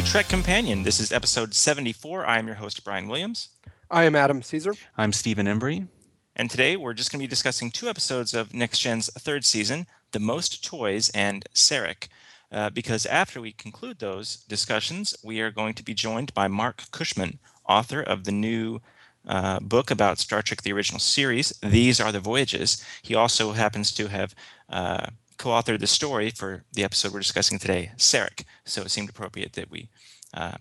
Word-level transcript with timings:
Hello 0.00 0.06
and 0.06 0.14
welcome 0.14 0.24
to 0.24 0.28
Trek 0.28 0.28
Companion. 0.28 0.82
This 0.82 0.98
is 0.98 1.12
episode 1.12 1.54
74. 1.54 2.24
I 2.24 2.38
am 2.38 2.46
your 2.46 2.56
host, 2.56 2.84
Brian 2.84 3.06
Williams. 3.06 3.50
I 3.90 4.04
am 4.04 4.16
Adam 4.16 4.40
Caesar. 4.42 4.72
I'm 4.96 5.12
Stephen 5.12 5.46
Embry. 5.46 5.88
And 6.34 6.50
today 6.50 6.74
we're 6.74 6.94
just 6.94 7.12
going 7.12 7.18
to 7.18 7.24
be 7.24 7.28
discussing 7.28 7.70
two 7.70 7.86
episodes 7.86 8.32
of 8.32 8.54
Next 8.54 8.78
Gen's 8.78 9.12
third 9.12 9.44
season, 9.44 9.86
The 10.12 10.18
Most 10.18 10.64
Toys 10.64 11.10
and 11.10 11.44
Sarek. 11.54 12.08
Uh, 12.50 12.70
because 12.70 13.04
after 13.04 13.42
we 13.42 13.52
conclude 13.52 13.98
those 13.98 14.36
discussions, 14.36 15.14
we 15.22 15.42
are 15.42 15.50
going 15.50 15.74
to 15.74 15.84
be 15.84 15.92
joined 15.92 16.32
by 16.32 16.48
Marc 16.48 16.90
Cushman, 16.92 17.38
author 17.68 18.00
of 18.00 18.24
the 18.24 18.32
new 18.32 18.80
uh, 19.28 19.60
book 19.60 19.90
about 19.90 20.18
Star 20.18 20.40
Trek 20.40 20.62
the 20.62 20.72
original 20.72 21.00
series, 21.00 21.50
These 21.62 22.00
Are 22.00 22.10
the 22.10 22.20
Voyages. 22.20 22.82
He 23.02 23.14
also 23.14 23.52
happens 23.52 23.92
to 23.92 24.08
have 24.08 24.34
uh, 24.70 25.08
co 25.40 25.48
authored 25.48 25.80
the 25.80 25.86
story 25.86 26.30
for 26.30 26.64
the 26.74 26.84
episode 26.84 27.12
we're 27.12 27.20
discussing 27.20 27.58
today, 27.58 27.92
Sarek. 27.96 28.44
So 28.66 28.82
it 28.82 28.90
seemed 28.90 29.08
appropriate 29.08 29.54
that 29.54 29.70
we 29.70 29.88
uh, 30.34 30.58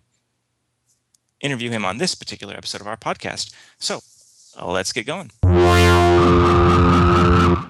interview 1.41 1.69
him 1.69 1.83
on 1.83 1.97
this 1.97 2.15
particular 2.15 2.55
episode 2.55 2.80
of 2.80 2.88
our 2.88 2.97
podcast. 2.97 3.53
So 3.77 4.00
let's 4.61 4.94
get 4.94 5.05
going. 5.05 5.31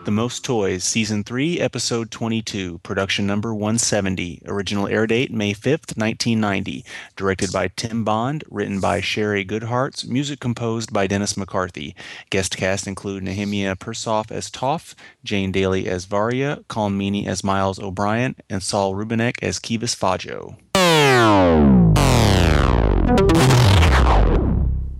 The 0.09 0.15
Most 0.15 0.43
Toys, 0.43 0.83
Season 0.83 1.23
3, 1.23 1.59
Episode 1.59 2.09
22, 2.09 2.79
Production 2.79 3.27
Number 3.27 3.53
170, 3.53 4.41
Original 4.47 4.87
Air 4.87 5.05
Date 5.05 5.31
May 5.31 5.53
5th, 5.53 5.95
1990, 5.95 6.83
Directed 7.15 7.51
by 7.51 7.67
Tim 7.67 8.03
Bond, 8.03 8.43
Written 8.49 8.79
by 8.79 9.01
Shari 9.01 9.45
Goodhartz, 9.45 10.07
Music 10.07 10.39
composed 10.39 10.91
by 10.91 11.05
Dennis 11.05 11.37
McCarthy. 11.37 11.95
Guest 12.31 12.57
cast 12.57 12.87
include 12.87 13.21
Nehemiah 13.21 13.75
Persoff 13.75 14.31
as 14.31 14.49
Toph, 14.49 14.95
Jane 15.23 15.51
Daly 15.51 15.87
as 15.87 16.05
Varia, 16.05 16.63
Colm 16.67 16.97
Meaney 16.97 17.27
as 17.27 17.43
Miles 17.43 17.77
O'Brien, 17.77 18.35
and 18.49 18.63
Saul 18.63 18.95
Rubinek 18.95 19.35
as 19.43 19.59
Kivas 19.59 19.95
Fajo. 19.95 20.57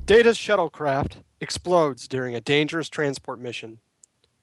Data's 0.05 0.37
shuttlecraft 0.37 1.13
explodes 1.41 2.07
during 2.07 2.35
a 2.35 2.41
dangerous 2.41 2.89
transport 2.89 3.39
mission. 3.39 3.79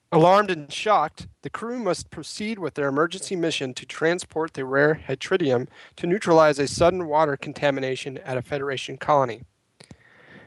Alarmed 0.09 0.49
and 0.49 0.71
shocked, 0.71 1.27
the 1.41 1.49
crew 1.49 1.79
must 1.79 2.09
proceed 2.09 2.59
with 2.59 2.75
their 2.75 2.87
emergency 2.87 3.35
mission 3.35 3.73
to 3.73 3.85
transport 3.85 4.53
the 4.53 4.63
rare 4.63 5.01
hytritium 5.05 5.67
to 5.97 6.07
neutralize 6.07 6.59
a 6.59 6.67
sudden 6.67 7.07
water 7.07 7.35
contamination 7.35 8.17
at 8.19 8.37
a 8.37 8.41
Federation 8.41 8.97
colony. 8.97 9.41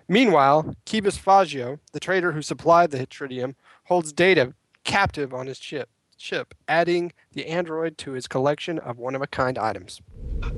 Meanwhile, 0.08 0.75
Kivas 0.86 1.19
Fajo, 1.19 1.78
the 1.92 2.00
trader 2.00 2.33
who 2.33 2.41
supplied 2.41 2.91
the 2.91 2.98
hytritium, 2.98 3.55
holds 3.84 4.14
Data 4.14 4.55
captive 4.84 5.34
on 5.34 5.47
his 5.47 5.58
ship, 5.58 5.91
ship, 6.16 6.55
adding 6.66 7.12
the 7.33 7.47
android 7.47 7.98
to 7.98 8.12
his 8.12 8.27
collection 8.27 8.78
of 8.78 8.98
one-of-a-kind 8.98 9.58
items. 9.58 10.00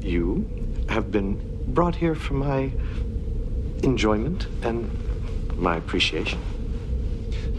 You 0.00 0.48
have 0.89 1.11
been 1.11 1.41
brought 1.75 1.97
here 1.97 2.14
for 2.14 2.34
my 2.34 2.70
enjoyment 3.83 4.47
and 4.62 4.89
my 5.56 5.77
appreciation. 5.77 6.41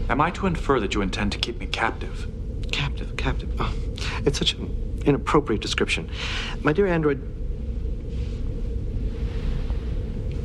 Am 0.08 0.20
I 0.20 0.30
to 0.32 0.46
infer 0.46 0.80
that 0.80 0.94
you 0.94 1.00
intend 1.00 1.32
to 1.32 1.38
keep 1.38 1.58
me 1.58 1.66
captive? 1.66 2.28
Captive, 2.70 3.16
captive. 3.16 3.50
Oh, 3.58 3.72
it's 4.26 4.38
such 4.38 4.52
an 4.54 5.02
inappropriate 5.06 5.62
description. 5.62 6.10
My 6.62 6.72
dear 6.72 6.86
android, 6.86 7.22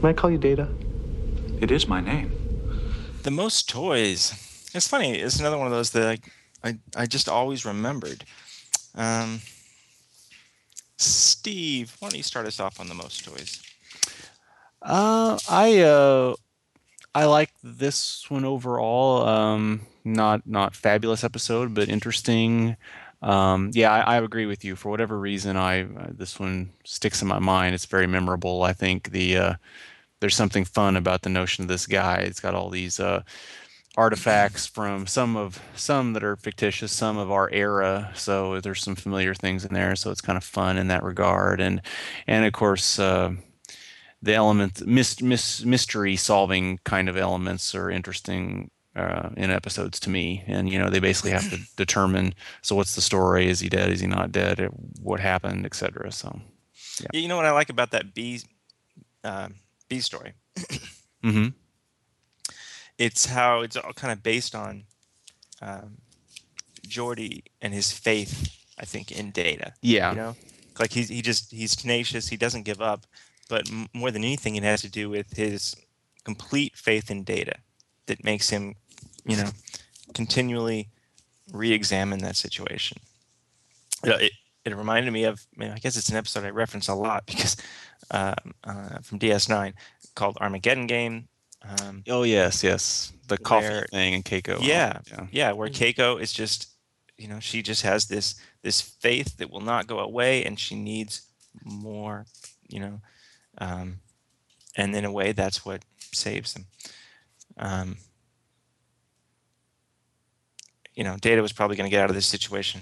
may 0.02 0.10
I 0.10 0.14
call 0.14 0.32
you 0.32 0.38
Data? 0.38 0.70
It 1.60 1.72
is 1.72 1.88
my 1.88 2.00
name. 2.00 2.32
The 3.24 3.32
Most 3.32 3.68
Toys. 3.68 4.32
It's 4.74 4.88
funny. 4.88 5.20
It's 5.20 5.40
another 5.40 5.58
one 5.58 5.68
of 5.68 5.74
those 5.74 5.90
that 5.92 6.08
I, 6.64 6.70
I, 6.70 6.78
I 6.96 7.06
just 7.06 7.28
always 7.28 7.66
remembered. 7.66 8.24
Um, 8.96 9.42
Steve, 10.96 11.96
why 12.00 12.10
don't 12.10 12.18
you 12.18 12.24
start 12.24 12.48
us 12.48 12.60
off 12.62 12.80
on 12.80 12.88
The 12.88 12.94
Most 12.94 13.26
Toys? 13.26 13.62
Uh, 14.82 15.38
I 15.50 15.80
uh, 15.80 16.36
I 17.16 17.26
like 17.26 17.52
this 17.64 18.30
one 18.30 18.46
overall. 18.46 19.28
Um, 19.28 19.82
not 20.06 20.46
not 20.48 20.76
fabulous 20.76 21.24
episode, 21.24 21.74
but 21.74 21.90
interesting. 21.90 22.78
Um, 23.22 23.72
yeah, 23.74 23.92
I, 23.92 24.16
I 24.16 24.22
agree 24.22 24.46
with 24.46 24.64
you. 24.64 24.76
For 24.76 24.90
whatever 24.90 25.20
reason, 25.20 25.58
I 25.58 25.84
uh, 25.84 26.10
this 26.12 26.40
one 26.40 26.72
sticks 26.86 27.22
in 27.22 27.28
my 27.28 27.40
mind. 27.40 27.76
It's 27.76 27.86
very 27.86 28.08
memorable. 28.08 28.64
I 28.64 28.74
think 28.74 29.12
the 29.12 29.38
uh, 29.38 29.54
there's 30.22 30.36
something 30.36 30.66
fun 30.66 30.96
about 30.98 31.24
the 31.24 31.30
notion 31.30 31.64
of 31.64 31.68
this 31.68 31.88
guy. 31.88 32.18
It's 32.18 32.40
got 32.40 32.56
all 32.56 32.70
these 32.70 33.00
uh, 33.00 33.24
artifacts 33.98 34.68
from 34.68 35.08
some 35.08 35.36
of 35.36 35.62
some 35.76 36.14
that 36.14 36.24
are 36.24 36.36
fictitious, 36.38 36.92
some 36.92 37.18
of 37.18 37.32
our 37.32 37.50
era. 37.52 38.12
So 38.16 38.62
there's 38.62 38.84
some 38.84 38.96
familiar 38.96 39.34
things 39.34 39.66
in 39.66 39.74
there. 39.74 39.96
So 39.96 40.12
it's 40.12 40.22
kind 40.22 40.38
of 40.38 40.44
fun 40.44 40.78
in 40.78 40.88
that 40.90 41.04
regard. 41.04 41.60
And 41.62 41.82
and 42.28 42.46
of 42.46 42.54
course. 42.54 43.00
Uh, 43.00 43.34
the 44.22 44.34
element 44.34 44.86
mis, 44.86 45.22
mis, 45.22 45.64
mystery 45.64 46.16
solving 46.16 46.80
kind 46.84 47.10
of 47.10 47.18
elements 47.18 47.74
are 47.74 47.90
interesting 47.90 48.70
uh, 48.96 49.30
in 49.38 49.50
episodes 49.50 50.00
to 50.02 50.10
me. 50.10 50.44
And 50.48 50.70
you 50.70 50.80
know 50.80 50.90
they 50.90 51.00
basically 51.00 51.32
have 51.32 51.50
to 51.50 51.60
determine 51.78 52.34
so 52.62 52.76
what's 52.76 52.96
the 52.96 53.02
story? 53.02 53.48
Is 53.48 53.60
he 53.60 53.70
dead? 53.70 53.92
Is 53.92 54.02
he 54.02 54.08
not 54.08 54.32
dead? 54.32 54.68
What 55.02 55.20
happened 55.20 55.66
etc 55.66 56.12
so 56.12 56.40
yeah. 57.02 57.20
you 57.20 57.28
know 57.28 57.38
what 57.38 57.46
i 57.46 57.52
like 57.52 57.70
about 57.70 57.92
that 57.92 58.14
b 58.14 58.42
uh, 59.24 59.50
b 59.88 60.00
story? 60.00 60.34
Mm-hmm. 61.22 61.48
it's 62.98 63.26
how 63.26 63.60
it's 63.60 63.76
all 63.76 63.92
kind 63.92 64.14
of 64.14 64.24
based 64.24 64.56
on 64.56 64.86
um, 65.62 65.98
Geordi 66.88 67.44
and 67.62 67.74
his 67.74 67.92
faith 67.92 68.58
i 68.78 68.86
think 68.86 69.12
in 69.12 69.32
data 69.32 69.74
yeah. 69.82 70.12
you 70.12 70.16
know? 70.16 70.36
Like 70.80 70.94
he's 70.94 71.10
he 71.10 71.22
just 71.22 71.52
he's 71.52 71.76
tenacious. 71.76 72.30
He 72.30 72.38
doesn't 72.38 72.64
give 72.64 72.82
up 72.82 73.06
but 73.50 73.70
more 73.94 74.12
than 74.12 74.24
anything, 74.24 74.56
it 74.56 74.64
has 74.64 74.82
to 74.82 74.90
do 74.90 75.10
with 75.10 75.36
his 75.36 75.76
complete 76.24 76.78
faith 76.78 77.12
in 77.12 77.24
data 77.24 77.56
that 78.06 78.24
makes 78.24 78.50
him, 78.50 78.76
you 79.26 79.36
know, 79.36 79.50
continually 80.14 80.88
re-examine 81.52 82.20
that 82.20 82.38
situation. 82.38 83.00
It, 84.04 84.32
it 84.64 84.76
reminded 84.76 85.12
me 85.12 85.26
of, 85.26 85.46
I, 85.58 85.60
mean, 85.60 85.72
I 85.72 85.80
guess 85.80 85.98
it's 85.98 86.10
an 86.10 86.16
episode 86.16 86.46
I 86.46 86.52
reference 86.52 86.88
a 86.88 86.94
lot 86.94 87.26
because 87.28 87.58
uh, 88.12 88.36
uh, 88.64 89.00
from 89.02 89.20
DS9 89.20 89.74
called 90.16 90.38
Armageddon 90.40 90.88
Game. 90.88 91.28
Um, 91.62 92.04
oh 92.08 92.24
yes, 92.24 92.64
yes, 92.64 93.12
the 93.28 93.38
coffee 93.38 93.68
where, 93.68 93.88
thing 93.92 94.14
and 94.14 94.24
Keiko. 94.24 94.60
Yeah, 94.62 95.00
yeah, 95.08 95.28
yeah, 95.30 95.52
where 95.52 95.68
Keiko 95.68 96.22
is 96.22 96.32
just, 96.32 96.70
you 97.18 97.28
know, 97.28 97.42
she 97.42 97.62
just 97.62 97.82
has 97.82 98.06
this 98.06 98.36
this 98.62 98.80
faith 98.80 99.36
that 99.38 99.52
will 99.52 99.60
not 99.60 99.86
go 99.86 100.00
away, 100.00 100.46
and 100.46 100.58
she 100.58 100.76
needs 100.76 101.24
more, 101.66 102.26
you 102.70 102.80
know, 102.80 103.02
um, 103.60 104.00
and 104.76 104.96
in 104.96 105.06
a 105.06 105.12
way, 105.12 105.32
that's 105.32 105.66
what 105.66 105.84
saves 106.12 106.54
them. 106.54 106.66
Um, 107.58 107.98
you 110.96 111.04
know, 111.04 111.18
Data 111.18 111.42
was 111.42 111.54
probably 111.54 111.76
going 111.76 111.90
to 111.90 111.92
get 111.92 112.02
out 112.02 112.10
of 112.10 112.16
this 112.16 112.26
situation 112.26 112.82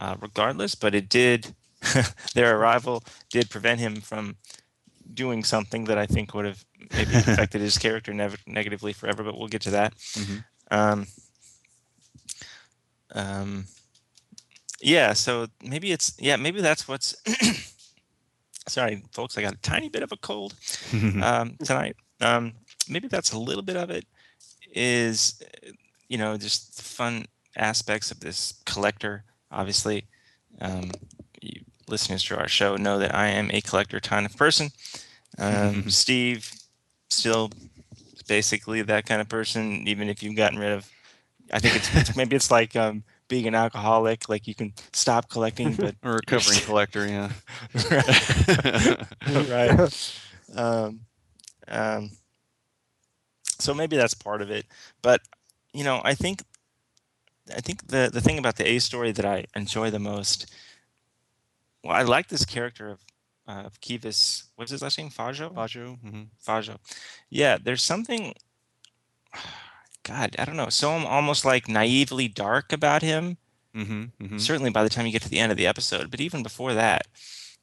uh, 0.00 0.16
regardless, 0.20 0.74
but 0.74 0.94
it 0.94 1.08
did. 1.08 1.54
their 2.34 2.58
arrival 2.58 3.02
did 3.30 3.48
prevent 3.48 3.80
him 3.80 4.00
from 4.00 4.36
doing 5.12 5.44
something 5.44 5.84
that 5.84 5.98
I 5.98 6.06
think 6.06 6.34
would 6.34 6.44
have 6.44 6.64
maybe 6.92 7.14
affected 7.14 7.60
his 7.60 7.78
character 7.78 8.12
nev- 8.12 8.42
negatively 8.46 8.92
forever. 8.92 9.22
But 9.22 9.38
we'll 9.38 9.48
get 9.48 9.62
to 9.62 9.70
that. 9.70 9.94
Mm-hmm. 9.94 10.38
Um, 10.70 11.06
um, 13.14 13.64
yeah. 14.80 15.12
So 15.12 15.46
maybe 15.62 15.92
it's 15.92 16.14
yeah. 16.18 16.36
Maybe 16.36 16.60
that's 16.60 16.88
what's 16.88 17.14
sorry, 18.70 19.02
folks, 19.12 19.36
I 19.36 19.42
got 19.42 19.54
a 19.54 19.58
tiny 19.58 19.88
bit 19.88 20.02
of 20.02 20.12
a 20.12 20.16
cold 20.16 20.54
um, 21.22 21.56
tonight. 21.64 21.96
Um, 22.20 22.52
maybe 22.88 23.08
that's 23.08 23.32
a 23.32 23.38
little 23.38 23.62
bit 23.62 23.76
of 23.76 23.90
it. 23.90 24.04
Is 24.72 25.42
you 26.08 26.18
know 26.18 26.36
just 26.36 26.76
the 26.76 26.82
fun 26.82 27.26
aspects 27.56 28.10
of 28.10 28.20
this 28.20 28.54
collector. 28.64 29.24
Obviously, 29.50 30.06
um, 30.60 30.90
you, 31.40 31.62
listeners 31.88 32.22
to 32.24 32.38
our 32.38 32.48
show 32.48 32.76
know 32.76 32.98
that 32.98 33.14
I 33.14 33.28
am 33.28 33.50
a 33.52 33.60
collector 33.60 34.00
kind 34.00 34.26
of 34.26 34.36
person. 34.36 34.70
Um, 35.38 35.90
Steve, 35.90 36.52
still 37.08 37.50
basically 38.28 38.82
that 38.82 39.06
kind 39.06 39.20
of 39.20 39.28
person. 39.28 39.88
Even 39.88 40.08
if 40.08 40.22
you've 40.22 40.36
gotten 40.36 40.58
rid 40.58 40.72
of, 40.72 40.88
I 41.52 41.58
think 41.58 41.76
it's, 41.76 41.94
it's 41.94 42.16
maybe 42.20 42.36
it's 42.36 42.50
like 42.50 42.76
um, 42.76 43.02
being 43.30 43.46
an 43.46 43.54
alcoholic, 43.54 44.28
like 44.28 44.46
you 44.46 44.54
can 44.54 44.74
stop 44.92 45.30
collecting, 45.30 45.72
but 45.74 45.94
a 46.02 46.12
recovering 46.12 46.58
collector, 46.60 47.06
yeah. 47.06 47.30
right. 49.48 50.20
Um, 50.54 51.00
um, 51.68 52.10
so 53.58 53.72
maybe 53.72 53.96
that's 53.96 54.14
part 54.14 54.42
of 54.42 54.50
it, 54.50 54.66
but 55.00 55.22
you 55.72 55.84
know, 55.84 56.02
I 56.04 56.14
think, 56.14 56.42
I 57.56 57.60
think 57.60 57.86
the 57.86 58.10
the 58.12 58.20
thing 58.20 58.38
about 58.38 58.56
the 58.56 58.68
A 58.68 58.78
story 58.80 59.12
that 59.12 59.24
I 59.24 59.46
enjoy 59.54 59.90
the 59.90 59.98
most, 59.98 60.52
well, 61.84 61.94
I 61.94 62.02
like 62.02 62.28
this 62.28 62.44
character 62.44 62.90
of 62.90 62.98
uh, 63.48 63.62
of 63.62 63.80
Kivas. 63.80 64.44
What's 64.56 64.72
his 64.72 64.82
last 64.82 64.98
name? 64.98 65.10
Fajo. 65.10 65.54
Fajo. 65.54 65.98
Mm-hmm. 66.04 66.22
Fajo. 66.44 66.78
Yeah, 67.30 67.58
there's 67.62 67.82
something 67.82 68.34
God, 70.02 70.34
I 70.38 70.44
don't 70.44 70.56
know, 70.56 70.70
so 70.70 70.90
I'm 70.92 71.06
almost 71.06 71.44
like 71.44 71.68
naively 71.68 72.28
dark 72.28 72.72
about 72.72 73.02
him. 73.02 73.36
Mm-hmm, 73.76 74.02
mm-hmm. 74.24 74.38
Certainly 74.38 74.70
by 74.70 74.82
the 74.82 74.88
time 74.88 75.06
you 75.06 75.12
get 75.12 75.22
to 75.22 75.28
the 75.28 75.38
end 75.38 75.52
of 75.52 75.58
the 75.58 75.66
episode, 75.66 76.10
but 76.10 76.20
even 76.20 76.42
before 76.42 76.74
that, 76.74 77.06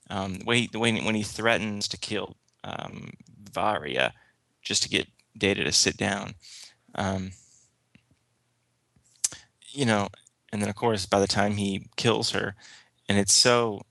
Um, 0.10 0.36
the 0.40 0.46
way 0.46 0.68
the 0.72 0.80
way 0.80 0.92
when 1.02 1.16
he 1.16 1.24
threatens 1.24 1.88
to 1.90 1.98
kill 1.98 2.38
um, 2.64 3.10
Varia 3.54 4.14
just 4.62 4.84
to 4.84 4.90
get 4.90 5.08
Data 5.38 5.64
to 5.64 5.72
sit 5.72 5.98
down. 5.98 6.36
Um, 6.96 7.32
you 9.74 9.86
know, 9.86 10.08
and 10.52 10.62
then 10.62 10.70
of 10.70 10.76
course 10.76 11.06
by 11.06 11.20
the 11.20 11.28
time 11.28 11.58
he 11.58 11.90
kills 11.98 12.32
her, 12.32 12.56
and 13.10 13.18
it's 13.20 13.34
so 13.34 13.82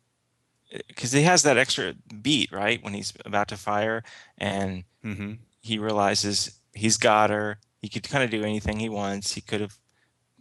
because 0.88 1.12
he 1.12 1.22
has 1.25 1.42
that 1.42 1.58
extra 1.58 1.94
beat 2.22 2.50
right 2.50 2.82
when 2.82 2.94
he's 2.94 3.12
about 3.25 3.49
to 3.49 3.56
fire, 3.56 4.02
and 4.38 4.84
Mm-hmm. 5.04 5.34
he 5.60 5.78
realizes 5.78 6.58
he's 6.75 6.96
got 6.99 7.31
her. 7.31 7.58
He 7.87 8.00
could 8.00 8.11
kind 8.11 8.25
of 8.25 8.31
do 8.31 8.43
anything 8.43 8.81
he 8.81 8.88
wants. 8.88 9.35
He 9.35 9.41
could 9.41 9.61
have 9.61 9.79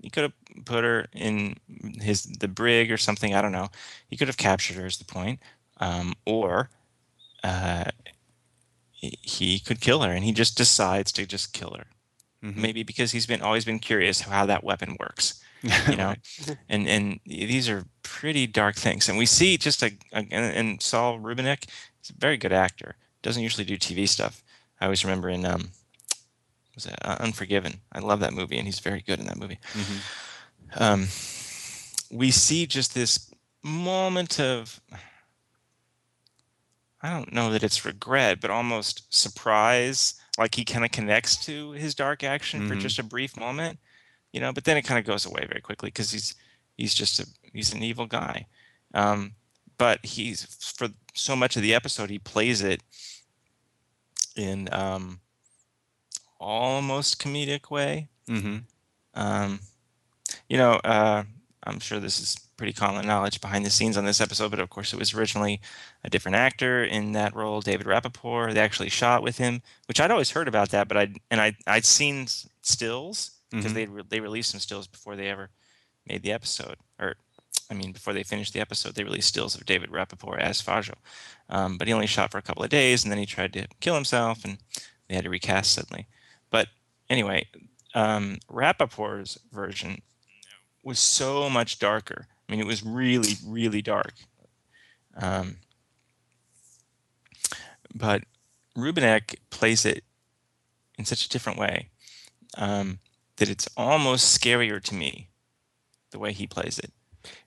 he 0.02 0.10
could 0.10 0.24
have 0.24 0.34
put 0.66 0.84
her 0.84 1.08
in 1.14 1.56
his 2.02 2.24
the 2.24 2.48
brig 2.48 2.92
or 2.92 2.98
something. 2.98 3.36
I 3.36 3.42
don't 3.42 3.52
know. 3.52 3.70
He 4.10 4.18
could 4.18 4.28
have 4.28 4.38
captured 4.38 4.78
her. 4.78 4.86
Is 4.88 4.98
the 4.98 5.06
point? 5.06 5.40
Um, 5.80 6.16
or 6.26 6.70
uh, 7.44 7.86
he- 9.00 9.60
could 9.60 9.80
kill 9.80 10.02
her, 10.02 10.12
and 10.12 10.24
he 10.24 10.32
just 10.32 10.58
decides 10.58 11.12
to 11.14 11.26
just 11.26 11.54
kill 11.54 11.76
her. 11.78 11.86
Mhm. 12.44 12.56
Maybe 12.58 12.84
because 12.84 13.12
he's 13.12 13.26
been 13.28 13.42
always 13.42 13.66
been 13.66 13.80
curious 13.80 14.22
how 14.22 14.46
that 14.46 14.64
weapon 14.64 14.98
works 15.00 15.42
you 15.90 15.96
know 15.96 16.14
and 16.70 16.88
and 16.88 17.20
these 17.26 17.68
are 17.70 17.86
pretty 18.04 18.46
dark 18.46 18.76
things 18.76 19.10
and 19.10 19.18
we 19.18 19.26
see 19.26 19.58
just 19.58 19.82
a, 19.82 19.92
a 20.14 20.20
and 20.32 20.80
saul 20.82 21.18
rubinek 21.20 21.66
is 22.04 22.12
a 22.12 22.14
very 22.20 22.38
good 22.38 22.54
actor 22.54 22.98
doesn't 23.24 23.42
usually 23.42 23.66
do 23.66 23.78
tv 23.78 24.08
stuff 24.08 24.44
i 24.80 24.86
always 24.86 25.04
remember 25.04 25.28
in 25.30 25.44
um 25.44 25.70
was 26.76 26.86
it 26.86 26.96
uh, 27.04 27.18
unforgiven 27.20 27.82
i 27.94 28.00
love 28.00 28.20
that 28.20 28.34
movie 28.34 28.58
and 28.58 28.68
he's 28.68 28.80
very 28.80 29.02
good 29.02 29.20
in 29.20 29.26
that 29.26 29.38
movie 29.40 29.60
Mhm. 29.74 30.02
um 30.82 31.08
we 32.12 32.32
see 32.32 32.66
just 32.66 32.94
this 32.94 33.32
moment 33.64 34.40
of 34.40 34.80
i 37.02 37.10
don't 37.10 37.34
know 37.34 37.52
that 37.52 37.64
it's 37.64 37.86
regret 37.86 38.40
but 38.42 38.52
almost 38.52 39.14
surprise 39.14 40.16
like 40.38 40.56
he 40.56 40.66
kind 40.66 40.86
of 40.86 40.92
connects 40.92 41.44
to 41.46 41.72
his 41.72 41.96
dark 41.96 42.24
action 42.24 42.68
for 42.68 42.76
Mhm. 42.76 42.82
just 42.82 43.00
a 43.00 43.04
brief 43.04 43.38
moment 43.38 43.80
you 44.34 44.40
know 44.40 44.52
but 44.54 44.64
then 44.66 44.78
it 44.78 44.84
kind 44.84 45.00
of 45.00 45.06
goes 45.06 45.26
away 45.26 45.46
very 45.48 45.62
quickly 45.62 45.88
because 45.88 46.12
he's 46.12 46.36
he's 46.78 46.94
just 46.94 47.20
a 47.20 47.26
he's 47.54 47.74
an 47.74 47.82
evil 47.84 48.06
guy 48.06 48.46
um 48.94 49.36
but 49.78 50.06
he's 50.06 50.46
for 50.78 50.90
so 51.14 51.36
much 51.36 51.56
of 51.56 51.62
the 51.62 51.74
episode 51.74 52.10
he 52.10 52.20
plays 52.20 52.62
it 52.62 52.82
in 54.36 54.70
um 54.74 55.20
almost 56.40 57.20
comedic 57.22 57.70
way 57.72 58.08
Mhm. 58.28 58.64
um, 59.14 59.60
you 60.50 60.58
know, 60.58 60.74
uh, 60.84 61.24
I'm 61.64 61.80
sure 61.80 62.00
this 62.00 62.20
is 62.20 62.36
pretty 62.58 62.74
common 62.74 63.06
knowledge 63.08 63.42
behind 63.42 63.66
the 63.66 63.70
scenes 63.70 63.98
on 63.98 64.06
this 64.06 64.22
episode, 64.22 64.50
but 64.50 64.60
of 64.60 64.70
course 64.70 64.94
it 64.94 65.00
was 65.00 65.14
originally 65.14 65.62
a 66.04 66.10
different 66.10 66.36
actor 66.36 66.84
in 66.84 67.12
that 67.14 67.36
role, 67.36 67.62
David 67.62 67.86
Rappaport. 67.88 68.54
They 68.54 68.60
actually 68.62 68.90
shot 68.90 69.24
with 69.24 69.38
him, 69.38 69.62
which 69.88 70.00
I'd 70.00 70.12
always 70.12 70.32
heard 70.32 70.48
about 70.48 70.70
that, 70.70 70.88
but 70.88 70.98
I 70.98 71.14
and 71.32 71.42
I 71.42 71.56
I'd 71.68 71.86
seen 71.86 72.28
stills 72.62 73.32
because 73.52 73.72
Mhm. 73.72 73.76
they 73.76 73.86
they 74.10 74.20
released 74.20 74.52
some 74.52 74.60
stills 74.60 74.88
before 74.88 75.16
they 75.16 75.30
ever 75.30 75.50
made 76.06 76.24
the 76.24 76.32
episode, 76.32 76.78
or 77.00 77.16
I 77.70 77.74
mean 77.74 77.92
before 77.92 78.14
they 78.14 78.24
finished 78.24 78.54
the 78.54 78.60
episode, 78.62 78.96
they 78.96 79.04
released 79.04 79.30
stills 79.30 79.56
of 79.56 79.66
David 79.66 79.90
Rappaport 79.92 80.40
as 80.40 80.62
Fajo, 80.62 80.96
um, 81.50 81.78
but 81.78 81.88
he 81.88 81.94
only 81.94 82.08
shot 82.08 82.32
for 82.32 82.38
a 82.38 82.42
couple 82.44 82.64
of 82.64 82.70
days, 82.70 83.04
and 83.04 83.12
then 83.12 83.20
he 83.20 83.26
tried 83.26 83.54
to 83.54 83.68
kill 83.80 83.96
himself, 83.96 84.44
and 84.46 84.58
they 85.08 85.16
had 85.16 85.24
to 85.26 85.30
recast 85.30 85.74
suddenly. 85.74 86.08
But 86.50 86.68
anyway, 87.10 87.48
um, 87.94 88.40
Rappaport's 88.50 89.38
version 89.52 90.02
was 90.84 91.00
so 91.00 91.50
much 91.50 91.80
darker. 91.80 92.28
I 92.48 92.52
mean, 92.52 92.62
it 92.62 92.68
was 92.68 92.84
really, 92.84 93.34
really 93.46 93.82
dark. 93.82 94.14
Um, 95.18 95.58
but 97.94 98.24
Rubinek 98.78 99.36
plays 99.50 99.86
it 99.86 100.04
in 100.98 101.06
such 101.06 101.26
a 101.26 101.30
different 101.30 101.58
way 101.58 101.90
um, 102.58 103.00
that 103.38 103.50
it's 103.50 103.68
almost 103.76 104.40
scarier 104.40 104.82
to 104.84 104.94
me 104.94 105.30
the 106.12 106.20
way 106.20 106.34
he 106.34 106.46
plays 106.48 106.80
it. 106.80 106.92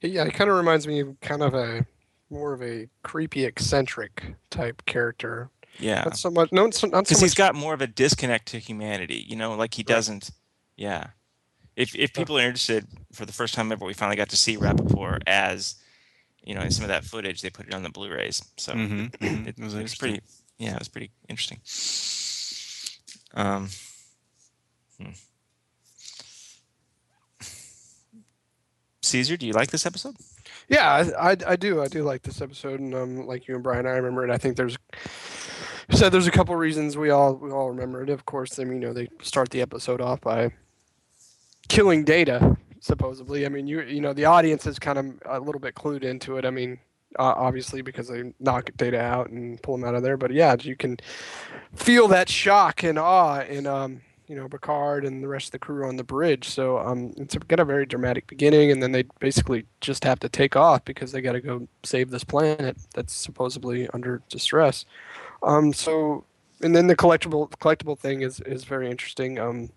Yeah, 0.01 0.25
it 0.25 0.35
kind 0.35 0.51
of 0.51 0.57
reminds 0.57 0.87
me 0.87 1.01
of 1.01 1.21
kind 1.21 1.43
of 1.43 1.55
a 1.55 1.87
more 2.31 2.53
of 2.53 2.63
a 2.63 2.89
creepy, 3.03 3.45
eccentric 3.45 4.35
type 4.51 4.85
character. 4.87 5.51
Yeah. 5.81 6.03
Not 6.05 6.17
so 6.17 6.31
much. 6.31 6.51
No, 6.53 6.65
not 6.67 6.75
so 6.75 6.89
because 6.89 7.11
much. 7.13 7.21
he's 7.21 7.35
got 7.35 7.55
more 7.55 7.73
of 7.75 7.81
a 7.81 7.87
disconnect 7.87 8.47
to 8.49 8.59
humanity 8.59 9.25
you 9.29 9.37
know 9.37 9.55
like 9.55 9.75
he 9.75 9.83
Right. 9.83 9.95
doesn't 9.95 10.31
yeah 10.77 11.09
if, 11.77 11.95
if 11.95 12.13
people 12.13 12.37
are 12.37 12.43
interested 12.43 12.85
for 13.13 13.25
the 13.25 13.33
first 13.33 13.55
time 13.55 13.71
ever 13.71 13.85
we 13.85 13.95
finally 13.95 14.17
got 14.17 14.29
to 14.31 14.37
see 14.37 14.57
Rappaport 14.57 15.21
as 15.27 15.77
you 16.43 16.55
know 16.55 16.63
in 16.63 16.71
some 16.71 16.85
of 16.85 16.89
that 16.89 17.05
footage 17.05 17.43
they 17.43 17.51
put 17.51 17.67
it 17.69 17.75
on 17.75 17.83
the 17.85 17.91
blu-rays 17.91 18.43
so 18.57 18.73
Mhm. 18.73 19.11
Mhm. 19.19 19.47
it, 19.47 19.59
It 19.59 19.63
was 19.65 19.75
it 19.75 19.83
was 19.83 19.95
pretty 19.95 20.21
yeah 20.59 20.73
it 20.75 20.79
was 20.81 20.89
pretty 20.89 21.11
interesting 21.29 21.59
um 23.35 23.69
hmm. 25.01 25.11
caesar 29.03 29.37
do 29.37 29.47
you 29.47 29.53
like 29.53 29.71
this 29.71 29.87
episode 29.87 30.17
Yeah, 30.69 30.87
I, 31.19 31.31
I, 31.31 31.37
I 31.47 31.57
do. 31.57 31.81
I 31.81 31.89
do 31.89 32.03
like 32.03 32.23
this 32.23 32.43
episode, 32.43 32.79
and 32.81 32.95
um, 32.95 33.27
like 33.27 33.49
you 33.49 33.55
and 33.55 33.63
Brian, 33.65 33.87
I 33.87 33.91
remember 33.97 34.23
it. 34.23 34.31
I 34.31 34.37
think 34.37 34.57
there's 34.57 34.77
said 35.91 36.11
there's 36.11 36.27
a 36.27 36.33
couple 36.33 36.55
reasons 36.57 36.97
we 36.97 37.11
all 37.11 37.35
we 37.35 37.51
all 37.51 37.71
remember 37.71 38.03
it. 38.03 38.11
Of 38.11 38.27
course, 38.27 38.59
I 38.59 38.65
mean, 38.65 38.83
you 38.83 38.89
know, 38.89 38.95
they 38.95 39.09
start 39.23 39.51
the 39.51 39.63
episode 39.63 40.01
off 40.01 40.21
by 40.21 40.53
killing 41.69 42.05
Data, 42.05 42.57
supposedly. 42.81 43.47
I 43.47 43.49
mean, 43.49 43.67
you 43.67 43.83
you 43.83 44.01
know, 44.01 44.13
the 44.13 44.27
audience 44.27 44.67
is 44.67 44.79
kind 44.79 44.99
of 44.99 45.07
a 45.27 45.41
little 45.41 45.61
bit 45.61 45.75
clued 45.75 46.05
into 46.05 46.37
it. 46.37 46.45
I 46.45 46.51
mean, 46.51 46.79
uh, 47.19 47.35
obviously 47.37 47.83
because 47.83 48.09
they 48.09 48.33
knock 48.41 48.71
Data 48.77 49.01
out 49.01 49.31
and 49.31 49.63
pull 49.63 49.75
him 49.75 49.85
out 49.85 49.95
of 49.95 50.03
there. 50.03 50.17
But 50.17 50.33
yeah, 50.33 50.57
you 50.61 50.77
can 50.77 50.99
feel 51.75 52.09
that 52.09 52.29
shock 52.29 52.83
and 52.83 52.99
awe 52.99 53.41
in 53.41 53.67
um, 53.67 54.03
you 54.29 54.37
know, 54.37 54.49
Picard 54.49 55.05
and 55.05 55.23
the 55.23 55.29
rest 55.29 55.47
of 55.47 55.53
the 55.53 55.59
crew 55.59 55.89
on 55.89 55.97
the 55.97 56.05
bridge. 56.05 56.49
So 56.49 56.79
um, 56.79 57.15
it's 57.17 57.35
got 57.35 57.61
a 57.61 57.65
very 57.65 57.87
dramatic 57.87 58.27
beginning, 58.27 58.71
and 58.71 58.83
then 58.83 58.93
they 58.93 59.05
basically 59.21 59.65
just 59.81 60.05
have 60.05 60.21
to 60.21 60.29
take 60.29 60.55
off 60.55 60.85
because 60.85 61.13
they 61.13 61.23
got 61.23 61.33
to 61.33 61.41
go 61.41 61.67
save 61.83 62.11
this 62.11 62.25
planet 62.25 62.77
that's 62.95 63.15
supposedly 63.15 63.89
under 63.91 64.23
distress. 64.29 64.85
Um, 65.43 65.73
so, 65.73 66.25
and 66.61 66.75
then 66.75 66.87
the 66.87 66.97
collectible 66.97 67.51
collectible 67.51 67.99
thing 67.99 68.23
is 68.23 68.41
is 68.41 68.65
very 68.65 68.91
interesting. 68.91 69.39
Um, 69.39 69.71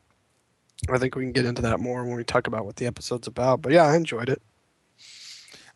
I 0.90 0.98
think 0.98 1.16
we 1.16 1.24
can 1.24 1.32
get 1.32 1.46
into 1.46 1.62
that 1.62 1.80
more 1.80 2.04
when 2.04 2.16
we 2.16 2.24
talk 2.24 2.48
about 2.48 2.66
what 2.66 2.78
the 2.78 2.88
episode's 2.88 3.28
about. 3.28 3.62
But 3.62 3.72
yeah, 3.72 3.84
I 3.84 3.96
enjoyed 3.96 4.30
it. 4.30 4.42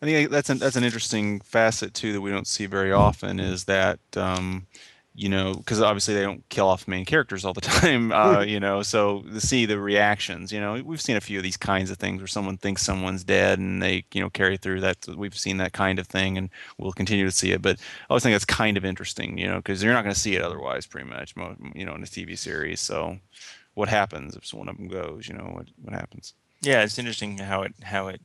I 0.02 0.06
think 0.06 0.30
that's 0.30 0.50
an 0.50 0.60
that's 0.60 0.76
an 0.76 0.84
interesting 0.84 1.42
facet 1.42 1.94
too 1.94 2.14
that 2.14 2.22
we 2.22 2.32
don't 2.32 2.48
see 2.48 2.66
very 2.66 2.92
often 2.92 3.40
is 3.40 3.66
that 3.66 4.00
um, 4.16 4.68
you 5.16 5.30
know 5.30 5.54
because 5.54 5.82
obviously 5.82 6.14
they 6.14 6.22
don't 6.22 6.48
kill 6.50 6.68
off 6.68 6.88
main 6.88 7.06
characters 7.06 7.46
all 7.46 7.54
the 7.54 7.62
time 7.82 8.12
uh, 8.12 8.42
you 8.42 8.60
know 8.60 8.82
so 8.82 9.22
to 9.22 9.40
see 9.40 9.66
the 9.66 9.80
reactions 9.80 10.52
you 10.52 10.60
know 10.60 10.82
we've 10.84 11.02
seen 11.02 11.16
a 11.16 11.22
few 11.22 11.38
of 11.40 11.44
these 11.44 11.58
kinds 11.58 11.90
of 11.90 11.98
things 11.98 12.20
where 12.20 12.28
someone 12.28 12.58
thinks 12.58 12.82
someone's 12.82 13.24
dead 13.24 13.58
and 13.58 13.82
they 13.82 14.04
you 14.14 14.22
know 14.22 14.30
carry 14.30 14.58
through 14.58 14.82
that 14.82 15.08
we've 15.16 15.38
seen 15.38 15.58
that 15.58 15.74
kind 15.74 16.00
of 16.00 16.08
thing 16.08 16.38
and 16.38 16.50
we'll 16.78 16.92
continue 16.92 17.26
to 17.26 17.32
see 17.32 17.52
it 17.52 17.62
but 17.62 17.78
I 17.78 18.06
always 18.10 18.24
think 18.24 18.34
that's 18.34 18.46
kind 18.46 18.78
of 18.78 18.86
interesting 18.86 19.38
you 19.38 19.48
know 19.48 19.58
because 19.58 19.82
you're 19.82 19.94
not 19.94 20.04
going 20.04 20.14
to 20.14 20.20
see 20.20 20.36
it 20.36 20.42
otherwise 20.42 20.86
pretty 20.86 21.10
much 21.10 21.34
you 21.74 21.86
know 21.86 21.96
in 21.96 22.04
a 22.04 22.08
TV 22.08 22.38
series 22.38 22.82
so 22.82 23.18
what 23.74 23.90
happens 23.90 24.36
if 24.36 24.54
one 24.54 24.70
of 24.70 24.78
them 24.78 24.88
goes 24.88 25.28
you 25.28 25.34
know 25.34 25.46
what 25.54 25.68
what 25.82 25.94
happens? 25.94 26.34
Yeah 26.62 26.84
it's 26.84 27.00
interesting 27.00 27.38
how 27.38 27.62
it 27.62 27.74
how 27.84 28.08
it 28.08 28.22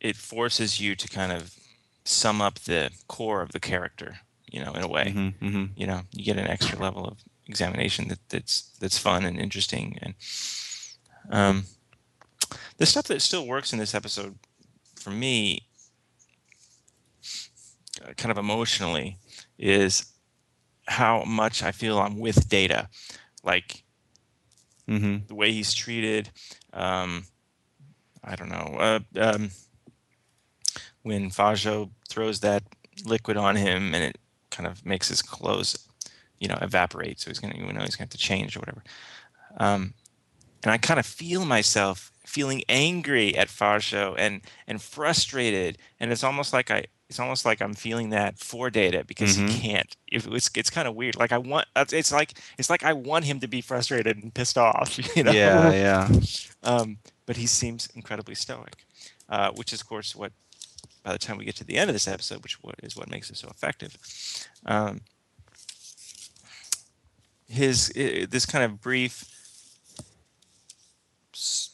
it 0.00 0.16
forces 0.16 0.78
you 0.78 0.94
to 0.94 1.08
kind 1.08 1.32
of 1.32 1.54
sum 2.04 2.40
up 2.40 2.60
the 2.60 2.90
core 3.08 3.42
of 3.42 3.52
the 3.52 3.60
character 3.60 4.20
you 4.50 4.64
know 4.64 4.72
in 4.72 4.82
a 4.82 4.88
way. 4.88 5.10
Hmm 5.12 5.28
hmm 5.46 5.64
you 5.76 5.86
know 5.86 6.02
you 6.12 6.24
get 6.24 6.38
an 6.38 6.46
extra 6.48 6.78
level 6.78 7.04
of 7.06 7.18
examination 7.46 8.08
that, 8.08 8.18
that's 8.28 8.70
that's 8.80 8.98
fun 8.98 9.24
and 9.24 9.38
interesting 9.38 9.98
and 10.02 10.14
um, 11.30 11.64
the 12.78 12.86
stuff 12.86 13.04
that 13.06 13.22
still 13.22 13.46
works 13.46 13.72
in 13.72 13.78
this 13.78 13.94
episode 13.94 14.38
for 14.96 15.10
me 15.10 15.62
uh, 18.02 18.12
kind 18.16 18.30
of 18.30 18.38
emotionally 18.38 19.18
is 19.58 20.06
how 20.86 21.22
much 21.24 21.62
i 21.62 21.72
feel 21.72 21.98
i'm 21.98 22.18
with 22.18 22.48
data. 22.48 22.88
Like 23.44 23.82
hmm 24.86 25.18
the 25.26 25.34
way 25.34 25.52
he's 25.52 25.72
treated 25.74 26.30
um, 26.72 27.24
i 28.24 28.34
don't 28.36 28.48
know 28.50 28.76
uh, 28.78 29.00
um, 29.20 29.50
when 31.02 31.30
fajo 31.30 31.90
throws 32.08 32.40
that 32.40 32.62
liquid 33.04 33.36
on 33.36 33.56
him 33.56 33.94
and 33.94 34.04
it 34.04 34.18
kind 34.58 34.66
of 34.66 34.84
makes 34.84 35.08
his 35.08 35.22
clothes 35.22 35.86
you 36.40 36.48
know 36.48 36.58
evaporate 36.60 37.20
so 37.20 37.30
he's 37.30 37.38
gonna 37.38 37.54
you 37.56 37.72
know 37.72 37.80
he's 37.86 37.96
gonna 37.96 38.06
have 38.06 38.10
to 38.10 38.18
change 38.18 38.56
or 38.56 38.60
whatever. 38.60 38.82
Um, 39.56 39.94
and 40.64 40.72
i 40.72 40.78
kind 40.78 40.98
of 41.00 41.06
feel 41.06 41.44
myself 41.44 42.10
feeling 42.26 42.62
angry 42.68 43.36
at 43.36 43.48
fajo 43.48 44.14
and 44.18 44.40
and 44.66 44.82
frustrated 44.82 45.78
and 46.00 46.10
it's 46.12 46.24
almost 46.24 46.52
like 46.52 46.70
i 46.70 46.84
it's 47.08 47.20
almost 47.20 47.44
like 47.46 47.62
i'm 47.62 47.72
feeling 47.74 48.10
that 48.10 48.38
for 48.38 48.68
data 48.68 49.02
because 49.06 49.36
Mhm. 49.36 49.48
he 49.48 49.58
can't. 49.60 49.96
If 50.12 50.26
it's 50.26 50.50
it's 50.54 50.68
kind 50.70 50.86
of 50.88 50.94
weird. 50.94 51.16
Like 51.16 51.32
i 51.32 51.38
want 51.38 51.66
it's 51.76 52.12
like 52.12 52.30
it's 52.58 52.68
like 52.68 52.84
i 52.84 52.92
want 52.92 53.24
him 53.24 53.40
to 53.40 53.48
be 53.48 53.60
frustrated 53.62 54.14
and 54.22 54.34
pissed 54.34 54.58
off 54.58 54.98
you 55.16 55.22
know? 55.24 55.32
Yeah 55.32 55.72
yeah. 55.72 56.08
Um, 56.62 56.98
but 57.26 57.36
he 57.36 57.46
seems 57.46 57.88
incredibly 57.94 58.34
stoic, 58.34 58.76
uh, 59.28 59.50
which 59.58 59.72
is, 59.72 59.80
of 59.80 59.86
course, 59.88 60.14
what 60.16 60.32
by 61.08 61.14
the 61.14 61.18
time 61.18 61.38
we 61.38 61.44
get 61.46 61.56
to 61.56 61.64
the 61.64 61.78
end 61.78 61.88
of 61.88 61.94
this 61.94 62.06
episode, 62.06 62.42
which 62.42 62.58
is 62.82 62.94
what 62.94 63.10
makes 63.10 63.30
it 63.30 63.36
so 63.38 63.48
effective. 63.48 63.96
Um, 64.66 65.00
his 67.48 67.88
this 67.88 68.44
kind 68.44 68.62
of 68.62 68.78
brief, 68.82 69.24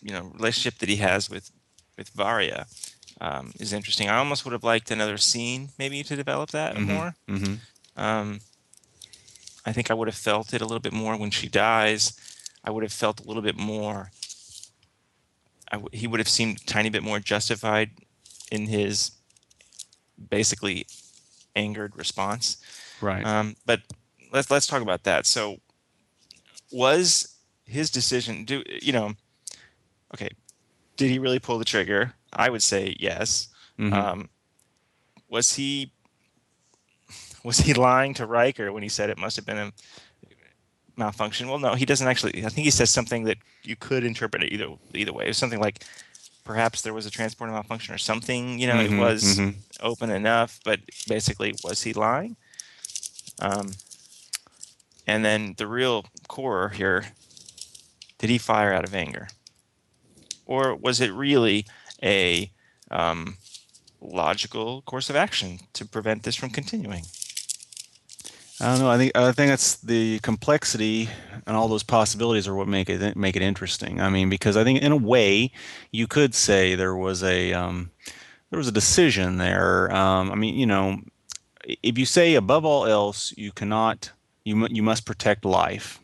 you 0.03 0.13
know, 0.13 0.31
relationship 0.35 0.79
that 0.79 0.89
he 0.89 0.97
has 0.97 1.29
with 1.29 1.51
with 1.99 2.11
Varia 2.11 2.67
um, 3.21 3.53
is 3.59 3.73
interesting. 3.73 4.09
I 4.09 4.19
almost 4.19 4.45
would 4.45 4.53
have 4.53 4.63
liked 4.63 4.93
another 4.93 5.17
scene 5.19 5.71
maybe 5.81 6.05
to 6.05 6.15
develop 6.15 6.51
that 6.51 6.77
Mhm, 6.77 6.87
more. 6.87 7.17
mhm. 7.29 7.59
Um, 7.97 8.41
I 9.67 9.73
think 9.73 9.91
I 9.91 9.95
would 9.95 10.07
have 10.07 10.15
felt 10.17 10.55
it 10.55 10.61
a 10.63 10.65
little 10.65 10.79
bit 10.81 10.93
more 10.93 11.17
when 11.17 11.31
she 11.33 11.49
dies. 11.49 12.13
I 12.63 12.71
would 12.71 12.85
have 12.85 12.93
felt 12.93 13.21
a 13.21 13.25
little 13.27 13.43
bit 13.43 13.57
more. 13.57 14.13
I 15.73 15.77
w- 15.77 15.89
he 15.99 16.07
would 16.07 16.21
have 16.21 16.29
seemed 16.29 16.61
a 16.61 16.65
tiny 16.67 16.89
bit 16.89 17.03
more 17.03 17.19
justified 17.19 17.91
in 18.53 18.67
his 18.67 19.11
basically 20.31 20.87
angered 21.57 21.97
response. 21.97 22.59
Right. 23.01 23.25
Um, 23.25 23.57
but 23.67 23.81
let's 24.33 24.51
let's 24.51 24.67
talk 24.67 24.83
about 24.83 25.05
that. 25.05 25.27
So, 25.27 25.59
was 26.73 27.37
his 27.65 27.91
decision? 27.91 28.45
Do 28.45 28.63
you 28.83 28.93
know? 28.93 29.13
Okay, 30.15 30.31
did 30.97 31.11
he 31.11 31.19
really 31.19 31.39
pull 31.39 31.59
the 31.59 31.65
trigger? 31.65 32.15
I 32.33 32.51
would 32.51 32.63
say 32.63 32.97
yes. 32.99 33.49
Mhm. 33.79 33.93
Um, 33.93 34.29
was 35.29 35.55
he 35.55 35.93
was 37.43 37.59
he 37.59 37.75
lying 37.75 38.15
to 38.15 38.27
Riker 38.27 38.73
when 38.73 38.83
he 38.83 38.89
said 38.89 39.11
it 39.11 39.19
must 39.19 39.37
have 39.37 39.47
been 39.47 39.59
a 39.59 39.73
malfunction? 40.97 41.49
Well, 41.49 41.59
no, 41.59 41.75
he 41.75 41.85
doesn't 41.85 42.07
actually. 42.07 42.45
I 42.45 42.49
think 42.49 42.65
he 42.65 42.71
says 42.71 42.91
something 42.91 43.25
that 43.25 43.39
you 43.63 43.77
could 43.77 44.05
interpret 44.05 44.43
it 44.43 44.53
either 44.53 44.69
either 44.95 45.13
way. 45.13 45.25
It 45.25 45.29
was 45.29 45.39
something 45.39 45.61
like 45.61 45.85
perhaps 46.45 46.83
there 46.83 46.95
was 46.95 47.07
a 47.07 47.11
transporter 47.11 47.53
malfunction 47.53 47.95
or 47.95 47.99
something. 47.99 48.59
You 48.59 48.67
know, 48.69 48.77
Mhm, 48.77 48.93
it 48.93 48.99
was 48.99 49.25
mhm. 49.39 49.55
open 49.81 50.11
enough, 50.11 50.61
but 50.65 50.81
basically, 51.09 51.55
was 51.65 51.83
he 51.83 51.93
lying? 51.93 52.37
Um, 53.41 53.73
and 55.07 55.25
then 55.25 55.55
the 55.57 55.67
real 55.67 56.07
core 56.29 56.69
here: 56.71 57.13
did 58.19 58.31
he 58.31 58.39
fire 58.39 58.73
out 58.73 58.85
of 58.85 58.95
anger, 58.95 59.29
or 60.47 60.75
was 60.75 61.01
it 61.01 61.13
really 61.13 61.67
a 62.03 62.51
um, 62.91 63.37
logical 64.01 64.83
course 64.83 65.11
of 65.11 65.17
action 65.17 65.61
to 65.73 65.85
prevent 65.85 66.23
this 66.23 66.37
from 66.37 66.51
continuing? 66.51 67.05
I 68.61 68.67
don't 68.67 68.79
know. 68.79 68.91
I 68.91 68.99
think 68.99 69.17
I 69.17 69.33
think 69.33 69.51
that's 69.51 69.77
the 69.77 70.21
complexity 70.21 71.09
and 71.47 71.57
all 71.57 71.69
those 71.69 71.83
possibilities 71.83 72.47
are 72.47 72.55
what 72.55 72.69
make 72.69 72.89
it 72.89 73.17
make 73.17 73.37
it 73.37 73.43
interesting. 73.43 74.01
I 74.01 74.09
mean, 74.11 74.31
because 74.31 74.57
I 74.57 74.65
think 74.65 74.81
in 74.81 74.93
a 74.93 74.97
way 74.97 75.51
you 75.91 76.07
could 76.07 76.35
say 76.35 76.75
there 76.75 76.95
was 76.95 77.23
a 77.23 77.53
um, 77.53 77.91
there 78.51 78.59
was 78.59 78.69
a 78.69 78.73
decision 78.73 79.39
there. 79.39 79.93
Um, 79.93 80.31
I 80.31 80.37
mean, 80.37 80.57
you 80.57 80.67
know, 80.67 81.01
if 81.65 81.99
you 81.99 82.07
say 82.07 82.35
above 82.35 82.65
all 82.65 82.87
else 82.87 83.35
you 83.37 83.51
cannot 83.51 84.13
you 84.45 84.69
you 84.71 84.83
must 84.83 85.05
protect 85.05 85.45
life. 85.45 86.01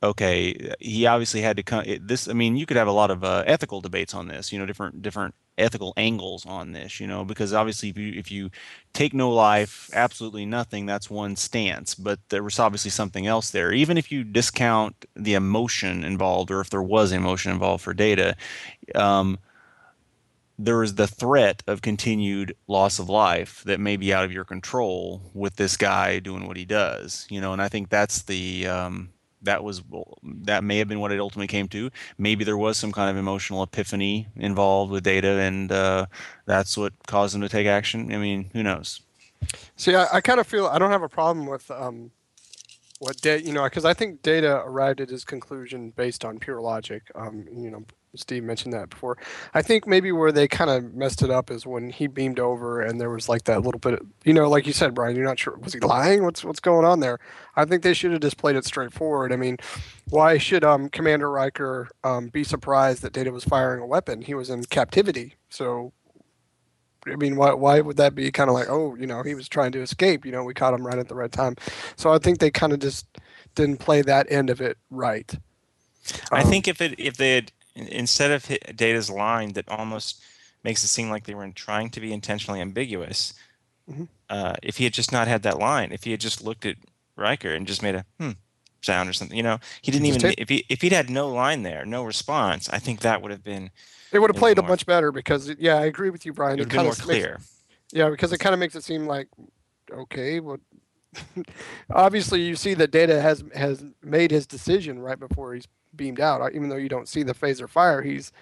Okay, 0.00 0.74
he 0.78 1.06
obviously 1.06 1.40
had 1.40 1.56
to 1.56 1.64
come. 1.64 1.84
This, 2.00 2.28
I 2.28 2.32
mean, 2.32 2.56
you 2.56 2.66
could 2.66 2.76
have 2.76 2.86
a 2.86 2.92
lot 2.92 3.10
of 3.10 3.24
uh, 3.24 3.42
ethical 3.46 3.80
debates 3.80 4.14
on 4.14 4.28
this. 4.28 4.52
You 4.52 4.58
know, 4.60 4.66
different 4.66 5.02
different 5.02 5.34
ethical 5.56 5.92
angles 5.96 6.46
on 6.46 6.70
this. 6.70 7.00
You 7.00 7.08
know, 7.08 7.24
because 7.24 7.52
obviously, 7.52 7.88
if 7.88 7.98
you 7.98 8.12
if 8.14 8.30
you 8.30 8.50
take 8.92 9.12
no 9.12 9.28
life, 9.30 9.90
absolutely 9.92 10.46
nothing, 10.46 10.86
that's 10.86 11.10
one 11.10 11.34
stance. 11.34 11.96
But 11.96 12.20
there 12.28 12.44
was 12.44 12.60
obviously 12.60 12.92
something 12.92 13.26
else 13.26 13.50
there. 13.50 13.72
Even 13.72 13.98
if 13.98 14.12
you 14.12 14.22
discount 14.22 15.04
the 15.16 15.34
emotion 15.34 16.04
involved, 16.04 16.52
or 16.52 16.60
if 16.60 16.70
there 16.70 16.82
was 16.82 17.10
emotion 17.10 17.50
involved 17.50 17.82
for 17.82 17.92
data, 17.92 18.36
um, 18.94 19.36
there 20.60 20.84
is 20.84 20.94
the 20.94 21.08
threat 21.08 21.64
of 21.66 21.82
continued 21.82 22.54
loss 22.68 23.00
of 23.00 23.08
life 23.08 23.64
that 23.64 23.80
may 23.80 23.96
be 23.96 24.14
out 24.14 24.24
of 24.24 24.32
your 24.32 24.44
control 24.44 25.22
with 25.34 25.56
this 25.56 25.76
guy 25.76 26.20
doing 26.20 26.46
what 26.46 26.56
he 26.56 26.64
does. 26.64 27.26
You 27.30 27.40
know, 27.40 27.52
and 27.52 27.60
I 27.60 27.68
think 27.68 27.88
that's 27.88 28.22
the 28.22 28.68
um, 28.68 29.08
that 29.42 29.62
was 29.62 29.82
that 30.22 30.64
may 30.64 30.78
have 30.78 30.88
been 30.88 31.00
what 31.00 31.12
it 31.12 31.20
ultimately 31.20 31.46
came 31.46 31.68
to. 31.68 31.90
Maybe 32.16 32.44
there 32.44 32.56
was 32.56 32.76
some 32.76 32.92
kind 32.92 33.10
of 33.10 33.16
emotional 33.16 33.62
epiphany 33.62 34.26
involved 34.36 34.92
with 34.92 35.04
data, 35.04 35.40
and 35.40 35.70
uh, 35.70 36.06
that's 36.46 36.76
what 36.76 36.92
caused 37.06 37.34
him 37.34 37.40
to 37.42 37.48
take 37.48 37.66
action. 37.66 38.12
I 38.12 38.18
mean, 38.18 38.50
who 38.52 38.62
knows? 38.62 39.00
See, 39.76 39.94
I, 39.94 40.06
I 40.14 40.20
kind 40.20 40.40
of 40.40 40.46
feel 40.46 40.66
I 40.66 40.78
don't 40.78 40.90
have 40.90 41.02
a 41.02 41.08
problem 41.08 41.46
with 41.46 41.70
um, 41.70 42.10
what 42.98 43.20
data, 43.20 43.44
you 43.44 43.52
know, 43.52 43.64
because 43.64 43.84
I 43.84 43.94
think 43.94 44.22
data 44.22 44.62
arrived 44.64 45.00
at 45.00 45.10
his 45.10 45.24
conclusion 45.24 45.90
based 45.90 46.24
on 46.24 46.38
pure 46.38 46.60
logic. 46.60 47.02
Um, 47.14 47.46
you 47.52 47.70
know, 47.70 47.84
Steve 48.18 48.44
mentioned 48.44 48.72
that 48.74 48.90
before. 48.90 49.18
I 49.54 49.62
think 49.62 49.86
maybe 49.86 50.12
where 50.12 50.32
they 50.32 50.48
kind 50.48 50.70
of 50.70 50.94
messed 50.94 51.22
it 51.22 51.30
up 51.30 51.50
is 51.50 51.66
when 51.66 51.90
he 51.90 52.06
beamed 52.06 52.40
over 52.40 52.80
and 52.82 53.00
there 53.00 53.10
was 53.10 53.28
like 53.28 53.44
that 53.44 53.62
little 53.62 53.80
bit, 53.80 53.94
of, 53.94 54.06
you 54.24 54.34
know, 54.34 54.48
like 54.48 54.66
you 54.66 54.72
said, 54.72 54.94
Brian, 54.94 55.16
you're 55.16 55.24
not 55.24 55.38
sure 55.38 55.56
was 55.58 55.74
he 55.74 55.80
lying? 55.80 56.24
What's 56.24 56.44
what's 56.44 56.60
going 56.60 56.84
on 56.86 57.00
there? 57.00 57.18
I 57.56 57.64
think 57.64 57.82
they 57.82 57.94
should 57.94 58.12
have 58.12 58.20
just 58.20 58.38
played 58.38 58.56
it 58.56 58.64
straightforward. 58.64 59.32
I 59.32 59.36
mean, 59.36 59.58
why 60.10 60.38
should 60.38 60.64
um, 60.64 60.88
Commander 60.90 61.30
Riker 61.30 61.88
um, 62.04 62.28
be 62.28 62.44
surprised 62.44 63.02
that 63.02 63.12
Data 63.12 63.32
was 63.32 63.44
firing 63.44 63.82
a 63.82 63.86
weapon? 63.86 64.22
He 64.22 64.34
was 64.34 64.50
in 64.50 64.64
captivity, 64.64 65.36
so 65.50 65.92
I 67.06 67.16
mean, 67.16 67.36
why 67.36 67.54
why 67.54 67.80
would 67.80 67.96
that 67.98 68.14
be 68.14 68.30
kind 68.32 68.50
of 68.50 68.54
like, 68.54 68.68
oh, 68.68 68.94
you 68.96 69.06
know, 69.06 69.22
he 69.22 69.34
was 69.34 69.48
trying 69.48 69.72
to 69.72 69.80
escape. 69.82 70.26
You 70.26 70.32
know, 70.32 70.44
we 70.44 70.54
caught 70.54 70.74
him 70.74 70.86
right 70.86 70.98
at 70.98 71.08
the 71.08 71.14
right 71.14 71.32
time. 71.32 71.56
So 71.96 72.12
I 72.12 72.18
think 72.18 72.38
they 72.38 72.50
kind 72.50 72.72
of 72.72 72.80
just 72.80 73.06
didn't 73.54 73.78
play 73.78 74.02
that 74.02 74.30
end 74.30 74.50
of 74.50 74.60
it 74.60 74.78
right. 74.90 75.32
I 76.30 76.42
Um, 76.42 76.44
think 76.44 76.68
if 76.68 76.80
it 76.80 76.98
if 76.98 77.16
they 77.16 77.34
had 77.36 77.52
instead 77.86 78.30
of 78.30 78.46
Data's 78.76 79.10
line 79.10 79.52
that 79.52 79.68
almost 79.68 80.22
makes 80.64 80.82
it 80.82 80.88
seem 80.88 81.08
like 81.10 81.24
they 81.24 81.34
were 81.34 81.48
trying 81.50 81.90
to 81.90 82.00
be 82.00 82.12
intentionally 82.12 82.60
ambiguous. 82.60 83.34
Mhm. 83.90 84.08
Uh, 84.28 84.54
if 84.62 84.76
he 84.78 84.84
had 84.84 84.92
just 84.92 85.12
not 85.12 85.28
had 85.28 85.42
that 85.44 85.58
line, 85.58 85.92
if 85.92 86.04
he 86.04 86.10
had 86.10 86.20
just 86.20 86.42
looked 86.42 86.66
at 86.66 86.76
Riker 87.16 87.52
and 87.54 87.66
just 87.66 87.82
made 87.82 87.94
a 87.94 88.04
hmm 88.18 88.32
sound 88.82 89.08
or 89.08 89.12
something, 89.12 89.36
you 89.36 89.42
know, 89.42 89.58
he 89.82 89.90
didn't 89.90 90.06
even. 90.06 90.34
If 90.38 90.48
he 90.48 90.64
if 90.68 90.82
he'd 90.82 90.92
had 90.92 91.08
no 91.10 91.28
line 91.28 91.62
there, 91.62 91.84
no 91.86 92.04
response, 92.04 92.68
I 92.68 92.78
think 92.78 93.00
that 93.00 93.22
would 93.22 93.30
have 93.30 93.42
been 93.42 93.70
It 94.12 94.18
would 94.20 94.30
have 94.30 94.36
played 94.36 94.58
it 94.58 94.62
more. 94.62 94.70
much 94.70 94.86
better 94.86 95.10
because, 95.12 95.48
yeah, 95.58 95.76
I 95.76 95.84
agree 95.86 96.10
with 96.10 96.24
you, 96.26 96.32
Brian. 96.32 96.58
it 96.58 96.62
would 96.62 96.68
been 96.68 96.76
kinda 96.78 96.84
more 96.84 96.92
makes- 96.92 97.00
clear. 97.00 97.40
Yeah, 97.92 98.10
because 98.10 98.32
it 98.32 98.38
kind 98.38 98.52
of 98.52 98.58
makes 98.60 98.74
it 98.74 98.84
seem 98.84 99.06
like, 99.06 99.28
okay, 99.90 100.40
well, 100.40 100.58
obviously 101.90 102.42
you 102.42 102.54
see 102.56 102.74
that 102.74 102.90
Data 102.90 103.20
has 103.20 103.42
has 103.54 103.84
made 104.02 104.30
his 104.30 104.46
decision 104.46 104.98
right 104.98 105.18
before 105.18 105.54
he's 105.54 105.66
beamed 105.96 106.20
out. 106.20 106.54
Even 106.54 106.68
though 106.68 106.76
you 106.76 106.88
don't 106.88 107.08
see 107.08 107.22
the 107.22 107.34
phaser 107.34 107.68
fire, 107.68 108.02
he's, 108.02 108.32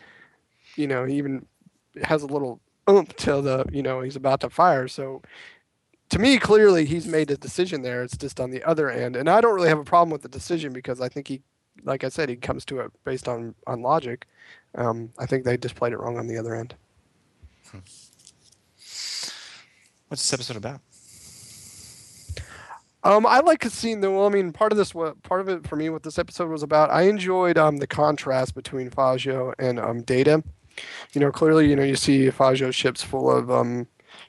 you 0.76 0.86
know, 0.86 1.04
he 1.04 1.16
even 1.16 1.46
has 2.02 2.22
a 2.22 2.26
little 2.26 2.60
oomph 2.88 3.14
till 3.16 3.42
the, 3.42 3.64
you 3.72 3.82
know, 3.82 4.00
he's 4.00 4.16
about 4.16 4.40
to 4.40 4.50
fire. 4.50 4.88
So, 4.88 5.22
to 6.10 6.18
me, 6.18 6.38
clearly 6.38 6.84
he's 6.84 7.06
made 7.06 7.30
a 7.30 7.36
decision 7.36 7.82
there. 7.82 8.02
It's 8.02 8.16
just 8.16 8.40
on 8.40 8.50
the 8.50 8.62
other 8.62 8.90
end, 8.90 9.16
and 9.16 9.28
I 9.28 9.40
don't 9.40 9.54
really 9.54 9.68
have 9.68 9.78
a 9.78 9.84
problem 9.84 10.10
with 10.10 10.22
the 10.22 10.28
decision 10.28 10.72
because 10.72 11.00
I 11.00 11.08
think 11.08 11.26
he, 11.26 11.42
like 11.82 12.04
I 12.04 12.08
said, 12.08 12.28
he 12.28 12.36
comes 12.36 12.64
to 12.66 12.80
it 12.80 12.92
based 13.04 13.26
on 13.28 13.54
on 13.66 13.82
logic. 13.82 14.26
Um, 14.76 15.10
I 15.18 15.26
think 15.26 15.44
they 15.44 15.56
just 15.56 15.74
played 15.74 15.92
it 15.92 15.98
wrong 15.98 16.18
on 16.18 16.28
the 16.28 16.38
other 16.38 16.54
end. 16.54 16.74
What's 20.08 20.22
this 20.22 20.32
episode 20.32 20.56
about? 20.56 20.80
Um, 23.06 23.24
I 23.24 23.40
like 23.40 23.64
seeing 23.66 24.00
the. 24.00 24.10
Well, 24.10 24.26
I 24.26 24.30
mean, 24.30 24.52
part 24.52 24.72
of 24.72 24.78
this, 24.78 24.94
what 24.94 25.22
part 25.22 25.40
of 25.40 25.48
it 25.48 25.66
for 25.66 25.76
me, 25.76 25.88
what 25.90 26.02
this 26.02 26.18
episode 26.18 26.50
was 26.50 26.62
about, 26.64 26.90
I 26.90 27.02
enjoyed 27.02 27.56
um 27.56 27.76
the 27.76 27.86
contrast 27.86 28.54
between 28.54 28.90
Fajo 28.90 29.54
and 29.58 29.78
um 29.78 30.02
Data. 30.02 30.42
You 31.12 31.20
know, 31.20 31.30
clearly, 31.30 31.68
you 31.70 31.76
know, 31.76 31.84
you 31.84 31.96
see 31.96 32.26
Fajo's 32.30 32.74
ship's 32.74 33.02
full 33.02 33.30
of 33.30 33.50
um, 33.50 33.86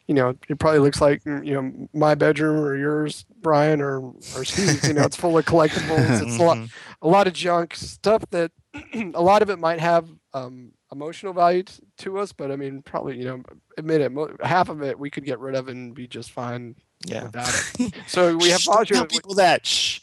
you 0.08 0.14
know, 0.14 0.36
it 0.48 0.60
probably 0.60 0.80
looks 0.80 1.02
like 1.02 1.24
mm, 1.24 1.46
you 1.46 1.54
know 1.56 1.88
my 1.94 2.14
bedroom 2.14 2.60
or 2.64 2.76
yours, 2.76 3.26
Brian, 3.42 3.82
or 3.82 4.00
or 4.36 4.46
Steve's. 4.46 4.88
You 4.88 4.94
know, 4.94 5.04
it's 5.04 5.18
full 5.18 5.38
of 5.38 5.46
collectibles. 5.46 6.22
It's 6.22 6.40
a 6.40 6.44
lot, 6.44 6.58
Mhm. 6.62 6.70
a 7.02 7.08
lot 7.08 7.28
of 7.28 7.34
junk 7.34 7.76
stuff 7.76 8.24
that 8.30 8.52
a 8.94 9.22
lot 9.22 9.42
of 9.42 9.50
it 9.50 9.58
might 9.60 9.80
have 9.80 10.08
um 10.34 10.72
emotional 10.92 11.34
value 11.34 11.64
t- 11.64 11.82
to 11.98 12.20
us, 12.20 12.32
but 12.32 12.52
I 12.52 12.56
mean, 12.56 12.82
probably 12.84 13.18
you 13.18 13.26
know, 13.26 13.44
admit 13.78 14.02
it, 14.02 14.12
mo- 14.12 14.36
half 14.44 14.70
of 14.70 14.82
it 14.84 14.98
we 15.00 15.10
could 15.10 15.26
get 15.26 15.40
rid 15.40 15.56
of 15.56 15.68
and 15.68 15.94
be 15.96 16.08
just 16.08 16.32
fine 16.32 16.76
Yeah. 17.06 17.24
without 17.24 17.50
it. 17.80 17.94
So 18.08 18.36
we 18.38 18.50
have 18.50 18.62
Shh, 18.62 18.68
Fajo. 18.68 18.88
tell 18.88 19.06
people 19.06 19.36
that. 19.36 19.66
Shh. 19.66 20.00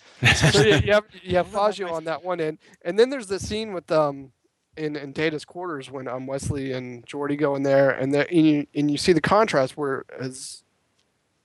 so 0.52 0.60
you, 0.62 0.76
you 0.76 0.92
have 0.92 1.04
you 1.22 1.36
have 1.36 1.46
Fajo 1.52 1.90
on 1.92 2.04
that 2.04 2.24
one 2.24 2.40
end, 2.40 2.58
and 2.84 2.98
then 2.98 3.10
there's 3.10 3.26
the 3.26 3.38
scene 3.38 3.72
with 3.72 3.90
um 3.92 4.32
in 4.76 4.96
in 4.96 5.12
Data's 5.12 5.44
quarters 5.44 5.90
when 5.90 6.08
um 6.08 6.26
Wesley 6.26 6.72
and 6.72 7.04
Geordi 7.06 7.38
go 7.38 7.54
in 7.56 7.62
there, 7.62 7.90
and 7.90 8.14
the 8.14 8.28
and 8.30 8.46
you 8.46 8.66
and 8.74 8.90
you 8.90 8.96
see 8.96 9.12
the 9.12 9.20
contrast 9.20 9.76
where 9.76 10.04
as 10.18 10.62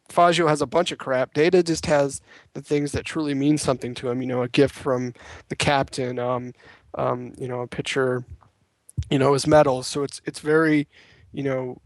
Fajo 0.09 0.47
has 0.47 0.61
a 0.61 0.65
bunch 0.65 0.91
of 0.91 0.97
crap, 0.97 1.33
Data 1.33 1.61
just 1.61 1.85
has 1.85 2.21
the 2.53 2.61
things 2.61 2.91
that 2.93 3.05
truly 3.05 3.33
mean 3.33 3.57
something 3.57 3.93
to 3.95 4.09
him. 4.09 4.21
You 4.21 4.27
know, 4.27 4.41
a 4.43 4.49
gift 4.49 4.73
from 4.75 5.13
the 5.49 5.55
captain, 5.55 6.17
um, 6.19 6.53
um, 6.95 7.33
you 7.37 7.47
know, 7.47 7.61
a 7.61 7.67
picture, 7.67 8.23
you 9.11 9.19
know, 9.19 9.33
his 9.33 9.45
medals. 9.45 9.87
So 9.87 10.03
it's 10.03 10.21
it's 10.25 10.39
very, 10.39 10.87
you 11.33 11.43
know. 11.43 11.81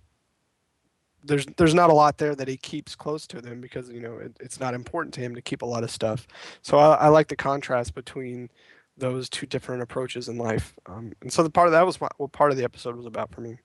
There's 1.24 1.46
there's 1.58 1.74
not 1.74 1.90
a 1.90 1.94
lot 1.94 2.18
there 2.18 2.36
that 2.36 2.48
he 2.48 2.58
keeps 2.58 2.96
close 2.96 3.26
to 3.28 3.42
them 3.42 3.62
because 3.62 3.90
you 3.90 4.00
know 4.00 4.18
it, 4.18 4.36
it's 4.40 4.60
not 4.60 4.74
important 4.74 5.14
to 5.16 5.22
him 5.22 5.36
to 5.36 5.42
keep 5.42 5.62
a 5.62 5.66
lot 5.66 5.84
of 5.84 5.92
stuff. 5.92 6.28
So 6.62 6.78
I, 6.78 6.96
I 6.96 7.08
like 7.08 7.28
the 7.28 7.36
contrast 7.36 7.96
between 7.96 8.50
those 8.98 9.30
two 9.30 9.46
different 9.46 9.82
approaches 9.82 10.30
in 10.30 10.38
life. 10.38 10.74
Um, 10.86 11.14
and 11.22 11.32
so 11.32 11.44
the 11.44 11.50
part 11.50 11.68
of 11.68 11.72
that 11.72 11.86
was 11.86 12.00
what, 12.00 12.12
what 12.18 12.32
part 12.32 12.52
of 12.52 12.58
the 12.58 12.64
episode 12.64 12.96
was 12.96 13.06
about 13.06 13.32
for 13.32 13.42
me. 13.42 13.58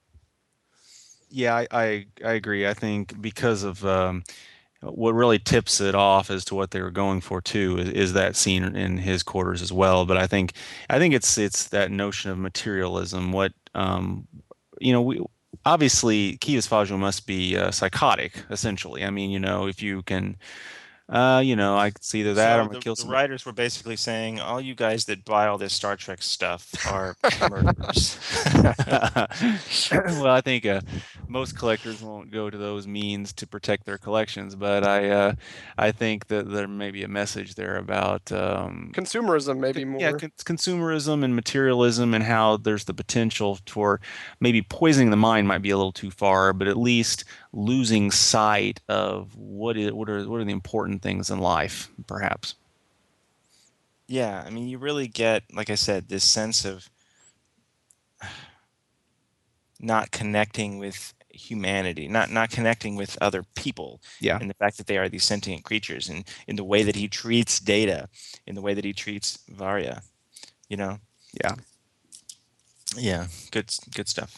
Yeah, 1.31 1.55
I, 1.57 1.67
I 1.71 2.07
I 2.25 2.33
agree. 2.33 2.67
I 2.67 2.75
think 2.75 3.21
because 3.21 3.63
of 3.63 3.85
um, 3.85 4.25
what 4.81 5.15
really 5.15 5.39
tips 5.39 5.81
it 5.81 5.95
off 5.95 6.31
as 6.31 6.45
to 6.47 6.55
what 6.55 6.71
they 6.71 6.81
were 6.81 6.91
going 6.91 7.21
for 7.21 7.41
too 7.41 7.79
is, 7.79 7.89
is 7.91 8.13
that 8.15 8.37
scene 8.37 8.65
in 8.65 8.99
his 8.99 9.23
quarters 9.23 9.61
as 9.61 9.73
well. 9.73 10.07
But 10.07 10.17
I 10.17 10.27
think 10.27 10.53
I 10.89 10.99
think 10.99 11.15
it's 11.15 11.37
it's 11.37 11.69
that 11.69 11.91
notion 11.91 12.31
of 12.31 12.39
materialism. 12.39 13.33
What 13.33 13.53
um, 13.75 14.27
you 14.81 14.93
know, 14.93 15.03
we 15.03 15.21
obviously 15.69 16.37
Fajo 16.67 16.99
must 16.99 17.27
be 17.27 17.57
uh, 17.57 17.71
psychotic 17.71 18.45
essentially. 18.51 19.05
I 19.05 19.11
mean, 19.11 19.31
you 19.31 19.39
know, 19.39 19.67
if 19.67 19.83
you 19.83 20.03
can 20.03 20.37
uh, 21.09 21.41
you 21.45 21.57
know, 21.57 21.77
I 21.77 21.91
could 21.91 22.05
see 22.05 22.21
either 22.21 22.35
that 22.35 22.55
So 22.55 22.59
or 22.59 22.61
I'm 22.61 22.67
gonna 22.67 22.79
the, 22.79 22.79
kill 22.79 22.95
the 22.95 23.03
some. 23.03 23.11
writers 23.11 23.47
were 23.47 23.53
basically 23.53 23.97
saying, 23.97 24.41
all 24.41 24.61
you 24.61 24.75
guys 24.75 25.07
that 25.07 25.25
buy 25.25 25.47
all 25.47 25.59
this 25.59 25.73
Star 25.73 25.97
Trek 25.97 26.23
stuff 26.23 26.71
are 26.87 27.17
murderers. 27.49 28.19
well, 29.93 30.27
I 30.29 30.41
think 30.43 30.67
uh, 30.67 30.81
most 31.27 31.57
collectors 31.57 32.03
won't 32.03 32.31
go 32.31 32.51
to 32.51 32.57
those 32.59 32.87
means 32.87 33.33
to 33.35 33.47
protect 33.47 33.87
their 33.87 33.99
collections, 33.99 34.55
but 34.55 34.85
I 34.87 35.09
uh, 35.09 35.33
I 35.79 35.93
think 35.93 36.27
that 36.29 36.51
there 36.51 36.69
may 36.69 36.91
be 36.91 37.03
a 37.05 37.09
message 37.09 37.55
there 37.55 37.77
about 37.77 38.31
um, 38.33 38.91
Consumerism, 38.95 39.59
maybe 39.59 39.85
more. 39.85 40.01
yeah 40.01 40.13
con- 40.13 40.33
consumerism 40.45 41.25
and 41.25 41.35
materialism 41.35 42.15
and 42.15 42.25
how 42.25 42.57
there's 42.59 42.85
the 42.85 42.95
potential 42.95 43.59
for 43.67 44.01
maybe 44.41 44.63
poisoning 44.63 45.11
the 45.11 45.17
mind 45.17 45.49
might 45.49 45.63
be 45.63 45.71
a 45.71 45.77
little 45.77 45.93
too 45.93 46.11
far, 46.11 46.53
but 46.53 46.69
at 46.69 46.77
least 46.77 47.25
losing 47.53 48.11
sight 48.11 48.81
of 48.89 49.35
what 49.37 49.77
is 49.77 49.93
what 49.93 50.09
are 50.09 50.29
what 50.29 50.41
are 50.41 50.45
the 50.45 50.53
important 50.53 51.03
things 51.03 51.31
in 51.31 51.39
life, 51.41 51.91
perhaps. 52.07 52.55
yeah, 54.07 54.43
I 54.47 54.51
mean, 54.51 54.69
you 54.69 54.79
really 54.79 55.07
get, 55.09 55.45
like 55.53 55.71
I 55.71 55.75
said, 55.77 56.09
this 56.09 56.25
sense 56.25 56.65
of 56.65 56.89
not 59.81 60.11
connecting 60.11 60.79
with 60.79 61.15
humanity, 61.31 62.09
not 62.09 62.31
not 62.31 62.51
connecting 62.51 62.97
with 62.97 63.17
other 63.21 63.45
people, 63.55 64.01
Yeah. 64.21 64.39
and 64.41 64.51
the 64.51 64.55
fact 64.55 64.77
that 64.79 64.87
they 64.87 64.99
are 64.99 65.09
these 65.09 65.25
sentient 65.25 65.65
creatures, 65.65 66.09
and 66.09 66.25
in 66.47 66.57
the 66.57 66.65
way 66.65 66.83
that 66.83 66.97
he 66.97 67.09
treats 67.09 67.61
Data, 67.61 68.09
in 68.47 68.55
the 68.55 68.63
way 68.63 68.75
that 68.75 68.85
he 68.85 68.93
treats 68.93 69.39
Varya, 69.49 70.03
you 70.69 70.77
know. 70.77 70.99
Yeah. 71.45 71.55
Yeah, 72.97 73.27
good 73.51 73.73
good 73.95 74.09
stuff. 74.09 74.37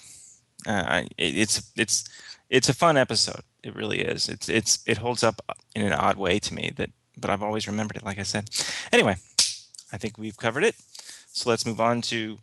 Uh, 0.67 0.85
I, 0.87 0.99
it, 1.17 1.39
it's 1.39 1.73
it's 1.77 2.05
it's 2.51 2.69
a 2.69 2.75
fun 2.75 2.97
episode. 2.97 3.43
It 3.63 3.75
really 3.75 4.01
is. 4.01 4.29
It's 4.29 4.49
it's 4.49 4.81
it 4.87 4.99
holds 4.99 5.23
up 5.23 5.41
in 5.75 5.83
an 5.83 5.93
odd 5.93 6.17
way 6.17 6.39
to 6.41 6.55
me 6.55 6.73
that, 6.77 6.91
but 7.17 7.31
I've 7.31 7.43
always 7.43 7.67
remembered 7.67 7.97
it. 7.97 8.05
Like 8.05 8.19
I 8.19 8.25
said. 8.25 8.51
Anyway, 8.93 9.17
I 9.93 9.97
think 9.97 10.19
we've 10.19 10.37
covered 10.37 10.65
it. 10.65 10.75
So 11.33 11.49
let's 11.49 11.65
move 11.65 11.81
on 11.81 12.03
to 12.03 12.39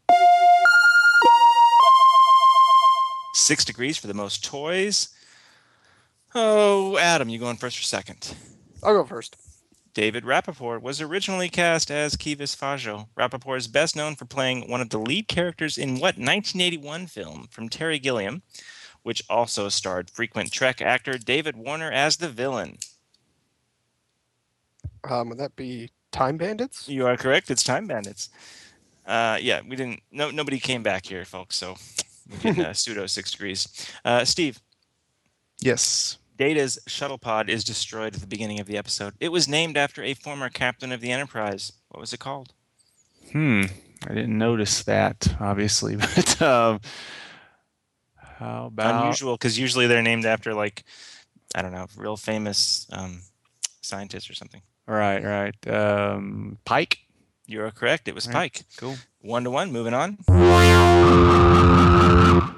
six 3.34 3.66
degrees 3.66 3.98
for 3.98 4.08
the 4.08 4.14
most 4.14 4.44
toys. 4.44 5.10
Oh, 6.34 6.98
Adam, 6.98 7.30
you 7.30 7.40
going 7.40 7.58
first 7.58 7.80
or 7.80 7.84
second? 7.84 8.34
I'll 8.84 8.94
go 8.94 9.06
first. 9.06 9.36
David 9.94 10.24
Rappaport 10.24 10.82
was 10.82 11.02
originally 11.02 11.50
cast 11.50 11.90
as 11.90 12.16
Kivas 12.16 12.56
Fajo. 12.56 13.08
Rappaport 13.18 13.58
is 13.58 13.68
best 13.68 13.96
known 13.96 14.16
for 14.16 14.26
playing 14.26 14.70
one 14.70 14.80
of 14.80 14.90
the 14.92 15.00
lead 15.00 15.28
characters 15.28 15.78
in 15.78 15.96
what 15.96 16.18
1981 16.20 17.08
film 17.08 17.48
from 17.50 17.68
Terry 17.68 17.98
Gilliam, 17.98 18.44
which 19.08 19.24
also 19.30 19.70
starred 19.70 20.10
frequent 20.10 20.52
Trek 20.52 20.82
actor 20.82 21.18
David 21.18 21.56
Warner 21.56 21.90
as 21.90 22.18
the 22.18 22.28
villain. 22.28 22.78
Um, 25.10 25.30
would 25.30 25.38
that 25.38 25.56
be 25.56 25.92
Time 26.12 26.36
Bandits? 26.36 26.90
You 26.90 27.08
are 27.08 27.16
correct. 27.16 27.50
It's 27.50 27.64
Time 27.64 27.88
Bandits. 27.88 28.28
Uh, 29.06 29.38
yeah, 29.42 29.62
we 29.66 29.78
didn't. 29.78 30.02
No, 30.12 30.30
nobody 30.30 30.60
came 30.60 30.84
back 30.84 31.06
here, 31.06 31.24
folks. 31.24 31.56
So 31.56 31.78
we're 32.44 32.68
uh, 32.68 32.74
pseudo 32.74 33.06
six 33.06 33.32
degrees. 33.32 33.90
Uh, 34.04 34.26
Steve, 34.26 34.60
Yes. 35.62 36.18
Data's 36.38 36.78
shuttle 36.86 37.18
pod 37.18 37.50
is 37.50 37.64
destroyed 37.64 38.14
at 38.14 38.20
the 38.20 38.28
beginning 38.28 38.60
of 38.60 38.68
the 38.68 38.78
episode. 38.78 39.14
It 39.22 39.30
was 39.30 39.48
named 39.48 39.78
after 39.78 40.04
a 40.04 40.16
former 40.16 40.50
captain 40.50 40.92
of 40.92 41.00
the 41.00 41.12
Enterprise. 41.12 41.72
What 41.88 42.02
was 42.02 42.12
it 42.12 42.20
called? 42.20 42.52
Hmm. 43.32 43.64
I 44.06 44.14
didn't 44.14 44.38
notice 44.38 44.84
that, 44.84 45.34
obviously, 45.40 45.96
but 46.16 46.42
um, 46.42 46.82
how 48.38 48.68
about 48.68 49.04
Unusual, 49.04 49.34
because 49.36 49.58
usually 49.58 49.88
they're 49.88 50.02
named 50.02 50.26
after 50.26 50.54
like 50.54 50.84
I 51.56 51.62
don't 51.62 51.72
know, 51.72 51.88
real 51.98 52.18
famous 52.18 52.88
um, 52.92 53.22
scientists 53.82 54.30
or 54.30 54.34
something. 54.34 54.62
Right, 54.86 55.24
right. 55.24 55.68
Um, 55.68 56.58
Pike. 56.66 57.00
You 57.46 57.64
are 57.64 57.72
correct. 57.72 58.08
It 58.08 58.16
was 58.16 58.28
Right. 58.28 58.34
Pike. 58.34 58.64
Cool. 58.78 58.98
One 59.22 59.44
to 59.46 59.50
one. 59.52 59.72
Moving 59.72 59.94
on. 59.94 60.18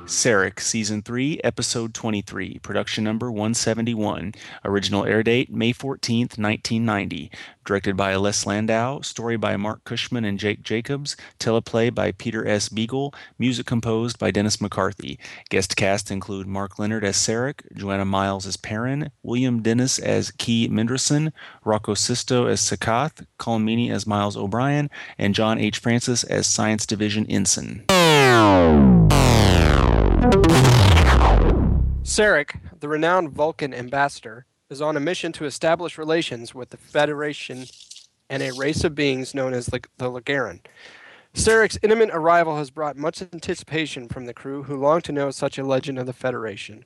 Sarek, 0.05 0.59
Season 0.59 1.01
3, 1.01 1.41
Episode 1.43 1.93
23, 1.93 2.59
Production 2.59 3.03
Number 3.03 3.31
171. 3.31 4.33
Original 4.65 5.05
air 5.05 5.23
date 5.23 5.51
May 5.51 5.73
14th, 5.73 6.37
1990. 6.37 7.31
Directed 7.65 7.95
by 7.95 8.15
Les 8.15 8.45
Landau. 8.45 9.01
Story 9.01 9.37
by 9.37 9.55
Marc 9.55 9.83
Cushman 9.83 10.25
and 10.25 10.39
Jake 10.39 10.63
Jacobs. 10.63 11.15
Teleplay 11.39 11.93
by 11.93 12.11
Peter 12.11 12.47
S. 12.47 12.69
Beagle. 12.69 13.13
Music 13.37 13.65
composed 13.65 14.17
by 14.17 14.31
Dennis 14.31 14.59
McCarthy. 14.59 15.19
Guest 15.49 15.75
cast 15.75 16.09
include 16.09 16.47
Mark 16.47 16.79
Lenard 16.79 17.03
as 17.03 17.15
Sarek, 17.15 17.61
Joanna 17.73 18.05
Miles 18.05 18.47
as 18.47 18.57
Perrin, 18.57 19.11
William 19.23 19.61
Denis 19.61 19.99
as 19.99 20.31
Ki 20.31 20.67
Mendrossen, 20.67 21.31
Rocco 21.63 21.93
Sisto 21.93 22.47
as 22.47 22.61
Sakath, 22.61 23.25
Colm 23.39 23.63
Meaney 23.63 23.91
as 23.91 24.07
Miles 24.07 24.35
O'Brien, 24.35 24.89
and 25.17 25.35
John 25.35 25.59
H. 25.59 25.79
Francis 25.79 26.23
as 26.23 26.47
Science 26.47 26.85
Division 26.85 27.25
Ensign. 27.27 27.85
Sarek, 32.03 32.59
the 32.79 32.87
renowned 32.87 33.31
Vulcan 33.31 33.73
ambassador, 33.73 34.45
is 34.69 34.81
on 34.81 34.97
a 34.97 34.99
mission 34.99 35.31
to 35.33 35.45
establish 35.45 35.97
relations 35.97 36.53
with 36.53 36.69
the 36.69 36.77
Federation 36.77 37.65
and 38.29 38.43
a 38.43 38.51
race 38.53 38.83
of 38.83 38.95
beings 38.95 39.33
known 39.33 39.53
as 39.53 39.67
the, 39.67 39.79
Legaran. 39.99 40.59
Sarek's 41.33 41.79
imminent 41.81 42.11
arrival 42.13 42.57
has 42.57 42.69
brought 42.69 42.97
much 42.97 43.21
anticipation 43.21 44.07
from 44.07 44.25
the 44.25 44.33
crew 44.33 44.63
who 44.63 44.75
long 44.75 45.01
to 45.01 45.11
know 45.11 45.31
such 45.31 45.57
a 45.57 45.63
legend 45.63 45.97
of 45.97 46.05
the 46.05 46.13
Federation. 46.13 46.85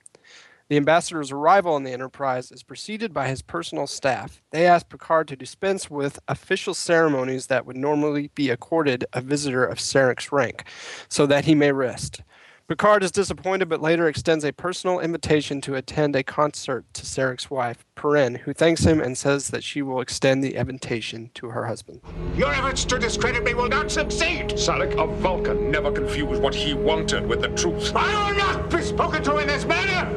The 0.69 0.77
ambassador's 0.77 1.31
arrival 1.31 1.73
on 1.73 1.83
the 1.83 1.91
Enterprise 1.91 2.51
is 2.51 2.63
preceded 2.63 3.13
by 3.13 3.27
his 3.27 3.41
personal 3.41 3.87
staff. 3.87 4.41
They 4.51 4.65
ask 4.65 4.87
Picard 4.87 5.27
to 5.27 5.35
dispense 5.35 5.89
with 5.89 6.19
official 6.27 6.73
ceremonies 6.73 7.47
that 7.47 7.65
would 7.65 7.77
normally 7.77 8.29
be 8.33 8.49
accorded 8.49 9.05
a 9.13 9.21
visitor 9.21 9.65
of 9.65 9.77
Sarek's 9.77 10.31
rank, 10.31 10.63
so 11.09 11.25
that 11.25 11.45
he 11.45 11.55
may 11.55 11.71
rest. 11.71 12.21
Picard 12.69 13.03
is 13.03 13.11
disappointed, 13.11 13.67
but 13.67 13.81
later 13.81 14.07
extends 14.07 14.45
a 14.45 14.53
personal 14.53 15.01
invitation 15.01 15.59
to 15.59 15.75
attend 15.75 16.15
a 16.15 16.23
concert 16.23 16.85
to 16.93 17.01
Sarek's 17.03 17.51
wife, 17.51 17.83
Perrin, 17.95 18.35
who 18.35 18.53
thanks 18.53 18.85
him 18.85 19.01
and 19.01 19.17
says 19.17 19.49
that 19.49 19.65
she 19.65 19.81
will 19.81 19.99
extend 19.99 20.41
the 20.41 20.55
invitation 20.55 21.29
to 21.33 21.47
her 21.47 21.65
husband. 21.65 21.99
Your 22.37 22.53
efforts 22.53 22.85
to 22.85 22.97
discredit 22.97 23.43
me 23.43 23.53
will 23.53 23.67
not 23.67 23.91
succeed. 23.91 24.51
Sarek, 24.51 24.93
a 24.97 25.07
Vulcan, 25.17 25.71
never 25.71 25.91
confused 25.91 26.41
what 26.41 26.55
he 26.55 26.73
wanted 26.73 27.27
with 27.27 27.41
the 27.41 27.49
truth. 27.49 27.91
I 27.93 28.31
will 28.31 28.37
not 28.37 28.69
be 28.69 28.81
spoken 28.81 29.21
to 29.23 29.39
in 29.39 29.47
this 29.47 29.65
manner. 29.65 30.09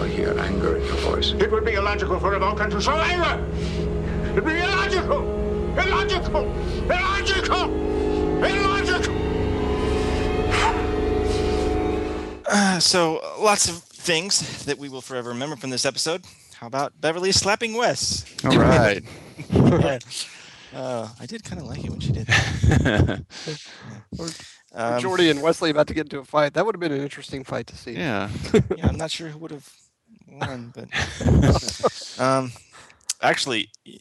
I 0.00 0.08
hear 0.08 0.38
anger 0.38 0.78
in 0.78 0.86
your 0.86 0.96
voice. 0.96 1.32
It 1.32 1.52
would 1.52 1.66
be 1.66 1.74
illogical 1.74 2.18
for 2.18 2.32
a 2.32 2.38
Vulcan 2.38 2.70
to 2.70 2.80
show 2.80 2.92
anger. 2.92 3.44
It'd 4.32 4.46
be 4.46 4.52
illogical. 4.52 5.28
Illogical. 5.78 6.44
Illogical. 6.86 7.70
Illogical. 8.42 8.81
Uh, 12.52 12.78
so 12.78 13.20
lots 13.40 13.68
of 13.68 13.78
things 13.82 14.64
that 14.66 14.78
we 14.78 14.88
will 14.88 15.00
forever 15.00 15.30
remember 15.30 15.56
from 15.56 15.70
this 15.70 15.86
episode. 15.86 16.22
How 16.58 16.66
about 16.66 17.00
Beverly 17.00 17.32
slapping 17.32 17.74
Wes? 17.74 18.24
All 18.44 18.58
right. 18.58 19.02
Yeah. 19.50 19.98
Uh, 20.74 21.08
I 21.20 21.26
did 21.26 21.42
kind 21.44 21.60
of 21.60 21.66
like 21.66 21.84
it 21.84 21.90
when 21.90 22.00
she 22.00 22.12
did. 22.12 22.26
That. 22.26 23.24
Um, 24.74 25.02
Geordi 25.02 25.30
and 25.30 25.42
Wesley 25.42 25.68
about 25.68 25.86
to 25.88 25.94
get 25.94 26.06
into 26.06 26.18
a 26.18 26.24
fight. 26.24 26.54
That 26.54 26.64
would 26.64 26.74
have 26.74 26.80
been 26.80 26.92
an 26.92 27.02
interesting 27.02 27.44
fight 27.44 27.66
to 27.66 27.76
see. 27.76 27.92
yeah. 27.92 28.30
yeah, 28.76 28.88
I'm 28.88 28.96
not 28.96 29.10
sure 29.10 29.28
who 29.28 29.38
would 29.40 29.50
have 29.50 29.68
won, 30.30 30.72
but 30.74 30.88
um, 32.18 32.52
actually, 33.20 33.68
if 33.84 34.00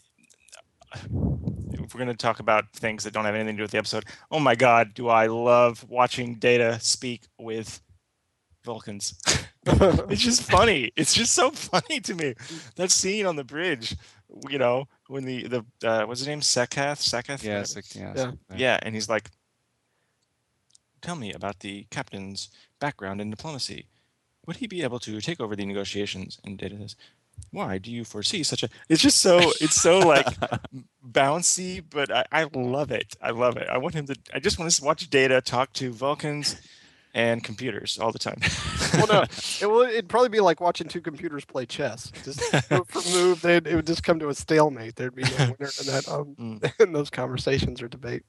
we're 1.93 1.97
going 1.97 2.07
to 2.07 2.13
talk 2.13 2.39
about 2.39 2.71
things 2.71 3.03
that 3.03 3.11
don't 3.13 3.25
have 3.25 3.35
anything 3.35 3.55
to 3.55 3.59
do 3.59 3.63
with 3.63 3.71
the 3.71 3.79
episode, 3.79 4.05
oh 4.31 4.39
my 4.39 4.55
God, 4.55 4.93
do 4.93 5.09
I 5.09 5.27
love 5.27 5.85
watching 5.89 6.35
Data 6.35 6.79
speak 6.79 7.23
with 7.37 7.81
Vulcans? 8.63 9.19
it's 9.65 10.21
just 10.21 10.43
funny. 10.49 10.91
It's 10.95 11.13
just 11.13 11.33
so 11.33 11.51
funny 11.51 11.99
to 12.01 12.13
me. 12.15 12.35
That 12.75 12.91
scene 12.91 13.25
on 13.25 13.35
the 13.35 13.43
bridge, 13.43 13.95
you 14.49 14.57
know, 14.57 14.87
when 15.07 15.25
the 15.25 15.47
the 15.47 15.65
uh, 15.87 16.05
what's 16.05 16.19
his 16.21 16.27
name, 16.27 16.41
Sekath, 16.41 16.99
Sekath, 17.01 17.43
Yeah. 17.43 17.49
whatever. 17.59 17.65
six- 17.65 17.95
yeah. 17.95 18.01
Yeah. 18.01 18.15
something 18.15 18.39
like 18.39 18.47
that. 18.49 18.59
Yeah, 18.59 18.79
and 18.81 18.95
he's 18.95 19.09
like, 19.09 19.29
"Tell 21.01 21.15
me 21.15 21.33
about 21.33 21.59
the 21.59 21.85
captain's 21.89 22.49
background 22.79 23.21
in 23.21 23.29
diplomacy. 23.29 23.87
Would 24.47 24.57
he 24.57 24.67
be 24.67 24.83
able 24.83 24.99
to 24.99 25.21
take 25.21 25.39
over 25.39 25.55
the 25.55 25.65
negotiations?" 25.65 26.39
And 26.43 26.57
Data 26.57 26.77
says, 26.77 26.95
"Why 27.51 27.77
do 27.77 27.91
you 27.91 28.03
foresee 28.05 28.43
such 28.43 28.63
a?" 28.63 28.69
It's 28.89 29.01
just 29.01 29.19
so 29.19 29.51
it's 29.59 29.79
so 29.81 29.99
like 29.99 30.25
bouncy, 31.07 31.83
but 31.87 32.11
I, 32.11 32.25
I 32.31 32.43
love 32.53 32.91
it. 32.91 33.15
I 33.21 33.31
love 33.31 33.57
it. 33.57 33.67
I 33.69 33.77
want 33.77 33.95
him 33.95 34.05
to. 34.07 34.15
I 34.33 34.39
just 34.39 34.57
want 34.59 34.71
to 34.71 34.83
watch 34.83 35.09
Data 35.09 35.41
talk 35.41 35.73
to 35.73 35.91
Vulcans 35.91 36.55
and 37.13 37.43
computers 37.43 37.99
all 37.99 38.11
the 38.11 38.19
time. 38.19 38.39
well, 38.93 39.07
no, 39.07 39.23
it 39.61 39.65
will. 39.65 39.81
It'd 39.81 40.09
probably 40.09 40.29
be 40.29 40.39
like 40.39 40.61
watching 40.61 40.87
two 40.87 41.01
computers 41.01 41.45
play 41.45 41.65
chess. 41.65 42.11
Just 42.23 42.41
move 42.71 42.87
for 42.87 43.01
move, 43.09 43.41
they'd, 43.41 43.67
it 43.67 43.75
would 43.75 43.87
just 43.87 44.03
come 44.03 44.19
to 44.19 44.29
a 44.29 44.33
stalemate. 44.33 44.95
There'd 44.95 45.15
be 45.15 45.23
no 45.23 45.29
winner 45.59 45.71
in 45.79 45.87
that 45.87 46.07
um, 46.07 46.35
Mm. 46.39 46.73
in 46.79 46.93
those 46.93 47.09
conversations 47.09 47.81
or 47.81 47.87
debate. 47.87 48.23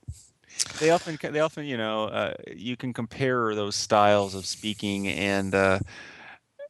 they 0.80 0.90
often 0.90 1.18
they 1.32 1.40
often 1.40 1.64
you 1.64 1.76
know 1.76 2.04
uh, 2.06 2.34
you 2.54 2.76
can 2.76 2.92
compare 2.92 3.54
those 3.54 3.74
styles 3.74 4.34
of 4.34 4.44
speaking 4.44 5.08
and 5.08 5.54
uh 5.54 5.78
you 5.82 5.84
know, 5.84 5.86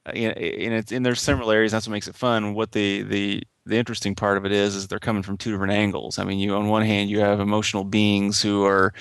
and 0.07 0.75
it's 0.75 0.93
and 0.93 1.05
there's 1.07 1.21
similarities 1.21 1.73
that's 1.73 1.87
what 1.87 1.93
makes 1.93 2.09
it 2.09 2.15
fun. 2.15 2.55
What 2.55 2.73
the 2.73 3.03
the 3.03 3.43
the 3.65 3.77
interesting 3.79 4.15
part 4.17 4.37
of 4.37 4.45
it 4.45 4.51
is 4.53 4.75
is 4.75 4.88
they're 4.88 4.99
coming 4.99 5.23
from 5.23 5.37
two 5.37 5.53
different 5.53 5.73
angles. 5.73 6.19
I 6.19 6.25
mean 6.25 6.38
you 6.38 6.55
on 6.55 6.69
one 6.69 6.83
hand 6.85 7.11
you 7.11 7.21
have 7.21 7.41
emotional 7.41 7.85
beings 7.85 8.43
who 8.43 8.65
are 8.65 8.93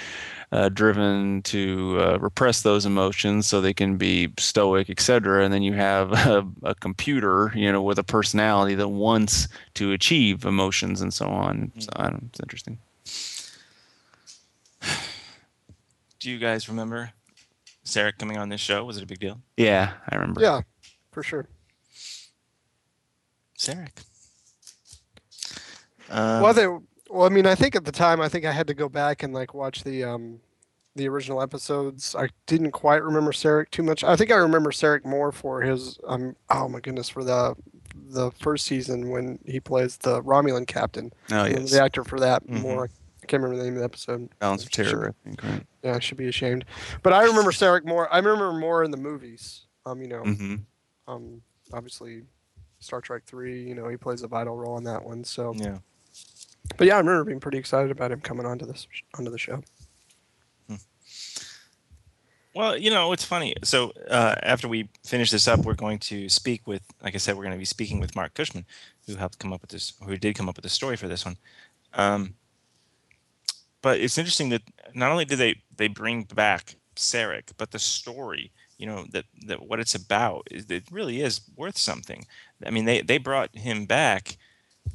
uh, 0.52 0.70
driven 0.70 1.42
to 1.44 1.98
uh, 2.00 2.18
repress 2.20 2.62
those 2.62 2.86
emotions 2.86 3.48
so 3.48 3.62
they 3.62 3.74
can 3.74 3.96
be 3.96 4.28
stoic 4.38 4.90
etc 4.90 5.46
and 5.46 5.54
then 5.54 5.64
you 5.64 5.72
have 5.74 6.12
a, 6.28 6.46
a 6.64 6.76
computer 6.76 7.54
you 7.56 7.72
know 7.72 7.82
with 7.82 7.98
a 7.98 8.04
personality 8.04 8.76
that 8.76 8.90
wants 8.90 9.48
to 9.74 9.94
achieve 9.94 10.46
emotions 10.46 11.02
and 11.02 11.14
so 11.14 11.26
on. 11.26 11.72
So 11.80 11.90
I 11.96 12.10
don't, 12.10 12.30
it's 12.30 12.40
interesting. 12.40 12.78
Do 16.20 16.30
you 16.30 16.38
guys 16.38 16.70
remember 16.70 17.14
Sarek 17.84 18.20
coming 18.20 18.38
on 18.38 18.50
this 18.50 18.62
show? 18.62 18.84
Was 18.86 18.98
it 18.98 19.04
a 19.04 19.08
big 19.08 19.20
deal? 19.20 19.42
yeah 19.58 19.94
i 20.10 20.16
remember. 20.16 20.42
Yeah, 20.42 20.62
for 21.12 21.24
sure. 21.24 21.48
Sarek. 23.58 24.04
Um, 26.10 26.42
well, 26.42 26.54
they, 26.54 26.68
well, 26.68 27.26
I 27.26 27.30
mean, 27.30 27.46
I 27.46 27.56
think 27.56 27.76
at 27.76 27.86
the 27.86 27.92
time, 27.92 28.20
I 28.22 28.28
think 28.30 28.46
I 28.46 28.52
had 28.52 28.68
to 28.68 28.74
go 28.74 28.90
back 28.90 29.24
and 29.24 29.34
like 29.34 29.54
watch 29.54 29.84
the 29.84 30.04
um, 30.04 30.40
the 30.96 31.08
original 31.08 31.42
episodes. 31.42 32.16
I 32.16 32.30
didn't 32.48 32.72
quite 32.72 33.04
remember 33.04 33.32
Sarek 33.32 33.70
too 33.72 33.84
much. 33.84 34.04
I 34.04 34.16
think 34.16 34.32
I 34.32 34.36
remember 34.36 34.72
Sarek 34.72 35.06
more 35.06 35.32
for 35.32 35.62
his 35.62 35.98
um, 36.08 36.36
oh 36.50 36.68
my 36.68 36.80
goodness, 36.80 37.08
for 37.10 37.24
the 37.24 37.56
the 38.10 38.32
first 38.32 38.66
season 38.66 39.10
when 39.10 39.40
he 39.46 39.60
plays 39.60 39.98
the 39.98 40.22
Romulan 40.24 40.68
captain. 40.68 41.14
oh 41.32 41.46
yes 41.46 41.72
The 41.72 41.82
actor 41.82 42.04
for 42.04 42.20
that 42.20 42.46
Mhm. 42.48 42.62
more. 42.62 42.90
I 43.24 43.26
can't 43.28 43.42
remember 43.44 43.58
the 43.64 43.70
name 43.70 43.74
of 43.76 43.80
the 43.80 43.86
episode. 43.86 44.30
balance 44.40 44.64
of 44.66 44.72
Should- 44.74 44.88
terror 44.88 45.14
i 45.24 45.24
think 45.30 45.44
right 45.44 45.66
Yeah, 45.84 45.96
I 45.96 46.00
should 46.00 46.18
be 46.18 46.28
ashamed. 46.28 46.66
But 47.04 47.14
I 47.14 47.24
remember 47.24 47.52
Sarek 47.52 47.86
more. 47.86 48.12
I 48.14 48.18
remember 48.18 48.52
more 48.54 48.84
in 48.84 48.92
the 48.92 48.98
movies. 48.98 49.62
Um, 49.86 50.02
you 50.02 50.08
know, 50.10 50.24
hmm 50.24 50.56
um, 51.08 51.42
obviously, 51.74 52.24
Star 52.80 53.02
Trek 53.02 53.24
Three. 53.26 53.64
You 53.64 53.76
know, 53.76 53.88
he 53.88 53.98
plays 53.98 54.24
a 54.24 54.28
vital 54.28 54.56
role 54.56 54.78
in 54.78 54.84
that 54.86 55.04
one. 55.04 55.24
So, 55.24 55.54
yeah. 55.56 55.78
but 56.78 56.88
yeah, 56.88 56.96
I 56.96 56.98
remember 56.98 57.24
being 57.24 57.40
pretty 57.40 57.58
excited 57.58 57.92
about 57.92 58.12
him 58.12 58.22
coming 58.22 58.46
onto 58.46 58.66
this 58.66 58.88
onto 59.18 59.32
the 59.32 59.38
show. 59.38 59.64
Well, 62.54 62.78
you 62.78 62.90
know, 62.90 63.14
it's 63.14 63.24
funny. 63.24 63.56
So 63.64 63.94
uh, 64.10 64.36
after 64.44 64.68
we 64.68 64.90
finish 65.06 65.32
this 65.32 65.48
up, 65.48 65.62
we're 65.62 65.74
going 65.74 66.00
to 66.00 66.28
speak 66.28 66.68
with, 66.68 66.82
like 67.02 67.16
I 67.16 67.18
said, 67.18 67.36
we're 67.36 67.44
going 67.44 67.56
to 67.56 67.60
be 67.60 67.66
speaking 67.66 68.00
with 68.00 68.16
Marc 68.16 68.34
Cushman, 68.34 68.66
who 69.08 69.16
helped 69.16 69.40
come 69.40 69.54
up 69.54 69.62
with 69.62 69.70
this, 69.70 69.94
who 70.06 70.18
did 70.18 70.36
come 70.36 70.50
up 70.50 70.58
with 70.58 70.64
the 70.64 70.70
story 70.70 70.98
for 70.98 71.08
this 71.08 71.24
one. 71.24 71.38
Um, 71.94 72.36
but 73.82 74.00
it's 74.00 74.18
interesting 74.18 74.50
that 74.50 74.62
not 74.94 75.12
only 75.12 75.26
did 75.26 75.40
they 75.40 75.62
they 75.76 75.88
bring 75.88 76.24
back 76.24 76.76
Sarek, 76.96 77.52
but 77.58 77.72
the 77.72 77.80
story, 77.80 78.52
you 78.82 78.88
know, 78.88 79.06
that 79.12 79.26
that 79.46 79.62
what 79.68 79.80
it's 79.80 79.94
about, 79.94 80.48
is 80.50 80.66
it 80.70 80.86
really 80.92 81.22
is 81.22 81.42
worth 81.56 81.78
something. 81.78 82.26
I 82.66 82.72
mean, 82.72 82.86
they 82.86 83.02
they 83.02 83.20
brought 83.20 83.56
him 83.56 83.86
back. 83.86 84.38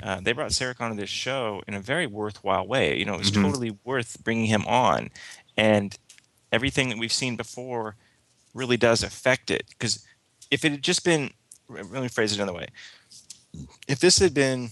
Uh, 0.03 0.21
they 0.21 0.33
brought 0.33 0.51
Sarek 0.51 0.81
onto 0.81 0.97
this 0.97 1.09
show 1.09 1.63
in 1.69 1.75
a 1.75 1.81
very 1.81 2.07
worthwhile 2.07 2.67
way. 2.67 2.99
You 2.99 3.05
know, 3.05 3.15
it 3.15 3.19
was 3.21 3.31
Mhm. 3.31 3.43
totally 3.43 3.79
worth 3.85 4.23
bringing 4.25 4.47
him 4.47 4.67
on, 4.67 5.11
and 5.57 5.97
everything 6.51 6.89
that 6.89 6.99
we've 6.99 7.13
seen 7.13 7.37
before 7.37 7.95
really 8.55 8.77
does 8.77 9.05
affect 9.05 9.51
it. 9.51 9.67
Because 9.69 10.05
if 10.51 10.65
it 10.65 10.73
had 10.73 10.83
just 10.83 11.05
been, 11.05 11.31
let 11.69 12.03
me 12.03 12.09
phrase 12.09 12.33
it 12.33 12.41
another 12.41 12.59
way. 12.59 12.67
If 13.87 14.01
this 14.01 14.19
had 14.19 14.35
been 14.35 14.71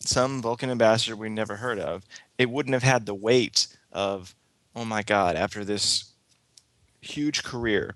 some 0.00 0.42
Vulcan 0.42 0.70
ambassador 0.70 1.16
we 1.16 1.30
never 1.30 1.56
heard 1.56 1.78
of, 1.78 2.04
it 2.36 2.50
wouldn't 2.50 2.74
have 2.74 2.82
had 2.82 3.06
the 3.06 3.14
weight 3.14 3.66
of, 3.92 4.34
oh 4.76 4.84
my 4.84 5.02
God, 5.02 5.36
after 5.36 5.64
this 5.64 6.13
huge 7.04 7.42
career 7.42 7.94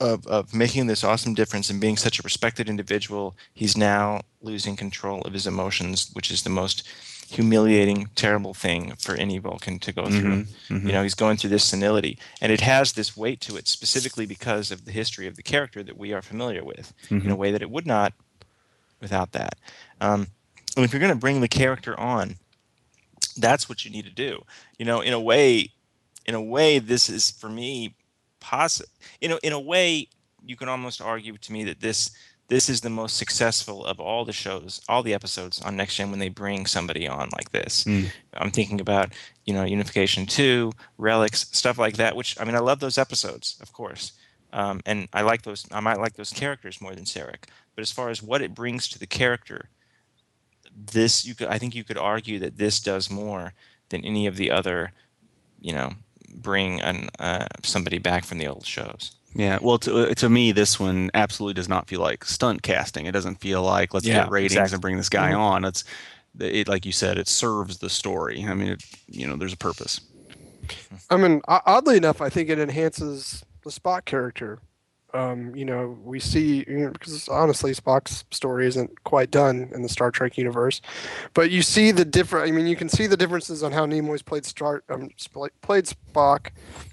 of, 0.00 0.26
of 0.26 0.52
making 0.54 0.86
this 0.88 1.04
awesome 1.04 1.34
difference 1.34 1.70
and 1.70 1.80
being 1.80 1.96
such 1.96 2.18
a 2.18 2.22
respected 2.22 2.68
individual, 2.68 3.36
he's 3.54 3.76
now 3.76 4.22
losing 4.40 4.74
control 4.76 5.22
of 5.22 5.32
his 5.32 5.46
emotions, 5.46 6.10
which 6.12 6.30
is 6.30 6.42
the 6.42 6.50
most 6.50 6.86
humiliating, 7.30 8.08
terrible 8.14 8.52
thing 8.52 8.94
for 8.98 9.14
any 9.14 9.38
Vulcan 9.38 9.78
to 9.78 9.92
go 9.92 10.06
through. 10.06 10.44
Mhm, 10.44 10.46
mhm. 10.68 10.86
You 10.86 10.92
know, 10.92 11.02
he's 11.02 11.14
going 11.14 11.36
through 11.38 11.50
this 11.50 11.64
senility, 11.64 12.18
and 12.40 12.52
it 12.52 12.60
has 12.60 12.92
this 12.92 13.16
weight 13.16 13.40
to 13.42 13.56
it 13.56 13.68
specifically 13.68 14.26
because 14.26 14.70
of 14.70 14.84
the 14.84 14.92
history 14.92 15.26
of 15.26 15.36
the 15.36 15.42
character 15.42 15.82
that 15.82 15.96
we 15.96 16.12
are 16.12 16.20
familiar 16.20 16.62
with 16.64 16.92
in 17.10 17.30
a 17.30 17.36
way 17.36 17.50
that 17.52 17.62
it 17.62 17.70
would 17.70 17.86
not 17.86 18.12
without 19.00 19.32
that. 19.32 19.54
Um, 20.00 20.28
and 20.76 20.84
if 20.84 20.92
you're 20.92 21.00
going 21.00 21.12
to 21.12 21.18
bring 21.18 21.40
the 21.40 21.48
character 21.48 21.98
on, 21.98 22.36
that's 23.36 23.68
what 23.68 23.84
you 23.84 23.90
need 23.90 24.04
to 24.04 24.10
do. 24.10 24.44
You 24.78 24.84
know, 24.84 25.00
in 25.00 25.12
a 25.12 25.20
way, 25.20 25.70
in 26.26 26.34
a 26.34 26.42
way, 26.42 26.78
this 26.78 27.08
is 27.08 27.30
for 27.30 27.48
me 27.48 27.94
possible. 28.40 28.88
You 29.20 29.28
know, 29.28 29.38
in 29.42 29.52
a 29.52 29.60
way, 29.60 30.08
you 30.44 30.56
can 30.56 30.68
almost 30.68 31.00
argue 31.00 31.36
to 31.38 31.52
me 31.52 31.64
that 31.64 31.80
this 31.80 32.10
this 32.48 32.68
is 32.68 32.82
the 32.82 32.90
most 32.90 33.16
successful 33.16 33.84
of 33.86 33.98
all 33.98 34.26
the 34.26 34.32
shows, 34.32 34.82
all 34.86 35.02
the 35.02 35.14
episodes 35.14 35.62
on 35.62 35.74
Next 35.74 35.96
Gen 35.96 36.10
when 36.10 36.18
they 36.18 36.28
bring 36.28 36.66
somebody 36.66 37.08
on 37.08 37.30
like 37.32 37.50
this. 37.50 37.84
Mm. 37.84 38.10
I'm 38.34 38.50
thinking 38.50 38.80
about 38.80 39.12
you 39.46 39.54
know 39.54 39.64
Unification 39.64 40.26
Two, 40.26 40.72
Relics, 40.98 41.46
stuff 41.52 41.78
like 41.78 41.96
that. 41.96 42.14
Which 42.14 42.38
I 42.40 42.44
mean, 42.44 42.54
I 42.54 42.60
love 42.60 42.80
those 42.80 42.98
episodes, 42.98 43.56
of 43.62 43.72
course, 43.72 44.12
um, 44.52 44.80
and 44.84 45.08
I 45.12 45.22
like 45.22 45.42
those. 45.42 45.66
I 45.72 45.80
might 45.80 45.98
like 45.98 46.14
those 46.14 46.32
characters 46.32 46.80
more 46.80 46.94
than 46.94 47.04
Sarek. 47.04 47.44
But 47.74 47.82
as 47.82 47.90
far 47.90 48.10
as 48.10 48.22
what 48.22 48.42
it 48.42 48.54
brings 48.54 48.86
to 48.88 48.98
the 48.98 49.06
character, 49.06 49.70
this 50.74 51.24
you 51.24 51.34
could 51.34 51.48
I 51.48 51.58
think 51.58 51.74
you 51.74 51.84
could 51.84 51.98
argue 51.98 52.38
that 52.40 52.58
this 52.58 52.80
does 52.80 53.10
more 53.10 53.54
than 53.88 54.04
any 54.04 54.26
of 54.26 54.36
the 54.36 54.50
other, 54.50 54.92
you 55.60 55.72
know, 55.72 55.92
bring 56.32 56.80
an 56.80 57.08
uh, 57.18 57.46
somebody 57.62 57.98
back 57.98 58.24
from 58.24 58.38
the 58.38 58.46
old 58.48 58.66
shows. 58.66 59.12
Yeah, 59.34 59.58
well, 59.62 59.78
to, 59.78 60.14
to 60.14 60.28
me, 60.28 60.52
this 60.52 60.78
one 60.78 61.10
absolutely 61.14 61.54
does 61.54 61.68
not 61.68 61.88
feel 61.88 62.00
like 62.00 62.24
stunt 62.24 62.62
casting. 62.62 63.06
It 63.06 63.12
doesn't 63.12 63.36
feel 63.40 63.62
like 63.62 63.94
let's 63.94 64.06
Yeah, 64.06 64.24
get 64.24 64.30
ratings 64.30 64.52
exactly. 64.52 64.74
and 64.74 64.82
bring 64.82 64.96
this 64.98 65.08
guy 65.08 65.32
on. 65.32 65.64
It's 65.64 65.84
it 66.38 66.68
like 66.68 66.84
you 66.84 66.92
said, 66.92 67.18
it 67.18 67.28
serves 67.28 67.78
the 67.78 67.88
story. 67.90 68.44
I 68.46 68.54
mean, 68.54 68.68
it, 68.72 68.82
you 69.06 69.26
know, 69.26 69.36
there's 69.36 69.52
a 69.52 69.58
purpose. 69.58 70.00
I 71.10 71.16
mean, 71.16 71.40
oddly 71.48 71.96
enough, 71.96 72.20
I 72.20 72.28
think 72.28 72.48
it 72.48 72.58
enhances 72.58 73.44
the 73.64 73.70
Spock 73.70 74.04
character. 74.04 74.58
Um, 75.14 75.54
you 75.54 75.64
know, 75.64 75.98
we 76.02 76.20
see 76.20 76.64
you 76.66 76.78
know, 76.78 76.90
because 76.90 77.28
honestly, 77.28 77.72
Spock's 77.72 78.24
story 78.30 78.66
isn't 78.66 79.04
quite 79.04 79.30
done 79.30 79.70
in 79.74 79.82
the 79.82 79.88
Star 79.88 80.10
Trek 80.10 80.38
universe, 80.38 80.80
but 81.34 81.50
you 81.50 81.62
see 81.62 81.90
the 81.90 82.04
different. 82.04 82.48
I 82.48 82.52
mean, 82.52 82.66
you 82.66 82.76
can 82.76 82.88
see 82.88 83.06
the 83.06 83.16
differences 83.16 83.62
on 83.62 83.72
how 83.72 83.86
Nimoy's 83.86 84.22
played 84.22 84.46
Star 84.46 84.82
um, 84.88 85.10
played 85.60 85.84
Spock, 85.84 86.48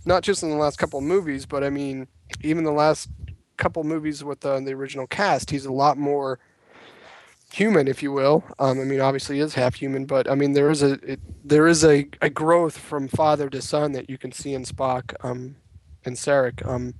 not 0.05 0.23
just 0.23 0.43
in 0.43 0.49
the 0.49 0.57
last 0.57 0.77
couple 0.77 0.99
of 0.99 1.05
movies, 1.05 1.45
but 1.45 1.63
I 1.63 1.69
mean, 1.69 2.07
even 2.43 2.63
the 2.63 2.71
last 2.71 3.09
couple 3.57 3.83
movies 3.83 4.23
with 4.23 4.45
uh, 4.45 4.59
the 4.59 4.73
original 4.73 5.07
cast, 5.07 5.51
he's 5.51 5.65
a 5.65 5.71
lot 5.71 5.97
more 5.97 6.39
human, 7.53 7.87
if 7.87 8.01
you 8.03 8.11
will. 8.11 8.43
Um, 8.59 8.79
I 8.79 8.83
mean, 8.83 9.01
obviously 9.01 9.37
he 9.37 9.41
is 9.41 9.53
half 9.53 9.75
human, 9.75 10.05
but 10.05 10.29
I 10.29 10.35
mean 10.35 10.53
there 10.53 10.69
is 10.69 10.83
a 10.83 10.93
it, 11.03 11.19
there 11.47 11.67
is 11.67 11.83
a, 11.83 12.07
a 12.21 12.29
growth 12.29 12.77
from 12.77 13.07
father 13.07 13.49
to 13.49 13.61
son 13.61 13.91
that 13.93 14.09
you 14.09 14.17
can 14.17 14.31
see 14.31 14.53
in 14.53 14.63
Spock 14.63 15.13
um, 15.23 15.55
and 16.05 16.15
Sarek. 16.15 16.65
Um, 16.67 16.95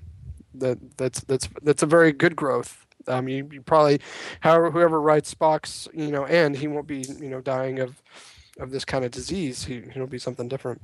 that 0.60 0.98
that's 0.98 1.22
that's 1.22 1.50
that's 1.62 1.84
a 1.84 1.88
very 1.88 2.12
good 2.12 2.36
growth. 2.36 2.86
Um, 3.08 3.28
you, 3.28 3.48
you 3.52 3.62
probably, 3.62 4.00
however, 4.42 4.70
whoever 4.72 5.02
writes 5.02 5.34
Spock's 5.34 5.88
you 5.94 6.12
know 6.12 6.26
end, 6.26 6.58
he 6.58 6.68
won't 6.68 6.88
be 6.88 7.02
you 7.20 7.30
know 7.30 7.42
dying 7.42 7.80
of 7.80 8.02
of 8.60 8.72
this 8.72 8.86
kind 8.86 9.06
of 9.06 9.12
disease. 9.12 9.66
He 9.66 9.78
it'll 9.78 10.08
be 10.08 10.20
something 10.20 10.48
different. 10.48 10.82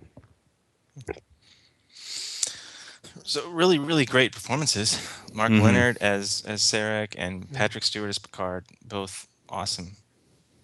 So 3.23 3.49
really, 3.49 3.79
really 3.79 4.05
great 4.05 4.31
performances. 4.31 4.99
Mark 5.33 5.51
Mhm. 5.51 5.61
Lenard 5.61 5.97
as 5.99 6.43
as 6.45 6.61
Sarek 6.61 7.15
and 7.17 7.51
Patrick 7.51 7.83
Stewart 7.83 8.09
as 8.09 8.19
Picard, 8.19 8.65
both 8.83 9.27
awesome. 9.49 9.95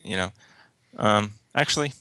You 0.04 0.18
know, 0.18 0.32
um, 0.98 1.34
actually, 1.56 1.94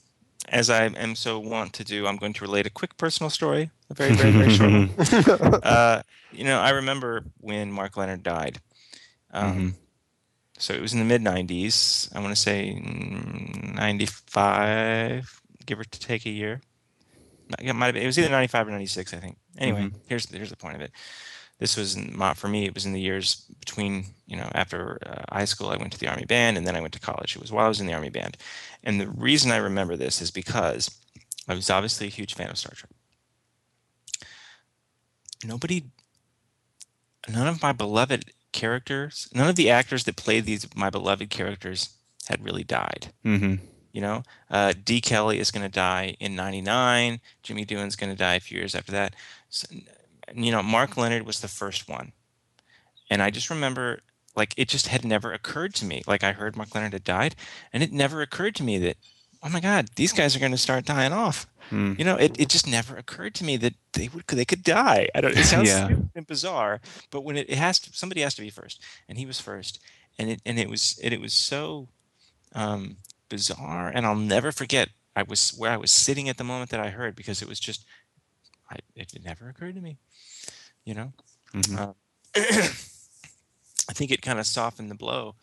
as 0.50 0.68
I 0.68 0.84
am 0.86 1.14
so 1.16 1.38
wont 1.38 1.72
to 1.74 1.84
do, 1.84 2.06
I'm 2.06 2.16
going 2.16 2.32
to 2.34 2.42
relate 2.44 2.66
a 2.66 2.70
quick 2.70 2.96
personal 2.96 3.30
story, 3.30 3.70
a 3.88 3.94
very, 3.94 4.12
very, 4.14 4.32
very 4.32 4.50
short 4.50 4.70
one. 4.72 4.90
Uh, 5.62 6.02
you 6.30 6.44
know, 6.44 6.58
I 6.60 6.70
remember 6.70 7.24
when 7.38 7.72
Mark 7.72 7.96
Lenard 7.96 8.22
died. 8.22 8.58
Um, 9.32 9.56
Mhm. 9.56 9.74
So 10.58 10.74
it 10.74 10.82
was 10.82 10.92
in 10.92 10.98
the 10.98 11.06
mid 11.06 11.22
90s. 11.22 12.10
I 12.14 12.20
want 12.20 12.34
to 12.36 12.40
say 12.40 12.74
mm, 12.76 13.74
95, 13.74 15.40
give 15.64 15.78
or 15.80 15.84
take 15.84 16.26
a 16.26 16.30
year. 16.30 16.60
It 17.58 17.72
might 17.72 17.86
have 17.86 17.94
been, 17.94 18.02
it 18.02 18.06
was 18.06 18.18
either 18.18 18.28
95 18.28 18.68
or 18.68 18.70
96, 18.72 19.14
I 19.14 19.16
think. 19.18 19.36
Anyway, 19.58 19.84
Mhm. 19.84 19.94
here's 20.06 20.28
here's 20.30 20.50
the 20.50 20.56
point 20.56 20.76
of 20.76 20.82
it. 20.82 20.92
This 21.60 21.76
was 21.76 21.96
my, 21.96 22.34
for 22.34 22.48
me. 22.48 22.66
It 22.66 22.74
was 22.74 22.86
in 22.86 22.92
the 22.94 23.00
years 23.00 23.44
between 23.60 24.06
you 24.26 24.36
know 24.36 24.50
after 24.54 24.98
uh, 25.06 25.34
high 25.34 25.46
school, 25.46 25.70
I 25.70 25.76
went 25.76 25.92
to 25.92 26.00
the 26.00 26.08
army 26.08 26.26
band, 26.26 26.58
and 26.58 26.66
then 26.66 26.76
I 26.76 26.80
went 26.80 26.94
to 26.94 27.00
college. 27.00 27.36
It 27.36 27.42
was 27.42 27.52
while 27.52 27.66
I 27.66 27.68
was 27.68 27.80
in 27.80 27.86
the 27.86 27.94
army 27.94 28.10
band, 28.10 28.38
and 28.84 29.00
the 29.00 29.08
reason 29.08 29.52
I 29.52 29.58
remember 29.58 29.96
this 29.96 30.22
is 30.22 30.32
because 30.32 30.90
I 31.48 31.54
was 31.54 31.70
obviously 31.70 32.08
a 32.08 32.10
huge 32.10 32.34
fan 32.34 32.50
of 32.50 32.58
Star 32.58 32.74
Trek. 32.74 32.90
nobody, 35.44 35.84
none 37.28 37.46
of 37.46 37.62
my 37.62 37.72
beloved 37.72 38.32
characters, 38.52 39.28
none 39.34 39.48
of 39.48 39.56
the 39.56 39.70
actors 39.70 40.04
that 40.04 40.16
played 40.16 40.44
these 40.44 40.66
my 40.74 40.90
beloved 40.90 41.30
characters 41.30 41.90
had 42.28 42.44
really 42.44 42.64
died. 42.64 43.12
hmm 43.22 43.56
You 43.92 44.00
know, 44.00 44.22
uh, 44.50 44.72
De 44.84 45.00
Kelley 45.00 45.38
is 45.38 45.50
going 45.50 45.66
to 45.66 45.72
die 45.72 46.16
in 46.20 46.36
'99. 46.36 47.20
Jimmy 47.42 47.66
Doohan's 47.66 47.96
going 47.96 48.12
to 48.12 48.16
die 48.18 48.34
a 48.34 48.40
few 48.40 48.58
years 48.58 48.74
after 48.74 48.92
that. 48.92 49.14
So, 49.48 49.66
you 50.34 50.52
know, 50.52 50.62
Mark 50.62 50.96
Lenard 50.96 51.24
was 51.26 51.40
the 51.40 51.48
first 51.48 51.88
one, 51.88 52.12
and 53.10 53.22
I 53.22 53.30
just 53.30 53.50
remember 53.50 54.00
like 54.36 54.54
it 54.56 54.68
just 54.68 54.88
had 54.88 55.04
never 55.04 55.32
occurred 55.32 55.74
to 55.74 55.84
me. 55.84 56.02
Like 56.06 56.22
I 56.22 56.32
heard 56.32 56.56
Mark 56.56 56.74
Lenard 56.74 56.92
had 56.92 57.04
died, 57.04 57.34
and 57.72 57.82
it 57.82 57.92
never 57.92 58.22
occurred 58.22 58.54
to 58.56 58.62
me 58.62 58.78
that 58.78 58.96
oh 59.42 59.48
my 59.48 59.60
God, 59.60 59.88
these 59.96 60.12
guys 60.12 60.36
are 60.36 60.38
going 60.40 60.52
to 60.52 60.58
start 60.58 60.84
dying 60.84 61.12
off. 61.14 61.46
Mm. 61.70 61.98
You 61.98 62.04
know, 62.04 62.16
it, 62.16 62.38
it 62.38 62.48
just 62.50 62.66
never 62.66 62.96
occurred 62.96 63.34
to 63.36 63.44
me 63.44 63.56
that 63.58 63.74
they 63.94 64.08
would 64.08 64.26
they 64.26 64.44
could 64.44 64.62
die. 64.62 65.08
I 65.14 65.20
don't. 65.20 65.36
It 65.36 65.44
sounds 65.44 65.68
Yeah. 65.68 65.86
stupid 65.86 66.10
and 66.14 66.26
bizarre, 66.26 66.80
but 67.10 67.22
when 67.22 67.36
it, 67.36 67.48
it 67.48 67.56
has 67.58 67.78
to, 67.80 67.92
somebody 67.92 68.20
has 68.22 68.34
to 68.34 68.42
be 68.42 68.50
first, 68.50 68.82
and 69.08 69.16
he 69.18 69.26
was 69.26 69.40
first, 69.40 69.80
and 70.18 70.30
it 70.30 70.42
and 70.44 70.58
it 70.58 70.68
was 70.68 71.00
and 71.02 71.14
it 71.14 71.20
was 71.20 71.32
so 71.32 71.88
um, 72.54 72.96
bizarre, 73.28 73.88
and 73.88 74.04
I'll 74.06 74.14
never 74.16 74.52
forget. 74.52 74.88
I 75.16 75.22
was 75.24 75.54
where 75.56 75.70
I 75.72 75.76
was 75.76 75.90
sitting 75.90 76.28
at 76.28 76.36
the 76.36 76.44
moment 76.44 76.70
that 76.70 76.80
I 76.80 76.90
heard 76.90 77.16
because 77.16 77.42
it 77.42 77.48
was 77.48 77.58
just, 77.58 77.84
I, 78.70 78.76
it, 78.94 79.12
never 79.24 79.48
occurred 79.48 79.74
to 79.74 79.80
me. 79.80 79.98
You 80.84 80.94
know, 80.94 81.12
Mhm. 81.52 81.78
um, 81.78 81.94
I 82.36 83.92
think 83.92 84.10
it 84.10 84.22
kind 84.22 84.38
of 84.38 84.46
softened 84.46 84.90
the 84.90 84.94
blow 84.94 85.34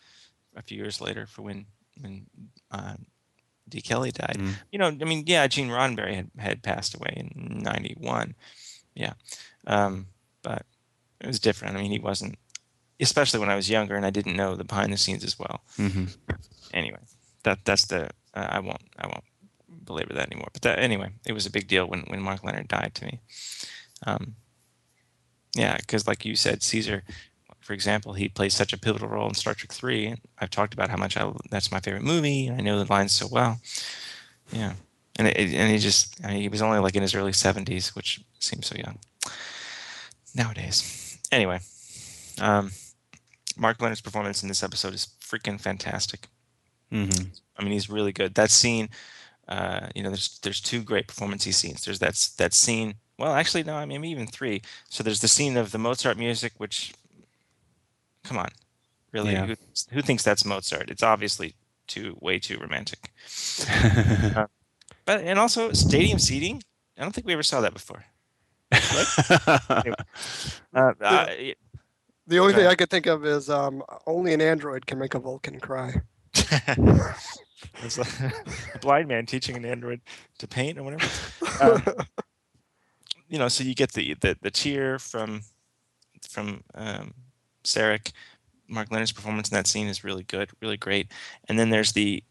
a 0.56 0.62
few 0.62 0.78
years 0.78 1.02
later 1.02 1.26
for 1.28 1.42
when 1.42 1.66
when 2.00 2.28
uh, 2.72 2.96
De 3.68 3.82
Kelley 3.82 4.12
died. 4.12 4.38
Mm. 4.40 4.54
You 4.72 4.80
know, 4.80 4.88
I 4.88 5.04
mean, 5.04 5.24
yeah, 5.26 5.46
Gene 5.48 5.68
Roddenberry 5.70 6.16
had, 6.16 6.32
had 6.38 6.64
passed 6.64 6.96
away 6.96 7.14
in 7.18 7.60
'91. 7.64 8.36
Yeah, 8.96 9.14
um, 9.68 10.08
but 10.42 10.66
it 11.20 11.28
was 11.28 11.40
different. 11.40 11.76
I 11.76 11.82
mean, 11.82 11.92
he 11.92 12.00
wasn't, 12.00 12.38
especially 13.00 13.40
when 13.40 13.50
I 13.50 13.56
was 13.56 13.70
younger 13.70 13.96
and 13.96 14.06
I 14.06 14.10
didn't 14.12 14.36
know 14.36 14.56
the 14.56 14.64
behind 14.64 14.94
the 14.94 14.98
scenes 14.98 15.24
as 15.24 15.38
well. 15.38 15.62
Mhm. 15.78 16.16
Anyway, 16.74 17.00
that 17.44 17.60
that's 17.66 17.86
the 17.88 18.10
uh, 18.34 18.48
I 18.50 18.60
won't 18.60 18.82
I 18.98 19.08
won't 19.08 19.24
belabor 19.88 20.14
that 20.14 20.32
anymore. 20.32 20.50
But 20.54 20.62
that 20.62 20.80
anyway, 20.80 21.10
it 21.26 21.34
was 21.34 21.46
a 21.46 21.52
big 21.52 21.68
deal 21.68 21.88
when 21.88 22.02
when 22.02 22.22
Mark 22.22 22.44
Lenard 22.44 22.68
died 22.68 22.94
to 22.96 23.06
me. 23.06 23.20
Um, 24.06 24.36
yeah, 25.56 25.78
because 25.78 26.08
like 26.08 26.26
you 26.26 26.36
said, 26.36 26.62
Caesar, 26.62 27.04
for 27.62 27.74
example, 27.74 28.14
he 28.14 28.30
plays 28.30 28.54
such 28.54 28.74
a 28.74 28.78
pivotal 28.78 29.10
role 29.10 29.28
in 29.28 29.34
Star 29.34 29.54
Trek 29.54 29.74
Three. 29.74 30.16
I've 30.38 30.52
talked 30.52 30.74
about 30.74 30.90
how 30.90 30.98
much 30.98 31.18
I 31.18 31.32
that's 31.50 31.72
my 31.72 31.80
favorite 31.80 32.04
movie. 32.04 32.48
and 32.48 32.62
I 32.62 32.64
know 32.64 32.84
the 32.84 32.92
lines 32.92 33.14
so 33.14 33.28
well. 33.32 33.60
Yeah, 34.52 34.74
and 35.18 35.28
it, 35.28 35.38
and 35.38 35.72
he 35.72 35.80
just 35.80 36.24
I 36.24 36.28
mean, 36.34 36.42
he 36.42 36.50
was 36.50 36.62
only 36.62 36.80
like 36.80 36.96
in 36.96 37.02
his 37.02 37.16
early 37.16 37.34
seventies, 37.34 37.96
which 37.96 38.22
seems 38.40 38.68
so 38.68 38.76
young 38.76 39.00
nowadays. 40.36 41.18
Anyway, 41.32 41.60
um, 42.40 42.72
Mark 43.58 43.82
Lenard's 43.82 44.02
performance 44.02 44.44
in 44.44 44.48
this 44.48 44.64
episode 44.64 44.94
is 44.94 45.08
freaking 45.20 45.60
fantastic. 45.60 46.28
Mm-hmm. 46.92 47.30
I 47.58 47.64
mean, 47.64 47.74
he's 47.74 47.90
really 47.90 48.12
good. 48.12 48.36
That 48.36 48.52
scene, 48.52 48.90
uh, 49.48 49.88
you 49.96 50.04
know, 50.04 50.10
there's 50.10 50.40
there's 50.40 50.62
two 50.62 50.82
great 50.82 51.08
performancey 51.08 51.54
scenes. 51.54 51.86
There's 51.86 52.00
that 52.00 52.30
that 52.38 52.54
scene. 52.54 52.96
Well, 53.18 53.34
actually, 53.34 53.64
no, 53.64 53.76
I 53.76 53.86
mean 53.86 54.04
even 54.06 54.28
three. 54.28 54.62
So 54.90 55.04
there's 55.04 55.22
the 55.22 55.28
scene 55.28 55.58
of 55.58 55.72
the 55.72 55.78
Mozart 55.80 56.18
music, 56.18 56.54
which, 56.58 56.94
come 58.24 58.38
on, 58.38 58.50
really, 59.12 59.32
Yeah. 59.32 59.48
who, 59.48 59.56
who 59.92 60.02
thinks 60.02 60.24
that's 60.24 60.46
Mozart? 60.46 60.90
It's 60.90 61.02
obviously 61.04 61.56
too 61.88 62.18
way 62.22 62.40
too 62.40 62.58
romantic. 62.60 63.12
But 65.06 65.22
and 65.22 65.40
also 65.40 65.72
stadium 65.72 66.20
seating. 66.20 66.62
I 66.98 67.02
don't 67.04 67.14
think 67.16 67.26
we 67.26 67.32
ever 67.34 67.42
saw 67.44 67.62
that 67.62 67.74
before. 67.74 68.04
Uh, 70.74 70.92
uh, 71.02 71.26
The 72.28 72.40
only 72.40 72.54
thing. 72.54 72.68
I 72.68 72.76
could 72.76 72.90
think 72.90 73.06
of 73.06 73.26
is 73.26 73.50
um, 73.50 73.82
only 74.06 74.34
an 74.34 74.42
android 74.42 74.86
can 74.86 75.00
make 75.00 75.14
a 75.16 75.20
Vulcan 75.20 75.62
cry. 75.62 76.02
it's 77.84 77.98
like 77.98 78.20
a 78.76 78.80
blind 78.80 79.08
man 79.08 79.26
teaching 79.26 79.56
an 79.56 79.66
android 79.66 80.02
to 80.40 80.48
paint 80.48 80.78
or 80.78 80.84
whatever. 80.84 81.08
Um, 81.60 81.82
you 83.30 83.40
know, 83.40 83.48
so 83.48 83.64
you 83.64 83.74
get 83.74 83.94
the 83.94 84.14
the, 84.22 84.38
the 84.42 84.52
cheer 84.52 85.00
from 85.00 85.42
from 86.30 86.64
um, 86.76 87.14
Sarek. 87.64 88.12
Mark 88.68 88.92
Lenard's 88.92 89.12
performance 89.12 89.50
in 89.50 89.56
that 89.56 89.66
scene 89.66 89.88
is 89.88 90.04
really 90.04 90.24
good, 90.24 90.52
really 90.62 90.78
great. 90.78 91.12
And 91.48 91.58
then 91.58 91.70
there's 91.70 91.94
the 91.94 92.24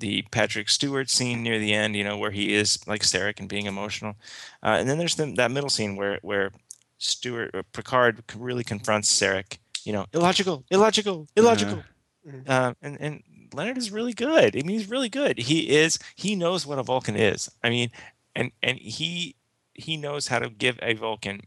the 0.00 0.22
Patrick 0.30 0.68
Stewart 0.68 1.08
scene 1.10 1.42
near 1.42 1.58
the 1.58 1.72
end, 1.72 1.94
you 1.94 2.02
know, 2.02 2.16
where 2.18 2.30
he 2.30 2.54
is 2.54 2.78
like 2.86 3.02
Sarek 3.02 3.38
and 3.38 3.48
being 3.48 3.66
emotional. 3.66 4.16
Uh, 4.62 4.76
and 4.80 4.88
then 4.88 4.98
there's 4.98 5.14
the, 5.14 5.32
that 5.36 5.50
middle 5.50 5.70
scene 5.70 5.96
where 5.96 6.18
where 6.22 6.50
Stewart 6.98 7.50
or 7.54 7.62
Picard 7.62 8.22
really 8.36 8.64
confronts 8.64 9.10
Sarek. 9.10 9.58
You 9.84 9.94
know, 9.94 10.06
illogical, 10.12 10.64
illogical, 10.70 11.28
illogical. 11.36 11.82
Mhm. 12.26 12.48
Uh, 12.48 12.74
and 12.82 13.00
and 13.00 13.22
Lenard 13.54 13.78
is 13.78 13.90
really 13.90 14.12
good. 14.12 14.56
I 14.56 14.62
mean, 14.62 14.78
he's 14.78 14.90
really 14.90 15.08
good. 15.08 15.38
He 15.38 15.70
is. 15.70 15.98
He 16.16 16.34
knows 16.36 16.66
what 16.66 16.78
a 16.78 16.82
Vulcan 16.82 17.16
is. 17.16 17.50
I 17.62 17.70
mean, 17.70 17.90
and 18.34 18.52
and 18.62 18.78
he 18.78 19.36
he 19.74 19.96
knows 19.96 20.28
how 20.28 20.38
to 20.38 20.50
give 20.50 20.78
a 20.82 20.94
Vulcan 20.94 21.42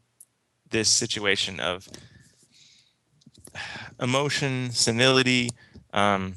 this 0.70 0.90
situation 0.90 1.60
of 1.60 1.88
emotion, 4.00 4.72
senility, 4.72 5.50
um, 5.94 6.36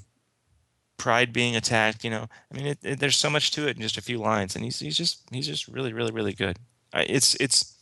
pride 0.97 1.33
being 1.33 1.57
attacked. 1.57 2.05
You 2.05 2.11
know, 2.11 2.27
I 2.53 2.57
mean, 2.57 2.67
it, 2.67 2.79
it, 2.83 2.99
there's 3.01 3.17
so 3.17 3.31
much 3.31 3.51
to 3.53 3.67
it 3.67 3.77
in 3.77 3.83
just 3.83 3.99
a 3.99 4.03
few 4.03 4.19
lines, 4.19 4.55
and 4.55 4.65
he's 4.65 4.79
he's 4.79 4.97
just 4.97 5.23
he's 5.31 5.47
just 5.47 5.69
really 5.69 5.93
really 5.93 6.13
really 6.13 6.35
good. 6.35 6.59
It's 6.95 7.35
it's. 7.37 7.75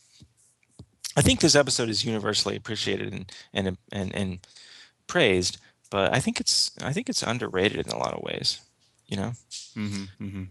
I 1.17 1.21
think 1.21 1.39
this 1.39 1.55
episode 1.55 1.87
is 1.87 2.03
universally 2.03 2.57
appreciated 2.57 3.13
and 3.13 3.31
and 3.53 3.77
and 3.91 4.13
and 4.13 4.47
praised, 5.07 5.59
but 5.89 6.13
I 6.13 6.19
think 6.19 6.39
it's 6.39 6.71
I 6.81 6.93
think 6.93 7.09
it's 7.09 7.23
underrated 7.23 7.85
in 7.85 7.91
a 7.91 7.97
lot 7.97 8.13
of 8.13 8.21
ways. 8.23 8.59
You 9.07 9.17
know 9.17 9.31
Mhm, 9.75 10.07
mhm. 10.19 10.47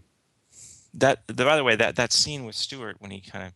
that 0.93 1.27
the, 1.27 1.43
by 1.45 1.55
the 1.57 1.63
way 1.63 1.75
that 1.75 1.95
that 1.97 2.13
scene 2.13 2.45
with 2.45 2.55
Stewart 2.55 2.97
when 2.99 3.11
he 3.11 3.21
kind 3.21 3.45
of 3.47 3.53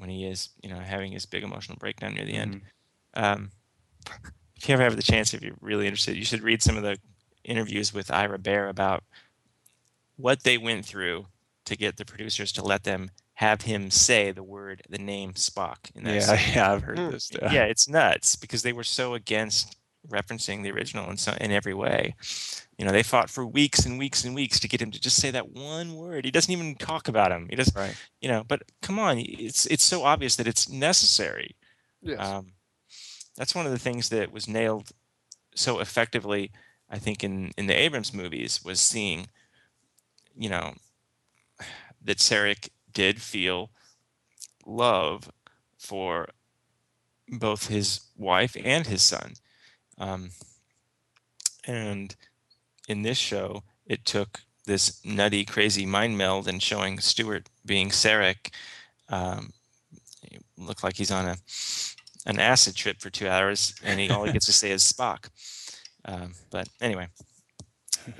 when 0.00 0.08
he 0.10 0.26
is 0.26 0.50
you 0.62 0.70
know 0.70 0.78
having 0.80 1.12
his 1.12 1.26
big 1.26 1.42
emotional 1.42 1.76
breakdown 1.78 2.14
near 2.14 2.24
the 2.24 2.34
end. 2.34 2.62
Um, 3.14 3.50
if 4.56 4.68
you 4.68 4.72
ever 4.74 4.82
have 4.84 4.96
the 4.96 5.02
chance, 5.02 5.34
if 5.34 5.42
you're 5.42 5.56
really 5.60 5.86
interested, 5.86 6.16
you 6.16 6.24
should 6.24 6.42
read 6.42 6.62
some 6.62 6.76
of 6.76 6.82
the 6.82 6.98
interviews 7.44 7.92
with 7.92 8.10
Ira 8.10 8.38
Behr 8.38 8.68
about 8.68 9.04
what 10.16 10.42
they 10.44 10.56
went 10.58 10.84
through 10.86 11.26
to 11.66 11.76
get 11.76 11.96
the 11.96 12.04
producers 12.04 12.52
to 12.52 12.62
let 12.64 12.84
them 12.84 13.10
have 13.34 13.62
him 13.62 13.90
say 13.90 14.32
the 14.32 14.42
word 14.42 14.82
the 14.88 14.98
name 14.98 15.34
Spock 15.34 15.90
Yeah, 15.94 16.20
scene. 16.20 16.54
yeah, 16.54 16.72
I've 16.72 16.82
heard 16.82 16.96
Mm. 16.98 17.10
this. 17.10 17.30
yeah, 17.30 17.64
it's 17.64 17.86
nuts 17.88 18.34
because 18.36 18.62
they 18.62 18.72
were 18.72 18.84
so 18.84 19.12
against 19.14 19.76
referencing 20.08 20.62
the 20.62 20.70
original 20.70 21.10
in 21.10 21.16
so 21.16 21.32
in 21.40 21.50
every 21.52 21.74
way. 21.74 22.14
You 22.78 22.84
know, 22.84 22.92
they 22.92 23.02
fought 23.02 23.30
for 23.30 23.46
weeks 23.46 23.86
and 23.86 23.98
weeks 23.98 24.24
and 24.24 24.34
weeks 24.34 24.60
to 24.60 24.68
get 24.68 24.82
him 24.82 24.90
to 24.90 25.00
just 25.00 25.16
say 25.20 25.30
that 25.30 25.50
one 25.50 25.94
word. 25.96 26.24
He 26.24 26.30
doesn't 26.30 26.52
even 26.52 26.74
talk 26.74 27.08
about 27.08 27.32
him. 27.32 27.46
He 27.48 27.56
just, 27.56 27.74
Right. 27.74 27.96
you 28.20 28.28
know. 28.28 28.44
But 28.46 28.62
come 28.82 28.98
on, 28.98 29.18
it's 29.18 29.66
it's 29.66 29.84
so 29.84 30.02
obvious 30.04 30.36
that 30.36 30.46
it's 30.46 30.68
necessary. 30.68 31.56
yes. 32.02 32.18
Um, 32.20 32.52
that's 33.36 33.54
one 33.54 33.66
of 33.66 33.72
the 33.72 33.78
things 33.78 34.08
that 34.10 34.32
was 34.32 34.48
nailed 34.48 34.90
so 35.54 35.78
effectively, 35.80 36.50
I 36.90 36.98
think, 36.98 37.24
in 37.24 37.52
in 37.56 37.66
the 37.66 37.74
Abrams 37.78 38.12
movies 38.14 38.62
was 38.64 38.80
seeing, 38.80 39.28
you 40.36 40.48
know, 40.50 40.74
that 42.04 42.18
Sarek 42.18 42.68
did 42.92 43.20
feel 43.20 43.70
love 44.66 45.30
for 45.78 46.28
both 47.28 47.68
his 47.68 48.00
wife 48.16 48.56
and 48.62 48.86
his 48.86 49.02
son, 49.02 49.34
um, 49.98 50.30
and 51.66 52.14
in 52.88 53.02
this 53.02 53.18
show, 53.18 53.62
it 53.86 54.04
took 54.04 54.40
this 54.66 55.04
nutty, 55.04 55.44
crazy 55.44 55.86
mind 55.86 56.18
meld 56.18 56.48
and 56.48 56.62
showing 56.62 56.98
Stewart 56.98 57.48
being 57.64 57.90
Sarek. 57.90 58.50
Um, 59.08 59.52
looked 60.58 60.82
like 60.82 60.96
he's 60.96 61.10
on 61.10 61.26
a 61.26 61.36
an 62.26 62.40
acid 62.40 62.74
trip 62.74 63.00
for 63.00 63.08
two 63.08 63.28
hours, 63.28 63.74
and 63.84 64.00
he 64.00 64.10
all 64.10 64.24
he 64.24 64.32
gets 64.32 64.46
to 64.46 64.52
say 64.52 64.70
is 64.70 64.82
Spock. 64.92 65.28
Um, 66.04 66.34
but 66.50 66.68
anyway, 66.80 67.08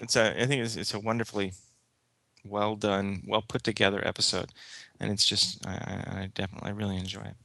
it's 0.01 0.17
a 0.17 0.41
I 0.41 0.47
think 0.47 0.65
it's, 0.65 0.77
it's 0.77 0.95
a 0.95 1.01
wonderfully 1.01 1.53
well 2.45 2.77
done, 2.77 3.23
well 3.27 3.43
put 3.47 3.65
together 3.65 4.07
episode, 4.07 4.53
and 5.01 5.11
it's 5.11 5.27
just 5.27 5.67
I, 5.67 5.73
I 5.73 6.21
I 6.21 6.31
definitely 6.35 6.71
I 6.71 6.75
really 6.75 6.97
enjoy 6.97 7.23
it. 7.23 7.37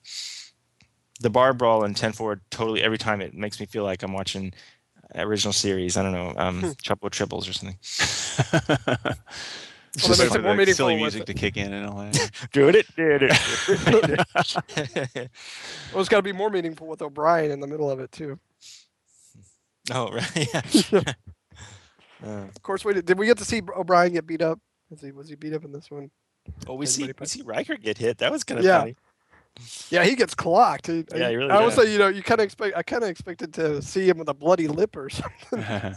The 1.21 1.29
bar 1.29 1.53
brawl 1.53 1.83
in 1.83 1.93
Ten 1.93 2.11
Forward 2.11 2.41
totally 2.49 2.81
every 2.81 2.97
time 2.97 3.21
it 3.21 3.33
makes 3.33 3.59
me 3.59 3.65
feel 3.65 3.83
like 3.83 4.03
I'm 4.03 4.13
watching 4.13 4.53
original 5.15 5.53
series. 5.53 5.95
I 5.97 6.03
don't 6.03 6.13
know, 6.13 6.33
um, 6.37 6.75
Trouble 6.81 7.09
Tribbles 7.09 7.49
or 7.49 7.53
something. 7.53 7.77
It's 9.93 10.03
Well, 10.07 10.15
just 10.15 10.19
that 10.19 10.23
makes 10.23 10.33
for 10.35 10.39
it 10.39 10.43
more 10.43 10.51
the 10.53 10.57
meaningful 10.57 10.73
silly 10.75 10.95
music 10.95 11.25
to 11.25 11.33
kick 11.33 11.57
in 11.57 11.73
and 11.73 11.85
all 11.85 11.97
that. 11.97 12.31
Did 12.53 12.75
it? 12.75 12.95
Did 12.95 13.23
it? 13.23 13.31
well, 15.91 15.99
it's 15.99 16.07
got 16.07 16.15
to 16.17 16.21
be 16.23 16.31
more 16.31 16.49
meaningful 16.49 16.87
with 16.87 17.01
O'Brien 17.01 17.51
in 17.51 17.59
the 17.59 17.67
middle 17.67 17.91
of 17.91 17.99
it 17.99 18.09
too. 18.13 18.39
oh 19.91 20.09
right, 20.13 20.53
yeah. 20.53 21.01
Uh, 22.25 22.45
Of 22.55 22.61
course, 22.61 22.85
we 22.85 22.93
did. 22.93 23.05
Did 23.05 23.19
we 23.19 23.25
get 23.25 23.37
to 23.39 23.43
see 23.45 23.61
O'Brien 23.75 24.13
get 24.13 24.25
beat 24.25 24.41
up? 24.41 24.59
Was 24.89 25.01
he 25.01 25.11
was 25.11 25.27
he 25.27 25.35
beat 25.35 25.51
up 25.53 25.65
in 25.65 25.73
this 25.73 25.91
one? 25.91 26.09
oh, 26.67 26.75
we 26.75 26.85
see 26.85 27.03
Anybody 27.03 27.23
we 27.23 27.27
see 27.27 27.41
Riker 27.41 27.75
get 27.75 27.97
hit. 27.97 28.19
That 28.19 28.31
was 28.31 28.45
kind 28.45 28.59
of 28.59 28.65
Yeah. 28.65 28.79
funny. 28.79 28.95
Yeah, 29.89 30.03
he 30.03 30.15
gets 30.15 30.33
clocked. 30.33 30.87
He- 30.87 31.05
Yeah, 31.15 31.29
he 31.29 31.35
really 31.35 31.51
I 31.51 31.59
would 31.63 31.75
does. 31.75 31.85
say, 31.85 31.91
you 31.91 31.99
know, 31.99 32.07
you 32.07 32.23
kind 32.23 32.39
of 32.39 32.45
expect. 32.45 32.75
I 32.77 32.83
kind 32.83 33.03
of 33.03 33.09
expected 33.09 33.53
to 33.55 33.81
see 33.81 34.07
him 34.07 34.17
with 34.17 34.29
a 34.29 34.33
bloody 34.33 34.67
lip 34.67 34.95
or 34.95 35.09
something. 35.19 35.95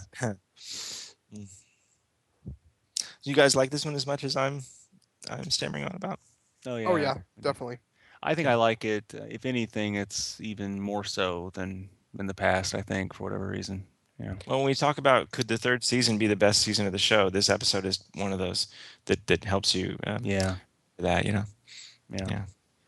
Do 1.33 1.41
you 3.23 3.35
guys 3.35 3.57
like 3.57 3.71
this 3.71 3.85
one 3.85 3.95
as 3.95 4.07
much 4.07 4.25
as 4.25 4.37
I'm 4.37 4.63
I'm 5.31 5.51
stammering 5.51 5.85
on 5.85 5.95
about? 5.95 6.21
oh 6.67 6.77
yeah. 6.77 6.89
oh 6.89 6.97
yeah, 6.97 7.15
definitely. 7.41 7.79
I 8.23 8.35
think 8.35 8.49
I 8.49 8.55
like 8.55 8.85
it. 8.85 9.05
uh, 9.15 9.25
If 9.29 9.45
anything, 9.45 9.97
it's 9.97 10.41
even 10.41 10.81
more 10.81 11.05
so 11.05 11.51
than 11.55 11.91
in 12.19 12.27
the 12.27 12.35
past. 12.35 12.75
I 12.75 12.81
think 12.83 13.13
for 13.15 13.25
whatever 13.25 13.47
reason. 13.49 13.87
Yeah. 14.19 14.35
Well, 14.47 14.59
when 14.59 14.67
we 14.67 14.75
talk 14.75 14.99
about 14.99 15.31
could 15.33 15.49
the 15.49 15.59
third 15.59 15.83
season 15.85 16.19
be 16.19 16.27
the 16.27 16.37
best 16.37 16.63
season 16.63 16.87
of 16.87 16.93
the 16.93 16.99
show, 16.99 17.31
this 17.31 17.51
episode 17.51 17.85
is 17.85 18.03
one 18.15 18.33
of 18.33 18.39
those 18.39 18.69
that 19.07 19.27
that 19.27 19.45
helps 19.45 19.75
you 19.75 19.97
um, 20.07 20.19
Yeah. 20.25 20.57
that 20.99 21.25
you 21.27 21.33
know. 21.33 21.45
Yeah. 22.11 22.27
Yeah. 22.29 22.43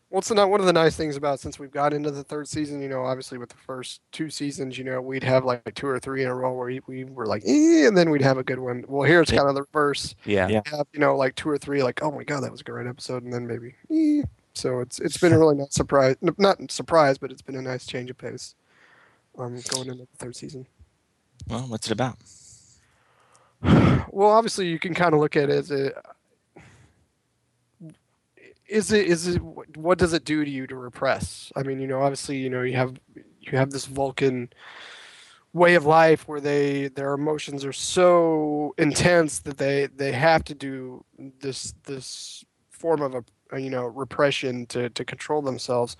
Well, 0.09 0.19
it's 0.19 0.31
not 0.31 0.49
one 0.49 0.61
of 0.61 0.65
the 0.65 0.71
nice 0.73 0.95
things 0.95 1.17
about 1.17 1.41
since 1.41 1.59
we've 1.59 1.71
got 1.71 1.93
into 1.93 2.11
the 2.11 2.23
third 2.23 2.47
season. 2.47 2.81
You 2.81 2.87
know, 2.87 3.03
obviously 3.03 3.37
with 3.37 3.49
the 3.49 3.57
first 3.57 3.99
two 4.13 4.29
seasons, 4.29 4.77
you 4.77 4.85
know, 4.85 5.01
we'd 5.01 5.23
have 5.23 5.43
like 5.43 5.75
two 5.75 5.87
or 5.87 5.99
three 5.99 6.23
in 6.23 6.29
a 6.29 6.33
row 6.35 6.53
where 6.53 6.67
we- 6.67 6.81
we 6.87 7.03
were 7.03 7.25
like, 7.27 7.43
eh, 7.45 7.85
and 7.87 7.97
then 7.97 8.09
we'd 8.09 8.21
have 8.21 8.37
a 8.37 8.43
good 8.43 8.59
one. 8.59 8.85
Well, 8.87 9.03
here 9.05 9.21
it's 9.21 9.31
Yeah. 9.31 9.39
kind 9.39 9.49
of 9.49 9.55
the 9.55 9.63
reverse. 9.63 10.15
Yeah. 10.23 10.47
Yeah. 10.47 10.61
Have 10.67 10.87
you 10.93 10.99
know 11.01 11.17
like 11.17 11.35
two 11.35 11.49
or 11.49 11.57
three 11.57 11.83
like, 11.83 12.01
oh 12.01 12.11
my 12.11 12.23
god, 12.23 12.41
that 12.41 12.51
was 12.51 12.61
a 12.61 12.63
great 12.63 12.87
episode, 12.87 13.23
and 13.23 13.33
then 13.33 13.45
maybe. 13.45 13.75
Eh. 13.91 14.23
So 14.53 14.79
it's 14.79 14.99
it's 14.99 15.17
been 15.17 15.33
a 15.33 15.37
really 15.39 15.55
not 15.57 15.73
surprise, 15.73 16.15
not 16.21 16.71
surprise, 16.71 17.17
but 17.17 17.29
it's 17.31 17.41
been 17.41 17.55
a 17.57 17.61
nice 17.61 17.85
change 17.85 18.09
of 18.09 18.17
pace. 18.17 18.55
Um, 19.37 19.59
going 19.69 19.89
into 19.89 20.05
the 20.05 20.17
third 20.17 20.35
season. 20.37 20.65
Well, 21.47 21.63
what's 21.67 21.87
it 21.87 21.91
about? 21.91 22.17
Well, 24.11 24.29
obviously, 24.29 24.67
you 24.67 24.79
can 24.79 24.93
kind 24.95 25.13
of 25.13 25.19
look 25.19 25.35
at 25.35 25.49
it 25.49 25.55
as 25.55 25.69
a. 25.69 25.91
Is 28.67 28.91
it 28.91 29.07
is 29.07 29.27
it 29.27 29.41
what- 29.41 29.97
does 29.97 30.13
it 30.13 30.25
do 30.25 30.43
to 30.43 30.51
you 30.51 30.67
to 30.67 30.75
repress? 30.75 31.51
I 31.55 31.63
mean, 31.63 31.79
you 31.79 31.87
know, 31.87 32.01
obviously, 32.01 32.37
you 32.37 32.49
know, 32.49 32.61
you 32.63 32.75
have 32.75 32.99
you 33.41 33.57
have 33.57 33.71
this 33.71 33.85
Vulcan 33.85 34.49
way 35.53 35.75
of 35.75 35.85
life 35.85 36.27
where 36.27 36.41
they 36.41 36.89
their 36.89 37.13
emotions 37.13 37.65
are 37.65 37.73
so 37.73 38.73
intense 38.77 39.39
that 39.39 39.57
they 39.57 39.87
they 39.87 40.11
have 40.11 40.43
to 40.45 40.53
do 40.53 41.03
this 41.39 41.73
this 41.85 42.43
form 42.69 43.01
of 43.01 43.15
a, 43.15 43.23
a 43.53 43.59
you 43.59 43.69
know 43.69 43.85
repression 43.85 44.65
to 44.67 44.89
to 44.91 45.05
control 45.05 45.41
themselves. 45.41 45.95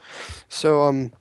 So 0.50 0.84
um 0.84 1.14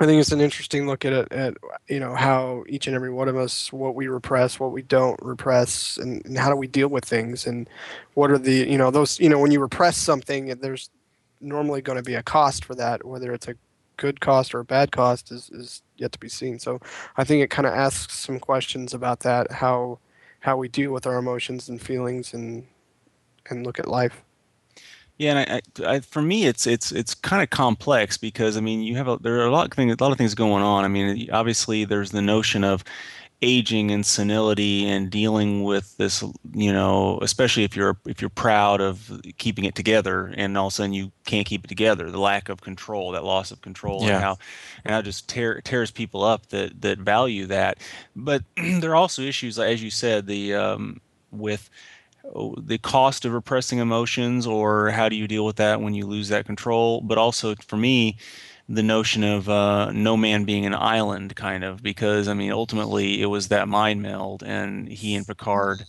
I 0.00 0.06
think 0.06 0.20
it's 0.20 0.32
an 0.32 0.40
interesting 0.40 0.86
look 0.86 1.04
at 1.04 1.32
at 1.32 1.54
you 1.88 2.00
know 2.00 2.14
how 2.14 2.64
each 2.68 2.86
and 2.86 2.96
every 2.96 3.10
one 3.10 3.28
of 3.28 3.36
us 3.36 3.72
what 3.72 3.94
we 3.94 4.08
repress, 4.08 4.58
what 4.58 4.72
we 4.72 4.82
don't 4.82 5.20
repress, 5.22 5.96
and, 5.96 6.24
and 6.24 6.36
how 6.36 6.50
do 6.50 6.56
we 6.56 6.66
deal 6.66 6.88
with 6.88 7.04
things, 7.04 7.46
and 7.46 7.68
what 8.14 8.30
are 8.30 8.38
the 8.38 8.68
you 8.68 8.78
know 8.78 8.90
those 8.90 9.20
you 9.20 9.28
know 9.28 9.38
when 9.38 9.52
you 9.52 9.60
repress 9.60 9.96
something, 9.96 10.46
there's 10.60 10.90
normally 11.40 11.82
going 11.82 11.96
to 11.96 12.02
be 12.02 12.14
a 12.14 12.22
cost 12.22 12.64
for 12.64 12.74
that, 12.74 13.04
whether 13.04 13.32
it's 13.32 13.48
a 13.48 13.54
good 13.96 14.20
cost 14.20 14.54
or 14.54 14.60
a 14.60 14.64
bad 14.64 14.90
cost 14.90 15.30
is, 15.30 15.50
is 15.50 15.82
yet 15.96 16.10
to 16.12 16.18
be 16.18 16.28
seen. 16.28 16.58
So 16.58 16.80
I 17.16 17.24
think 17.24 17.42
it 17.42 17.50
kind 17.50 17.66
of 17.66 17.74
asks 17.74 18.18
some 18.18 18.40
questions 18.40 18.94
about 18.94 19.20
that 19.20 19.52
how 19.52 19.98
how 20.40 20.56
we 20.56 20.66
deal 20.68 20.90
with 20.90 21.06
our 21.06 21.18
emotions 21.18 21.68
and 21.68 21.80
feelings 21.80 22.34
and 22.34 22.66
and 23.48 23.64
look 23.64 23.78
at 23.78 23.86
life. 23.86 24.24
Yeah, 25.18 25.36
and 25.36 25.38
I, 25.38 25.60
I, 25.90 25.94
I, 25.96 26.00
for 26.00 26.22
me, 26.22 26.46
it's 26.46 26.66
it's 26.66 26.90
it's 26.90 27.14
kind 27.14 27.42
of 27.42 27.50
complex 27.50 28.16
because 28.16 28.56
I 28.56 28.60
mean, 28.60 28.82
you 28.82 28.96
have 28.96 29.08
a, 29.08 29.18
there 29.20 29.40
are 29.40 29.46
a 29.46 29.50
lot 29.52 29.66
of 29.66 29.72
things, 29.72 29.94
a 29.98 30.02
lot 30.02 30.12
of 30.12 30.18
things 30.18 30.34
going 30.34 30.62
on. 30.64 30.84
I 30.84 30.88
mean, 30.88 31.28
obviously, 31.30 31.84
there's 31.84 32.10
the 32.10 32.22
notion 32.22 32.64
of 32.64 32.82
aging 33.44 33.90
and 33.90 34.06
senility 34.06 34.86
and 34.88 35.10
dealing 35.10 35.64
with 35.64 35.96
this, 35.96 36.22
you 36.54 36.72
know, 36.72 37.18
especially 37.22 37.64
if 37.64 37.76
you're 37.76 37.96
if 38.06 38.20
you're 38.20 38.30
proud 38.30 38.80
of 38.80 39.20
keeping 39.38 39.64
it 39.64 39.74
together, 39.74 40.32
and 40.36 40.56
all 40.56 40.68
of 40.68 40.72
a 40.72 40.74
sudden 40.76 40.92
you 40.92 41.12
can't 41.26 41.46
keep 41.46 41.64
it 41.64 41.68
together. 41.68 42.10
The 42.10 42.18
lack 42.20 42.48
of 42.48 42.60
control, 42.60 43.12
that 43.12 43.24
loss 43.24 43.50
of 43.50 43.60
control, 43.60 44.02
Yeah. 44.02 44.14
and 44.14 44.22
how 44.24 44.38
and 44.84 44.94
how 44.94 45.02
just 45.02 45.28
tear, 45.28 45.60
tears 45.60 45.90
people 45.90 46.22
up 46.24 46.46
that 46.48 46.80
that 46.80 46.98
value 46.98 47.46
that. 47.46 47.78
But 48.16 48.42
there 48.56 48.92
are 48.92 48.96
also 48.96 49.22
issues, 49.22 49.58
as 49.58 49.82
you 49.82 49.90
said, 49.90 50.26
the 50.26 50.54
um, 50.54 51.00
with 51.30 51.68
the 52.24 52.78
cost 52.78 53.24
of 53.24 53.32
repressing 53.32 53.78
emotions 53.78 54.46
or 54.46 54.90
how 54.90 55.08
do 55.08 55.16
you 55.16 55.28
deal 55.28 55.44
with 55.44 55.56
that 55.56 55.80
when 55.80 55.94
you 55.94 56.06
lose 56.06 56.28
that 56.28 56.46
control? 56.46 57.00
But 57.00 57.18
also 57.18 57.54
for 57.66 57.76
me 57.76 58.16
the 58.68 58.82
notion 58.82 59.24
of 59.24 59.48
uh, 59.48 59.90
no 59.92 60.16
man 60.16 60.44
being 60.44 60.64
an 60.64 60.74
island 60.74 61.34
kind 61.34 61.64
of 61.64 61.82
because 61.82 62.28
i 62.28 62.32
mean 62.32 62.52
ultimately 62.52 63.20
it 63.20 63.26
was 63.26 63.48
that 63.48 63.66
mind 63.66 64.00
meld 64.00 64.42
and 64.44 64.88
he 64.88 65.16
and 65.16 65.26
picard 65.26 65.84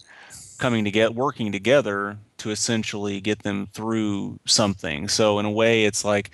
coming 0.58 0.84
together 0.84 1.14
working 1.14 1.52
together 1.52 2.18
to 2.44 2.52
essentially 2.52 3.22
get 3.22 3.44
them 3.44 3.68
through 3.74 4.40
something. 4.46 5.08
So 5.08 5.40
in 5.40 5.46
a 5.46 5.52
way 5.52 5.86
it's 5.86 6.04
like 6.04 6.32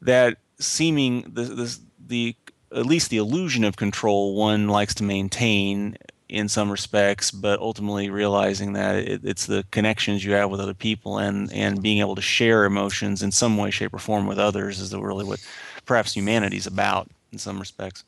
that 0.00 0.38
seeming 0.60 1.22
the 1.22 1.42
the, 1.42 1.78
the 2.06 2.36
at 2.72 2.86
least 2.86 3.10
the 3.10 3.16
illusion 3.16 3.64
of 3.64 3.76
control 3.76 4.34
one 4.34 4.68
likes 4.68 4.94
to 4.94 5.04
maintain 5.04 5.96
in 6.28 6.48
some 6.48 6.70
respects, 6.70 7.30
but 7.30 7.58
ultimately 7.60 8.10
realizing 8.10 8.74
that 8.74 8.96
it, 8.96 9.20
it's 9.24 9.46
the 9.46 9.64
connections 9.70 10.24
you 10.24 10.32
have 10.32 10.50
with 10.50 10.60
other 10.60 10.74
people 10.74 11.18
and 11.18 11.52
and 11.52 11.82
being 11.82 11.98
able 12.00 12.14
to 12.14 12.22
share 12.22 12.64
emotions 12.64 13.22
in 13.22 13.32
some 13.32 13.56
way, 13.56 13.70
shape, 13.70 13.94
or 13.94 13.98
form 13.98 14.26
with 14.26 14.38
others 14.38 14.78
is 14.78 14.94
really 14.94 15.24
what 15.24 15.44
perhaps 15.86 16.14
humanity's 16.14 16.66
about 16.66 17.08
in 17.32 17.38
some 17.38 17.58
respects. 17.58 18.04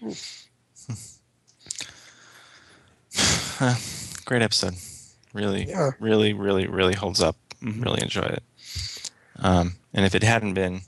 Great 4.24 4.42
episode. 4.42 4.74
Really, 5.32 5.68
Yeah. 5.68 5.90
really, 6.00 6.32
really, 6.32 6.66
really 6.66 6.94
holds 6.94 7.20
up. 7.20 7.36
Mhm. 7.62 7.84
Really 7.84 8.02
enjoy 8.02 8.22
it. 8.22 8.42
Um, 9.36 9.76
and 9.92 10.04
if 10.06 10.14
it 10.14 10.22
hadn't 10.22 10.54
been, 10.54 10.82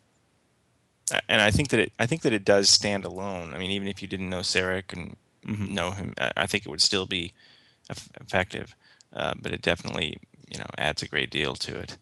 and 1.28 1.40
I 1.42 1.50
think 1.50 1.68
that 1.70 1.80
it, 1.80 1.92
I 1.98 2.06
think 2.06 2.22
that 2.22 2.32
it 2.32 2.44
does 2.44 2.68
stand 2.70 3.04
alone. 3.04 3.52
I 3.54 3.58
mean, 3.58 3.70
even 3.70 3.88
if 3.88 4.00
you 4.02 4.08
didn't 4.08 4.30
know 4.30 4.40
Sarek 4.40 4.92
and 4.92 5.16
Mhm. 5.46 5.70
know 5.70 5.90
him, 5.92 6.14
I 6.36 6.46
think 6.46 6.66
it 6.66 6.68
would 6.68 6.80
still 6.80 7.06
be 7.06 7.32
effective. 8.20 8.74
Uh, 9.12 9.34
but 9.40 9.52
it 9.52 9.60
definitely, 9.62 10.18
you 10.50 10.58
know, 10.58 10.66
adds 10.78 11.02
a 11.02 11.08
great 11.08 11.30
deal 11.30 11.54
to 11.56 11.78
it. 11.78 11.98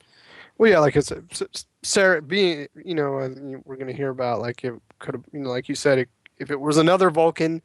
Well, 0.58 0.70
yeah, 0.70 0.78
like 0.78 0.94
it's 0.94 1.10
s- 1.10 1.42
s- 1.42 1.64
Sarek 1.82 2.28
being, 2.28 2.68
you 2.84 2.94
know, 2.94 3.18
uh, 3.18 3.30
we're 3.64 3.76
going 3.76 3.88
to 3.88 3.96
hear 3.96 4.10
about 4.10 4.40
like 4.40 4.62
it 4.62 4.74
could 4.98 5.14
have, 5.14 5.24
you 5.32 5.40
know, 5.40 5.48
like 5.50 5.68
you 5.68 5.74
said, 5.74 5.98
it, 5.98 6.08
if 6.38 6.50
it 6.50 6.60
was 6.60 6.76
another 6.76 7.10
Vulcan, 7.10 7.62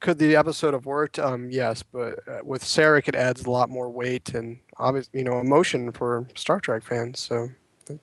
could 0.00 0.18
the 0.18 0.34
episode 0.36 0.72
have 0.72 0.86
worked? 0.86 1.18
Um, 1.18 1.50
yes, 1.50 1.82
but 1.82 2.26
uh, 2.26 2.40
with 2.42 2.64
Sarek, 2.64 3.06
it 3.08 3.14
adds 3.14 3.44
a 3.44 3.50
lot 3.50 3.68
more 3.68 3.90
weight 3.90 4.30
and 4.34 4.58
obvious, 4.78 5.10
you 5.12 5.22
know, 5.22 5.38
emotion 5.38 5.92
for 5.92 6.26
Star 6.34 6.58
Trek 6.60 6.82
fans. 6.82 7.20
So 7.20 7.50
the, 7.84 7.98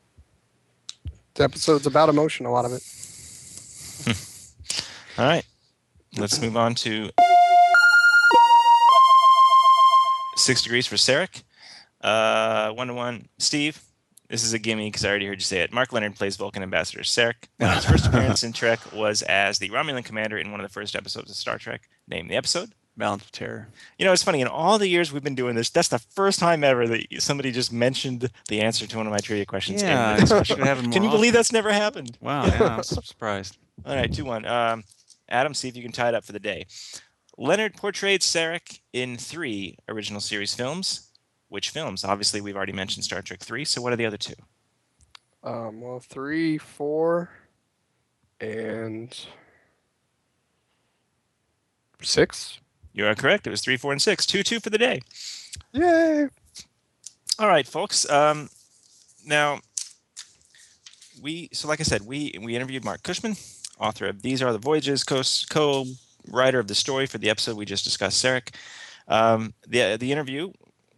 the 1.34 1.44
episode's 1.44 1.88
about 1.88 2.10
emotion, 2.10 2.46
a 2.46 2.52
lot 2.52 2.66
of 2.66 2.72
it. 2.74 2.84
All 5.18 5.26
right, 5.26 5.46
let's 6.18 6.40
move 6.42 6.56
on 6.56 6.76
to 6.76 7.10
six 10.36 10.62
degrees 10.62 10.88
for 10.88 10.96
Sarek. 10.96 11.44
Uh, 12.02 12.72
one 12.72 12.88
to 12.88 12.94
one, 12.94 13.28
Steve. 13.40 13.82
This 14.30 14.44
is 14.44 14.52
a 14.54 14.60
gimme 14.60 14.88
because 14.88 15.06
I 15.06 15.10
already 15.10 15.26
heard 15.26 15.40
you 15.40 15.46
say 15.46 15.62
it. 15.62 15.72
Mark 15.72 15.94
Lenard 15.94 16.16
plays 16.16 16.36
Vulcan 16.36 16.62
Ambassador 16.62 17.02
Sarek. 17.02 17.48
His 17.60 17.86
first 17.86 18.06
appearance 18.08 18.44
in 18.44 18.52
Trek 18.54 18.80
was 18.94 19.22
as 19.22 19.58
the 19.60 19.70
Romulan 19.70 20.04
commander 20.04 20.38
in 20.38 20.52
one 20.52 20.60
of 20.60 20.66
the 20.68 20.74
first 20.74 20.96
episodes 20.96 21.30
of 21.32 21.38
Star 21.38 21.58
Trek. 21.58 21.90
Name 22.08 22.28
the 22.28 22.36
episode. 22.36 22.72
Balance 22.98 23.24
of 23.24 23.32
terror. 23.32 23.70
You 23.98 24.06
know, 24.06 24.12
it's 24.12 24.24
funny. 24.24 24.42
In 24.42 24.48
all 24.48 24.78
the 24.80 24.88
years 24.88 25.14
we've 25.14 25.24
been 25.24 25.36
doing 25.36 25.56
this, 25.56 25.70
that's 25.70 25.88
the 25.88 26.00
first 26.00 26.40
time 26.40 26.64
ever 26.64 26.88
that 26.88 27.06
somebody 27.20 27.52
just 27.52 27.72
mentioned 27.72 28.30
the 28.50 28.60
answer 28.60 28.86
to 28.88 28.98
one 28.98 29.06
of 29.08 29.12
my 29.14 29.20
trivia 29.20 29.46
questions. 29.46 29.82
Yeah, 29.84 30.16
the 30.18 30.24
it 30.24 30.28
should 30.28 30.40
discussion. 30.40 30.66
happen 30.66 30.84
more 30.86 30.94
Can 30.94 31.04
you 31.04 31.10
believe 31.10 31.30
often. 31.30 31.34
that's 31.40 31.52
never 31.54 31.72
happened? 31.72 32.18
Wow, 32.20 32.48
yeah, 32.48 32.78
I'm 32.78 32.84
surprised. 33.04 33.58
All 33.86 33.96
right, 33.96 34.12
2 34.12 34.26
1. 34.26 34.46
Um, 34.46 34.84
Adam, 35.30 35.54
see 35.54 35.68
if 35.68 35.76
you 35.76 35.84
can 35.84 35.92
tie 35.92 36.10
it 36.10 36.16
up 36.16 36.26
for 36.26 36.32
the 36.32 36.40
day. 36.40 36.66
Lenard 37.38 37.76
portrayed 37.76 38.22
Sarek 38.22 38.80
in 38.94 39.18
three 39.18 39.78
original 39.88 40.22
series 40.22 40.56
films. 40.56 41.12
Which 41.50 41.70
films? 41.70 42.04
Obviously, 42.04 42.42
we've 42.42 42.58
already 42.58 42.74
mentioned 42.74 43.06
Star 43.06 43.22
Trek 43.22 43.40
3, 43.40 43.64
so 43.64 43.82
what 43.82 43.94
are 43.94 43.96
the 43.96 44.06
other 44.06 44.18
two? 44.18 44.34
Um, 45.44 45.80
well, 45.80 46.00
three, 46.00 46.58
four, 46.58 47.30
and 48.42 49.18
six. 52.02 52.60
You 52.94 53.06
are 53.06 53.16
correct. 53.16 53.46
It 53.48 53.52
was 53.52 53.62
3, 53.62 53.78
4, 53.78 53.92
and 53.94 54.02
6. 54.02 54.26
2 54.26 54.44
2 54.44 54.60
for 54.60 54.70
the 54.70 54.78
day. 54.78 55.02
Yay! 55.72 56.28
All 57.40 57.48
right, 57.48 57.68
folks. 57.68 58.10
Um, 58.10 58.50
now, 59.24 59.60
we 61.22 61.50
so 61.54 61.68
like 61.68 61.80
I 61.80 61.84
said, 61.84 62.02
we 62.02 62.34
we 62.42 62.56
interviewed 62.56 62.84
Mark 62.84 63.04
Cushman, 63.04 63.36
author 63.80 64.08
of 64.08 64.22
These 64.22 64.42
Are 64.42 64.52
the 64.52 64.58
Voyages, 64.58 65.04
co 65.04 65.22
co-writer 65.50 66.60
of 66.60 66.68
the 66.68 66.76
story 66.76 67.06
for 67.06 67.18
the 67.18 67.30
episode 67.30 67.58
we 67.58 67.66
just 67.66 67.84
discussed, 67.84 68.24
Sarek. 68.24 68.54
Um, 69.08 69.54
the 69.68 69.98
the 69.98 70.12
interview 70.12 70.52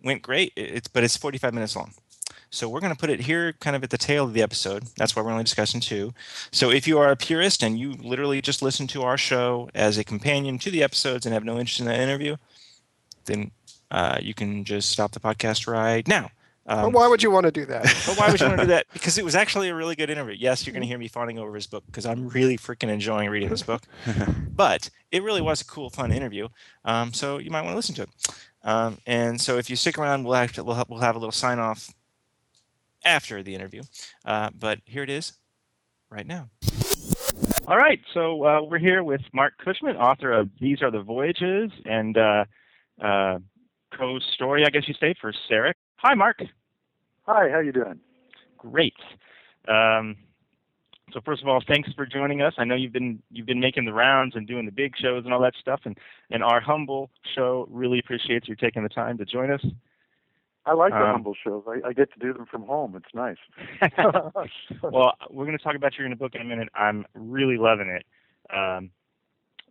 went 0.03 0.21
great. 0.21 0.53
It's 0.55 0.87
but 0.87 1.03
it's 1.03 1.17
45 1.17 1.53
minutes 1.53 1.75
long. 1.75 1.93
So 2.51 2.67
we're 2.67 2.79
going 2.79 2.93
to 2.93 2.99
put 2.99 3.11
it 3.11 3.21
here 3.21 3.53
kind 3.53 3.75
of 3.75 3.83
at 3.83 3.91
the 3.91 3.97
tail 3.97 4.25
of 4.25 4.33
the 4.33 4.41
episode. 4.41 4.83
That's 4.97 5.15
why 5.15 5.21
we're 5.21 5.31
only 5.31 5.43
discussing 5.43 5.81
two. 5.81 6.15
So 6.51 6.71
if 6.71 6.87
you 6.87 6.97
are 6.97 7.11
a 7.11 7.15
purist 7.15 7.61
and 7.61 7.77
you 7.77 7.93
literally 7.93 8.41
just 8.41 8.63
listen 8.63 8.87
to 8.87 9.03
our 9.03 9.17
show 9.19 9.69
as 9.75 9.99
a 9.99 10.03
companion 10.03 10.57
to 10.59 10.71
the 10.71 10.81
episodes 10.81 11.25
and 11.25 11.33
have 11.33 11.43
no 11.43 11.59
interest 11.59 11.79
in 11.79 11.85
that 11.85 11.99
interview, 11.99 12.37
then 13.25 13.51
uh, 13.91 14.17
you 14.19 14.33
can 14.33 14.63
just 14.63 14.89
stop 14.89 15.11
the 15.11 15.19
podcast 15.19 15.67
right 15.67 16.07
now. 16.07 16.31
But 16.65 16.85
Um, 16.85 16.91
why 16.91 17.07
would 17.07 17.23
you 17.23 17.31
want 17.31 17.45
to 17.45 17.51
do 17.51 17.65
that? 17.65 17.83
but 18.05 18.17
why 18.17 18.29
would 18.29 18.39
you 18.39 18.47
want 18.47 18.59
to 18.59 18.65
do 18.65 18.69
that? 18.69 18.85
Because 18.93 19.17
it 19.17 19.25
was 19.25 19.35
actually 19.35 19.69
a 19.69 19.75
really 19.75 19.95
good 19.95 20.09
interview. 20.09 20.35
Yes, 20.37 20.65
you're 20.65 20.73
going 20.73 20.81
to 20.81 20.87
hear 20.87 20.97
me 20.97 21.07
fawning 21.07 21.39
over 21.39 21.55
his 21.55 21.67
book 21.67 21.83
because 21.87 22.05
I'm 22.05 22.27
really 22.29 22.57
freaking 22.57 22.89
enjoying 22.89 23.29
reading 23.29 23.49
this 23.49 23.63
book. 23.63 23.83
but 24.55 24.89
it 25.11 25.23
really 25.23 25.41
was 25.41 25.61
a 25.61 25.65
cool, 25.65 25.89
fun 25.89 26.11
interview. 26.11 26.47
Um, 26.85 27.13
so 27.13 27.37
you 27.39 27.49
might 27.49 27.61
want 27.61 27.73
to 27.73 27.75
listen 27.75 27.95
to 27.95 28.03
it. 28.03 28.09
Um, 28.63 28.97
and 29.07 29.39
so 29.39 29.57
if 29.57 29.69
you 29.69 29.75
stick 29.75 29.97
around, 29.97 30.25
we'll 30.25 30.35
have, 30.35 30.57
we'll 30.57 30.75
have, 30.75 30.89
we'll 30.89 30.99
have 30.99 31.15
a 31.15 31.19
little 31.19 31.31
sign 31.31 31.59
off 31.59 31.93
after 33.03 33.41
the 33.41 33.55
interview. 33.55 33.83
Uh, 34.25 34.49
but 34.57 34.79
here 34.85 35.03
it 35.03 35.09
is 35.09 35.33
right 36.09 36.27
now. 36.27 36.49
All 37.67 37.77
right, 37.77 38.01
so 38.13 38.43
uh, 38.45 38.61
we're 38.63 38.79
here 38.79 39.03
with 39.03 39.21
Mark 39.31 39.53
Cushman, 39.63 39.95
author 39.95 40.31
of 40.33 40.49
These 40.59 40.81
Are 40.81 40.89
the 40.89 41.01
Voyages 41.01 41.71
and 41.85 42.17
uh, 42.17 42.45
uh, 42.99 43.37
co-story, 43.95 44.65
I 44.65 44.69
guess 44.71 44.87
you 44.87 44.95
say, 44.99 45.13
for 45.21 45.31
Sarek. 45.49 45.73
Hi, 46.01 46.13
Mark. 46.15 46.41
Hi, 47.23 47.49
how 47.51 47.59
you 47.59 47.73
doing? 47.73 47.99
Great. 48.57 48.93
Um, 49.67 50.15
so 51.11 51.19
first 51.25 51.41
of 51.41 51.49
all, 51.49 51.61
thanks 51.67 51.89
for 51.93 52.05
joining 52.05 52.41
us. 52.41 52.53
I 52.57 52.63
know 52.63 52.75
you've 52.75 52.93
been 52.93 53.21
you've 53.31 53.45
been 53.45 53.59
making 53.59 53.83
the 53.83 53.91
rounds 53.91 54.35
and 54.35 54.47
doing 54.47 54.65
the 54.65 54.71
big 54.71 54.93
shows 54.95 55.25
and 55.25 55.33
all 55.33 55.41
that 55.41 55.55
stuff, 55.59 55.81
and 55.83 55.97
and 56.31 56.41
our 56.41 56.61
humble 56.61 57.09
show 57.35 57.67
really 57.69 57.99
appreciates 57.99 58.47
you 58.47 58.55
taking 58.55 58.83
the 58.83 58.89
time 58.89 59.17
to 59.17 59.25
join 59.25 59.51
us. 59.51 59.65
I 60.65 60.73
like 60.73 60.93
the 60.93 60.99
Um, 61.03 61.11
humble 61.11 61.35
shows. 61.43 61.63
I, 61.67 61.89
I 61.89 61.93
get 61.93 62.13
to 62.13 62.19
do 62.19 62.31
them 62.31 62.45
from 62.45 62.63
home. 62.63 62.95
It's 62.95 63.13
nice. 63.13 63.37
well, 64.83 65.15
we're 65.29 65.45
going 65.45 65.57
to 65.57 65.63
talk 65.63 65.75
about 65.75 65.97
your 65.97 66.07
new 66.07 66.15
book 66.15 66.35
in 66.35 66.41
a 66.41 66.45
minute. 66.45 66.69
I'm 66.75 67.05
really 67.13 67.57
loving 67.57 67.89
it. 67.89 68.05
Um, 68.55 68.91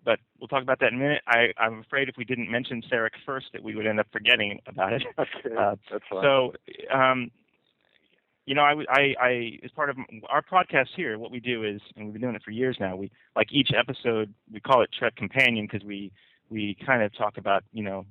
but 0.08 0.20
we'll 0.40 0.48
talk 0.48 0.62
about 0.62 0.80
that 0.80 0.90
in 0.90 0.94
a 0.94 1.02
minute. 1.02 1.22
I, 1.26 1.48
I'm 1.58 1.80
afraid 1.80 2.08
if 2.08 2.16
we 2.16 2.24
didn't 2.24 2.50
mention 2.50 2.80
Sarek 2.90 3.10
first, 3.26 3.48
that 3.52 3.62
we 3.62 3.74
would 3.74 3.86
end 3.86 4.00
up 4.00 4.06
forgetting 4.10 4.58
about 4.66 4.94
it. 4.94 5.02
okay, 5.18 5.54
Uh, 5.54 5.76
that's 5.92 6.02
fine. 6.08 6.22
So, 6.22 6.54
um, 6.90 7.30
you 8.46 8.54
know, 8.54 8.62
I 8.62 9.56
as 9.62 9.70
part 9.72 9.90
of 9.90 9.98
our 10.30 10.40
podcast 10.40 10.88
here, 10.96 11.18
what 11.18 11.30
we 11.30 11.40
do 11.40 11.62
is, 11.62 11.82
and 11.94 12.06
we've 12.06 12.14
been 12.14 12.22
doing 12.22 12.34
it 12.36 12.42
for 12.42 12.52
years 12.52 12.78
now. 12.80 12.96
We 12.96 13.10
like 13.36 13.48
each 13.52 13.68
episode, 13.76 14.32
we 14.50 14.60
call 14.60 14.80
it 14.80 14.88
Trek 14.98 15.14
Companion 15.14 15.68
because 15.70 15.86
we 15.86 16.10
we 16.48 16.74
kind 16.86 17.02
of 17.02 17.14
talk 17.14 17.36
about, 17.36 17.62
you 17.74 17.84
know, 17.84 18.06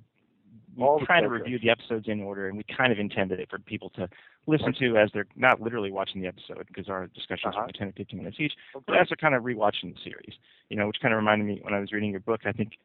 we 0.78 1.06
try 1.06 1.20
to 1.22 1.28
review 1.28 1.60
the 1.60 1.70
episodes 1.70 2.08
in 2.08 2.22
order, 2.22 2.48
and 2.48 2.58
we 2.58 2.64
kind 2.64 2.92
of 2.92 3.00
intended 3.00 3.40
it 3.40 3.50
for 3.50 3.60
people 3.60 3.90
to 3.92 4.08
listen 4.46 4.74
to 4.80 4.98
as 4.98 5.10
they're 5.14 5.28
not 5.36 5.60
literally 5.62 5.92
watching 5.92 6.22
the 6.22 6.28
episode 6.28 6.66
because 6.68 6.88
our 6.88 7.08
discussions 7.08 7.54
Uh-huh. 7.56 7.66
are 7.66 7.72
10 7.72 7.88
or 7.90 7.92
15 7.94 8.20
minutes 8.20 8.38
each, 8.40 8.54
but 8.74 8.84
Okay. 8.94 9.00
as 9.02 9.10
they're 9.10 9.18
kind 9.18 9.36
of 9.36 9.44
rewatching 9.44 9.94
the 9.94 10.00
series. 10.04 10.36
You 10.70 10.78
know, 10.78 10.88
which 10.88 11.00
kind 11.02 11.14
of 11.14 11.18
reminded 11.18 11.46
me 11.46 11.60
when 11.64 11.74
I 11.74 11.80
was 11.80 11.92
reading 11.92 12.12
your 12.12 12.20
book. 12.22 12.42
I 12.46 12.52
think 12.52 12.78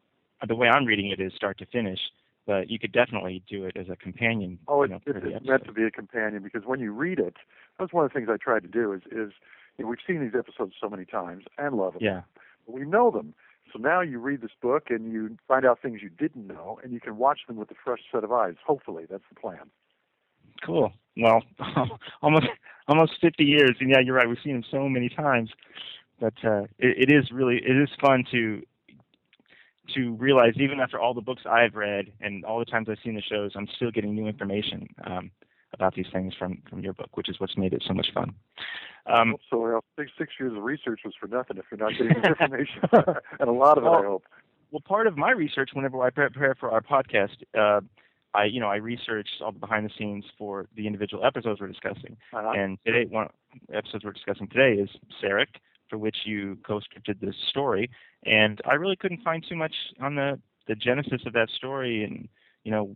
the 0.46 0.54
way 0.56 0.68
I'm 0.68 0.84
reading 0.86 1.10
it 1.10 1.20
is 1.20 1.32
start 1.34 1.58
to 1.58 1.66
finish, 1.66 2.00
but 2.46 2.68
you 2.70 2.78
could 2.78 2.92
definitely 2.92 3.42
do 3.48 3.64
it 3.66 3.76
as 3.76 3.88
a 3.88 3.96
companion. 3.96 4.58
Oh, 4.66 4.82
you 4.82 4.88
know, 4.90 4.96
it, 5.06 5.12
for 5.14 5.20
the 5.20 5.36
it's 5.36 5.46
meant 5.46 5.64
to 5.66 5.72
be 5.72 5.84
a 5.84 5.90
companion 5.90 6.42
because 6.42 6.64
when 6.64 6.80
you 6.80 6.92
read 6.92 7.18
it, 7.18 7.36
that's 7.78 7.92
one 7.92 8.04
of 8.04 8.10
the 8.10 8.14
things 8.18 8.28
I 8.30 8.36
tried 8.38 8.62
to 8.62 8.68
do. 8.68 8.92
Is 8.92 9.02
is 9.06 9.32
you 9.78 9.84
know, 9.84 9.88
we've 9.88 9.98
seen 10.06 10.20
these 10.20 10.34
episodes 10.38 10.74
so 10.80 10.88
many 10.88 11.04
times 11.04 11.44
and 11.58 11.76
love 11.76 11.94
them. 11.94 12.02
Yeah. 12.02 12.22
We 12.66 12.84
know 12.84 13.10
them. 13.10 13.34
So 13.72 13.78
now 13.78 14.00
you 14.00 14.18
read 14.18 14.42
this 14.42 14.50
book 14.60 14.84
and 14.90 15.12
you 15.12 15.36
find 15.48 15.64
out 15.64 15.80
things 15.80 16.00
you 16.02 16.10
didn't 16.10 16.46
know, 16.46 16.78
and 16.82 16.92
you 16.92 17.00
can 17.00 17.16
watch 17.16 17.40
them 17.46 17.56
with 17.56 17.70
a 17.70 17.74
fresh 17.84 18.00
set 18.10 18.24
of 18.24 18.32
eyes. 18.32 18.54
Hopefully, 18.66 19.04
that's 19.08 19.24
the 19.28 19.40
plan. 19.40 19.70
Cool. 20.64 20.92
Well, 21.16 21.42
almost 22.22 22.46
almost 22.88 23.12
50 23.20 23.44
years, 23.44 23.76
and 23.80 23.90
yeah, 23.90 24.00
you're 24.00 24.14
right. 24.14 24.28
We've 24.28 24.38
seen 24.42 24.56
him 24.56 24.64
so 24.70 24.88
many 24.88 25.08
times, 25.08 25.50
but 26.20 26.34
uh, 26.44 26.62
it, 26.78 27.10
it 27.10 27.12
is 27.12 27.30
really 27.30 27.56
it 27.56 27.76
is 27.76 27.88
fun 28.00 28.24
to 28.32 28.62
to 29.94 30.12
realize 30.14 30.54
even 30.56 30.80
after 30.80 30.98
all 31.00 31.12
the 31.12 31.20
books 31.20 31.42
I've 31.44 31.74
read 31.74 32.06
and 32.20 32.44
all 32.44 32.58
the 32.58 32.64
times 32.64 32.88
I've 32.88 32.98
seen 33.04 33.14
the 33.14 33.22
shows, 33.22 33.52
I'm 33.56 33.68
still 33.76 33.90
getting 33.90 34.14
new 34.14 34.26
information 34.26 34.86
um, 35.04 35.30
about 35.72 35.94
these 35.94 36.06
things 36.12 36.34
from 36.38 36.62
from 36.68 36.80
your 36.80 36.92
book, 36.92 37.16
which 37.16 37.28
is 37.28 37.38
what's 37.40 37.56
made 37.56 37.72
it 37.72 37.82
so 37.86 37.94
much 37.94 38.08
fun. 38.14 38.34
Um, 39.06 39.36
so 39.50 39.80
six 39.98 40.10
six 40.18 40.32
years 40.38 40.56
of 40.56 40.62
research 40.62 41.00
was 41.04 41.14
for 41.18 41.26
nothing 41.26 41.56
if 41.58 41.64
you're 41.70 41.78
not 41.78 41.92
getting 41.98 42.16
information, 42.24 42.82
and 43.40 43.48
a 43.48 43.52
lot 43.52 43.78
of 43.78 43.84
it, 43.84 43.88
I 43.88 43.90
Well, 43.90 44.02
hope. 44.02 44.24
well, 44.70 44.82
part 44.86 45.06
of 45.06 45.16
my 45.16 45.30
research, 45.30 45.70
whenever 45.72 46.00
I 46.02 46.10
prepare 46.10 46.54
for 46.58 46.70
our 46.70 46.80
podcast, 46.82 47.36
uh, 47.58 47.80
I 48.34 48.44
you 48.44 48.60
know 48.60 48.68
I 48.68 48.76
research 48.76 49.28
all 49.42 49.52
the 49.52 49.58
behind 49.58 49.86
the 49.86 49.90
scenes 49.98 50.24
for 50.38 50.66
the 50.76 50.86
individual 50.86 51.24
episodes 51.24 51.60
we're 51.60 51.68
discussing. 51.68 52.16
Uh-huh. 52.32 52.52
And 52.56 52.78
today, 52.86 53.06
one 53.10 53.28
episodes 53.72 54.04
we're 54.04 54.12
discussing 54.12 54.48
today 54.48 54.80
is 54.80 54.88
Sarek, 55.22 55.56
for 55.90 55.98
which 55.98 56.18
you 56.24 56.58
co-scripted 56.66 57.20
this 57.20 57.34
story. 57.50 57.90
And 58.24 58.60
I 58.64 58.74
really 58.74 58.96
couldn't 58.96 59.22
find 59.22 59.44
too 59.48 59.56
much 59.56 59.74
on 60.00 60.14
the 60.14 60.38
the 60.68 60.74
genesis 60.76 61.22
of 61.26 61.32
that 61.32 61.50
story 61.50 62.04
and 62.04 62.28
you 62.64 62.70
know 62.70 62.94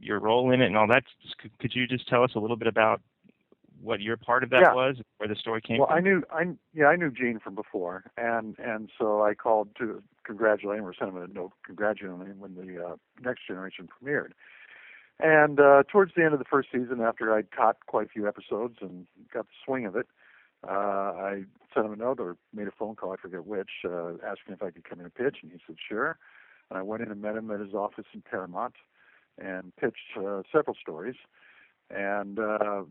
your 0.00 0.18
role 0.18 0.50
in 0.52 0.60
it 0.60 0.66
and 0.66 0.76
all 0.76 0.86
that. 0.88 1.04
Could, 1.60 1.74
you 1.74 1.86
just 1.86 2.08
tell 2.08 2.22
us 2.22 2.32
a 2.34 2.38
little 2.38 2.56
bit 2.56 2.68
about 2.68 3.00
what 3.80 4.00
your 4.00 4.16
part 4.16 4.42
of 4.42 4.50
that 4.50 4.62
Yeah. 4.62 4.74
was, 4.74 4.96
where 5.18 5.28
the 5.28 5.36
story 5.36 5.60
came 5.60 5.78
Well, 5.78 5.88
from? 5.88 5.96
I 5.96 6.00
knew, 6.00 6.22
I 6.30 6.56
yeah, 6.74 6.86
I 6.86 6.96
knew 6.96 7.10
Gene 7.10 7.38
from 7.38 7.54
before, 7.54 8.04
and 8.16 8.58
and 8.58 8.90
so 8.98 9.22
I 9.22 9.34
called 9.34 9.68
to 9.78 10.02
congratulate 10.24 10.78
him 10.78 10.86
or 10.86 10.94
send 10.94 11.10
him 11.10 11.22
a 11.22 11.26
note 11.26 11.52
congratulating 11.64 12.26
him 12.26 12.40
when 12.40 12.54
the 12.54 12.84
uh, 12.84 12.96
Next 13.22 13.46
Generation 13.46 13.88
premiered. 13.88 14.32
And 15.18 15.60
uh, 15.60 15.82
towards 15.90 16.12
the 16.14 16.24
end 16.24 16.34
of 16.34 16.38
the 16.38 16.44
first 16.44 16.68
season, 16.70 17.00
after 17.00 17.32
I'd 17.34 17.50
caught 17.50 17.76
quite 17.86 18.06
a 18.06 18.10
few 18.10 18.28
episodes 18.28 18.76
and 18.82 19.06
got 19.32 19.46
the 19.46 19.52
swing 19.64 19.86
of 19.86 19.96
it, 19.96 20.08
uh, 20.66 20.70
I 20.72 21.44
sent 21.72 21.86
him 21.86 21.92
a 21.92 21.96
note 21.96 22.20
or 22.20 22.36
made 22.52 22.68
a 22.68 22.72
phone 22.72 22.96
call, 22.96 23.12
I 23.12 23.16
forget 23.16 23.46
which, 23.46 23.70
uh, 23.84 24.14
asking 24.26 24.54
if 24.54 24.62
I 24.62 24.70
could 24.70 24.84
come 24.84 24.98
in 24.98 25.06
and 25.06 25.14
pitch, 25.14 25.38
and 25.42 25.50
he 25.50 25.58
said 25.66 25.76
sure. 25.88 26.18
And 26.70 26.78
I 26.78 26.82
went 26.82 27.02
in 27.02 27.10
and 27.10 27.22
met 27.22 27.36
him 27.36 27.50
at 27.50 27.60
his 27.60 27.72
office 27.72 28.04
in 28.12 28.22
Paramount, 28.22 28.74
and 29.38 29.74
pitched 29.76 30.16
uh, 30.18 30.42
several 30.52 30.76
stories. 30.80 31.16
And 31.90 32.38
uh, 32.38 32.82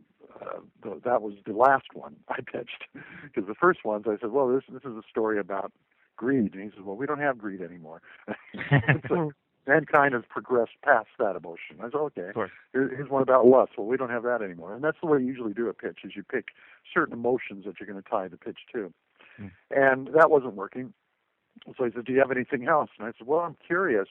uh, 0.41 0.60
th- 0.84 1.04
that 1.04 1.22
was 1.22 1.34
the 1.46 1.52
last 1.54 1.88
one 1.93 2.16
I 2.30 2.38
pitched 2.41 2.86
because 3.24 3.48
the 3.48 3.56
first 3.56 3.84
ones 3.84 4.06
I 4.08 4.18
said, 4.22 4.32
well, 4.32 4.48
this 4.48 4.64
this 4.70 4.84
is 4.89 4.96
a 4.98 5.04
story 5.10 5.38
about 5.39 5.72
greed, 6.16 6.54
and 6.54 6.64
he 6.64 6.70
says, 6.70 6.80
well, 6.86 6.96
we 6.96 7.06
don't 7.06 7.20
have 7.20 7.38
greed 7.38 7.62
anymore. 7.62 8.02
so 9.10 9.32
mankind 9.68 10.14
has 10.14 10.24
progressed 10.30 10.72
past 10.82 11.08
that 11.20 11.36
emotion. 11.36 11.78
I 11.82 11.86
said, 11.86 11.96
okay. 11.96 12.30
Here- 12.72 12.93
Here's 12.96 13.10
one 13.10 13.22
about 13.22 13.46
lust. 13.48 13.74
Well, 13.78 13.88
we 13.88 13.98
don't 13.98 14.10
have 14.12 14.24
that 14.24 14.41
anymore, 14.41 14.74
and 14.74 14.82
that's 14.84 14.98
the 15.02 15.08
way 15.08 15.20
you 15.20 15.26
usually 15.26 15.54
do 15.54 15.68
a 15.68 15.74
pitch: 15.74 16.00
is 16.06 16.16
you 16.16 16.24
pick 16.24 16.46
certain 16.93 17.14
emotions 17.14 17.66
that 17.66 17.76
you're 17.80 17.88
going 17.91 18.02
to 18.02 18.10
tie 18.10 18.28
the 18.30 18.38
pitch 18.38 18.60
to, 18.74 18.93
Hmm. 19.38 19.48
and 19.72 20.08
that 20.16 20.32
wasn't 20.32 20.54
working. 20.56 20.93
So 21.78 21.84
he 21.84 21.91
said, 21.93 22.06
"Do 22.06 22.14
you 22.14 22.20
have 22.20 22.32
anything 22.32 22.68
else?" 22.68 22.89
And 22.98 23.06
I 23.08 23.12
said, 23.18 23.28
"Well, 23.28 23.39
I'm 23.41 23.58
curious." 23.68 24.08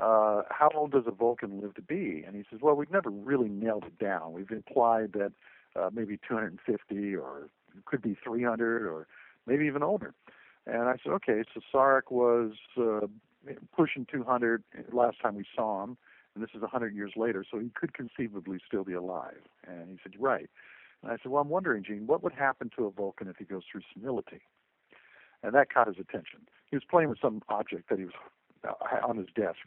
Uh, 0.00 0.42
how 0.50 0.70
old 0.74 0.92
does 0.92 1.04
a 1.06 1.10
Vulcan 1.10 1.60
live 1.60 1.74
to 1.74 1.82
be? 1.82 2.22
And 2.26 2.36
he 2.36 2.44
says, 2.50 2.60
well, 2.60 2.74
we've 2.74 2.90
never 2.90 3.10
really 3.10 3.48
nailed 3.48 3.84
it 3.84 3.98
down. 3.98 4.32
We've 4.32 4.50
implied 4.50 5.12
that 5.14 5.32
uh, 5.74 5.90
maybe 5.92 6.18
250 6.28 7.16
or 7.16 7.48
could 7.84 8.02
be 8.02 8.16
300 8.22 8.82
or 8.86 9.06
maybe 9.46 9.64
even 9.64 9.82
older. 9.82 10.14
And 10.66 10.82
I 10.82 10.96
said, 11.02 11.12
okay, 11.12 11.44
so 11.54 11.60
Sarek 11.72 12.10
was 12.10 12.52
uh, 12.78 13.06
pushing 13.74 14.06
200 14.10 14.62
last 14.92 15.20
time 15.22 15.36
we 15.36 15.44
saw 15.54 15.84
him, 15.84 15.96
and 16.34 16.42
this 16.42 16.50
is 16.54 16.60
100 16.60 16.94
years 16.94 17.12
later, 17.16 17.44
so 17.48 17.58
he 17.58 17.70
could 17.74 17.94
conceivably 17.94 18.58
still 18.66 18.84
be 18.84 18.92
alive. 18.92 19.40
And 19.66 19.88
he 19.88 19.98
said, 20.02 20.12
right. 20.18 20.50
And 21.02 21.12
I 21.12 21.16
said, 21.22 21.30
well, 21.30 21.42
I'm 21.42 21.48
wondering, 21.48 21.84
Gene, 21.84 22.06
what 22.06 22.22
would 22.22 22.32
happen 22.32 22.70
to 22.76 22.86
a 22.86 22.90
Vulcan 22.90 23.28
if 23.28 23.36
he 23.36 23.44
goes 23.44 23.62
through 23.70 23.82
senility? 23.94 24.40
And 25.42 25.54
that 25.54 25.72
caught 25.72 25.86
his 25.86 25.98
attention. 25.98 26.40
He 26.70 26.76
was 26.76 26.82
playing 26.90 27.08
with 27.08 27.18
some 27.20 27.42
object 27.48 27.88
that 27.88 27.98
he 27.98 28.04
was 28.04 28.14
Uh, 28.66 29.06
on 29.06 29.16
his 29.16 29.28
desk. 29.34 29.58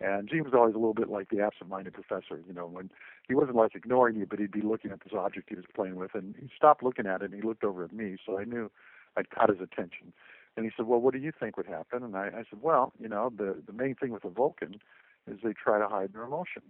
And 0.00 0.28
Gene 0.28 0.44
was 0.44 0.54
always 0.54 0.74
a 0.74 0.78
little 0.78 0.94
bit 0.94 1.10
like 1.10 1.28
the 1.28 1.40
absent-minded 1.40 1.92
professor, 1.92 2.40
you 2.46 2.54
know, 2.54 2.66
when 2.66 2.90
he 3.28 3.34
wasn't 3.34 3.56
like 3.56 3.74
ignoring 3.74 4.16
you, 4.16 4.26
but 4.26 4.38
he'd 4.38 4.50
be 4.50 4.62
looking 4.62 4.90
at 4.90 5.00
this 5.04 5.12
object 5.12 5.50
he 5.50 5.56
was 5.56 5.66
playing 5.74 5.96
with, 5.96 6.14
and 6.14 6.34
he 6.40 6.48
stopped 6.56 6.82
looking 6.82 7.06
at 7.06 7.20
it 7.20 7.26
and 7.26 7.34
he 7.34 7.46
looked 7.46 7.64
over 7.64 7.84
at 7.84 7.92
me, 7.92 8.16
so 8.24 8.38
I 8.38 8.44
knew 8.44 8.70
I'd 9.16 9.30
caught 9.30 9.50
his 9.50 9.60
attention. 9.60 10.12
And 10.56 10.64
he 10.64 10.72
said, 10.76 10.86
"Well, 10.86 11.00
what 11.00 11.12
do 11.12 11.20
you 11.20 11.32
think 11.38 11.56
would 11.56 11.66
happen?" 11.66 12.02
And 12.02 12.16
I, 12.16 12.26
I 12.28 12.44
said, 12.48 12.60
"Well, 12.62 12.92
you 12.98 13.08
know, 13.08 13.30
the 13.36 13.62
the 13.64 13.72
main 13.72 13.94
thing 13.94 14.10
with 14.10 14.24
a 14.24 14.30
Vulcan 14.30 14.80
is 15.30 15.38
they 15.44 15.52
try 15.52 15.78
to 15.78 15.86
hide 15.86 16.12
their 16.12 16.24
emotion, 16.24 16.62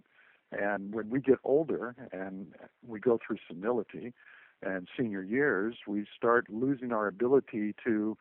and 0.51 0.93
when 0.93 1.09
we 1.09 1.19
get 1.19 1.39
older 1.43 1.95
and 2.11 2.53
we 2.85 2.99
go 2.99 3.17
through 3.25 3.37
senility 3.47 4.13
and 4.61 4.87
senior 4.97 5.23
years, 5.23 5.77
we 5.87 6.05
start 6.15 6.49
losing 6.49 6.91
our 6.91 7.07
ability 7.07 7.73
to." 7.85 8.17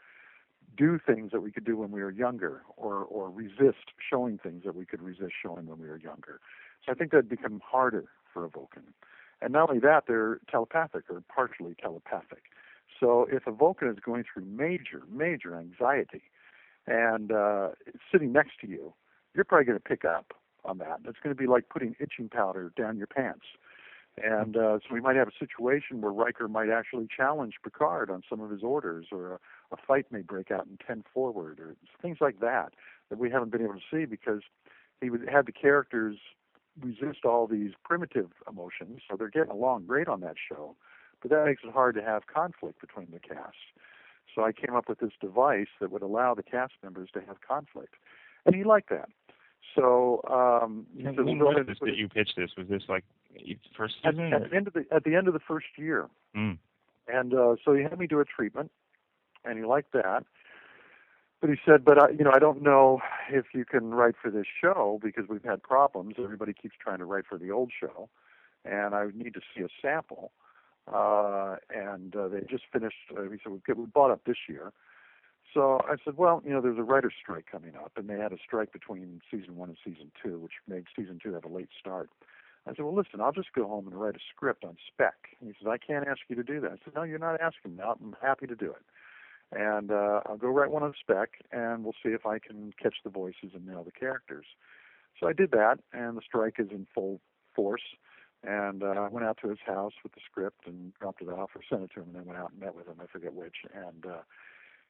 Do 0.76 0.98
things 1.04 1.32
that 1.32 1.40
we 1.40 1.50
could 1.50 1.64
do 1.64 1.76
when 1.76 1.90
we 1.90 2.02
were 2.02 2.10
younger 2.10 2.62
or 2.76 3.04
or 3.04 3.30
resist 3.30 3.92
showing 3.98 4.38
things 4.38 4.62
that 4.64 4.74
we 4.74 4.86
could 4.86 5.02
resist 5.02 5.32
showing 5.42 5.66
when 5.66 5.78
we 5.78 5.88
were 5.88 5.98
younger. 5.98 6.40
So 6.84 6.92
I 6.92 6.94
think 6.94 7.10
that'd 7.10 7.28
become 7.28 7.60
harder 7.64 8.06
for 8.32 8.44
a 8.44 8.48
Vulcan. 8.48 8.94
And 9.42 9.52
not 9.52 9.70
only 9.70 9.80
that, 9.80 10.04
they're 10.06 10.38
telepathic 10.50 11.04
or 11.08 11.22
partially 11.34 11.74
telepathic. 11.80 12.44
So 12.98 13.26
if 13.30 13.46
a 13.46 13.52
Vulcan 13.52 13.88
is 13.88 13.98
going 14.04 14.24
through 14.32 14.44
major, 14.44 15.02
major 15.10 15.56
anxiety 15.56 16.22
and 16.86 17.32
uh, 17.32 17.70
sitting 18.12 18.32
next 18.32 18.60
to 18.60 18.68
you, 18.68 18.92
you're 19.34 19.44
probably 19.44 19.64
going 19.64 19.78
to 19.78 19.84
pick 19.84 20.04
up 20.04 20.34
on 20.64 20.78
that. 20.78 21.00
It's 21.06 21.18
going 21.22 21.34
to 21.34 21.40
be 21.40 21.46
like 21.46 21.68
putting 21.70 21.94
itching 21.98 22.28
powder 22.28 22.72
down 22.76 22.98
your 22.98 23.06
pants. 23.06 23.46
And 24.22 24.56
uh, 24.56 24.78
so 24.78 24.94
we 24.94 25.00
might 25.00 25.16
have 25.16 25.28
a 25.28 25.38
situation 25.38 26.00
where 26.00 26.12
Riker 26.12 26.48
might 26.48 26.68
actually 26.68 27.08
challenge 27.14 27.54
Picard 27.62 28.10
on 28.10 28.22
some 28.28 28.40
of 28.40 28.50
his 28.50 28.62
orders, 28.62 29.06
or 29.12 29.34
a, 29.34 29.38
a 29.72 29.76
fight 29.86 30.06
may 30.10 30.22
break 30.22 30.50
out 30.50 30.66
in 30.66 30.78
10 30.86 31.04
forward, 31.12 31.58
or 31.60 31.76
things 32.02 32.18
like 32.20 32.40
that 32.40 32.74
that 33.08 33.18
we 33.18 33.30
haven't 33.30 33.50
been 33.50 33.62
able 33.62 33.74
to 33.74 33.80
see 33.90 34.04
because 34.04 34.42
he 35.00 35.10
would 35.10 35.28
had 35.28 35.46
the 35.46 35.52
characters 35.52 36.16
resist 36.80 37.24
all 37.24 37.46
these 37.46 37.72
primitive 37.84 38.30
emotions, 38.48 39.00
so 39.08 39.16
they're 39.16 39.28
getting 39.28 39.50
along 39.50 39.86
great 39.86 40.08
on 40.08 40.20
that 40.20 40.36
show. 40.48 40.76
But 41.20 41.30
that 41.30 41.44
makes 41.44 41.62
it 41.64 41.72
hard 41.72 41.94
to 41.96 42.02
have 42.02 42.26
conflict 42.26 42.80
between 42.80 43.08
the 43.12 43.18
cast. 43.18 43.56
So 44.34 44.44
I 44.44 44.52
came 44.52 44.74
up 44.74 44.88
with 44.88 45.00
this 45.00 45.10
device 45.20 45.66
that 45.80 45.90
would 45.90 46.02
allow 46.02 46.34
the 46.34 46.42
cast 46.42 46.74
members 46.82 47.10
to 47.14 47.20
have 47.20 47.40
conflict, 47.46 47.94
and 48.46 48.54
he 48.54 48.64
liked 48.64 48.90
that. 48.90 49.08
So 49.74 50.22
um, 50.30 50.86
he 50.96 51.04
said, 51.04 51.16
when 51.16 51.38
"We'll 51.38 51.54
was 51.54 51.66
this 51.66 51.78
that 51.80 51.96
you 51.96 52.08
pitched 52.08 52.36
this? 52.36 52.50
Was 52.56 52.68
this 52.68 52.82
like 52.88 53.04
first 53.76 53.94
at, 54.04 54.18
at 54.18 54.50
the 54.50 54.56
end 54.56 54.66
of 54.66 54.74
the 54.74 54.84
at 54.92 55.04
the 55.04 55.14
end 55.14 55.28
of 55.28 55.34
the 55.34 55.40
first 55.40 55.66
year. 55.76 56.08
Mm. 56.36 56.58
And 57.08 57.34
uh, 57.34 57.56
so 57.64 57.74
he 57.74 57.82
had 57.82 57.98
me 57.98 58.06
do 58.06 58.20
a 58.20 58.24
treatment, 58.24 58.70
and 59.44 59.58
he 59.58 59.64
liked 59.64 59.92
that. 59.92 60.24
But 61.40 61.50
he 61.50 61.56
said, 61.64 61.84
"But 61.84 62.02
I, 62.02 62.10
you 62.10 62.24
know, 62.24 62.32
I 62.34 62.38
don't 62.38 62.62
know 62.62 63.00
if 63.30 63.46
you 63.54 63.64
can 63.64 63.92
write 63.94 64.14
for 64.20 64.30
this 64.30 64.46
show 64.60 65.00
because 65.02 65.24
we've 65.28 65.44
had 65.44 65.62
problems. 65.62 66.16
Everybody 66.22 66.52
keeps 66.52 66.74
trying 66.80 66.98
to 66.98 67.04
write 67.04 67.24
for 67.26 67.38
the 67.38 67.50
old 67.50 67.72
show, 67.78 68.08
and 68.64 68.94
I 68.94 69.06
need 69.14 69.34
to 69.34 69.40
see 69.54 69.62
a 69.62 69.68
sample." 69.80 70.32
Uh, 70.92 71.56
and 71.74 72.16
uh, 72.16 72.28
they 72.28 72.40
just 72.40 72.64
finished. 72.72 72.96
Uh, 73.16 73.22
he 73.22 73.38
said, 73.42 73.52
"We 73.52 73.74
we 73.74 73.86
bought 73.86 74.10
up 74.10 74.24
this 74.26 74.48
year." 74.48 74.72
So 75.54 75.80
I 75.88 75.96
said, 76.04 76.16
"Well, 76.16 76.42
you 76.44 76.50
know, 76.52 76.60
there's 76.60 76.78
a 76.78 76.82
writer's 76.82 77.14
strike 77.20 77.46
coming 77.50 77.74
up, 77.74 77.92
and 77.96 78.08
they 78.08 78.18
had 78.18 78.32
a 78.32 78.38
strike 78.44 78.72
between 78.72 79.20
season 79.30 79.56
one 79.56 79.70
and 79.70 79.78
season 79.82 80.12
two, 80.22 80.38
which 80.40 80.52
made 80.68 80.84
season 80.94 81.18
two 81.22 81.32
have 81.32 81.44
a 81.44 81.48
late 81.48 81.70
start." 81.78 82.10
I 82.66 82.74
said, 82.74 82.84
well, 82.84 82.94
listen, 82.94 83.20
I'll 83.20 83.32
just 83.32 83.52
go 83.54 83.66
home 83.66 83.86
and 83.86 83.98
write 83.98 84.16
a 84.16 84.20
script 84.34 84.64
on 84.64 84.76
spec. 84.92 85.14
And 85.40 85.48
he 85.48 85.54
says, 85.58 85.70
I 85.70 85.78
can't 85.78 86.06
ask 86.06 86.20
you 86.28 86.36
to 86.36 86.42
do 86.42 86.60
that. 86.60 86.72
I 86.72 86.76
said, 86.84 86.94
no, 86.94 87.02
you're 87.02 87.18
not 87.18 87.40
asking 87.40 87.76
me. 87.76 87.82
I'm 87.82 88.14
happy 88.20 88.46
to 88.46 88.54
do 88.54 88.70
it. 88.70 88.84
And 89.52 89.90
uh, 89.90 90.20
I'll 90.26 90.36
go 90.36 90.48
write 90.48 90.70
one 90.70 90.82
on 90.82 90.94
spec, 91.00 91.30
and 91.50 91.82
we'll 91.82 91.94
see 92.04 92.10
if 92.10 92.24
I 92.24 92.38
can 92.38 92.72
catch 92.80 92.96
the 93.02 93.10
voices 93.10 93.50
and 93.54 93.66
nail 93.66 93.82
the 93.82 93.90
characters. 93.90 94.46
So 95.18 95.26
I 95.26 95.32
did 95.32 95.50
that, 95.50 95.78
and 95.92 96.16
the 96.16 96.22
strike 96.24 96.56
is 96.58 96.68
in 96.70 96.86
full 96.94 97.20
force. 97.54 97.82
And 98.44 98.82
uh, 98.82 98.86
I 98.86 99.08
went 99.08 99.26
out 99.26 99.38
to 99.42 99.50
his 99.50 99.58
house 99.66 99.92
with 100.02 100.12
the 100.12 100.20
script 100.24 100.66
and 100.66 100.94
dropped 101.00 101.20
it 101.20 101.28
off 101.28 101.50
or 101.54 101.62
sent 101.68 101.82
it 101.82 101.90
to 101.94 102.00
him, 102.00 102.08
and 102.08 102.16
then 102.16 102.24
went 102.26 102.38
out 102.38 102.52
and 102.52 102.60
met 102.60 102.74
with 102.74 102.86
him. 102.86 102.96
I 103.02 103.06
forget 103.06 103.34
which. 103.34 103.56
And 103.74 104.06
uh, 104.06 104.22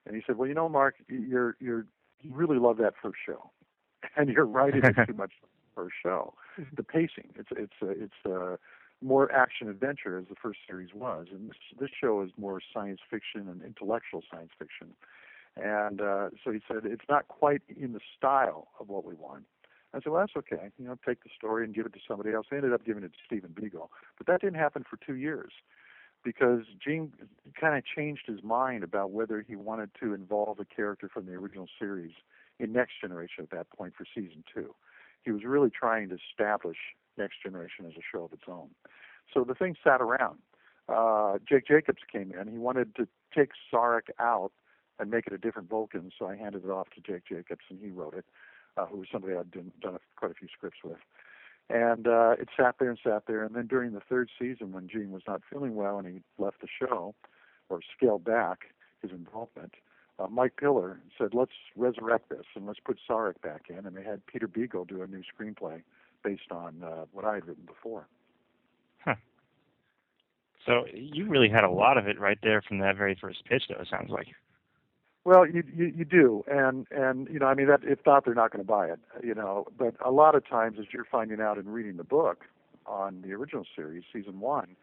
and 0.07 0.15
he 0.15 0.23
said, 0.27 0.37
well, 0.37 0.49
you 0.49 0.55
know, 0.55 0.69
Mark, 0.69 0.97
you're 1.09 1.57
you're 1.59 1.87
you 2.21 2.33
really 2.33 2.59
love 2.59 2.77
that 2.79 2.95
first 3.03 3.19
show, 3.27 3.51
and 4.17 4.29
you're 4.29 4.47
writing 4.47 4.83
it 4.85 4.95
too 5.07 5.15
much 5.15 5.33
for 5.75 5.87
a 5.87 5.91
show. 6.03 6.35
The 6.77 6.83
pacing, 6.83 7.31
it's 7.37 7.49
it's 7.53 7.73
uh, 7.83 7.89
it's 7.89 8.27
uh, 8.27 8.57
more 9.03 9.33
action 9.33 9.69
adventure 9.69 10.19
as 10.19 10.27
the 10.29 10.35
first 10.41 10.61
series 10.69 10.91
was, 10.95 11.27
and 11.31 11.51
this 11.51 11.57
this 11.79 11.91
show 11.99 12.23
is 12.23 12.31
more 12.37 12.61
science 12.73 13.01
fiction 13.11 13.49
and 13.49 13.63
intellectual 13.63 14.23
science 14.31 14.51
fiction. 14.59 14.89
And 15.57 16.01
uh, 16.01 16.31
so 16.45 16.53
he 16.53 16.61
said 16.69 16.85
it's 16.85 17.09
not 17.09 17.29
quite 17.29 17.63
in 17.69 17.93
the 17.93 18.01
style 18.17 18.69
of 18.79 18.89
what 18.89 19.05
we 19.05 19.15
want. 19.15 19.45
I 19.93 19.99
said, 19.99 20.13
well, 20.13 20.21
that's 20.21 20.37
okay. 20.37 20.71
You 20.79 20.87
know, 20.87 20.97
take 21.05 21.25
the 21.25 21.31
story 21.37 21.65
and 21.65 21.75
give 21.75 21.85
it 21.85 21.93
to 21.95 21.99
somebody 22.07 22.33
else. 22.33 22.47
I 22.53 22.57
ended 22.57 22.73
up 22.73 22.85
giving 22.85 23.03
it 23.03 23.09
to 23.13 23.19
Stephen 23.27 23.53
Beagle, 23.61 23.91
but 24.19 24.29
that 24.29 24.41
didn't 24.41 24.59
happen 24.59 24.85
for 24.89 24.99
two 25.05 25.17
years 25.17 25.51
because 26.23 26.61
Gene 26.83 27.13
kind 27.59 27.77
of 27.77 27.85
changed 27.85 28.23
his 28.27 28.43
mind 28.43 28.85
about 28.85 29.11
whether 29.11 29.45
he 29.47 29.57
wanted 29.57 29.91
to 30.01 30.15
involve 30.15 30.61
a 30.61 30.65
character 30.65 31.09
from 31.13 31.27
the 31.27 31.33
original 31.33 31.67
series 31.79 32.13
in 32.59 32.73
Next 32.73 33.01
Generation 33.01 33.43
at 33.43 33.51
that 33.51 33.71
point 33.71 33.95
for 33.97 34.05
season 34.15 34.45
two. 34.55 34.75
He 35.25 35.31
was 35.31 35.45
really 35.45 35.71
trying 35.71 36.09
to 36.11 36.17
establish 36.31 36.77
Next 37.19 37.43
Generation 37.43 37.87
as 37.87 37.93
a 37.93 38.03
show 38.13 38.25
of 38.25 38.33
its 38.33 38.45
own. 38.49 38.71
So 39.33 39.45
the 39.45 39.55
thing 39.55 39.77
sat 39.83 40.01
around. 40.01 40.39
Uh, 40.89 41.39
Jake 41.49 41.67
Jacobs 41.67 42.03
came 42.11 42.33
in. 42.33 42.49
He 42.49 42.59
wanted 42.59 42.97
to 42.97 43.07
take 43.35 43.51
Sarek 43.73 44.11
out 44.19 44.53
and 44.99 45.11
make 45.11 45.27
it 45.27 45.33
a 45.33 45.39
different 45.39 45.69
Vulcan, 45.69 46.11
so 46.19 46.27
I 46.27 46.37
handed 46.37 46.65
it 46.65 46.71
off 46.71 46.89
to 46.91 47.01
Jake 47.01 47.25
Jacobs, 47.27 47.65
and 47.71 47.79
he 47.81 47.91
wrote 47.91 48.15
it, 48.15 48.25
uh, 48.77 48.87
who 48.87 48.99
was 48.99 49.09
somebody 49.11 49.35
I'd 49.35 49.51
done, 49.51 49.73
done 49.81 49.95
a, 49.95 50.01
quite 50.17 50.31
a 50.31 50.35
few 50.35 50.49
scripts 50.53 50.81
with. 50.85 50.99
And 51.71 52.09
uh, 52.09 52.33
it 52.39 52.49
sat 52.57 52.77
there 52.81 52.91
and 52.91 52.99
sat 53.03 53.23
there. 53.27 53.45
And 53.45 53.55
then 53.55 53.69
during 53.69 53.93
the 53.93 54.01
third 54.01 54.29
season, 54.39 54.73
when 54.73 54.89
Gene 54.89 55.13
was 55.13 55.23
not 55.29 55.43
feeling 55.51 55.77
well 55.77 55.99
and 55.99 56.07
he 56.07 56.21
left 56.37 56.61
the 56.61 56.67
show 56.67 57.15
or 57.69 57.81
scaled 57.97 58.25
back 58.25 58.75
his 59.01 59.13
involvement, 59.13 59.75
uh, 60.21 60.27
Mike 60.29 60.57
Piller 60.57 61.01
said, 61.17 61.35
let's 61.35 61.53
resurrect 61.77 62.29
this 62.29 62.45
and 62.55 62.67
let's 62.67 62.81
put 62.81 62.99
Sarek 63.09 63.41
back 63.43 63.67
in. 63.69 63.87
And 63.87 63.97
they 63.97 64.03
had 64.03 64.25
Peter 64.27 64.47
Beagle 64.47 64.85
do 64.85 65.03
a 65.03 65.07
new 65.07 65.23
screenplay 65.23 65.83
based 66.23 66.51
on 66.51 66.83
uh, 66.85 67.05
what 67.13 67.25
I 67.25 67.35
had 67.35 67.47
written 67.47 67.65
before. 67.67 68.07
So 70.67 70.85
you 70.93 71.27
really 71.27 71.49
had 71.49 71.65
a 71.65 71.71
lot 71.71 71.97
of 71.97 72.07
it 72.07 72.21
right 72.21 72.39
there 72.43 72.63
from 72.63 72.79
that 72.79 72.97
very 72.97 73.17
first 73.21 73.45
pitch, 73.45 73.65
though. 73.69 73.81
It 73.81 73.89
sounds 73.91 74.11
like. 74.11 74.29
Well, 75.25 75.47
you, 75.47 75.63
you 75.75 75.87
you 75.87 76.05
do, 76.05 76.43
and 76.47 76.87
and 76.91 77.29
you 77.29 77.39
know, 77.39 77.47
I 77.47 77.55
mean, 77.55 77.67
that 77.67 77.81
if 77.83 77.99
not, 78.07 78.25
they're 78.25 78.35
not 78.35 78.53
going 78.53 78.65
to 78.65 78.69
buy 78.69 78.87
it, 78.87 78.99
you 79.23 79.35
know. 79.35 79.67
But 79.79 79.95
a 80.05 80.11
lot 80.11 80.35
of 80.35 80.49
times, 80.49 80.79
as 80.79 80.87
you're 80.93 81.05
finding 81.05 81.41
out 81.41 81.59
in 81.59 81.69
reading 81.69 81.97
the 81.97 82.05
book 82.05 82.47
on 82.87 83.23
the 83.23 83.33
original 83.33 83.65
series, 83.77 84.05
season 84.13 84.41
one, 84.41 84.77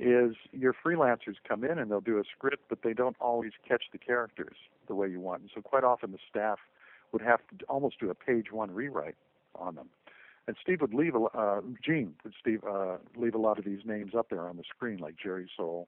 is 0.00 0.34
your 0.52 0.74
freelancers 0.74 1.36
come 1.46 1.62
in 1.62 1.78
and 1.78 1.90
they'll 1.90 2.00
do 2.00 2.18
a 2.18 2.22
script, 2.34 2.64
but 2.68 2.82
they 2.82 2.94
don't 2.94 3.16
always 3.20 3.52
catch 3.68 3.84
the 3.92 3.98
characters 3.98 4.56
the 4.88 4.94
way 4.94 5.08
you 5.08 5.20
want. 5.20 5.42
And 5.42 5.50
so 5.54 5.60
quite 5.60 5.84
often, 5.84 6.10
the 6.10 6.18
staff 6.28 6.58
would 7.12 7.22
have 7.22 7.40
to 7.58 7.64
almost 7.66 8.00
do 8.00 8.10
a 8.10 8.14
page 8.14 8.50
one 8.50 8.70
rewrite 8.70 9.16
on 9.54 9.74
them. 9.74 9.88
And 10.46 10.56
Steve 10.60 10.80
would 10.80 10.94
leave, 10.94 11.14
a, 11.14 11.24
uh, 11.36 11.60
Gene 11.84 12.14
would 12.24 12.32
Steve 12.40 12.62
uh, 12.68 12.96
leave 13.16 13.34
a 13.34 13.38
lot 13.38 13.58
of 13.58 13.64
these 13.64 13.80
names 13.84 14.12
up 14.16 14.30
there 14.30 14.48
on 14.48 14.56
the 14.56 14.64
screen, 14.74 14.98
like 14.98 15.16
Jerry 15.22 15.48
Sohl, 15.58 15.86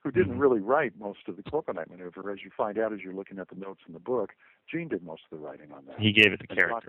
who 0.00 0.10
didn't 0.10 0.38
really 0.38 0.60
write 0.60 0.92
most 1.00 1.20
of 1.26 1.36
the 1.36 1.42
Corbomite 1.42 1.90
Maneuver. 1.90 2.30
As 2.30 2.44
you 2.44 2.50
find 2.56 2.78
out 2.78 2.92
as 2.92 3.00
you're 3.00 3.14
looking 3.14 3.38
at 3.38 3.48
the 3.48 3.56
notes 3.56 3.80
in 3.86 3.94
the 3.94 3.98
book, 3.98 4.32
Gene 4.70 4.88
did 4.88 5.02
most 5.02 5.22
of 5.30 5.38
the 5.38 5.44
writing 5.44 5.72
on 5.72 5.84
that. 5.88 5.98
He 5.98 6.12
gave 6.12 6.32
it 6.32 6.40
the 6.40 6.46
And 6.50 6.58
character. 6.58 6.88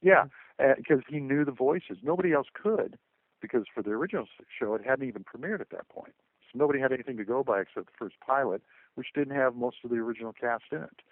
Yeah, 0.00 0.24
because 0.58 1.02
he 1.08 1.20
knew 1.20 1.44
the 1.44 1.52
voices. 1.52 1.98
Nobody 2.02 2.32
else 2.32 2.48
could, 2.52 2.98
because 3.42 3.64
for 3.74 3.82
the 3.82 3.90
original 3.90 4.26
show, 4.58 4.74
it 4.74 4.82
hadn't 4.86 5.06
even 5.06 5.24
premiered 5.24 5.60
at 5.60 5.70
that 5.70 5.88
point. 5.88 6.14
So 6.50 6.58
nobody 6.58 6.80
had 6.80 6.92
anything 6.92 7.16
to 7.18 7.24
go 7.24 7.42
by 7.42 7.60
except 7.60 7.86
the 7.86 7.92
first 7.98 8.16
pilot, 8.26 8.62
which 8.94 9.08
didn't 9.14 9.36
have 9.36 9.54
most 9.54 9.76
of 9.84 9.90
the 9.90 9.96
original 9.96 10.32
cast 10.32 10.64
in 10.72 10.82
it. 10.82 11.02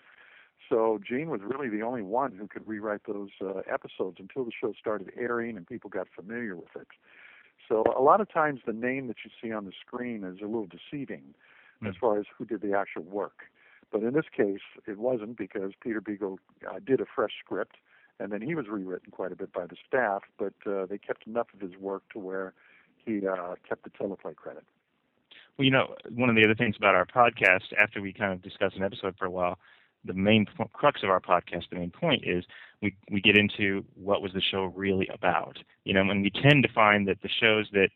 So 0.69 1.01
Gene 1.07 1.31
was 1.31 1.41
really 1.43 1.69
the 1.69 1.83
only 1.83 2.03
one 2.03 2.33
who 2.33 2.47
could 2.47 2.67
rewrite 2.67 3.03
those 3.07 3.31
uh, 3.43 3.63
episodes 3.71 4.19
until 4.21 4.45
the 4.45 4.53
show 4.59 4.73
started 4.79 5.11
airing 5.19 5.57
and 5.57 5.67
people 5.67 5.91
got 5.91 6.07
familiar 6.15 6.55
with 6.55 6.77
it. 6.77 6.87
So 7.69 7.85
a 7.97 8.03
lot 8.03 8.21
of 8.21 8.33
times 8.33 8.61
the 8.67 8.73
name 8.73 9.09
that 9.09 9.17
you 9.25 9.31
see 9.43 9.53
on 9.53 9.65
the 9.65 9.73
screen 9.85 10.25
is 10.25 10.39
a 10.41 10.47
little 10.47 10.67
deceiving 10.67 11.35
as 11.89 11.95
far 12.01 12.19
as 12.19 12.27
who 12.37 12.45
did 12.45 12.61
the 12.61 12.75
actual 12.77 13.03
work. 13.03 13.45
But 13.91 14.03
in 14.03 14.13
this 14.13 14.27
case, 14.35 14.61
it 14.87 14.99
wasn't 14.99 15.37
because 15.37 15.73
Peter 15.83 16.01
Beagle 16.01 16.39
uh, 16.69 16.79
did 16.85 17.01
a 17.01 17.07
fresh 17.07 17.33
script, 17.43 17.77
and 18.21 18.31
then 18.31 18.43
he 18.43 18.55
was 18.55 18.69
rewritten 18.69 19.11
quite 19.11 19.33
a 19.33 19.37
bit 19.37 19.53
by 19.53 19.67
the 19.67 19.77
staff. 19.87 20.23
But 20.39 20.55
uh, 20.67 20.87
they 20.87 20.99
kept 20.99 21.27
enough 21.27 21.49
of 21.55 21.61
his 21.61 21.77
work 21.81 22.03
to 22.13 22.19
where 22.19 22.53
he 23.05 23.27
uh, 23.27 23.55
kept 23.69 23.85
the 23.85 23.91
teleplay 23.91 24.37
credit. 24.37 24.65
Well, 25.57 25.65
you 25.65 25.71
know, 25.71 25.95
one 26.15 26.29
of 26.31 26.37
the 26.37 26.45
other 26.45 26.55
things 26.55 26.77
about 26.77 26.95
our 26.95 27.07
podcast, 27.07 27.73
after 27.79 28.01
we 28.01 28.13
kind 28.13 28.33
of 28.33 28.43
discuss 28.43 28.73
an 28.77 28.83
episode 28.83 29.15
for 29.19 29.27
a 29.27 29.31
while, 29.31 29.59
the 30.05 30.15
main 30.15 30.47
crux 30.73 31.03
of 31.03 31.11
our 31.11 31.21
podcast, 31.21 31.69
the 31.71 31.77
main 31.77 31.91
point 31.91 32.23
is 32.25 32.45
we 32.81 32.95
we 33.11 33.21
get 33.21 33.37
into 33.37 33.85
what 33.95 34.23
was 34.23 34.33
the 34.33 34.41
show 34.41 34.65
really 34.65 35.09
about. 35.13 35.59
You 35.85 35.95
know, 35.95 36.01
and 36.01 36.23
we 36.23 36.31
tend 36.31 36.63
to 36.63 36.73
find 36.73 37.07
that 37.09 37.21
the 37.23 37.29
shows 37.29 37.69
that 37.73 37.91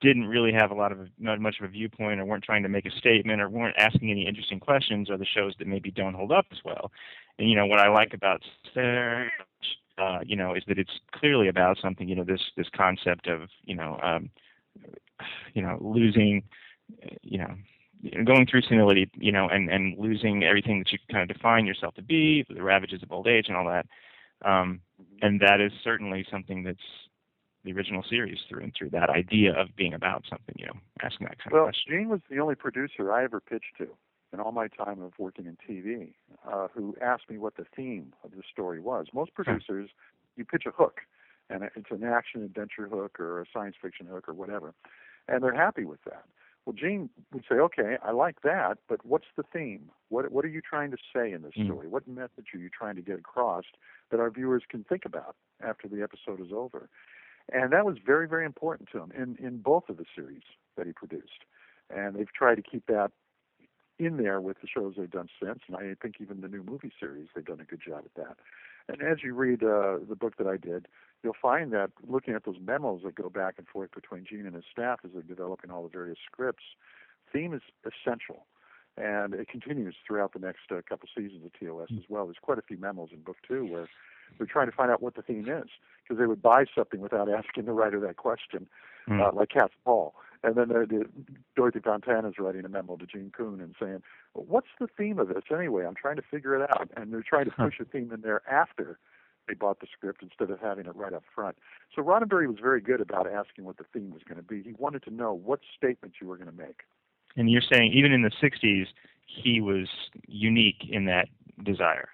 didn't 0.00 0.26
really 0.26 0.52
have 0.52 0.70
a 0.70 0.74
lot 0.74 0.92
of 0.92 0.98
not 1.18 1.40
much 1.40 1.56
of 1.58 1.64
a 1.64 1.68
viewpoint 1.68 2.20
or 2.20 2.26
weren't 2.26 2.44
trying 2.44 2.62
to 2.62 2.68
make 2.68 2.84
a 2.84 2.90
statement 2.90 3.40
or 3.40 3.48
weren't 3.48 3.74
asking 3.78 4.10
any 4.10 4.26
interesting 4.26 4.60
questions 4.60 5.08
are 5.08 5.16
the 5.16 5.24
shows 5.24 5.54
that 5.58 5.66
maybe 5.66 5.90
don't 5.90 6.12
hold 6.12 6.30
up 6.30 6.44
as 6.52 6.58
well. 6.62 6.92
And 7.38 7.50
you 7.50 7.56
know 7.56 7.66
what 7.66 7.80
I 7.80 7.88
like 7.88 8.14
about 8.14 8.42
Sarek, 8.74 9.28
uh, 9.98 10.20
you 10.24 10.36
know, 10.36 10.54
is 10.54 10.62
that 10.68 10.78
it's 10.78 11.00
clearly 11.12 11.48
about 11.48 11.78
something. 11.80 12.08
You 12.08 12.16
know, 12.16 12.24
this 12.24 12.40
this 12.56 12.68
concept 12.76 13.26
of 13.26 13.48
you 13.64 13.74
know, 13.74 13.98
um, 14.02 14.30
you 15.54 15.62
know, 15.62 15.78
losing, 15.80 16.42
you 17.22 17.38
know, 17.38 17.54
you 18.00 18.18
know, 18.18 18.24
going 18.24 18.46
through 18.46 18.62
senility, 18.62 19.10
you 19.16 19.32
know, 19.32 19.48
and 19.48 19.70
and 19.70 19.98
losing 19.98 20.44
everything 20.44 20.78
that 20.78 20.92
you 20.92 20.98
kind 21.10 21.28
of 21.28 21.36
define 21.36 21.66
yourself 21.66 21.94
to 21.94 22.02
be, 22.02 22.44
the 22.48 22.62
ravages 22.62 23.02
of 23.02 23.10
old 23.12 23.26
age 23.26 23.46
and 23.48 23.56
all 23.56 23.66
that. 23.66 23.86
Um, 24.44 24.80
and 25.22 25.40
that 25.40 25.60
is 25.60 25.72
certainly 25.82 26.26
something 26.30 26.62
that's 26.64 26.78
the 27.64 27.72
original 27.72 28.04
series 28.08 28.38
through 28.48 28.62
and 28.62 28.74
through. 28.76 28.90
That 28.90 29.10
idea 29.10 29.58
of 29.58 29.74
being 29.74 29.94
about 29.94 30.24
something, 30.28 30.54
you 30.58 30.66
know, 30.66 30.74
asking 31.02 31.26
that 31.28 31.38
kind 31.38 31.52
Well, 31.52 31.62
of 31.62 31.68
question. 31.68 31.92
Gene 31.92 32.08
was 32.08 32.20
the 32.30 32.38
only 32.38 32.54
producer 32.54 33.12
I 33.12 33.24
ever 33.24 33.40
pitched 33.40 33.76
to 33.78 33.88
in 34.34 34.40
all 34.40 34.52
my 34.52 34.68
time 34.68 35.00
of 35.00 35.12
working 35.18 35.46
in 35.46 35.56
TV 35.56 36.12
uh, 36.50 36.66
who 36.74 36.94
asked 37.00 37.30
me 37.30 37.38
what 37.38 37.56
the 37.56 37.64
theme 37.74 38.12
of 38.24 38.32
the 38.32 38.42
story 38.50 38.80
was. 38.80 39.06
Most 39.14 39.32
producers, 39.32 39.90
you 40.36 40.44
pitch 40.44 40.64
a 40.66 40.70
hook, 40.70 41.00
and 41.48 41.62
it's 41.76 41.90
an 41.90 42.02
action 42.04 42.42
adventure 42.42 42.88
hook 42.88 43.18
or 43.20 43.40
a 43.40 43.46
science 43.50 43.76
fiction 43.80 44.06
hook 44.06 44.28
or 44.28 44.34
whatever, 44.34 44.74
and 45.28 45.42
they're 45.42 45.54
happy 45.54 45.84
with 45.84 46.02
that. 46.04 46.24
Well, 46.66 46.72
Gene 46.72 47.10
would 47.32 47.44
say, 47.48 47.56
"Okay, 47.56 47.98
I 48.02 48.10
like 48.10 48.40
that, 48.40 48.78
but 48.88 49.04
what's 49.04 49.26
the 49.36 49.42
theme? 49.42 49.90
What 50.08 50.32
what 50.32 50.44
are 50.44 50.48
you 50.48 50.62
trying 50.62 50.90
to 50.90 50.96
say 51.14 51.30
in 51.30 51.42
this 51.42 51.52
Mm. 51.54 51.66
story? 51.66 51.88
What 51.88 52.08
message 52.08 52.54
are 52.54 52.58
you 52.58 52.70
trying 52.70 52.96
to 52.96 53.02
get 53.02 53.18
across 53.18 53.64
that 54.10 54.18
our 54.18 54.30
viewers 54.30 54.64
can 54.68 54.82
think 54.84 55.04
about 55.04 55.36
after 55.60 55.88
the 55.88 56.02
episode 56.02 56.40
is 56.40 56.52
over?" 56.52 56.88
And 57.52 57.72
that 57.74 57.84
was 57.84 57.98
very, 57.98 58.26
very 58.26 58.46
important 58.46 58.88
to 58.92 58.98
him 58.98 59.12
in, 59.12 59.36
in 59.36 59.58
both 59.58 59.90
of 59.90 59.98
the 59.98 60.06
series 60.14 60.42
that 60.76 60.86
he 60.86 60.92
produced. 60.94 61.44
And 61.90 62.16
they've 62.16 62.32
tried 62.32 62.54
to 62.54 62.62
keep 62.62 62.86
that 62.86 63.12
in 63.98 64.16
there 64.16 64.40
with 64.40 64.60
the 64.60 64.66
shows 64.66 64.94
they've 64.96 65.10
done 65.10 65.28
since. 65.42 65.60
And 65.68 65.76
I 65.76 65.94
think 66.00 66.16
even 66.20 66.40
the 66.40 66.48
new 66.48 66.62
movie 66.62 66.92
series, 66.98 67.28
they've 67.34 67.44
done 67.44 67.60
a 67.60 67.64
good 67.64 67.80
job 67.86 68.04
at 68.04 68.14
that. 68.14 68.36
And 68.88 69.02
as 69.02 69.22
you 69.22 69.34
read 69.34 69.62
uh, 69.62 69.98
the 70.08 70.16
book 70.16 70.36
that 70.36 70.46
I 70.46 70.56
did, 70.56 70.88
you'll 71.22 71.36
find 71.40 71.72
that 71.72 71.90
looking 72.06 72.34
at 72.34 72.44
those 72.44 72.56
memos 72.60 73.02
that 73.04 73.14
go 73.14 73.30
back 73.30 73.54
and 73.58 73.66
forth 73.66 73.90
between 73.94 74.26
Gene 74.28 74.46
and 74.46 74.54
his 74.54 74.64
staff 74.70 75.00
as 75.04 75.12
they're 75.14 75.22
developing 75.22 75.70
all 75.70 75.82
the 75.82 75.88
various 75.88 76.18
scripts, 76.24 76.64
theme 77.32 77.54
is 77.54 77.62
essential. 77.84 78.46
And 78.96 79.34
it 79.34 79.48
continues 79.48 79.96
throughout 80.06 80.34
the 80.34 80.38
next 80.38 80.70
uh, 80.70 80.80
couple 80.88 81.08
seasons 81.16 81.44
of 81.44 81.52
TOS 81.58 81.88
as 81.96 82.04
well. 82.08 82.26
There's 82.26 82.36
quite 82.40 82.58
a 82.58 82.62
few 82.62 82.76
memos 82.76 83.08
in 83.12 83.20
book 83.20 83.38
two 83.46 83.64
where 83.66 83.88
they're 84.38 84.46
trying 84.46 84.70
to 84.70 84.76
find 84.76 84.90
out 84.90 85.02
what 85.02 85.16
the 85.16 85.22
theme 85.22 85.48
is 85.48 85.68
because 86.02 86.18
they 86.18 86.26
would 86.26 86.42
buy 86.42 86.64
something 86.74 87.00
without 87.00 87.28
asking 87.28 87.64
the 87.64 87.72
writer 87.72 87.98
that 88.00 88.16
question, 88.16 88.68
Mm. 89.08 89.20
uh, 89.20 89.32
like 89.34 89.50
Cat's 89.50 89.74
Paul. 89.84 90.14
And 90.42 90.56
then 90.56 90.68
the, 90.68 90.86
the, 90.86 91.04
Dorothy 91.56 91.80
Fontana's 91.80 92.34
writing 92.38 92.64
a 92.64 92.68
memo 92.68 92.96
to 92.96 93.06
Gene 93.06 93.32
Coon 93.34 93.60
and 93.60 93.74
saying, 93.80 94.02
well, 94.34 94.44
"What's 94.46 94.68
the 94.78 94.86
theme 94.86 95.18
of 95.18 95.28
this 95.28 95.44
anyway? 95.50 95.86
I'm 95.86 95.94
trying 95.94 96.16
to 96.16 96.22
figure 96.22 96.54
it 96.54 96.62
out." 96.62 96.90
And 96.96 97.12
they're 97.12 97.24
trying 97.26 97.46
to 97.46 97.50
push 97.50 97.80
a 97.80 97.84
theme 97.84 98.12
in 98.12 98.20
there 98.20 98.42
after 98.50 98.98
they 99.48 99.54
bought 99.54 99.80
the 99.80 99.86
script 99.90 100.22
instead 100.22 100.50
of 100.50 100.60
having 100.60 100.86
it 100.86 100.94
right 100.94 101.14
up 101.14 101.24
front. 101.34 101.56
So 101.94 102.02
Roddenberry 102.02 102.46
was 102.46 102.58
very 102.60 102.80
good 102.80 103.00
about 103.00 103.26
asking 103.26 103.64
what 103.64 103.78
the 103.78 103.84
theme 103.92 104.10
was 104.10 104.22
going 104.22 104.36
to 104.36 104.42
be. 104.42 104.62
He 104.62 104.74
wanted 104.78 105.02
to 105.04 105.10
know 105.10 105.32
what 105.32 105.60
statement 105.76 106.14
you 106.20 106.26
were 106.26 106.36
going 106.36 106.50
to 106.50 106.56
make. 106.56 106.82
And 107.36 107.50
you're 107.50 107.62
saying 107.62 107.92
even 107.94 108.12
in 108.12 108.22
the 108.22 108.30
'60s, 108.30 108.86
he 109.26 109.62
was 109.62 109.88
unique 110.26 110.86
in 110.88 111.06
that 111.06 111.28
desire 111.62 112.08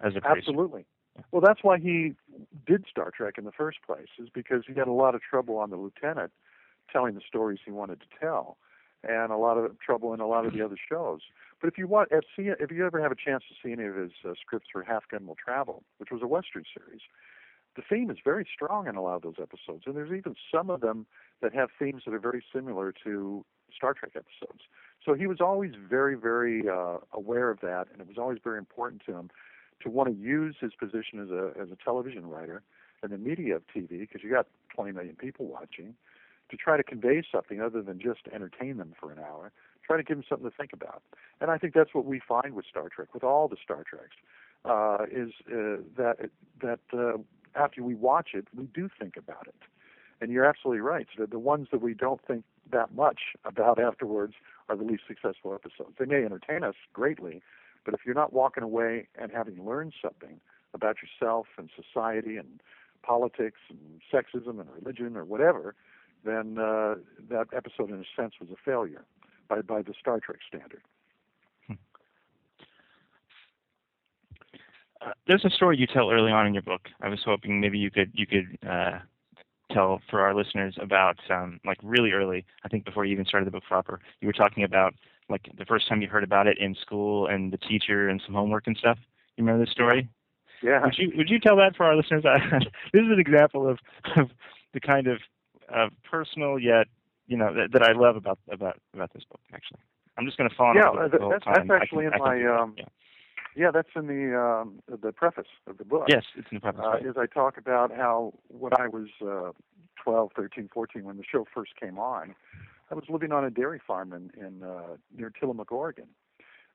as 0.00 0.16
a 0.16 0.20
producer. 0.20 0.50
Absolutely. 0.50 0.86
Well, 1.30 1.42
that's 1.44 1.60
why 1.62 1.78
he 1.78 2.14
did 2.66 2.84
Star 2.90 3.10
Trek 3.10 3.34
in 3.38 3.44
the 3.44 3.52
first 3.52 3.78
place, 3.86 4.08
is 4.18 4.28
because 4.32 4.64
he 4.66 4.74
had 4.74 4.88
a 4.88 4.92
lot 4.92 5.14
of 5.14 5.20
trouble 5.20 5.56
on 5.56 5.70
the 5.70 5.76
Lieutenant 5.76 6.32
telling 6.92 7.14
the 7.14 7.20
stories 7.26 7.58
he 7.64 7.70
wanted 7.70 8.00
to 8.00 8.06
tell, 8.20 8.56
and 9.02 9.30
a 9.30 9.36
lot 9.36 9.58
of 9.58 9.78
trouble 9.78 10.14
in 10.14 10.20
a 10.20 10.26
lot 10.26 10.46
of 10.46 10.52
the 10.52 10.62
other 10.62 10.76
shows. 10.90 11.20
But 11.60 11.68
if 11.68 11.78
you 11.78 11.86
want, 11.86 12.08
if, 12.10 12.24
see, 12.36 12.50
if 12.58 12.70
you 12.70 12.86
ever 12.86 13.02
have 13.02 13.12
a 13.12 13.16
chance 13.16 13.44
to 13.48 13.54
see 13.62 13.72
any 13.72 13.84
of 13.84 13.96
his 13.96 14.12
uh, 14.24 14.32
scripts 14.40 14.68
for 14.72 14.82
Have 14.82 15.02
Gun 15.10 15.26
Will 15.26 15.36
Travel, 15.36 15.82
which 15.98 16.10
was 16.10 16.22
a 16.22 16.26
Western 16.26 16.64
series, 16.76 17.00
the 17.76 17.82
theme 17.88 18.10
is 18.10 18.18
very 18.24 18.46
strong 18.52 18.88
in 18.88 18.96
a 18.96 19.02
lot 19.02 19.16
of 19.16 19.22
those 19.22 19.36
episodes, 19.40 19.84
and 19.86 19.94
there's 19.94 20.12
even 20.12 20.34
some 20.52 20.70
of 20.70 20.80
them 20.80 21.06
that 21.42 21.54
have 21.54 21.68
themes 21.78 22.02
that 22.06 22.14
are 22.14 22.18
very 22.18 22.44
similar 22.52 22.92
to 23.04 23.44
Star 23.76 23.94
Trek 23.94 24.12
episodes. 24.16 24.62
So 25.04 25.14
he 25.14 25.26
was 25.26 25.40
always 25.40 25.72
very, 25.88 26.16
very 26.16 26.68
uh, 26.68 26.98
aware 27.12 27.50
of 27.50 27.60
that, 27.60 27.86
and 27.92 28.00
it 28.00 28.08
was 28.08 28.18
always 28.18 28.38
very 28.42 28.58
important 28.58 29.02
to 29.06 29.12
him 29.12 29.30
to 29.82 29.90
want 29.90 30.08
to 30.08 30.14
use 30.14 30.56
his 30.60 30.72
position 30.74 31.20
as 31.20 31.30
a 31.30 31.52
as 31.60 31.70
a 31.70 31.76
television 31.82 32.26
writer 32.28 32.62
and 33.02 33.12
the 33.12 33.18
media 33.18 33.56
of 33.56 33.62
TV, 33.74 34.00
because 34.00 34.22
you 34.22 34.30
got 34.30 34.46
20 34.74 34.92
million 34.92 35.14
people 35.14 35.46
watching, 35.46 35.94
to 36.50 36.56
try 36.56 36.76
to 36.76 36.82
convey 36.82 37.22
something 37.30 37.60
other 37.60 37.80
than 37.80 38.00
just 38.00 38.20
entertain 38.32 38.76
them 38.76 38.92
for 38.98 39.12
an 39.12 39.18
hour. 39.18 39.52
Try 39.86 39.96
to 39.96 40.02
give 40.02 40.16
them 40.16 40.24
something 40.28 40.50
to 40.50 40.56
think 40.56 40.72
about, 40.72 41.02
and 41.40 41.50
I 41.50 41.58
think 41.58 41.74
that's 41.74 41.94
what 41.94 42.04
we 42.04 42.20
find 42.20 42.54
with 42.54 42.66
Star 42.66 42.88
Trek, 42.88 43.14
with 43.14 43.24
all 43.24 43.48
the 43.48 43.56
Star 43.62 43.84
Treks, 43.84 44.16
uh, 44.64 45.04
is 45.10 45.32
uh, 45.48 45.82
that 45.96 46.30
that 46.60 46.80
uh, 46.92 47.18
after 47.54 47.82
we 47.82 47.94
watch 47.94 48.30
it, 48.34 48.46
we 48.56 48.64
do 48.66 48.88
think 48.98 49.16
about 49.16 49.46
it. 49.46 49.54
And 50.20 50.32
you're 50.32 50.44
absolutely 50.44 50.80
right. 50.80 51.06
So 51.16 51.26
the 51.26 51.38
ones 51.38 51.68
that 51.70 51.80
we 51.80 51.94
don't 51.94 52.20
think 52.26 52.44
that 52.70 52.94
much 52.94 53.20
about 53.44 53.80
afterwards 53.80 54.34
are 54.68 54.76
the 54.76 54.84
least 54.84 55.04
successful 55.06 55.54
episodes. 55.54 55.96
They 55.98 56.06
may 56.06 56.24
entertain 56.24 56.64
us 56.64 56.74
greatly, 56.92 57.42
but 57.84 57.94
if 57.94 58.00
you're 58.04 58.14
not 58.14 58.32
walking 58.32 58.62
away 58.62 59.08
and 59.20 59.30
having 59.32 59.64
learned 59.64 59.94
something 60.02 60.40
about 60.74 60.96
yourself 61.02 61.46
and 61.56 61.70
society 61.74 62.36
and 62.36 62.60
politics 63.02 63.60
and 63.70 64.00
sexism 64.12 64.60
and 64.60 64.68
religion 64.70 65.16
or 65.16 65.24
whatever, 65.24 65.74
then 66.24 66.58
uh, 66.58 66.96
that 67.30 67.46
episode, 67.56 67.90
in 67.90 67.96
a 67.96 68.20
sense, 68.20 68.34
was 68.40 68.50
a 68.50 68.56
failure 68.64 69.04
by 69.48 69.62
by 69.62 69.82
the 69.82 69.94
Star 69.98 70.20
Trek 70.20 70.40
standard. 70.46 70.82
Uh, 75.00 75.12
there's 75.26 75.44
a 75.44 75.50
story 75.50 75.76
you 75.78 75.86
tell 75.86 76.10
early 76.10 76.32
on 76.32 76.46
in 76.46 76.54
your 76.54 76.62
book. 76.62 76.88
I 77.00 77.08
was 77.08 77.20
hoping 77.24 77.60
maybe 77.60 77.78
you 77.78 77.90
could 77.90 78.10
you 78.14 78.26
could 78.26 78.58
uh, 78.68 78.98
tell 79.72 80.00
for 80.10 80.20
our 80.20 80.34
listeners 80.34 80.76
about 80.80 81.18
um, 81.30 81.60
like 81.64 81.78
really 81.82 82.12
early. 82.12 82.44
I 82.64 82.68
think 82.68 82.84
before 82.84 83.04
you 83.04 83.12
even 83.12 83.26
started 83.26 83.46
the 83.46 83.50
book 83.50 83.64
proper, 83.68 84.00
you 84.20 84.26
were 84.26 84.32
talking 84.32 84.64
about 84.64 84.94
like 85.28 85.48
the 85.56 85.64
first 85.64 85.88
time 85.88 86.00
you 86.00 86.08
heard 86.08 86.24
about 86.24 86.46
it 86.46 86.58
in 86.58 86.74
school 86.74 87.26
and 87.26 87.52
the 87.52 87.58
teacher 87.58 88.08
and 88.08 88.22
some 88.24 88.34
homework 88.34 88.66
and 88.66 88.76
stuff. 88.76 88.98
You 89.36 89.44
remember 89.44 89.64
this 89.64 89.72
story? 89.72 90.08
Yeah. 90.62 90.84
Would 90.84 90.98
you 90.98 91.12
would 91.16 91.30
you 91.30 91.38
tell 91.38 91.56
that 91.56 91.76
for 91.76 91.84
our 91.84 91.96
listeners? 91.96 92.24
this 92.92 93.02
is 93.02 93.10
an 93.10 93.20
example 93.20 93.68
of, 93.68 93.78
of 94.16 94.30
the 94.74 94.80
kind 94.80 95.06
of 95.06 95.18
of 95.68 95.90
personal 96.10 96.58
yet 96.58 96.86
you 97.28 97.36
know 97.36 97.54
that, 97.54 97.72
that 97.72 97.82
I 97.82 97.92
love 97.92 98.16
about 98.16 98.38
about 98.50 98.80
about 98.94 99.12
this 99.12 99.22
book. 99.30 99.40
Actually, 99.54 99.80
I'm 100.16 100.24
just 100.26 100.36
going 100.36 100.50
to 100.50 100.56
follow. 100.56 100.74
Yeah, 100.74 100.88
up 100.88 101.12
that, 101.12 101.20
that's, 101.20 101.44
that's 101.44 101.70
actually 101.70 102.06
in 102.06 102.14
I 102.14 102.18
my 102.18 102.44
um, 102.46 102.74
yeah. 102.76 102.86
Yeah, 103.56 103.70
that's 103.72 103.88
in 103.96 104.06
the 104.06 104.38
um, 104.38 104.82
the 104.88 105.12
preface 105.12 105.48
of 105.66 105.78
the 105.78 105.84
book. 105.84 106.06
Yes, 106.08 106.24
it's 106.36 106.48
in 106.50 106.56
the 106.56 106.60
preface. 106.60 106.80
uh, 106.84 106.88
right. 106.90 107.06
is 107.06 107.16
I 107.16 107.26
talk 107.26 107.56
about 107.56 107.94
how 107.94 108.34
when 108.48 108.72
I 108.74 108.88
was 108.88 109.08
uh, 109.22 109.52
12, 110.02 110.30
13, 110.34 110.70
14, 110.72 111.04
when 111.04 111.16
the 111.16 111.24
show 111.30 111.46
first 111.52 111.72
came 111.80 111.98
on, 111.98 112.34
I 112.90 112.94
was 112.94 113.04
living 113.08 113.32
on 113.32 113.44
a 113.44 113.50
dairy 113.50 113.80
farm 113.84 114.12
in, 114.12 114.30
in 114.38 114.62
uh, 114.62 114.96
near 115.16 115.30
Tillamook, 115.30 115.72
Oregon, 115.72 116.06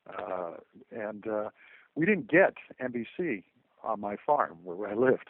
uh, 0.07 0.51
and 0.91 1.27
uh, 1.27 1.49
we 1.95 2.05
didn't 2.05 2.29
get 2.29 2.55
NBC 2.81 3.43
on 3.83 3.99
my 3.99 4.15
farm 4.25 4.57
where 4.63 4.89
I 4.89 4.93
lived. 4.93 5.29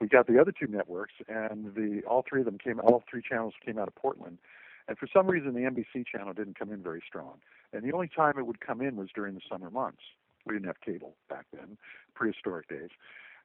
We 0.00 0.06
got 0.08 0.26
the 0.26 0.40
other 0.40 0.52
two 0.52 0.68
networks, 0.68 1.14
and 1.28 1.74
the 1.74 2.02
all 2.08 2.24
three 2.28 2.40
of 2.40 2.44
them 2.44 2.58
came. 2.58 2.78
All 2.80 3.02
three 3.10 3.22
channels 3.26 3.54
came 3.64 3.78
out 3.78 3.88
of 3.88 3.94
Portland, 3.96 4.38
and 4.86 4.96
for 4.96 5.08
some 5.12 5.26
reason 5.26 5.54
the 5.54 5.60
NBC 5.60 6.06
channel 6.06 6.32
didn't 6.32 6.58
come 6.58 6.72
in 6.72 6.82
very 6.82 7.02
strong. 7.06 7.34
And 7.72 7.82
the 7.82 7.92
only 7.92 8.08
time 8.08 8.34
it 8.38 8.46
would 8.46 8.60
come 8.60 8.80
in 8.80 8.96
was 8.96 9.08
during 9.14 9.34
the 9.34 9.40
summer 9.50 9.70
months. 9.70 10.02
We 10.46 10.54
didn't 10.54 10.66
have 10.66 10.80
cable 10.80 11.14
back 11.28 11.46
then, 11.52 11.76
prehistoric 12.14 12.68
days. 12.68 12.90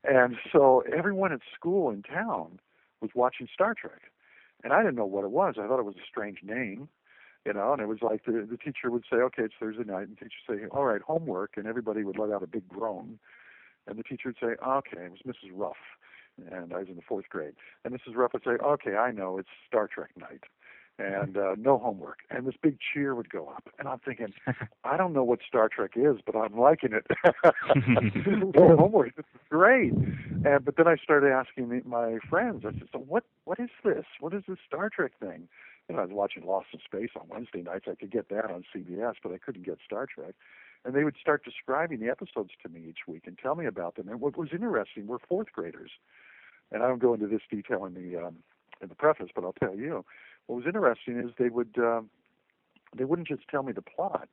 And 0.04 0.36
so 0.52 0.84
everyone 0.96 1.32
at 1.32 1.40
school 1.56 1.90
in 1.90 2.04
town 2.04 2.60
was 3.02 3.12
watching 3.16 3.48
Star 3.54 3.74
Trek. 3.74 4.12
And 4.64 4.74
I 4.74 4.80
didn't 4.80 4.96
know 4.96 5.06
what 5.06 5.26
it 5.26 5.32
was. 5.32 5.56
I 5.58 5.68
thought 5.68 5.80
it 5.80 5.86
was 5.86 5.96
a 5.96 6.08
strange 6.08 6.40
name, 6.44 6.88
you 7.46 7.54
know, 7.54 7.74
and 7.74 7.82
it 7.82 7.88
was 7.88 8.00
like 8.02 8.26
the, 8.26 8.48
the 8.50 8.58
teacher 8.58 8.90
would 8.90 9.04
say, 9.10 9.18
okay, 9.18 9.44
it's 9.44 9.54
Thursday 9.60 9.84
night, 9.84 10.08
and 10.08 10.12
the 10.12 10.26
teacher 10.26 10.36
would 10.48 10.60
say, 10.60 10.66
all 10.72 10.86
right, 10.86 11.02
homework, 11.02 11.58
and 11.58 11.68
everybody 11.68 12.04
would 12.04 12.18
let 12.18 12.32
out 12.32 12.44
a 12.44 12.48
big 12.48 12.68
groan. 12.68 13.20
And 13.88 14.00
the 14.00 14.04
teacher 14.04 14.30
would 14.30 14.38
say, 14.40 14.56
okay, 14.66 15.06
it 15.06 15.12
was 15.12 15.20
Mrs. 15.28 15.52
Ruff. 15.54 15.76
And 16.50 16.74
I 16.74 16.80
was 16.80 16.88
in 16.88 16.96
the 16.96 17.02
fourth 17.02 17.30
grade. 17.30 17.54
And 17.84 17.94
Mrs. 17.94 18.16
Ruff 18.16 18.34
would 18.34 18.44
say, 18.44 18.52
okay, 18.52 18.96
I 18.96 19.12
know, 19.12 19.38
it's 19.38 19.50
Star 19.68 19.88
Trek 19.88 20.10
night. 20.18 20.44
And 21.00 21.38
uh, 21.38 21.56
no 21.58 21.80
homework. 21.80 22.20
And 22.30 22.46
this 22.46 22.54
big 22.62 22.78
cheer 22.80 23.16
would 23.16 23.30
go 23.30 23.48
up. 23.48 23.68
And 23.80 23.88
I'm 23.88 23.98
thinking, 24.00 24.34
I 24.84 24.96
don't 24.96 25.12
know 25.12 25.24
what 25.24 25.40
Star 25.48 25.68
Trek 25.68 25.92
is, 25.96 26.18
but 26.24 26.36
I'm 26.36 26.58
liking 26.58 26.92
it. 26.94 27.08
no 28.56 28.78
homework. 28.78 29.16
This 29.16 29.26
is 29.34 29.42
great. 29.50 29.94
And 30.46 30.64
but 30.64 30.78
then 30.78 30.88
I 30.88 30.96
started 30.98 31.32
asking 31.32 31.82
my 31.86 32.20
friends. 32.30 32.64
I 32.66 32.72
said, 32.74 32.88
"So 32.92 33.00
what? 33.00 33.24
What 33.46 33.60
is 33.60 33.70
this? 33.84 34.06
What 34.20 34.34
is 34.34 34.44
this 34.48 34.60
Star 34.68 34.90
Trek 34.90 35.14
thing?" 35.20 35.48
You 35.90 35.96
know, 35.96 36.02
I 36.02 36.06
was 36.06 36.14
watching 36.14 36.46
Lost 36.46 36.68
in 36.74 36.80
Space 36.86 37.10
on 37.20 37.28
Wednesday 37.28 37.62
nights. 37.62 37.86
I 37.90 37.96
could 37.96 38.12
get 38.12 38.30
that 38.30 38.46
on 38.46 38.64
CBS, 38.74 39.16
but 39.22 39.32
I 39.32 39.38
couldn't 39.38 39.66
get 39.66 39.80
Star 39.86 40.06
Trek. 40.06 40.36
And 40.86 40.94
they 40.94 41.04
would 41.04 41.16
start 41.20 41.44
describing 41.44 42.00
the 42.00 42.10
episodes 42.10 42.52
to 42.62 42.70
me 42.70 42.86
each 42.88 43.08
week 43.08 43.24
and 43.26 43.38
tell 43.38 43.56
me 43.56 43.66
about 43.66 43.96
them. 43.96 44.10
And 44.10 44.20
what 44.20 44.38
was 44.38 44.50
interesting, 44.52 45.08
we're 45.08 45.20
fourth 45.20 45.52
graders, 45.54 45.92
and 46.72 46.84
I 46.84 46.88
don't 46.88 47.02
go 47.02 47.14
into 47.14 47.28
this 47.28 47.42
detail 47.50 47.86
in 47.86 47.94
the 47.94 48.28
um, 48.28 48.38
in 48.82 48.90
the 48.90 48.96
preface, 48.96 49.30
but 49.34 49.44
I'll 49.44 49.54
tell 49.54 49.76
you. 49.76 50.06
What 50.48 50.58
was 50.58 50.66
interesting 50.66 51.20
is 51.20 51.32
they 51.38 51.50
would 51.50 51.76
um, 51.78 52.10
they 52.96 53.06
wouldn't 53.06 53.28
just 53.28 53.48
tell 53.50 53.64
me 53.64 53.74
the 53.74 53.82
plot; 53.82 54.30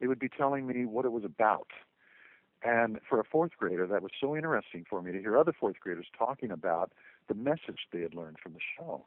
they 0.00 0.06
would 0.06 0.18
be 0.18 0.28
telling 0.28 0.66
me 0.66 0.84
what 0.84 1.04
it 1.04 1.12
was 1.12 1.24
about. 1.24 1.68
And 2.62 2.98
for 3.06 3.20
a 3.20 3.24
fourth 3.24 3.52
grader, 3.58 3.86
that 3.86 4.02
was 4.02 4.12
so 4.18 4.34
interesting 4.34 4.86
for 4.88 5.02
me 5.02 5.12
to 5.12 5.20
hear 5.20 5.36
other 5.36 5.52
fourth 5.52 5.78
graders 5.80 6.06
talking 6.16 6.50
about 6.50 6.92
the 7.28 7.34
message 7.34 7.88
they 7.92 8.00
had 8.00 8.14
learned 8.14 8.38
from 8.42 8.54
the 8.54 8.60
show. 8.78 9.04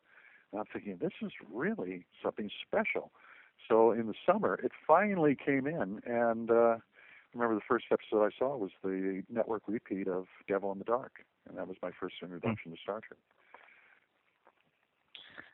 And 0.52 0.60
I'm 0.60 0.68
thinking, 0.72 0.98
this 1.02 1.14
is 1.22 1.32
really 1.52 2.06
something 2.24 2.52
special. 2.66 3.12
So 3.68 3.92
in 3.92 4.06
the 4.06 4.14
summer, 4.26 4.60
it 4.64 4.72
finally 4.86 5.36
came 5.36 5.66
in, 5.66 6.02
and 6.06 6.52
uh, 6.52 6.78
remember 7.34 7.56
the 7.56 7.62
first 7.68 7.86
episode 7.92 8.24
I 8.24 8.30
saw 8.38 8.56
was 8.56 8.72
the 8.84 9.24
network 9.30 9.64
repeat 9.68 10.08
of 10.08 10.28
Devil 10.48 10.72
in 10.72 10.78
the 10.78 10.86
Dark, 10.86 11.24
and 11.50 11.58
that 11.58 11.68
was 11.68 11.78
my 11.82 11.92
first 12.00 12.16
introduction 12.22 12.72
to 12.72 12.78
Star 12.82 13.02
Trek. 13.02 13.20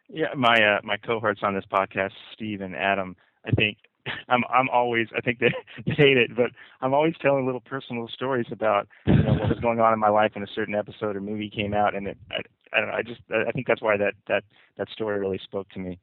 Yeah, 0.09 0.33
my 0.35 0.55
uh, 0.63 0.79
my 0.83 0.97
cohorts 0.97 1.41
on 1.43 1.55
this 1.55 1.65
podcast, 1.71 2.11
Steve 2.33 2.61
and 2.61 2.75
Adam, 2.75 3.15
I 3.45 3.51
think 3.51 3.77
I'm 4.29 4.43
I'm 4.53 4.69
always 4.69 5.07
I 5.15 5.21
think 5.21 5.39
they, 5.39 5.53
they 5.85 5.93
hate 5.93 6.17
it, 6.17 6.35
but 6.35 6.51
I'm 6.81 6.93
always 6.93 7.15
telling 7.21 7.45
little 7.45 7.61
personal 7.61 8.07
stories 8.07 8.47
about 8.51 8.87
you 9.05 9.15
know 9.15 9.33
what 9.33 9.49
was 9.49 9.59
going 9.59 9.79
on 9.79 9.93
in 9.93 9.99
my 9.99 10.09
life 10.09 10.31
when 10.35 10.43
a 10.43 10.53
certain 10.53 10.75
episode 10.75 11.15
or 11.15 11.21
movie 11.21 11.49
came 11.49 11.73
out, 11.73 11.95
and 11.95 12.07
it 12.07 12.17
I, 12.31 12.41
I 12.75 12.79
don't 12.79 12.89
know 12.89 12.95
I 12.95 13.01
just 13.03 13.21
I 13.47 13.51
think 13.51 13.67
that's 13.67 13.81
why 13.81 13.97
that 13.97 14.13
that 14.27 14.43
that 14.77 14.89
story 14.89 15.19
really 15.19 15.39
spoke 15.43 15.69
to 15.69 15.79
me. 15.79 15.99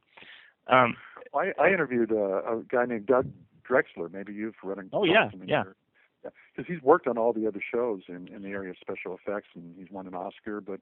Um, 0.67 0.97
I, 1.35 1.53
I 1.61 1.69
interviewed 1.69 2.13
uh, 2.13 2.43
a 2.43 2.63
guy 2.69 2.85
named 2.87 3.07
Doug 3.07 3.29
Drexler. 3.69 4.13
Maybe 4.13 4.33
you've 4.33 4.55
run 4.63 4.89
Oh, 4.93 5.05
yeah, 5.05 5.31
yeah. 5.47 5.65
your- 5.65 5.77
yeah, 6.23 6.31
because 6.55 6.71
he's 6.73 6.83
worked 6.83 7.07
on 7.07 7.17
all 7.17 7.33
the 7.33 7.47
other 7.47 7.63
shows 7.73 8.03
in, 8.09 8.29
in 8.29 8.43
the 8.43 8.49
area 8.51 8.71
of 8.71 8.77
special 8.79 9.17
effects, 9.17 9.49
and 9.55 9.75
he's 9.79 9.91
won 9.91 10.07
an 10.07 10.15
Oscar. 10.15 10.61
But 10.61 10.81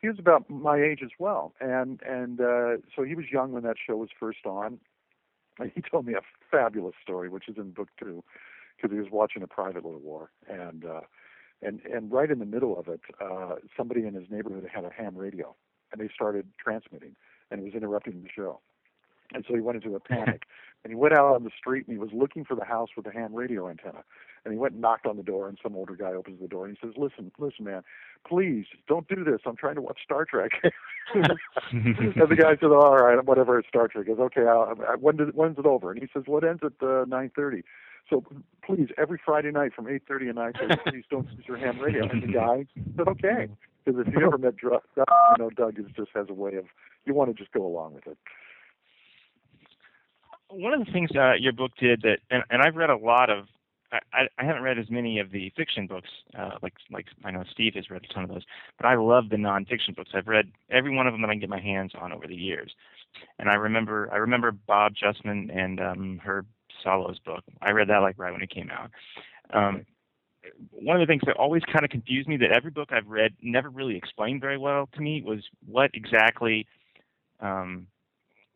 he 0.00 0.08
was 0.08 0.18
about 0.18 0.48
my 0.48 0.80
age 0.80 1.00
as 1.02 1.10
well, 1.18 1.54
and 1.60 2.00
and 2.06 2.40
uh, 2.40 2.76
so 2.94 3.02
he 3.02 3.14
was 3.14 3.26
young 3.32 3.52
when 3.52 3.62
that 3.64 3.76
show 3.84 3.96
was 3.96 4.10
first 4.18 4.46
on. 4.46 4.78
And 5.58 5.72
he 5.74 5.82
told 5.82 6.06
me 6.06 6.14
a 6.14 6.20
fabulous 6.50 6.94
story, 7.02 7.28
which 7.28 7.48
is 7.48 7.56
in 7.56 7.72
book 7.72 7.88
two, 7.98 8.22
because 8.76 8.94
he 8.94 9.00
was 9.00 9.10
watching 9.10 9.42
a 9.42 9.48
private 9.48 9.84
little 9.84 10.00
war, 10.00 10.30
and 10.48 10.84
uh, 10.84 11.00
and 11.62 11.80
and 11.84 12.12
right 12.12 12.30
in 12.30 12.38
the 12.38 12.46
middle 12.46 12.78
of 12.78 12.86
it, 12.88 13.00
uh, 13.20 13.56
somebody 13.76 14.06
in 14.06 14.14
his 14.14 14.30
neighborhood 14.30 14.68
had 14.72 14.84
a 14.84 14.90
ham 14.90 15.16
radio, 15.16 15.54
and 15.92 16.00
they 16.00 16.08
started 16.14 16.46
transmitting, 16.62 17.16
and 17.50 17.60
it 17.60 17.64
was 17.64 17.74
interrupting 17.74 18.22
the 18.22 18.28
show. 18.34 18.60
And 19.34 19.44
so 19.46 19.54
he 19.54 19.60
went 19.60 19.82
into 19.82 19.94
a 19.94 20.00
panic. 20.00 20.44
and 20.84 20.90
he 20.90 20.94
went 20.94 21.14
out 21.14 21.34
on 21.34 21.44
the 21.44 21.50
street 21.56 21.86
and 21.86 21.94
he 21.94 21.98
was 21.98 22.10
looking 22.12 22.44
for 22.44 22.54
the 22.54 22.64
house 22.64 22.90
with 22.96 23.04
the 23.04 23.12
ham 23.12 23.34
radio 23.34 23.68
antenna. 23.68 24.04
And 24.48 24.54
he 24.54 24.58
went 24.58 24.72
and 24.72 24.80
knocked 24.80 25.04
on 25.04 25.18
the 25.18 25.22
door 25.22 25.46
and 25.46 25.58
some 25.62 25.76
older 25.76 25.94
guy 25.94 26.14
opens 26.14 26.40
the 26.40 26.48
door 26.48 26.66
and 26.66 26.74
he 26.74 26.86
says, 26.86 26.96
Listen, 26.96 27.30
listen, 27.38 27.66
man, 27.66 27.82
please 28.26 28.64
don't 28.88 29.06
do 29.06 29.22
this. 29.22 29.40
I'm 29.44 29.56
trying 29.56 29.74
to 29.74 29.82
watch 29.82 29.98
Star 30.02 30.24
Trek. 30.24 30.52
and 31.14 31.36
the 31.70 32.34
guy 32.34 32.56
said, 32.58 32.70
All 32.70 32.96
right, 32.96 33.22
whatever, 33.22 33.58
it's 33.58 33.68
Star 33.68 33.88
Trek. 33.88 34.06
He 34.06 34.12
Okay, 34.12 34.46
I'll, 34.46 34.74
when 34.98 35.18
did, 35.18 35.34
when's 35.34 35.58
it 35.58 35.66
over? 35.66 35.90
And 35.90 36.00
he 36.00 36.08
says, 36.14 36.22
Well, 36.26 36.42
ends 36.42 36.62
at 36.64 36.72
uh, 36.80 37.04
9.30. 37.04 37.62
So 38.08 38.24
please, 38.64 38.88
every 38.96 39.20
Friday 39.22 39.50
night 39.50 39.74
from 39.74 39.84
8.30 39.84 40.30
and 40.30 40.38
9.30, 40.38 40.82
please 40.90 41.04
don't 41.10 41.30
use 41.32 41.44
your 41.46 41.58
ham 41.58 41.78
radio. 41.78 42.08
And 42.08 42.22
the 42.22 42.32
guy 42.32 42.64
said, 42.96 43.06
Okay. 43.06 43.48
Because 43.84 44.06
if 44.06 44.14
you 44.14 44.26
ever 44.26 44.38
met 44.38 44.54
Doug, 44.56 44.80
you 44.96 45.04
know, 45.38 45.50
Doug 45.50 45.78
is 45.78 45.86
just 45.94 46.08
has 46.14 46.28
a 46.30 46.34
way 46.34 46.54
of, 46.56 46.64
you 47.04 47.12
want 47.12 47.28
to 47.28 47.34
just 47.34 47.52
go 47.52 47.66
along 47.66 47.94
with 47.94 48.06
it 48.06 48.16
one 50.50 50.72
of 50.72 50.84
the 50.84 50.90
things 50.92 51.10
uh, 51.14 51.34
your 51.38 51.52
book 51.52 51.72
did 51.78 52.02
that, 52.02 52.18
and, 52.30 52.42
and 52.50 52.62
I've 52.62 52.76
read 52.76 52.90
a 52.90 52.96
lot 52.96 53.30
of. 53.30 53.46
I, 53.90 54.26
I 54.38 54.44
haven't 54.44 54.62
read 54.62 54.78
as 54.78 54.90
many 54.90 55.18
of 55.18 55.30
the 55.30 55.50
fiction 55.56 55.86
books, 55.86 56.08
uh, 56.38 56.50
like 56.62 56.74
like 56.90 57.06
I 57.24 57.30
know 57.30 57.44
Steve 57.50 57.74
has 57.74 57.90
read 57.90 58.04
a 58.08 58.12
ton 58.12 58.24
of 58.24 58.30
those, 58.30 58.44
but 58.76 58.86
I 58.86 58.96
love 58.96 59.30
the 59.30 59.36
nonfiction 59.36 59.96
books. 59.96 60.10
I've 60.14 60.28
read 60.28 60.50
every 60.70 60.94
one 60.94 61.06
of 61.06 61.14
them 61.14 61.22
that 61.22 61.28
I 61.28 61.32
can 61.32 61.40
get 61.40 61.48
my 61.48 61.60
hands 61.60 61.92
on 61.98 62.12
over 62.12 62.26
the 62.26 62.34
years, 62.34 62.70
and 63.38 63.48
I 63.48 63.54
remember 63.54 64.10
I 64.12 64.16
remember 64.16 64.52
Bob 64.52 64.92
Justman 64.94 65.56
and 65.56 65.80
um, 65.80 66.20
Herb 66.22 66.46
Solow's 66.84 67.18
book. 67.20 67.44
I 67.62 67.72
read 67.72 67.88
that 67.88 67.98
like 67.98 68.18
right 68.18 68.32
when 68.32 68.42
it 68.42 68.50
came 68.50 68.70
out. 68.70 68.90
Um, 69.52 69.86
one 70.70 71.00
of 71.00 71.06
the 71.06 71.10
things 71.10 71.22
that 71.26 71.36
always 71.36 71.62
kind 71.64 71.84
of 71.84 71.90
confused 71.90 72.28
me 72.28 72.36
that 72.38 72.52
every 72.52 72.70
book 72.70 72.90
I've 72.92 73.06
read 73.06 73.34
never 73.42 73.70
really 73.70 73.96
explained 73.96 74.40
very 74.40 74.58
well 74.58 74.88
to 74.94 75.00
me 75.00 75.22
was 75.22 75.40
what 75.66 75.90
exactly 75.94 76.66
um, 77.40 77.86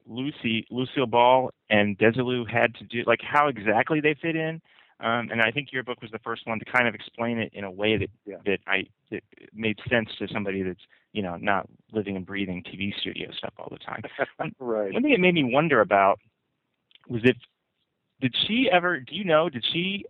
Lucy, 0.06 0.66
Lucille 0.70 1.06
Ball, 1.06 1.50
and 1.70 1.98
Desilu 1.98 2.48
had 2.48 2.74
to 2.76 2.84
do, 2.84 3.02
like 3.06 3.20
how 3.22 3.48
exactly 3.48 4.00
they 4.00 4.14
fit 4.20 4.36
in. 4.36 4.60
Um, 5.02 5.30
and 5.30 5.42
I 5.42 5.50
think 5.50 5.72
your 5.72 5.82
book 5.82 6.00
was 6.00 6.10
the 6.10 6.20
first 6.20 6.46
one 6.46 6.58
to 6.60 6.64
kind 6.64 6.86
of 6.86 6.94
explain 6.94 7.38
it 7.38 7.52
in 7.52 7.64
a 7.64 7.70
way 7.70 7.96
that 7.96 8.10
yeah. 8.24 8.36
that 8.46 8.60
I 8.66 8.84
that 9.10 9.22
made 9.52 9.78
sense 9.90 10.08
to 10.18 10.28
somebody 10.32 10.62
that's 10.62 10.80
you 11.12 11.22
know 11.22 11.36
not 11.36 11.68
living 11.92 12.16
and 12.16 12.24
breathing 12.24 12.62
TV 12.62 12.94
studio 12.98 13.30
stuff 13.36 13.52
all 13.58 13.68
the 13.70 13.78
time. 13.78 14.02
right. 14.60 14.92
One 14.92 15.02
thing 15.02 15.12
it 15.12 15.20
made 15.20 15.34
me 15.34 15.44
wonder 15.44 15.80
about 15.80 16.20
was 17.08 17.22
if 17.24 17.36
did 18.20 18.34
she 18.46 18.68
ever? 18.70 19.00
Do 19.00 19.14
you 19.14 19.24
know? 19.24 19.48
Did 19.48 19.64
she? 19.72 20.04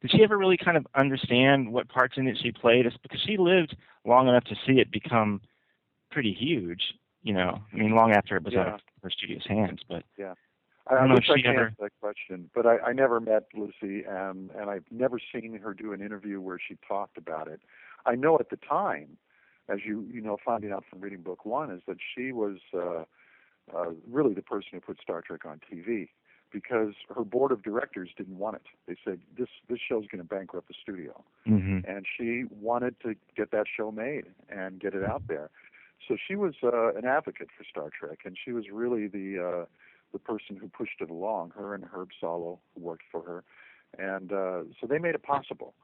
Did 0.00 0.10
she 0.10 0.22
ever 0.24 0.36
really 0.36 0.56
kind 0.56 0.76
of 0.76 0.86
understand 0.96 1.72
what 1.72 1.88
parts 1.88 2.14
in 2.16 2.26
it 2.26 2.36
she 2.42 2.50
played? 2.50 2.86
Because 3.02 3.20
she 3.24 3.36
lived 3.36 3.76
long 4.04 4.28
enough 4.28 4.44
to 4.44 4.56
see 4.66 4.80
it 4.80 4.90
become 4.90 5.40
pretty 6.10 6.32
huge 6.32 6.82
you 7.22 7.32
know, 7.32 7.62
I 7.72 7.76
mean, 7.76 7.94
long 7.94 8.12
after 8.12 8.36
it 8.36 8.44
was 8.44 8.54
yeah. 8.54 8.60
out 8.60 8.74
of 8.74 8.80
her 9.02 9.10
studio's 9.10 9.46
hands. 9.46 9.80
But 9.88 10.02
yeah, 10.18 10.34
I, 10.88 10.94
I, 10.94 11.06
I 11.06 11.14
wish 11.14 11.30
I 11.30 11.34
could 11.34 11.46
answer 11.46 11.74
that 11.80 11.92
question, 12.00 12.50
but 12.54 12.66
I, 12.66 12.78
I 12.78 12.92
never 12.92 13.20
met 13.20 13.48
Lucy, 13.54 14.04
and 14.08 14.50
and 14.50 14.70
I've 14.70 14.84
never 14.90 15.18
seen 15.32 15.58
her 15.62 15.74
do 15.74 15.92
an 15.92 16.00
interview 16.00 16.40
where 16.40 16.58
she 16.58 16.76
talked 16.86 17.16
about 17.16 17.48
it. 17.48 17.60
I 18.04 18.14
know 18.14 18.38
at 18.38 18.50
the 18.50 18.56
time, 18.56 19.16
as 19.68 19.80
you 19.84 20.06
you 20.12 20.20
know, 20.20 20.38
finding 20.44 20.72
out 20.72 20.84
from 20.88 21.00
reading 21.00 21.22
book 21.22 21.44
one, 21.44 21.70
is 21.70 21.82
that 21.86 21.98
she 22.14 22.32
was 22.32 22.58
uh, 22.74 23.04
uh, 23.74 23.90
really 24.10 24.34
the 24.34 24.42
person 24.42 24.70
who 24.72 24.80
put 24.80 25.00
Star 25.00 25.22
Trek 25.22 25.44
on 25.44 25.60
TV 25.72 26.08
because 26.52 26.94
her 27.14 27.24
board 27.24 27.50
of 27.50 27.62
directors 27.62 28.10
didn't 28.16 28.38
want 28.38 28.56
it. 28.56 28.62
They 28.86 28.96
said 29.04 29.20
this 29.38 29.48
this 29.68 29.78
show's 29.78 30.06
going 30.06 30.22
to 30.22 30.28
bankrupt 30.28 30.68
the 30.68 30.74
studio, 30.80 31.24
mm-hmm. 31.46 31.88
and 31.88 32.06
she 32.16 32.44
wanted 32.60 33.00
to 33.00 33.14
get 33.36 33.50
that 33.52 33.66
show 33.74 33.90
made 33.90 34.24
and 34.48 34.80
get 34.80 34.94
it 34.94 35.04
out 35.04 35.22
there. 35.28 35.50
So 36.06 36.16
she 36.28 36.34
was 36.34 36.54
uh, 36.62 36.94
an 36.94 37.04
advocate 37.04 37.48
for 37.56 37.64
Star 37.64 37.90
Trek, 37.96 38.20
and 38.24 38.36
she 38.42 38.52
was 38.52 38.64
really 38.72 39.06
the 39.06 39.38
uh, 39.38 39.64
the 40.12 40.18
person 40.18 40.56
who 40.56 40.68
pushed 40.68 41.00
it 41.00 41.10
along. 41.10 41.52
Her 41.56 41.74
and 41.74 41.84
Herb 41.84 42.10
Solow, 42.22 42.58
who 42.74 42.80
worked 42.80 43.04
for 43.10 43.22
her, 43.22 43.44
and 43.98 44.32
uh, 44.32 44.62
so 44.80 44.86
they 44.86 44.98
made 44.98 45.14
it 45.14 45.22
possible. 45.22 45.74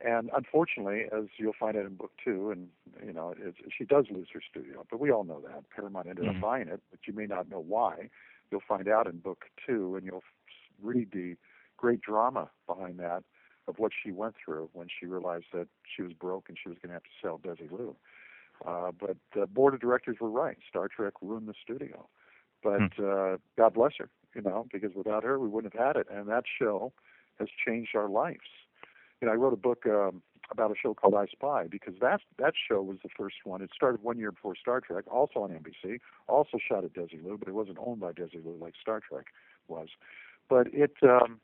And 0.00 0.30
unfortunately, 0.36 1.06
as 1.12 1.24
you'll 1.38 1.54
find 1.58 1.76
out 1.76 1.84
in 1.84 1.94
book 1.96 2.12
two, 2.24 2.50
and 2.52 2.68
you 3.04 3.12
know, 3.12 3.34
it's, 3.36 3.58
she 3.76 3.84
does 3.84 4.06
lose 4.10 4.28
her 4.32 4.40
studio, 4.48 4.86
but 4.90 5.00
we 5.00 5.10
all 5.10 5.24
know 5.24 5.40
that 5.40 5.68
Paramount 5.70 6.06
ended 6.06 6.26
Mhm. 6.26 6.30
up 6.30 6.40
buying 6.40 6.68
it, 6.68 6.80
but 6.90 7.00
you 7.06 7.12
may 7.12 7.26
not 7.26 7.48
know 7.48 7.58
why. 7.60 8.08
You'll 8.50 8.60
find 8.60 8.88
out 8.88 9.06
in 9.08 9.18
book 9.18 9.46
two, 9.66 9.96
and 9.96 10.06
you'll 10.06 10.22
read 10.80 11.10
the 11.12 11.36
great 11.76 12.00
drama 12.00 12.50
behind 12.66 12.98
that 13.00 13.24
of 13.66 13.78
what 13.78 13.92
she 13.92 14.12
went 14.12 14.34
through 14.42 14.70
when 14.72 14.88
she 14.88 15.06
realized 15.06 15.46
that 15.52 15.68
she 15.84 16.02
was 16.02 16.12
broke 16.12 16.48
and 16.48 16.56
she 16.62 16.68
was 16.68 16.78
going 16.78 16.88
to 16.88 16.94
have 16.94 17.02
to 17.02 17.10
sell 17.20 17.38
Desilu. 17.38 17.94
Uh, 18.64 18.90
but 18.92 19.16
the 19.34 19.46
board 19.46 19.74
of 19.74 19.80
directors 19.80 20.16
were 20.20 20.30
right. 20.30 20.58
Star 20.68 20.88
Trek 20.88 21.14
ruined 21.20 21.48
the 21.48 21.54
studio. 21.62 22.08
But 22.62 22.98
uh, 23.02 23.38
God 23.56 23.74
bless 23.74 23.92
her, 23.98 24.08
you 24.34 24.42
know, 24.42 24.66
because 24.72 24.94
without 24.94 25.24
her, 25.24 25.38
we 25.38 25.48
wouldn't 25.48 25.72
have 25.72 25.86
had 25.86 25.96
it. 25.96 26.06
And 26.10 26.28
that 26.28 26.44
show 26.58 26.92
has 27.38 27.48
changed 27.64 27.94
our 27.94 28.08
lives. 28.08 28.40
You 29.20 29.26
know, 29.26 29.32
I 29.32 29.36
wrote 29.36 29.52
a 29.52 29.56
book 29.56 29.84
um, 29.86 30.22
about 30.50 30.70
a 30.70 30.74
show 30.80 30.94
called 30.94 31.14
I 31.14 31.26
Spy 31.26 31.66
because 31.68 31.94
that 32.00 32.20
that 32.38 32.54
show 32.68 32.82
was 32.82 32.98
the 33.02 33.10
first 33.16 33.36
one. 33.44 33.62
It 33.62 33.70
started 33.74 34.02
one 34.02 34.18
year 34.18 34.32
before 34.32 34.54
Star 34.56 34.80
Trek, 34.80 35.04
also 35.10 35.40
on 35.40 35.50
NBC, 35.50 35.98
also 36.26 36.58
shot 36.58 36.84
at 36.84 36.94
Desilu, 36.94 37.38
but 37.38 37.48
it 37.48 37.54
wasn't 37.54 37.78
owned 37.80 38.00
by 38.00 38.12
Desilu 38.12 38.60
like 38.60 38.74
Star 38.80 39.00
Trek 39.00 39.26
was. 39.66 39.88
But 40.48 40.68
it 40.72 40.96
um, 41.02 41.40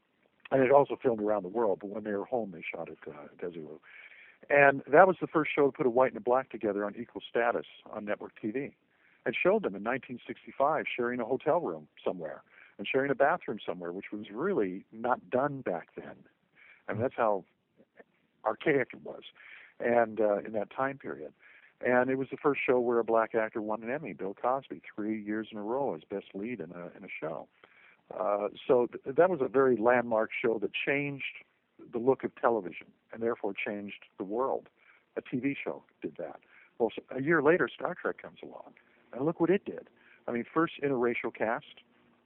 and 0.51 0.63
it 0.63 0.71
also 0.71 0.97
filmed 1.01 1.21
around 1.21 1.43
the 1.43 1.49
world. 1.49 1.79
But 1.81 1.91
when 1.91 2.05
they 2.05 2.13
were 2.13 2.25
home, 2.25 2.53
they 2.53 2.63
shot 2.63 2.89
at 2.89 2.99
uh, 3.09 3.29
Desilu. 3.43 3.79
And 4.51 4.83
that 4.87 5.07
was 5.07 5.17
the 5.21 5.27
first 5.27 5.51
show 5.55 5.67
to 5.67 5.73
put 5.73 5.87
a 5.87 5.91
white 5.91 6.13
and 6.13 6.19
a 6.19 6.21
black 6.21 6.51
together 6.51 6.85
on 6.85 6.95
equal 6.99 7.23
status 7.29 7.67
on 7.91 8.05
network 8.05 8.33
TV. 8.43 8.73
And 9.27 9.35
showed 9.35 9.63
them 9.63 9.75
in 9.75 9.83
1965 9.83 10.85
sharing 10.95 11.21
a 11.21 11.25
hotel 11.25 11.61
room 11.61 11.89
somewhere 12.05 12.43
and 12.79 12.87
sharing 12.87 13.11
a 13.11 13.15
bathroom 13.15 13.59
somewhere, 13.65 13.93
which 13.93 14.13
was 14.13 14.27
really 14.33 14.85
not 14.93 15.31
done 15.31 15.61
back 15.61 15.89
then. 15.97 16.17
And 16.89 17.01
that's 17.01 17.15
how 17.17 17.45
archaic 18.45 18.89
it 18.93 19.03
was, 19.03 19.23
and 19.81 20.21
uh, 20.21 20.39
in 20.39 20.53
that 20.53 20.71
time 20.71 20.99
period. 20.99 21.33
And 21.85 22.09
it 22.11 22.17
was 22.17 22.29
the 22.31 22.37
first 22.37 22.61
show 22.65 22.79
where 22.81 22.99
a 22.99 23.05
black 23.05 23.35
actor 23.35 23.61
won 23.61 23.83
an 23.83 23.91
Emmy, 23.91 24.13
Bill 24.13 24.35
Cosby, 24.35 24.83
three 24.95 25.21
years 25.21 25.49
in 25.51 25.59
a 25.59 25.63
row 25.63 25.95
as 25.95 26.03
best 26.09 26.27
lead 26.35 26.61
in 26.61 26.71
a 26.73 26.97
in 26.97 27.05
a 27.05 27.09
show. 27.21 27.49
Uh, 28.19 28.49
so 28.67 28.87
th- 28.87 29.17
that 29.17 29.31
was 29.31 29.41
a 29.41 29.49
very 29.49 29.77
landmark 29.77 30.31
show 30.41 30.59
that 30.59 30.71
changed 30.73 31.43
the 31.93 31.99
look 31.99 32.23
of 32.23 32.35
television 32.37 32.87
and 33.13 33.23
therefore 33.23 33.55
changed 33.55 34.05
the 34.19 34.25
world. 34.25 34.69
A 35.17 35.23
TV 35.23 35.55
show 35.63 35.83
did 36.03 36.17
that. 36.19 36.41
Well, 36.79 36.91
a 37.11 37.23
year 37.23 37.43
later, 37.43 37.69
Star 37.73 37.95
Trek 37.95 38.21
comes 38.21 38.39
along, 38.43 38.75
and 39.15 39.25
look 39.25 39.41
what 39.41 39.51
it 39.51 39.65
did. 39.65 39.89
I 40.27 40.33
mean, 40.33 40.45
first 40.53 40.75
interracial 40.83 41.35
cast, 41.37 41.83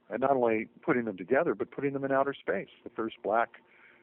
and 0.09 0.21
not 0.21 0.31
only 0.31 0.67
putting 0.81 1.05
them 1.05 1.17
together, 1.17 1.53
but 1.55 1.71
putting 1.71 1.93
them 1.93 2.03
in 2.03 2.11
outer 2.11 2.33
space. 2.33 2.69
The 2.83 2.89
first 2.89 3.15
black 3.23 3.61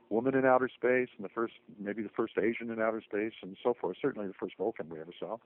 woman 0.08 0.34
in 0.36 0.44
outer 0.44 0.68
space, 0.68 1.08
and 1.16 1.24
the 1.24 1.28
first, 1.28 1.54
maybe 1.78 2.02
the 2.02 2.10
first 2.10 2.34
Asian 2.38 2.70
in 2.70 2.80
outer 2.80 3.02
space, 3.02 3.32
and 3.42 3.56
so 3.62 3.74
forth. 3.78 3.96
Certainly 4.00 4.28
the 4.28 4.34
first 4.34 4.54
Vulcan 4.56 4.88
we 4.88 5.00
ever 5.00 5.12
saw. 5.18 5.38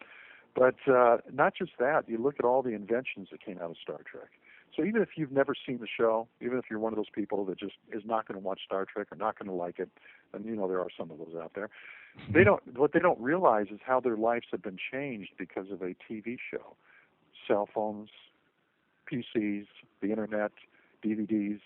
But 0.55 0.77
uh, 0.93 1.19
not 1.33 1.55
just 1.57 1.73
that. 1.79 2.09
You 2.09 2.19
look 2.19 2.37
at 2.39 2.45
all 2.45 2.63
the 2.63 2.75
inventions 2.75 3.29
that 3.31 3.45
came 3.45 3.59
out 3.59 3.71
of 3.71 3.77
Star 3.83 4.01
Trek. 4.11 4.31
So 4.77 4.85
even 4.85 5.03
if 5.03 5.11
you've 5.17 5.33
never 5.33 5.55
seen 5.67 5.79
the 5.79 5.87
show, 5.87 6.29
even 6.41 6.59
if 6.59 6.65
you're 6.71 6.79
one 6.79 6.93
of 6.93 6.97
those 6.97 7.11
people 7.13 7.45
that 7.47 7.59
just 7.59 7.75
is 7.93 8.03
not 8.05 8.27
going 8.27 8.41
to 8.41 8.45
watch 8.45 8.61
Star 8.65 8.87
Trek 8.87 9.09
or 9.11 9.17
not 9.17 9.39
going 9.39 9.49
to 9.49 9.55
like 9.55 9.79
it, 9.79 9.91
and 10.33 10.45
you 10.45 10.55
know 10.55 10.69
there 10.69 10.81
are 10.81 10.89
some 10.97 11.11
of 11.11 11.19
those 11.19 11.35
out 11.41 11.53
there, 11.55 11.71
they 12.33 12.45
don't. 12.45 12.63
What 12.77 12.93
they 12.93 13.01
don't 13.01 13.21
realize 13.21 13.67
is 13.71 13.81
how 13.85 14.01
their 14.01 14.17
lives 14.17 14.47
have 14.53 14.63
been 14.63 14.79
changed 14.93 15.31
because 15.39 15.71
of 15.71 15.83
a 15.83 15.95
TV 16.09 16.37
show, 16.51 16.77
cell 17.51 17.69
phones, 17.75 18.11
PCs, 19.11 19.67
the 20.01 20.11
internet, 20.11 20.53
DVDs, 21.05 21.61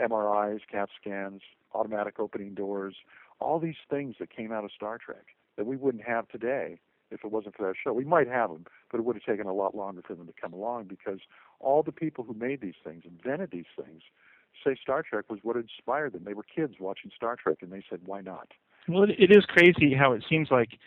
MRIs, 0.00 0.60
CAT 0.70 0.88
scans, 1.00 1.42
automatic 1.74 2.18
opening 2.18 2.54
doors, 2.54 2.94
all 3.40 3.60
these 3.60 3.76
things 3.88 4.16
that 4.18 4.34
came 4.34 4.52
out 4.52 4.64
of 4.64 4.72
Star 4.72 4.98
Trek 4.98 5.26
that 5.56 5.66
we 5.66 5.76
wouldn't 5.76 6.04
have 6.04 6.28
today 6.28 6.80
if 7.10 7.24
it 7.24 7.30
wasn't 7.30 7.54
for 7.56 7.66
that 7.66 7.74
show. 7.82 7.92
We 7.92 8.04
might 8.04 8.28
have 8.28 8.50
them, 8.50 8.66
but 8.90 8.98
it 8.98 9.04
would 9.04 9.16
have 9.16 9.24
taken 9.24 9.46
a 9.46 9.52
lot 9.52 9.76
longer 9.76 10.02
for 10.04 10.14
them 10.14 10.26
to 10.26 10.32
come 10.40 10.52
along 10.52 10.84
because 10.84 11.20
all 11.60 11.82
the 11.82 11.92
people 11.92 12.24
who 12.24 12.34
made 12.34 12.60
these 12.60 12.74
things, 12.82 13.04
invented 13.04 13.50
these 13.52 13.70
things, 13.76 14.02
say 14.64 14.76
Star 14.80 15.02
Trek 15.02 15.26
was 15.30 15.40
what 15.42 15.56
inspired 15.56 16.12
them. 16.12 16.24
They 16.24 16.34
were 16.34 16.44
kids 16.44 16.74
watching 16.80 17.10
Star 17.14 17.36
Trek, 17.36 17.58
and 17.60 17.72
they 17.72 17.84
said, 17.88 18.00
"Why 18.06 18.20
not?" 18.20 18.48
Well, 18.88 19.04
it, 19.04 19.10
it 19.18 19.30
is 19.30 19.44
crazy 19.46 19.94
how 19.94 20.12
it 20.12 20.24
seems 20.28 20.50
like, 20.50 20.78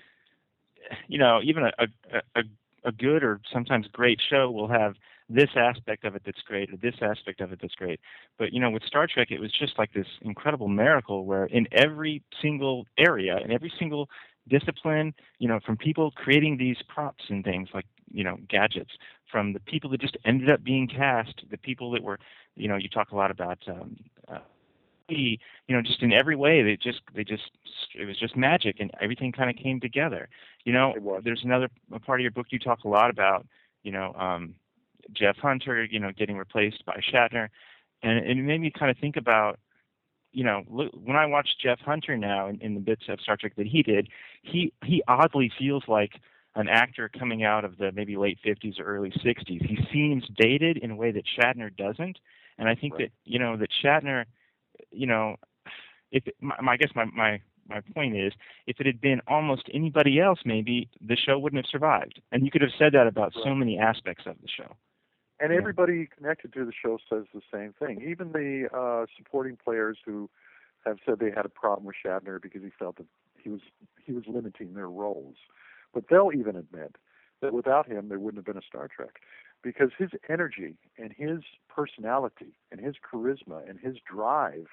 you 1.07 1.17
know, 1.17 1.39
even 1.43 1.63
a, 1.63 1.71
a 1.79 2.39
a 2.39 2.43
a 2.88 2.91
good 2.91 3.23
or 3.23 3.39
sometimes 3.51 3.85
great 3.91 4.19
show 4.29 4.49
will 4.49 4.69
have 4.69 4.95
this 5.29 5.49
aspect 5.57 6.05
of 6.05 6.15
it 6.15 6.21
that's 6.25 6.41
great 6.47 6.71
or 6.71 6.77
this 6.77 6.95
aspect 7.01 7.41
of 7.41 7.51
it 7.51 7.59
that's 7.61 7.75
great. 7.75 7.99
But 8.39 8.53
you 8.53 8.61
know, 8.61 8.71
with 8.71 8.83
Star 8.83 9.07
Trek, 9.07 9.27
it 9.29 9.39
was 9.39 9.51
just 9.51 9.77
like 9.77 9.93
this 9.93 10.07
incredible 10.21 10.69
miracle 10.69 11.25
where 11.25 11.45
in 11.45 11.67
every 11.73 12.23
single 12.41 12.88
area, 12.97 13.38
in 13.43 13.51
every 13.51 13.71
single 13.77 14.09
discipline, 14.47 15.13
you 15.39 15.49
know, 15.49 15.59
from 15.65 15.75
people 15.75 16.11
creating 16.11 16.57
these 16.57 16.77
props 16.88 17.25
and 17.29 17.43
things 17.43 17.67
like, 17.73 17.85
you 18.11 18.23
know, 18.23 18.38
gadgets, 18.47 18.91
from 19.29 19.51
the 19.51 19.59
people 19.59 19.89
that 19.89 19.99
just 19.99 20.15
ended 20.23 20.49
up 20.49 20.63
being 20.63 20.88
cast, 20.88 21.43
the 21.51 21.57
people 21.57 21.91
that 21.91 22.01
were, 22.01 22.17
you 22.55 22.69
know, 22.69 22.77
you 22.77 22.88
talk 22.88 23.11
a 23.11 23.15
lot 23.15 23.29
about 23.29 23.59
um, 23.67 23.97
uh, 24.29 24.39
you 25.09 25.37
know, 25.69 25.81
just 25.81 26.01
in 26.01 26.11
every 26.11 26.35
way, 26.35 26.61
they 26.63 26.77
just 26.77 27.01
they 27.15 27.23
just 27.23 27.51
it 27.95 28.05
was 28.05 28.17
just 28.19 28.35
magic, 28.35 28.77
and 28.79 28.91
everything 29.01 29.31
kind 29.31 29.49
of 29.49 29.61
came 29.61 29.79
together. 29.79 30.29
You 30.65 30.73
know, 30.73 31.21
there's 31.23 31.43
another 31.43 31.69
a 31.93 31.99
part 31.99 32.19
of 32.19 32.23
your 32.23 32.31
book 32.31 32.47
you 32.49 32.59
talk 32.59 32.83
a 32.83 32.89
lot 32.89 33.09
about, 33.09 33.45
you 33.83 33.91
know, 33.91 34.13
um, 34.13 34.55
Jeff 35.13 35.37
Hunter, 35.37 35.83
you 35.85 35.99
know, 35.99 36.11
getting 36.11 36.37
replaced 36.37 36.85
by 36.85 36.99
Shatner, 37.13 37.49
and 38.03 38.25
it 38.25 38.35
made 38.35 38.61
me 38.61 38.71
kind 38.71 38.91
of 38.91 38.97
think 38.97 39.17
about 39.17 39.59
you 40.33 40.43
know, 40.43 40.63
look, 40.69 40.91
when 40.93 41.15
I 41.15 41.25
watch 41.25 41.47
Jeff 41.61 41.79
Hunter 41.79 42.15
now 42.17 42.47
in, 42.47 42.61
in 42.61 42.75
the 42.75 42.79
bits 42.79 43.03
of 43.09 43.19
Star 43.21 43.37
Trek 43.37 43.53
that 43.57 43.65
he 43.65 43.81
did, 43.81 44.07
he 44.43 44.71
he 44.85 45.01
oddly 45.07 45.51
feels 45.57 45.83
like 45.87 46.11
an 46.55 46.67
actor 46.67 47.09
coming 47.09 47.43
out 47.43 47.63
of 47.63 47.77
the 47.77 47.91
maybe 47.91 48.17
late 48.17 48.39
50s 48.45 48.79
or 48.79 48.83
early 48.83 49.11
60s. 49.11 49.65
He 49.65 49.77
seems 49.91 50.27
dated 50.37 50.77
in 50.77 50.91
a 50.91 50.95
way 50.95 51.11
that 51.11 51.23
Shatner 51.37 51.75
doesn't, 51.75 52.19
and 52.57 52.67
I 52.67 52.75
think 52.75 52.93
right. 52.93 53.09
that 53.09 53.11
you 53.31 53.39
know 53.39 53.57
that 53.57 53.69
Shatner, 53.83 54.25
you 54.91 55.07
know, 55.07 55.36
if 56.11 56.28
it, 56.28 56.36
my, 56.41 56.55
I 56.67 56.78
guess 56.78 56.91
my 56.95 57.05
my 57.05 57.41
my 57.69 57.82
point 57.93 58.15
is, 58.15 58.34
if 58.65 58.80
it 58.80 58.86
had 58.86 59.01
been 59.01 59.21
almost 59.28 59.63
anybody 59.73 60.19
else, 60.19 60.39
maybe 60.45 60.89
the 61.05 61.17
show 61.17 61.38
wouldn't 61.38 61.65
have 61.65 61.69
survived. 61.69 62.21
And 62.32 62.45
you 62.45 62.51
could 62.51 62.61
have 62.61 62.71
said 62.78 62.93
that 62.93 63.07
about 63.07 63.34
right. 63.36 63.43
so 63.43 63.53
many 63.53 63.78
aspects 63.78 64.23
of 64.25 64.36
the 64.41 64.47
show. 64.47 64.75
And 65.39 65.51
yeah. 65.51 65.57
everybody 65.57 66.07
connected 66.15 66.53
to 66.53 66.65
the 66.65 66.71
show 66.71 66.97
says 67.09 67.25
the 67.34 67.41
same 67.53 67.73
thing. 67.78 68.01
Even 68.07 68.32
the 68.32 68.69
uh, 68.75 69.05
supporting 69.17 69.57
players 69.57 69.97
who 70.05 70.30
have 70.86 70.97
said 71.05 71.19
they 71.19 71.32
had 71.32 71.45
a 71.45 71.49
problem 71.49 71.86
with 71.86 71.95
Shatner 72.03 72.41
because 72.41 72.63
he 72.63 72.69
felt 72.78 72.95
that 72.97 73.05
he 73.38 73.49
was 73.49 73.61
he 74.03 74.13
was 74.13 74.23
limiting 74.28 74.73
their 74.73 74.89
roles. 74.89 75.36
But 75.93 76.05
they'll 76.09 76.32
even 76.34 76.55
admit 76.55 76.95
that 77.41 77.53
without 77.53 77.88
him 77.88 78.09
there 78.09 78.19
wouldn't 78.19 78.39
have 78.39 78.45
been 78.45 78.61
a 78.61 78.65
Star 78.65 78.88
Trek. 78.88 79.21
Because 79.68 79.91
his 79.97 80.11
energy 80.30 80.76
and 80.97 81.11
his 81.11 81.39
personality 81.68 82.53
and 82.72 82.80
his 82.80 82.95
charisma 83.03 83.70
and 83.70 83.78
his 83.78 83.97
drive, 84.09 84.68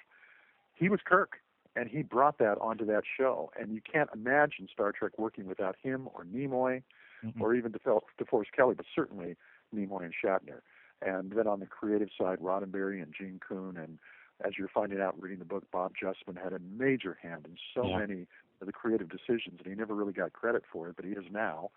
he 0.73 0.89
was 0.89 1.01
Kirk 1.05 1.39
and 1.75 1.89
he 1.89 2.03
brought 2.05 2.39
that 2.39 2.59
onto 2.61 2.87
that 2.87 3.03
show. 3.19 3.51
And 3.59 3.75
you 3.75 3.81
can't 3.81 4.09
imagine 4.15 4.69
Star 4.73 4.93
Trek 4.93 5.19
working 5.19 5.49
without 5.49 5.75
him 5.83 6.09
or 6.15 6.25
Nimoy 6.25 6.85
mm-hmm. 7.25 7.43
or 7.43 7.57
even 7.57 7.73
DeForest 7.73 8.53
Kelley, 8.57 8.77
but 8.77 8.87
certainly 8.95 9.35
Nimoy 9.75 10.05
and 10.05 10.15
Shatner. 10.15 10.61
And 11.03 11.33
then 11.33 11.49
on 11.49 11.59
the 11.59 11.67
creative 11.67 12.11
side, 12.17 12.39
Roddenberry 12.39 13.03
and 13.03 13.13
Gene 13.13 13.41
Coon, 13.47 13.77
and 13.77 13.99
as 14.47 14.53
you're 14.57 14.71
finding 14.73 15.01
out 15.01 15.21
reading 15.21 15.41
the 15.41 15.45
book, 15.45 15.65
Bob 15.73 15.95
Justman 16.01 16.41
had 16.41 16.53
a 16.53 16.61
major 16.61 17.19
hand 17.21 17.47
in 17.47 17.57
so 17.75 17.89
yeah. 17.89 17.99
many 17.99 18.29
of 18.61 18.69
the 18.69 18.73
creative 18.73 19.09
decisions, 19.09 19.59
and 19.59 19.67
he 19.67 19.75
never 19.75 19.93
really 19.93 20.13
got 20.13 20.33
credit 20.33 20.63
for 20.73 20.89
it, 20.89 20.95
but 20.95 21.05
he 21.05 21.11
is 21.11 21.25
now. 21.33 21.73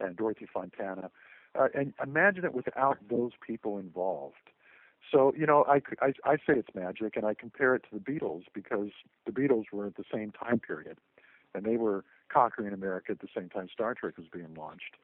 And 0.00 0.16
Dorothy 0.16 0.48
Fontana. 0.52 1.12
Uh, 1.58 1.68
and 1.74 1.94
imagine 2.02 2.44
it 2.44 2.54
without 2.54 2.98
those 3.08 3.32
people 3.46 3.78
involved. 3.78 4.34
So, 5.12 5.32
you 5.38 5.46
know, 5.46 5.64
I, 5.68 5.80
I, 6.04 6.12
I 6.24 6.36
say 6.36 6.54
it's 6.58 6.74
magic, 6.74 7.16
and 7.16 7.24
I 7.24 7.34
compare 7.34 7.74
it 7.76 7.84
to 7.90 7.98
the 7.98 8.00
Beatles 8.00 8.42
because 8.52 8.90
the 9.24 9.32
Beatles 9.32 9.64
were 9.72 9.86
at 9.86 9.96
the 9.96 10.04
same 10.12 10.32
time 10.32 10.58
period, 10.58 10.98
and 11.54 11.64
they 11.64 11.76
were 11.76 12.04
conquering 12.28 12.72
America 12.72 13.12
at 13.12 13.20
the 13.20 13.28
same 13.34 13.48
time 13.48 13.68
Star 13.72 13.94
Trek 13.94 14.18
was 14.18 14.26
being 14.32 14.52
launched. 14.56 14.96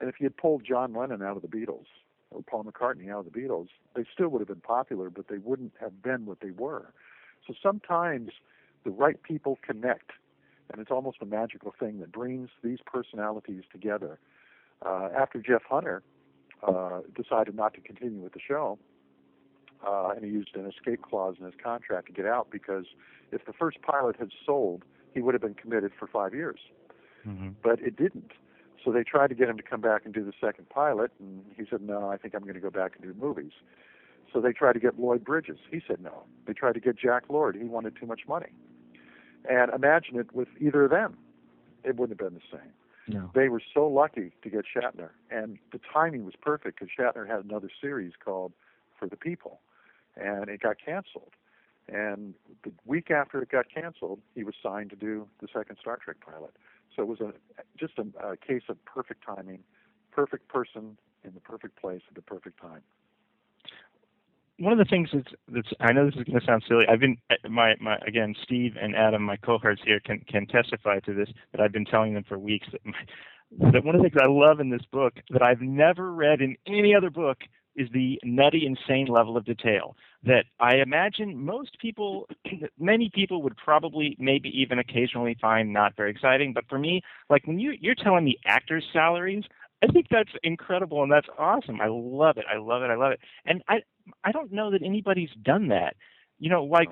And 0.00 0.08
if 0.08 0.20
you 0.20 0.24
had 0.24 0.36
pulled 0.36 0.64
John 0.64 0.94
Lennon 0.94 1.22
out 1.22 1.36
of 1.36 1.42
the 1.42 1.48
Beatles 1.48 1.86
or 2.30 2.42
Paul 2.42 2.64
McCartney 2.64 3.10
out 3.10 3.26
of 3.26 3.32
the 3.32 3.38
Beatles, 3.38 3.68
they 3.96 4.04
still 4.12 4.28
would 4.28 4.40
have 4.40 4.48
been 4.48 4.60
popular, 4.60 5.10
but 5.10 5.26
they 5.28 5.38
wouldn't 5.38 5.72
have 5.80 6.02
been 6.02 6.24
what 6.24 6.40
they 6.40 6.50
were. 6.50 6.92
So 7.46 7.54
sometimes 7.60 8.30
the 8.84 8.90
right 8.90 9.20
people 9.22 9.58
connect, 9.66 10.12
and 10.70 10.80
it's 10.80 10.90
almost 10.90 11.18
a 11.20 11.26
magical 11.26 11.74
thing 11.78 11.98
that 11.98 12.12
brings 12.12 12.50
these 12.62 12.78
personalities 12.86 13.62
together. 13.72 14.20
Uh, 14.84 15.08
after 15.16 15.40
Jeff 15.40 15.62
Hunter 15.68 16.02
uh, 16.66 17.00
decided 17.14 17.54
not 17.54 17.74
to 17.74 17.80
continue 17.80 18.20
with 18.20 18.32
the 18.32 18.40
show, 18.46 18.78
uh, 19.86 20.10
and 20.14 20.24
he 20.24 20.30
used 20.30 20.54
an 20.54 20.66
escape 20.66 21.02
clause 21.02 21.36
in 21.38 21.44
his 21.44 21.54
contract 21.62 22.06
to 22.06 22.12
get 22.12 22.26
out 22.26 22.48
because 22.50 22.86
if 23.32 23.44
the 23.46 23.52
first 23.52 23.80
pilot 23.82 24.16
had 24.18 24.30
sold, 24.44 24.84
he 25.14 25.20
would 25.20 25.34
have 25.34 25.42
been 25.42 25.54
committed 25.54 25.92
for 25.98 26.06
five 26.06 26.34
years. 26.34 26.60
Mm-hmm. 27.26 27.50
But 27.62 27.80
it 27.80 27.96
didn't. 27.96 28.32
So 28.84 28.92
they 28.92 29.02
tried 29.02 29.28
to 29.28 29.34
get 29.34 29.48
him 29.48 29.56
to 29.56 29.62
come 29.62 29.80
back 29.80 30.02
and 30.04 30.14
do 30.14 30.24
the 30.24 30.32
second 30.40 30.68
pilot, 30.68 31.10
and 31.18 31.44
he 31.56 31.64
said, 31.68 31.82
"No, 31.82 32.08
I 32.08 32.16
think 32.16 32.34
I'm 32.34 32.42
going 32.42 32.54
to 32.54 32.60
go 32.60 32.70
back 32.70 32.92
and 32.96 33.02
do 33.02 33.20
movies." 33.20 33.52
So 34.32 34.40
they 34.40 34.52
tried 34.52 34.74
to 34.74 34.80
get 34.80 34.98
Lloyd 34.98 35.24
Bridges. 35.24 35.58
He 35.70 35.80
said 35.86 36.00
no. 36.00 36.24
They 36.46 36.52
tried 36.52 36.74
to 36.74 36.80
get 36.80 36.96
Jack 36.96 37.24
Lord. 37.28 37.56
He 37.56 37.64
wanted 37.64 37.96
too 37.96 38.06
much 38.06 38.22
money. 38.28 38.52
And 39.48 39.72
imagine 39.72 40.18
it 40.18 40.34
with 40.34 40.48
either 40.60 40.84
of 40.84 40.90
them, 40.90 41.16
it 41.84 41.96
wouldn't 41.96 42.20
have 42.20 42.30
been 42.30 42.38
the 42.38 42.58
same. 42.58 42.72
No. 43.08 43.30
They 43.34 43.48
were 43.48 43.62
so 43.72 43.86
lucky 43.86 44.32
to 44.42 44.50
get 44.50 44.64
Shatner, 44.66 45.10
and 45.30 45.58
the 45.72 45.80
timing 45.92 46.24
was 46.24 46.34
perfect 46.40 46.78
because 46.78 46.92
Shatner 46.96 47.26
had 47.26 47.44
another 47.44 47.70
series 47.80 48.12
called 48.22 48.52
For 48.98 49.08
the 49.08 49.16
People, 49.16 49.60
and 50.16 50.48
it 50.48 50.60
got 50.60 50.76
canceled. 50.84 51.32
And 51.88 52.34
the 52.64 52.72
week 52.84 53.10
after 53.10 53.40
it 53.42 53.48
got 53.48 53.66
canceled, 53.72 54.20
he 54.34 54.44
was 54.44 54.54
signed 54.62 54.90
to 54.90 54.96
do 54.96 55.26
the 55.40 55.48
second 55.52 55.78
Star 55.80 55.96
Trek 55.96 56.18
pilot. 56.20 56.54
So 56.94 57.02
it 57.02 57.08
was 57.08 57.20
a 57.20 57.32
just 57.78 57.94
a, 57.98 58.32
a 58.32 58.36
case 58.36 58.64
of 58.68 58.84
perfect 58.84 59.24
timing, 59.24 59.60
perfect 60.10 60.48
person 60.48 60.98
in 61.24 61.32
the 61.32 61.40
perfect 61.40 61.80
place 61.80 62.02
at 62.08 62.14
the 62.14 62.22
perfect 62.22 62.60
time. 62.60 62.82
One 64.58 64.72
of 64.72 64.78
the 64.78 64.84
things 64.84 65.08
that's, 65.12 65.34
that's 65.48 65.68
I 65.80 65.92
know 65.92 66.06
this 66.06 66.16
is 66.16 66.24
going 66.24 66.40
to 66.40 66.46
sound 66.46 66.64
silly. 66.66 66.84
I've 66.88 67.00
been 67.00 67.16
uh, 67.30 67.48
my 67.48 67.74
my 67.80 67.96
again 68.06 68.34
Steve 68.42 68.74
and 68.80 68.96
Adam, 68.96 69.22
my 69.22 69.36
cohorts 69.36 69.80
here, 69.84 70.00
can 70.00 70.20
can 70.28 70.46
testify 70.46 71.00
to 71.00 71.14
this. 71.14 71.28
That 71.52 71.60
I've 71.60 71.72
been 71.72 71.84
telling 71.84 72.14
them 72.14 72.24
for 72.28 72.38
weeks 72.38 72.66
that 72.72 72.84
my, 72.84 73.72
that 73.72 73.84
one 73.84 73.94
of 73.94 74.02
the 74.02 74.08
things 74.08 74.20
I 74.20 74.28
love 74.28 74.60
in 74.60 74.70
this 74.70 74.84
book 74.92 75.14
that 75.30 75.42
I've 75.42 75.60
never 75.60 76.12
read 76.12 76.40
in 76.40 76.56
any 76.66 76.94
other 76.94 77.10
book 77.10 77.38
is 77.76 77.88
the 77.92 78.18
nutty, 78.24 78.66
insane 78.66 79.06
level 79.06 79.36
of 79.36 79.44
detail 79.44 79.96
that 80.24 80.44
I 80.58 80.76
imagine 80.76 81.38
most 81.38 81.78
people, 81.78 82.28
many 82.78 83.10
people 83.14 83.40
would 83.42 83.56
probably, 83.56 84.16
maybe 84.18 84.48
even 84.48 84.80
occasionally 84.80 85.36
find 85.40 85.72
not 85.72 85.96
very 85.96 86.10
exciting. 86.10 86.52
But 86.52 86.64
for 86.68 86.78
me, 86.78 87.02
like 87.30 87.46
when 87.46 87.58
you 87.60 87.74
you're 87.80 87.94
telling 87.94 88.24
me 88.24 88.36
actors' 88.44 88.84
salaries, 88.92 89.44
I 89.82 89.86
think 89.86 90.06
that's 90.10 90.32
incredible 90.42 91.02
and 91.04 91.12
that's 91.12 91.28
awesome. 91.38 91.80
I 91.80 91.86
love 91.88 92.36
it. 92.36 92.44
I 92.52 92.58
love 92.58 92.82
it. 92.82 92.90
I 92.90 92.96
love 92.96 93.12
it. 93.12 93.20
And 93.46 93.62
I 93.68 93.76
I 94.24 94.32
don't 94.32 94.52
know 94.52 94.70
that 94.70 94.82
anybody's 94.82 95.30
done 95.42 95.68
that. 95.68 95.96
You 96.38 96.50
know, 96.50 96.64
like 96.64 96.90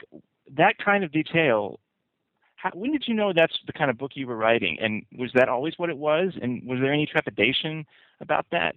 that 0.56 0.78
kind 0.78 1.04
of 1.04 1.12
detail. 1.12 1.80
How, 2.56 2.70
when 2.74 2.90
did 2.90 3.04
you 3.06 3.14
know 3.14 3.32
that's 3.34 3.58
the 3.66 3.72
kind 3.72 3.90
of 3.90 3.98
book 3.98 4.12
you 4.14 4.26
were 4.26 4.36
writing? 4.36 4.78
And 4.80 5.04
was 5.16 5.30
that 5.34 5.48
always 5.48 5.74
what 5.76 5.90
it 5.90 5.98
was? 5.98 6.32
And 6.40 6.66
was 6.66 6.80
there 6.80 6.92
any 6.92 7.06
trepidation 7.06 7.84
about 8.20 8.46
that? 8.50 8.74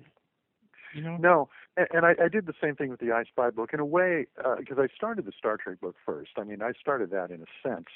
You 0.93 1.01
know? 1.01 1.17
No, 1.17 1.49
and, 1.77 1.87
and 1.91 2.05
I, 2.05 2.15
I 2.25 2.27
did 2.27 2.45
the 2.45 2.53
same 2.61 2.75
thing 2.75 2.89
with 2.89 2.99
the 2.99 3.11
I 3.11 3.23
Spy 3.23 3.49
book 3.51 3.73
in 3.73 3.79
a 3.79 3.85
way 3.85 4.25
because 4.57 4.77
uh, 4.77 4.83
I 4.83 4.87
started 4.95 5.25
the 5.25 5.31
Star 5.37 5.57
Trek 5.57 5.79
book 5.79 5.95
first. 6.05 6.31
I 6.37 6.43
mean, 6.43 6.61
I 6.61 6.73
started 6.79 7.11
that 7.11 7.31
in 7.31 7.41
a 7.41 7.67
sense 7.67 7.87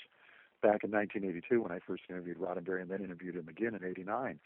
back 0.61 0.83
in 0.83 0.91
1982 0.91 1.61
when 1.61 1.71
I 1.71 1.79
first 1.85 2.03
interviewed 2.09 2.37
Roddenberry 2.37 2.81
and 2.81 2.89
then 2.89 3.03
interviewed 3.03 3.35
him 3.35 3.49
again 3.49 3.75
in 3.75 3.83
'89. 3.83 4.39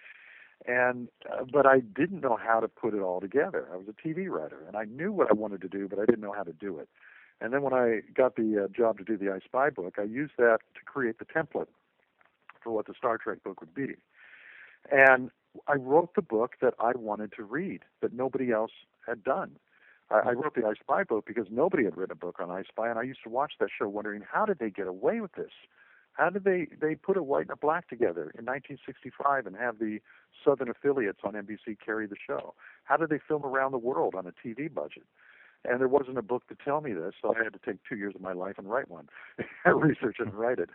And 0.65 1.07
uh, 1.31 1.43
but 1.51 1.65
I 1.65 1.79
didn't 1.79 2.21
know 2.21 2.37
how 2.41 2.59
to 2.59 2.67
put 2.67 2.93
it 2.93 3.01
all 3.01 3.21
together. 3.21 3.67
I 3.71 3.77
was 3.77 3.87
a 3.87 4.07
TV 4.07 4.29
writer 4.29 4.63
and 4.67 4.75
I 4.75 4.85
knew 4.85 5.11
what 5.11 5.29
I 5.29 5.33
wanted 5.33 5.61
to 5.61 5.67
do, 5.67 5.87
but 5.87 5.99
I 5.99 6.05
didn't 6.05 6.21
know 6.21 6.33
how 6.33 6.43
to 6.43 6.53
do 6.53 6.79
it. 6.79 6.89
And 7.39 7.53
then 7.53 7.61
when 7.61 7.73
I 7.73 8.01
got 8.15 8.35
the 8.35 8.65
uh, 8.65 8.67
job 8.75 8.97
to 8.97 9.03
do 9.03 9.17
the 9.17 9.31
I 9.31 9.39
Spy 9.39 9.69
book, 9.69 9.95
I 9.99 10.03
used 10.03 10.33
that 10.37 10.59
to 10.73 10.81
create 10.85 11.19
the 11.19 11.25
template 11.25 11.67
for 12.63 12.71
what 12.71 12.87
the 12.87 12.93
Star 12.97 13.17
Trek 13.17 13.43
book 13.43 13.61
would 13.61 13.75
be. 13.75 13.95
And 14.91 15.29
I 15.67 15.75
wrote 15.75 16.15
the 16.15 16.21
book 16.21 16.53
that 16.61 16.73
I 16.79 16.91
wanted 16.95 17.31
to 17.37 17.43
read 17.43 17.81
that 18.01 18.13
nobody 18.13 18.51
else 18.51 18.71
had 19.05 19.23
done. 19.23 19.51
I, 20.09 20.19
I 20.29 20.31
wrote 20.31 20.55
the 20.55 20.65
I 20.65 20.73
Spy 20.79 21.03
book 21.03 21.25
because 21.27 21.47
nobody 21.51 21.83
had 21.83 21.95
written 21.97 22.13
a 22.13 22.15
book 22.15 22.37
on 22.39 22.49
I 22.49 22.63
Spy, 22.63 22.89
and 22.89 22.97
I 22.97 23.03
used 23.03 23.23
to 23.23 23.29
watch 23.29 23.53
that 23.59 23.69
show 23.77 23.87
wondering 23.87 24.23
how 24.29 24.45
did 24.45 24.59
they 24.59 24.69
get 24.69 24.87
away 24.87 25.21
with 25.21 25.33
this? 25.33 25.51
How 26.17 26.31
did 26.31 26.45
they 26.45 26.67
they 26.81 26.95
put 26.95 27.15
a 27.15 27.21
white 27.21 27.43
and 27.43 27.51
a 27.51 27.55
black 27.55 27.87
together 27.87 28.33
in 28.37 28.45
1965 28.45 29.45
and 29.45 29.55
have 29.55 29.77
the 29.77 29.99
southern 30.43 30.69
affiliates 30.69 31.19
on 31.23 31.33
NBC 31.33 31.77
carry 31.83 32.07
the 32.07 32.15
show? 32.25 32.55
How 32.85 32.97
did 32.97 33.09
they 33.09 33.19
film 33.25 33.45
around 33.45 33.71
the 33.71 33.77
world 33.77 34.15
on 34.15 34.25
a 34.25 34.31
TV 34.31 34.73
budget? 34.73 35.05
And 35.63 35.79
there 35.79 35.87
wasn't 35.87 36.17
a 36.17 36.23
book 36.23 36.47
to 36.47 36.55
tell 36.55 36.81
me 36.81 36.93
this, 36.93 37.13
so 37.21 37.35
I 37.35 37.43
had 37.43 37.53
to 37.53 37.59
take 37.63 37.77
two 37.87 37.97
years 37.97 38.15
of 38.15 38.21
my 38.21 38.33
life 38.33 38.55
and 38.57 38.69
write 38.69 38.89
one, 38.89 39.09
research 39.65 40.17
and 40.19 40.33
write 40.33 40.59
it. 40.59 40.69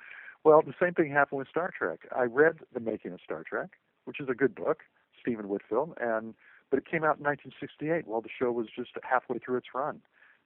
Well, 0.45 0.63
the 0.63 0.75
same 0.81 0.95
thing 0.95 1.11
happened 1.11 1.39
with 1.39 1.49
Star 1.49 1.71
Trek. 1.77 2.01
I 2.15 2.25
read 2.25 2.59
The 2.73 2.81
Making 2.81 3.13
of 3.13 3.21
Star 3.25 3.43
Trek, 3.43 3.71
which 4.05 4.21
is 4.21 4.29
a 4.29 4.35
good 4.35 4.55
book, 4.55 4.81
Stephen 5.21 5.49
Whitfield, 5.49 5.95
and 6.01 6.35
but 6.71 6.79
it 6.79 6.87
came 6.87 7.05
out 7.05 7.19
in 7.19 7.25
1968 7.25 8.07
while 8.07 8.21
the 8.21 8.29
show 8.39 8.51
was 8.51 8.67
just 8.75 8.91
halfway 9.03 9.39
through 9.39 9.59
its 9.59 9.69
run. 9.75 10.01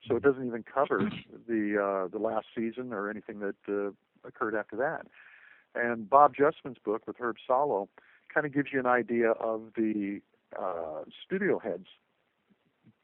So 0.07 0.17
it 0.17 0.23
doesn't 0.23 0.47
even 0.47 0.63
cover 0.63 1.11
the 1.49 1.77
uh, 1.83 2.09
the 2.09 2.19
last 2.19 2.47
season 2.57 2.93
or 2.93 3.11
anything 3.11 3.41
that 3.41 3.57
uh, 3.69 3.91
occurred 4.27 4.55
after 4.55 4.77
that. 4.77 5.07
And 5.75 6.09
Bob 6.09 6.35
Justman's 6.35 6.79
book 6.85 7.07
with 7.07 7.17
Herb 7.19 7.37
Solow 7.49 7.89
kind 8.33 8.47
of 8.47 8.53
gives 8.53 8.69
you 8.73 8.81
an 8.81 8.87
idea 8.87 9.31
of 9.33 9.73
the 9.77 10.21
uh, 10.59 11.03
studio 11.25 11.59
head's 11.59 11.89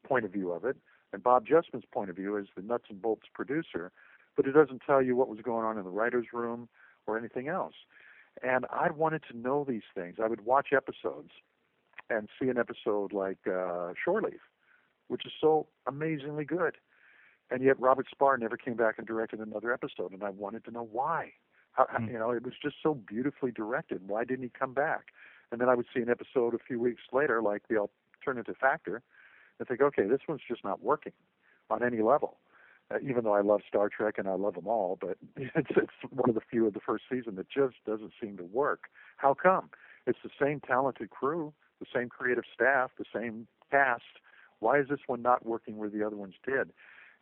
point 0.07 0.25
of 0.25 0.31
view 0.31 0.51
of 0.51 0.65
it, 0.65 0.77
and 1.11 1.23
Bob 1.23 1.45
Justman's 1.45 1.85
point 1.91 2.09
of 2.09 2.15
view 2.15 2.37
as 2.37 2.45
the 2.55 2.61
nuts 2.61 2.85
and 2.89 3.01
bolts 3.01 3.27
producer, 3.33 3.91
but 4.35 4.47
it 4.47 4.51
doesn't 4.51 4.81
tell 4.85 5.01
you 5.01 5.15
what 5.15 5.29
was 5.29 5.39
going 5.41 5.65
on 5.65 5.77
in 5.77 5.83
the 5.83 5.89
writers' 5.89 6.27
room 6.33 6.67
or 7.05 7.17
anything 7.17 7.47
else. 7.47 7.75
And 8.41 8.65
I 8.71 8.89
wanted 8.89 9.23
to 9.31 9.37
know 9.37 9.63
these 9.67 9.83
things. 9.93 10.15
I 10.21 10.27
would 10.27 10.45
watch 10.45 10.69
episodes 10.75 11.29
and 12.09 12.27
see 12.41 12.49
an 12.49 12.57
episode 12.57 13.13
like 13.13 13.37
uh, 13.47 13.93
Shore 14.03 14.21
Leave, 14.21 14.41
which 15.07 15.25
is 15.25 15.31
so 15.39 15.67
amazingly 15.87 16.45
good. 16.45 16.77
And 17.51 17.63
yet 17.63 17.79
Robert 17.79 18.07
Sparr 18.13 18.37
never 18.39 18.57
came 18.57 18.75
back 18.75 18.95
and 18.97 19.05
directed 19.05 19.39
another 19.39 19.73
episode, 19.73 20.11
and 20.11 20.23
I 20.23 20.29
wanted 20.29 20.63
to 20.65 20.71
know 20.71 20.87
why. 20.91 21.33
How, 21.73 21.85
Hmm. 21.85 22.07
You 22.07 22.19
know, 22.19 22.31
it 22.31 22.43
was 22.43 22.53
just 22.61 22.75
so 22.81 22.93
beautifully 22.93 23.51
directed. 23.51 24.07
Why 24.07 24.23
didn't 24.23 24.43
he 24.43 24.49
come 24.49 24.73
back? 24.73 25.07
And 25.51 25.59
then 25.61 25.69
I 25.69 25.75
would 25.75 25.85
see 25.93 26.01
an 26.01 26.09
episode 26.09 26.53
a 26.53 26.59
few 26.59 26.79
weeks 26.79 27.01
later, 27.11 27.41
like 27.41 27.67
the 27.67 27.77
alternative 27.77 28.55
factor, 28.59 29.01
and 29.59 29.67
think, 29.67 29.81
okay, 29.81 30.07
this 30.07 30.21
one's 30.27 30.41
just 30.47 30.63
not 30.63 30.81
working 30.81 31.13
on 31.69 31.83
any 31.83 32.01
level. 32.01 32.37
Uh, 32.91 32.97
even 33.01 33.23
though 33.23 33.33
I 33.33 33.41
love 33.41 33.61
Star 33.67 33.87
Trek 33.89 34.15
and 34.17 34.27
I 34.27 34.33
love 34.33 34.55
them 34.55 34.67
all, 34.67 34.97
but 34.99 35.17
it's 35.37 35.69
it's 35.75 35.93
one 36.09 36.29
of 36.29 36.35
the 36.35 36.41
few 36.41 36.67
of 36.67 36.73
the 36.73 36.79
first 36.79 37.05
season 37.09 37.35
that 37.35 37.49
just 37.49 37.75
doesn't 37.85 38.11
seem 38.21 38.37
to 38.37 38.43
work. 38.43 38.85
How 39.17 39.33
come? 39.33 39.69
It's 40.05 40.19
the 40.23 40.29
same 40.39 40.59
talented 40.59 41.09
crew, 41.09 41.53
the 41.79 41.85
same 41.93 42.09
creative 42.09 42.43
staff, 42.53 42.91
the 42.97 43.05
same 43.13 43.47
cast. 43.71 44.03
Why 44.59 44.79
is 44.79 44.87
this 44.89 44.99
one 45.07 45.21
not 45.21 45.45
working 45.45 45.77
where 45.77 45.89
the 45.89 46.05
other 46.05 46.15
ones 46.17 46.35
did? 46.45 46.71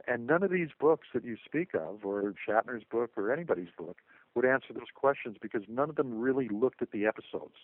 And 0.08 0.28
none 0.28 0.44
of 0.44 0.52
these 0.52 0.70
books 0.80 1.08
that 1.14 1.24
you 1.24 1.38
speak 1.44 1.74
of, 1.74 2.04
or 2.04 2.34
Shatner's 2.48 2.84
book, 2.84 3.12
or 3.18 3.32
anybody's 3.32 3.70
book, 3.78 3.98
would 4.36 4.46
answer 4.46 4.74
those 4.74 4.92
questions 4.94 5.38
because 5.42 5.64
none 5.68 5.90
of 5.90 5.96
them 5.96 6.20
really 6.20 6.48
looked 6.48 6.82
at 6.82 6.92
the 6.92 7.06
episodes 7.06 7.56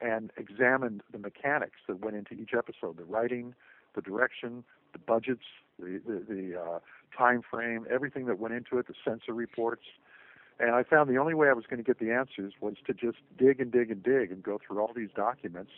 and 0.00 0.30
examined 0.36 1.02
the 1.12 1.18
mechanics 1.18 1.80
that 1.88 2.00
went 2.00 2.16
into 2.16 2.34
each 2.34 2.50
episode 2.56 2.96
the 2.96 3.04
writing, 3.04 3.54
the 3.94 4.02
direction, 4.02 4.64
the 4.92 4.98
budgets, 4.98 5.44
the, 5.78 6.00
the, 6.06 6.24
the 6.28 6.60
uh, 6.60 6.78
time 7.16 7.42
frame, 7.48 7.86
everything 7.90 8.26
that 8.26 8.38
went 8.38 8.54
into 8.54 8.78
it, 8.78 8.86
the 8.86 8.94
censor 9.04 9.32
reports. 9.32 9.84
And 10.60 10.70
I 10.70 10.82
found 10.84 11.10
the 11.10 11.16
only 11.16 11.34
way 11.34 11.48
I 11.48 11.52
was 11.52 11.64
going 11.68 11.78
to 11.78 11.84
get 11.84 11.98
the 11.98 12.12
answers 12.12 12.52
was 12.60 12.74
to 12.86 12.94
just 12.94 13.18
dig 13.38 13.60
and 13.60 13.72
dig 13.72 13.90
and 13.90 14.02
dig 14.02 14.30
and 14.30 14.42
go 14.42 14.60
through 14.64 14.80
all 14.80 14.92
these 14.94 15.10
documents 15.16 15.72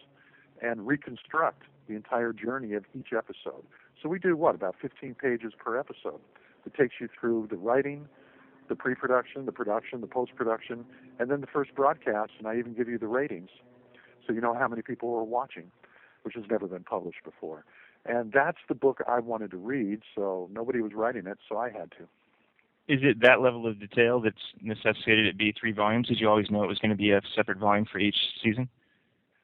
and 0.60 0.86
reconstruct 0.86 1.62
the 1.88 1.94
entire 1.94 2.32
journey 2.32 2.74
of 2.74 2.84
each 2.94 3.12
episode. 3.16 3.64
So 4.02 4.08
we 4.08 4.18
do 4.18 4.36
what, 4.36 4.54
about 4.54 4.76
15 4.80 5.14
pages 5.14 5.52
per 5.58 5.78
episode. 5.78 6.20
It 6.64 6.74
takes 6.74 6.96
you 7.00 7.08
through 7.18 7.48
the 7.50 7.56
writing, 7.56 8.08
the 8.68 8.76
pre-production, 8.76 9.46
the 9.46 9.52
production, 9.52 10.00
the 10.00 10.06
post-production, 10.06 10.84
and 11.18 11.30
then 11.30 11.40
the 11.40 11.46
first 11.46 11.74
broadcast, 11.74 12.32
and 12.38 12.46
I 12.46 12.58
even 12.58 12.74
give 12.74 12.88
you 12.88 12.98
the 12.98 13.06
ratings, 13.06 13.50
so 14.26 14.32
you 14.32 14.40
know 14.40 14.54
how 14.54 14.68
many 14.68 14.82
people 14.82 15.14
are 15.14 15.24
watching, 15.24 15.70
which 16.22 16.34
has 16.34 16.44
never 16.50 16.66
been 16.66 16.82
published 16.82 17.22
before. 17.24 17.64
And 18.04 18.32
that's 18.32 18.58
the 18.68 18.74
book 18.74 19.00
I 19.08 19.20
wanted 19.20 19.50
to 19.52 19.56
read, 19.56 20.00
so 20.14 20.48
nobody 20.52 20.80
was 20.80 20.92
writing 20.94 21.26
it, 21.26 21.38
so 21.48 21.56
I 21.56 21.70
had 21.70 21.90
to. 21.92 22.06
Is 22.88 23.00
it 23.02 23.20
that 23.20 23.40
level 23.40 23.66
of 23.66 23.80
detail 23.80 24.20
that's 24.20 24.36
necessitated 24.62 25.26
it 25.26 25.36
be 25.36 25.52
three 25.58 25.72
volumes? 25.72 26.06
Did 26.06 26.20
you 26.20 26.28
always 26.28 26.50
know 26.50 26.62
it 26.62 26.68
was 26.68 26.78
going 26.78 26.90
to 26.90 26.96
be 26.96 27.10
a 27.10 27.20
separate 27.34 27.58
volume 27.58 27.84
for 27.90 27.98
each 27.98 28.16
season? 28.42 28.68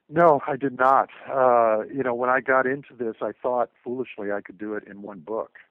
No, 0.09 0.41
I 0.47 0.57
did 0.57 0.79
not. 0.79 1.09
Uh, 1.31 1.85
you 1.85 2.03
know, 2.03 2.15
when 2.15 2.29
I 2.31 2.41
got 2.41 2.67
into 2.67 2.95
this, 2.99 3.17
I 3.23 3.33
thought 3.33 3.71
foolishly 3.83 4.31
I 4.33 4.41
could 4.41 4.59
do 4.59 4.75
it 4.75 4.85
in 4.87 5.03
one 5.03 5.21
book. 5.21 5.53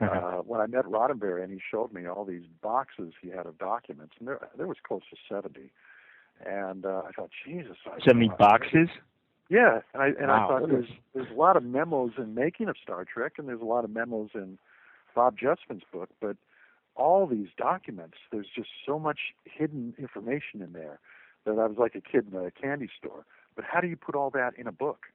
Uh, 0.00 0.38
when 0.38 0.60
I 0.60 0.66
met 0.66 0.84
Roddenberry 0.86 1.44
and 1.44 1.52
he 1.52 1.60
showed 1.70 1.92
me 1.92 2.08
all 2.08 2.24
these 2.24 2.42
boxes 2.60 3.12
he 3.22 3.28
had 3.28 3.46
of 3.46 3.56
documents, 3.58 4.14
and 4.18 4.26
there, 4.26 4.48
there 4.56 4.66
was 4.66 4.78
close 4.82 5.02
to 5.10 5.16
70. 5.32 5.70
And 6.44 6.84
uh, 6.84 7.02
I 7.06 7.12
thought, 7.12 7.30
Jesus. 7.46 7.76
I, 7.86 8.04
70 8.04 8.30
I- 8.30 8.34
boxes? 8.36 8.88
Yeah, 9.48 9.80
and 9.92 10.02
I 10.02 10.06
and 10.08 10.28
Wow. 10.28 10.44
I 10.44 10.48
thought 10.48 10.68
there's 10.70 10.88
there's 11.14 11.30
a 11.30 11.34
lot 11.38 11.56
of 11.56 11.62
memos 11.62 12.12
in 12.18 12.34
making 12.34 12.68
of 12.68 12.76
Star 12.82 13.04
Trek, 13.04 13.34
and 13.38 13.46
there's 13.46 13.60
a 13.60 13.64
lot 13.66 13.84
of 13.84 13.90
memos 13.90 14.30
in 14.34 14.58
Bob 15.14 15.36
Justman's 15.38 15.82
book, 15.92 16.08
but 16.20 16.36
all 16.96 17.26
these 17.26 17.48
documents, 17.56 18.16
there's 18.32 18.48
just 18.54 18.70
so 18.84 18.98
much 18.98 19.18
hidden 19.44 19.94
information 19.98 20.62
in 20.62 20.72
there 20.72 20.98
that 21.44 21.58
I 21.58 21.66
was 21.66 21.76
like 21.78 21.94
a 21.94 22.00
kid 22.00 22.26
in 22.32 22.36
a 22.38 22.50
candy 22.50 22.88
store. 22.98 23.24
But 23.54 23.64
how 23.64 23.80
do 23.80 23.88
you 23.88 23.96
put 23.96 24.14
all 24.14 24.30
that 24.30 24.52
in 24.56 24.66
a 24.66 24.72
book? 24.72 25.06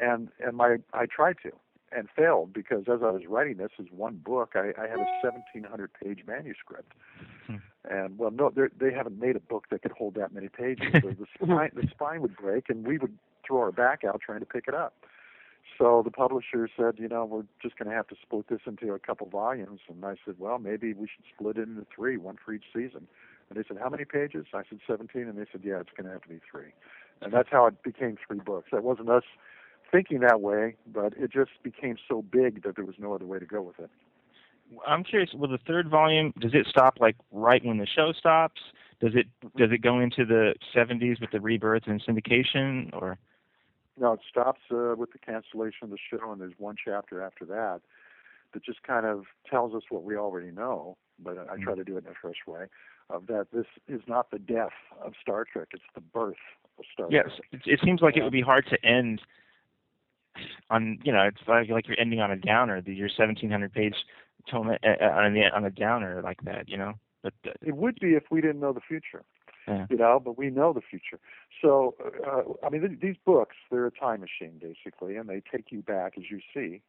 And 0.00 0.28
and 0.40 0.56
my 0.56 0.78
I 0.92 1.06
tried 1.06 1.36
to 1.44 1.52
and 1.94 2.08
failed 2.16 2.52
because 2.52 2.84
as 2.88 3.00
I 3.02 3.10
was 3.10 3.22
writing 3.28 3.58
this 3.58 3.70
as 3.78 3.86
one 3.90 4.16
book, 4.16 4.52
I, 4.54 4.72
I 4.76 4.88
had 4.88 4.98
a 4.98 5.06
1,700 5.22 5.90
page 6.02 6.24
manuscript. 6.26 6.92
Hmm. 7.46 7.56
And 7.88 8.18
well, 8.18 8.30
no, 8.30 8.50
they 8.50 8.92
haven't 8.92 9.20
made 9.20 9.36
a 9.36 9.40
book 9.40 9.66
that 9.70 9.82
could 9.82 9.92
hold 9.92 10.14
that 10.14 10.32
many 10.32 10.48
pages. 10.48 10.86
So 11.02 11.10
the 11.10 11.26
spine, 11.34 11.70
the 11.74 11.88
spine 11.90 12.22
would 12.22 12.36
break, 12.36 12.68
and 12.68 12.86
we 12.86 12.98
would 12.98 13.16
throw 13.46 13.60
our 13.60 13.72
back 13.72 14.04
out 14.04 14.20
trying 14.24 14.40
to 14.40 14.46
pick 14.46 14.64
it 14.66 14.74
up. 14.74 14.94
So 15.78 16.02
the 16.04 16.10
publisher 16.10 16.68
said, 16.76 16.94
you 16.98 17.08
know, 17.08 17.24
we're 17.24 17.44
just 17.62 17.76
going 17.76 17.88
to 17.90 17.94
have 17.94 18.06
to 18.08 18.16
split 18.22 18.48
this 18.48 18.60
into 18.66 18.92
a 18.92 18.98
couple 18.98 19.28
volumes. 19.28 19.80
And 19.88 20.04
I 20.04 20.14
said, 20.24 20.36
well, 20.38 20.58
maybe 20.58 20.92
we 20.92 21.08
should 21.08 21.24
split 21.34 21.58
it 21.58 21.68
into 21.68 21.86
three, 21.94 22.16
one 22.16 22.36
for 22.42 22.52
each 22.52 22.64
season. 22.72 23.08
And 23.50 23.58
they 23.58 23.64
said, 23.66 23.78
how 23.82 23.90
many 23.90 24.04
pages? 24.04 24.46
I 24.54 24.62
said 24.68 24.78
17, 24.86 25.22
and 25.22 25.36
they 25.36 25.46
said, 25.50 25.62
yeah, 25.64 25.80
it's 25.80 25.90
going 25.96 26.06
to 26.06 26.12
have 26.12 26.22
to 26.22 26.28
be 26.28 26.40
three. 26.50 26.72
And 27.22 27.32
that's 27.32 27.48
how 27.50 27.66
it 27.66 27.82
became 27.82 28.16
three 28.26 28.40
books. 28.40 28.68
That 28.72 28.82
wasn't 28.82 29.08
us 29.08 29.24
thinking 29.90 30.20
that 30.20 30.40
way, 30.40 30.76
but 30.86 31.14
it 31.16 31.32
just 31.32 31.50
became 31.62 31.96
so 32.08 32.22
big 32.22 32.62
that 32.64 32.76
there 32.76 32.84
was 32.84 32.96
no 32.98 33.14
other 33.14 33.26
way 33.26 33.38
to 33.38 33.46
go 33.46 33.62
with 33.62 33.78
it. 33.78 33.90
I'm 34.86 35.04
curious. 35.04 35.30
Will 35.34 35.48
the 35.48 35.58
third 35.58 35.88
volume 35.88 36.32
does 36.40 36.54
it 36.54 36.66
stop 36.68 36.98
like 37.00 37.16
right 37.30 37.64
when 37.64 37.78
the 37.78 37.86
show 37.86 38.12
stops? 38.12 38.60
Does 39.00 39.12
it 39.14 39.26
does 39.56 39.70
it 39.70 39.78
go 39.82 40.00
into 40.00 40.24
the 40.24 40.54
70s 40.74 41.20
with 41.20 41.30
the 41.30 41.40
rebirth 41.40 41.84
and 41.86 42.02
syndication, 42.02 42.90
or 42.94 43.18
No, 43.98 44.14
it 44.14 44.20
stops 44.28 44.60
uh, 44.72 44.94
with 44.96 45.12
the 45.12 45.18
cancellation 45.18 45.84
of 45.84 45.90
the 45.90 45.98
show, 46.10 46.32
and 46.32 46.40
there's 46.40 46.54
one 46.58 46.76
chapter 46.82 47.22
after 47.22 47.44
that 47.46 47.82
that 48.52 48.64
just 48.64 48.82
kind 48.82 49.04
of 49.04 49.24
tells 49.48 49.74
us 49.74 49.82
what 49.90 50.04
we 50.04 50.16
already 50.16 50.50
know, 50.50 50.96
but 51.18 51.36
I 51.38 51.62
try 51.62 51.74
to 51.74 51.84
do 51.84 51.96
it 51.96 52.04
in 52.04 52.10
a 52.10 52.14
fresh 52.20 52.46
way, 52.46 52.66
of 53.10 53.26
that 53.26 53.48
this 53.52 53.66
is 53.88 54.00
not 54.06 54.30
the 54.30 54.38
death 54.38 54.72
of 55.04 55.12
Star 55.20 55.44
Trek, 55.44 55.68
it's 55.74 55.82
the 55.94 56.00
birth 56.00 56.36
of 56.78 56.84
Star 56.92 57.06
yes? 57.10 57.28
It, 57.52 57.60
it 57.66 57.80
seems 57.84 58.00
like 58.00 58.16
it 58.16 58.22
would 58.22 58.32
be 58.32 58.42
hard 58.42 58.66
to 58.70 58.86
end 58.86 59.20
on 60.70 60.98
you 61.04 61.12
know 61.12 61.22
it's 61.22 61.40
like 61.46 61.68
like 61.68 61.86
you're 61.86 61.98
ending 62.00 62.20
on 62.20 62.30
a 62.30 62.36
downer. 62.36 62.80
The 62.80 62.94
your 62.94 63.08
1700 63.16 63.72
page 63.72 63.94
tome 64.50 64.68
uh, 64.68 64.72
uh, 64.84 65.04
on 65.04 65.34
the 65.34 65.42
on 65.54 65.64
a 65.64 65.70
downer 65.70 66.20
like 66.22 66.42
that, 66.42 66.68
you 66.68 66.76
know. 66.76 66.94
But 67.22 67.34
uh, 67.46 67.52
It 67.62 67.76
would 67.76 67.98
be 68.00 68.14
if 68.14 68.24
we 68.30 68.40
didn't 68.40 68.60
know 68.60 68.72
the 68.72 68.80
future. 68.80 69.24
Yeah. 69.66 69.86
You 69.88 69.96
know, 69.96 70.20
but 70.22 70.36
we 70.36 70.50
know 70.50 70.74
the 70.74 70.82
future. 70.82 71.18
So, 71.62 71.94
uh, 72.26 72.66
I 72.66 72.68
mean, 72.68 72.82
th- 72.82 73.00
these 73.00 73.16
books, 73.24 73.56
they're 73.70 73.86
a 73.86 73.90
time 73.90 74.20
machine, 74.20 74.60
basically, 74.60 75.16
and 75.16 75.26
they 75.26 75.40
take 75.40 75.72
you 75.72 75.80
back 75.80 76.18
as 76.18 76.24
you 76.30 76.40
see. 76.52 76.82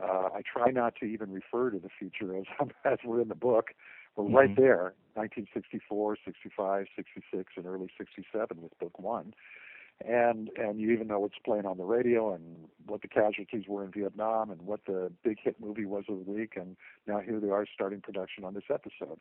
Uh, 0.00 0.28
I 0.34 0.42
try 0.42 0.70
not 0.70 0.96
to 0.96 1.06
even 1.06 1.32
refer 1.32 1.70
to 1.70 1.78
the 1.78 1.88
future 1.98 2.36
as, 2.36 2.44
as 2.84 2.98
we're 3.06 3.22
in 3.22 3.28
the 3.28 3.34
book. 3.34 3.68
We're 4.22 4.40
right 4.40 4.56
there, 4.56 4.94
1964, 5.14 6.16
65, 6.24 6.86
66, 6.96 7.52
and 7.56 7.66
early 7.66 7.90
67 7.96 8.62
with 8.62 8.78
book 8.78 8.98
one. 8.98 9.34
And 10.06 10.48
and 10.56 10.80
you 10.80 10.92
even 10.92 11.08
know 11.08 11.20
what's 11.20 11.38
playing 11.44 11.66
on 11.66 11.76
the 11.76 11.84
radio 11.84 12.32
and 12.32 12.68
what 12.86 13.02
the 13.02 13.08
casualties 13.08 13.64
were 13.68 13.84
in 13.84 13.90
Vietnam 13.90 14.50
and 14.50 14.62
what 14.62 14.80
the 14.86 15.12
big 15.22 15.38
hit 15.42 15.56
movie 15.60 15.84
was 15.84 16.04
of 16.08 16.24
the 16.24 16.30
week. 16.30 16.54
And 16.56 16.76
now 17.06 17.20
here 17.20 17.38
they 17.38 17.50
are 17.50 17.66
starting 17.72 18.00
production 18.00 18.44
on 18.44 18.54
this 18.54 18.64
episode. 18.72 19.20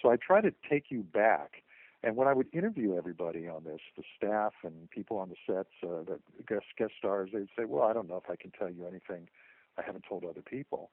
So 0.00 0.10
I 0.10 0.16
try 0.16 0.40
to 0.40 0.52
take 0.68 0.84
you 0.88 1.02
back. 1.02 1.62
And 2.02 2.16
when 2.16 2.26
I 2.26 2.32
would 2.32 2.46
interview 2.52 2.96
everybody 2.96 3.48
on 3.48 3.64
this, 3.64 3.80
the 3.96 4.02
staff 4.16 4.52
and 4.62 4.90
people 4.90 5.18
on 5.18 5.30
the 5.30 5.36
sets, 5.46 5.70
uh, 5.82 6.04
the 6.04 6.18
guest 6.46 6.66
guest 6.78 6.92
stars, 6.98 7.30
they'd 7.32 7.48
say, 7.56 7.64
"Well, 7.66 7.82
I 7.82 7.92
don't 7.92 8.08
know 8.08 8.16
if 8.16 8.30
I 8.30 8.36
can 8.36 8.50
tell 8.50 8.70
you 8.70 8.86
anything 8.86 9.28
I 9.76 9.82
haven't 9.82 10.04
told 10.08 10.24
other 10.24 10.42
people." 10.42 10.90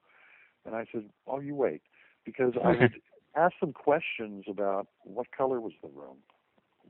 And 0.65 0.75
I 0.75 0.85
said, 0.91 1.09
"Oh, 1.25 1.39
you 1.39 1.55
wait," 1.55 1.81
because 2.25 2.53
I 2.61 2.71
would 2.81 3.01
ask 3.35 3.53
them 3.59 3.73
questions 3.73 4.45
about 4.49 4.87
what 5.03 5.27
color 5.35 5.59
was 5.59 5.73
the 5.81 5.89
room, 5.89 6.17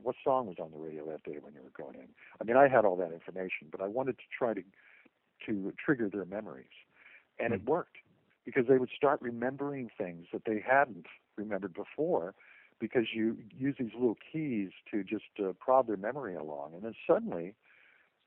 what 0.02 0.16
song 0.24 0.46
was 0.46 0.56
on 0.60 0.70
the 0.70 0.78
radio 0.78 1.04
that 1.06 1.22
day 1.22 1.38
when 1.40 1.54
you 1.54 1.60
were 1.62 1.84
going 1.84 1.96
in. 1.96 2.08
I 2.40 2.44
mean, 2.44 2.56
I 2.56 2.68
had 2.68 2.84
all 2.84 2.96
that 2.96 3.12
information, 3.12 3.68
but 3.70 3.80
I 3.80 3.86
wanted 3.86 4.18
to 4.18 4.24
try 4.36 4.54
to 4.54 4.62
to 5.46 5.72
trigger 5.84 6.08
their 6.08 6.24
memories, 6.24 6.70
and 7.40 7.52
it 7.52 7.64
worked 7.64 7.96
because 8.44 8.66
they 8.68 8.78
would 8.78 8.90
start 8.96 9.20
remembering 9.20 9.90
things 9.96 10.26
that 10.32 10.42
they 10.44 10.62
hadn't 10.64 11.06
remembered 11.36 11.74
before 11.74 12.34
because 12.78 13.06
you 13.14 13.38
use 13.56 13.76
these 13.78 13.92
little 13.94 14.16
keys 14.32 14.70
to 14.90 15.04
just 15.04 15.24
uh, 15.38 15.52
prod 15.60 15.86
their 15.86 15.96
memory 15.96 16.34
along 16.34 16.72
and 16.74 16.82
then 16.82 16.94
suddenly 17.06 17.54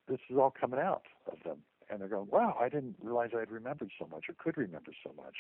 this 0.08 0.20
is 0.30 0.38
all 0.38 0.54
coming 0.60 0.80
out 0.80 1.06
of 1.32 1.38
them. 1.44 1.58
And 1.90 2.02
they're 2.02 2.08
going 2.08 2.28
wow 2.32 2.58
i 2.60 2.68
didn't 2.68 2.96
realize 3.00 3.30
i 3.36 3.40
had 3.40 3.52
remembered 3.52 3.92
so 4.00 4.08
much 4.10 4.26
or 4.28 4.36
could 4.40 4.58
remember 4.58 4.92
so 5.06 5.14
much 5.16 5.36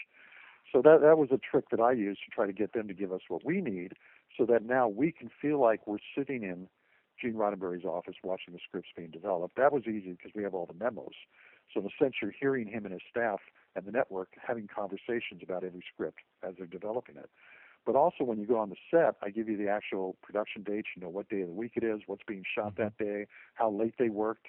so 0.71 0.81
that 0.81 1.01
that 1.01 1.17
was 1.17 1.29
a 1.31 1.37
trick 1.37 1.69
that 1.69 1.79
i 1.79 1.91
used 1.91 2.19
to 2.23 2.31
try 2.31 2.45
to 2.45 2.53
get 2.53 2.73
them 2.73 2.87
to 2.87 2.93
give 2.93 3.11
us 3.11 3.21
what 3.27 3.45
we 3.45 3.61
need 3.61 3.93
so 4.37 4.45
that 4.45 4.65
now 4.65 4.87
we 4.87 5.11
can 5.11 5.29
feel 5.41 5.59
like 5.59 5.85
we're 5.87 5.97
sitting 6.17 6.43
in 6.43 6.67
gene 7.21 7.33
roddenberry's 7.33 7.85
office 7.85 8.15
watching 8.23 8.53
the 8.53 8.59
scripts 8.67 8.89
being 8.95 9.09
developed. 9.09 9.55
That 9.55 9.71
was 9.71 9.83
easy 9.87 10.11
because 10.11 10.31
we 10.35 10.43
have 10.43 10.53
all 10.53 10.65
the 10.65 10.73
memos. 10.73 11.15
So 11.73 11.79
in 11.79 11.85
a 11.85 12.03
sense 12.03 12.15
you're 12.21 12.33
hearing 12.37 12.67
him 12.67 12.85
and 12.85 12.93
his 12.93 13.01
staff 13.09 13.39
and 13.75 13.85
the 13.85 13.91
network 13.91 14.29
having 14.45 14.67
conversations 14.73 15.41
about 15.41 15.63
every 15.63 15.83
script 15.93 16.19
as 16.43 16.55
they're 16.57 16.67
developing 16.67 17.15
it. 17.17 17.29
But 17.85 17.95
also 17.95 18.23
when 18.23 18.39
you 18.39 18.47
go 18.47 18.57
on 18.57 18.69
the 18.69 18.75
set, 18.89 19.15
I 19.21 19.29
give 19.29 19.47
you 19.47 19.57
the 19.57 19.69
actual 19.69 20.17
production 20.21 20.63
dates. 20.63 20.89
You 20.95 21.03
know 21.03 21.09
what 21.09 21.29
day 21.29 21.41
of 21.41 21.47
the 21.47 21.53
week 21.53 21.73
it 21.75 21.83
is, 21.83 22.01
what's 22.07 22.23
being 22.27 22.43
shot 22.43 22.75
mm-hmm. 22.75 22.83
that 22.83 22.97
day, 22.97 23.27
how 23.53 23.69
late 23.71 23.93
they 23.99 24.09
worked, 24.09 24.47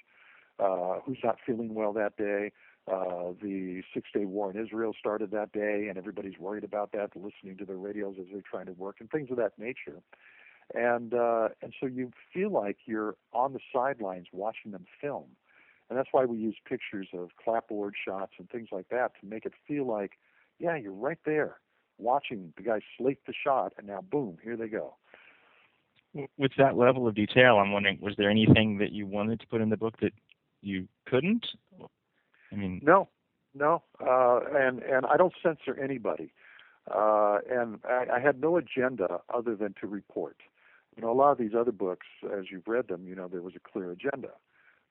uh, 0.59 0.99
who's 1.05 1.19
not 1.23 1.37
feeling 1.45 1.73
well 1.73 1.93
that 1.93 2.17
day. 2.17 2.51
Uh, 2.91 3.33
the 3.41 3.81
Six-Day 3.93 4.23
War 4.23 4.49
in 4.49 4.57
Israel 4.65 4.93
started 4.97 5.29
that 5.31 5.51
day, 5.51 5.87
and 5.89 5.97
everybody's 5.97 6.39
worried 6.39 6.63
about 6.63 6.93
that, 6.93 7.09
listening 7.15 7.57
to 7.57 7.65
their 7.65 7.75
radios 7.75 8.15
as 8.17 8.27
they're 8.31 8.41
trying 8.49 8.65
to 8.65 8.71
work, 8.71 8.97
and 9.01 9.09
things 9.11 9.29
of 9.29 9.35
that 9.35 9.51
nature. 9.57 10.01
And 10.73 11.13
uh, 11.13 11.49
and 11.61 11.73
so 11.79 11.85
you 11.85 12.11
feel 12.33 12.49
like 12.51 12.77
you're 12.85 13.15
on 13.33 13.53
the 13.53 13.59
sidelines 13.73 14.27
watching 14.31 14.71
them 14.71 14.85
film, 15.01 15.25
and 15.89 15.97
that's 15.97 16.09
why 16.11 16.25
we 16.25 16.37
use 16.37 16.55
pictures 16.67 17.07
of 17.13 17.29
clapboard 17.43 17.95
shots 18.05 18.33
and 18.37 18.49
things 18.49 18.69
like 18.71 18.87
that 18.89 19.11
to 19.19 19.27
make 19.27 19.45
it 19.45 19.53
feel 19.67 19.85
like 19.85 20.13
Yeah, 20.59 20.75
you're 20.75 20.91
right 20.91 21.19
there, 21.25 21.59
watching 21.97 22.53
the 22.57 22.63
guy 22.63 22.79
slate 22.97 23.19
the 23.27 23.33
shot, 23.33 23.73
and 23.77 23.87
now 23.87 24.01
boom, 24.01 24.37
here 24.43 24.57
they 24.57 24.67
go. 24.67 24.95
With 26.37 26.51
that 26.57 26.77
level 26.77 27.07
of 27.07 27.15
detail, 27.15 27.57
I'm 27.57 27.71
wondering, 27.71 27.99
was 28.01 28.15
there 28.17 28.29
anything 28.29 28.77
that 28.79 28.91
you 28.91 29.05
wanted 29.05 29.39
to 29.41 29.47
put 29.47 29.61
in 29.61 29.69
the 29.69 29.77
book 29.77 29.99
that 30.01 30.13
you 30.61 30.87
couldn't? 31.05 31.45
I 32.51 32.55
mean, 32.55 32.79
No, 32.83 33.09
no, 33.53 33.83
uh, 33.99 34.39
and 34.55 34.81
and 34.83 35.05
I 35.05 35.17
don't 35.17 35.33
censor 35.41 35.77
anybody, 35.79 36.31
uh, 36.89 37.39
and 37.49 37.79
I, 37.85 38.05
I 38.15 38.19
had 38.19 38.39
no 38.39 38.57
agenda 38.57 39.19
other 39.33 39.55
than 39.55 39.73
to 39.81 39.87
report. 39.87 40.37
You 40.95 41.03
know, 41.03 41.11
a 41.11 41.13
lot 41.13 41.31
of 41.31 41.37
these 41.37 41.53
other 41.57 41.71
books, 41.71 42.07
as 42.23 42.45
you've 42.49 42.67
read 42.67 42.87
them, 42.87 43.07
you 43.07 43.15
know, 43.15 43.27
there 43.27 43.41
was 43.41 43.53
a 43.55 43.59
clear 43.59 43.91
agenda. 43.91 44.29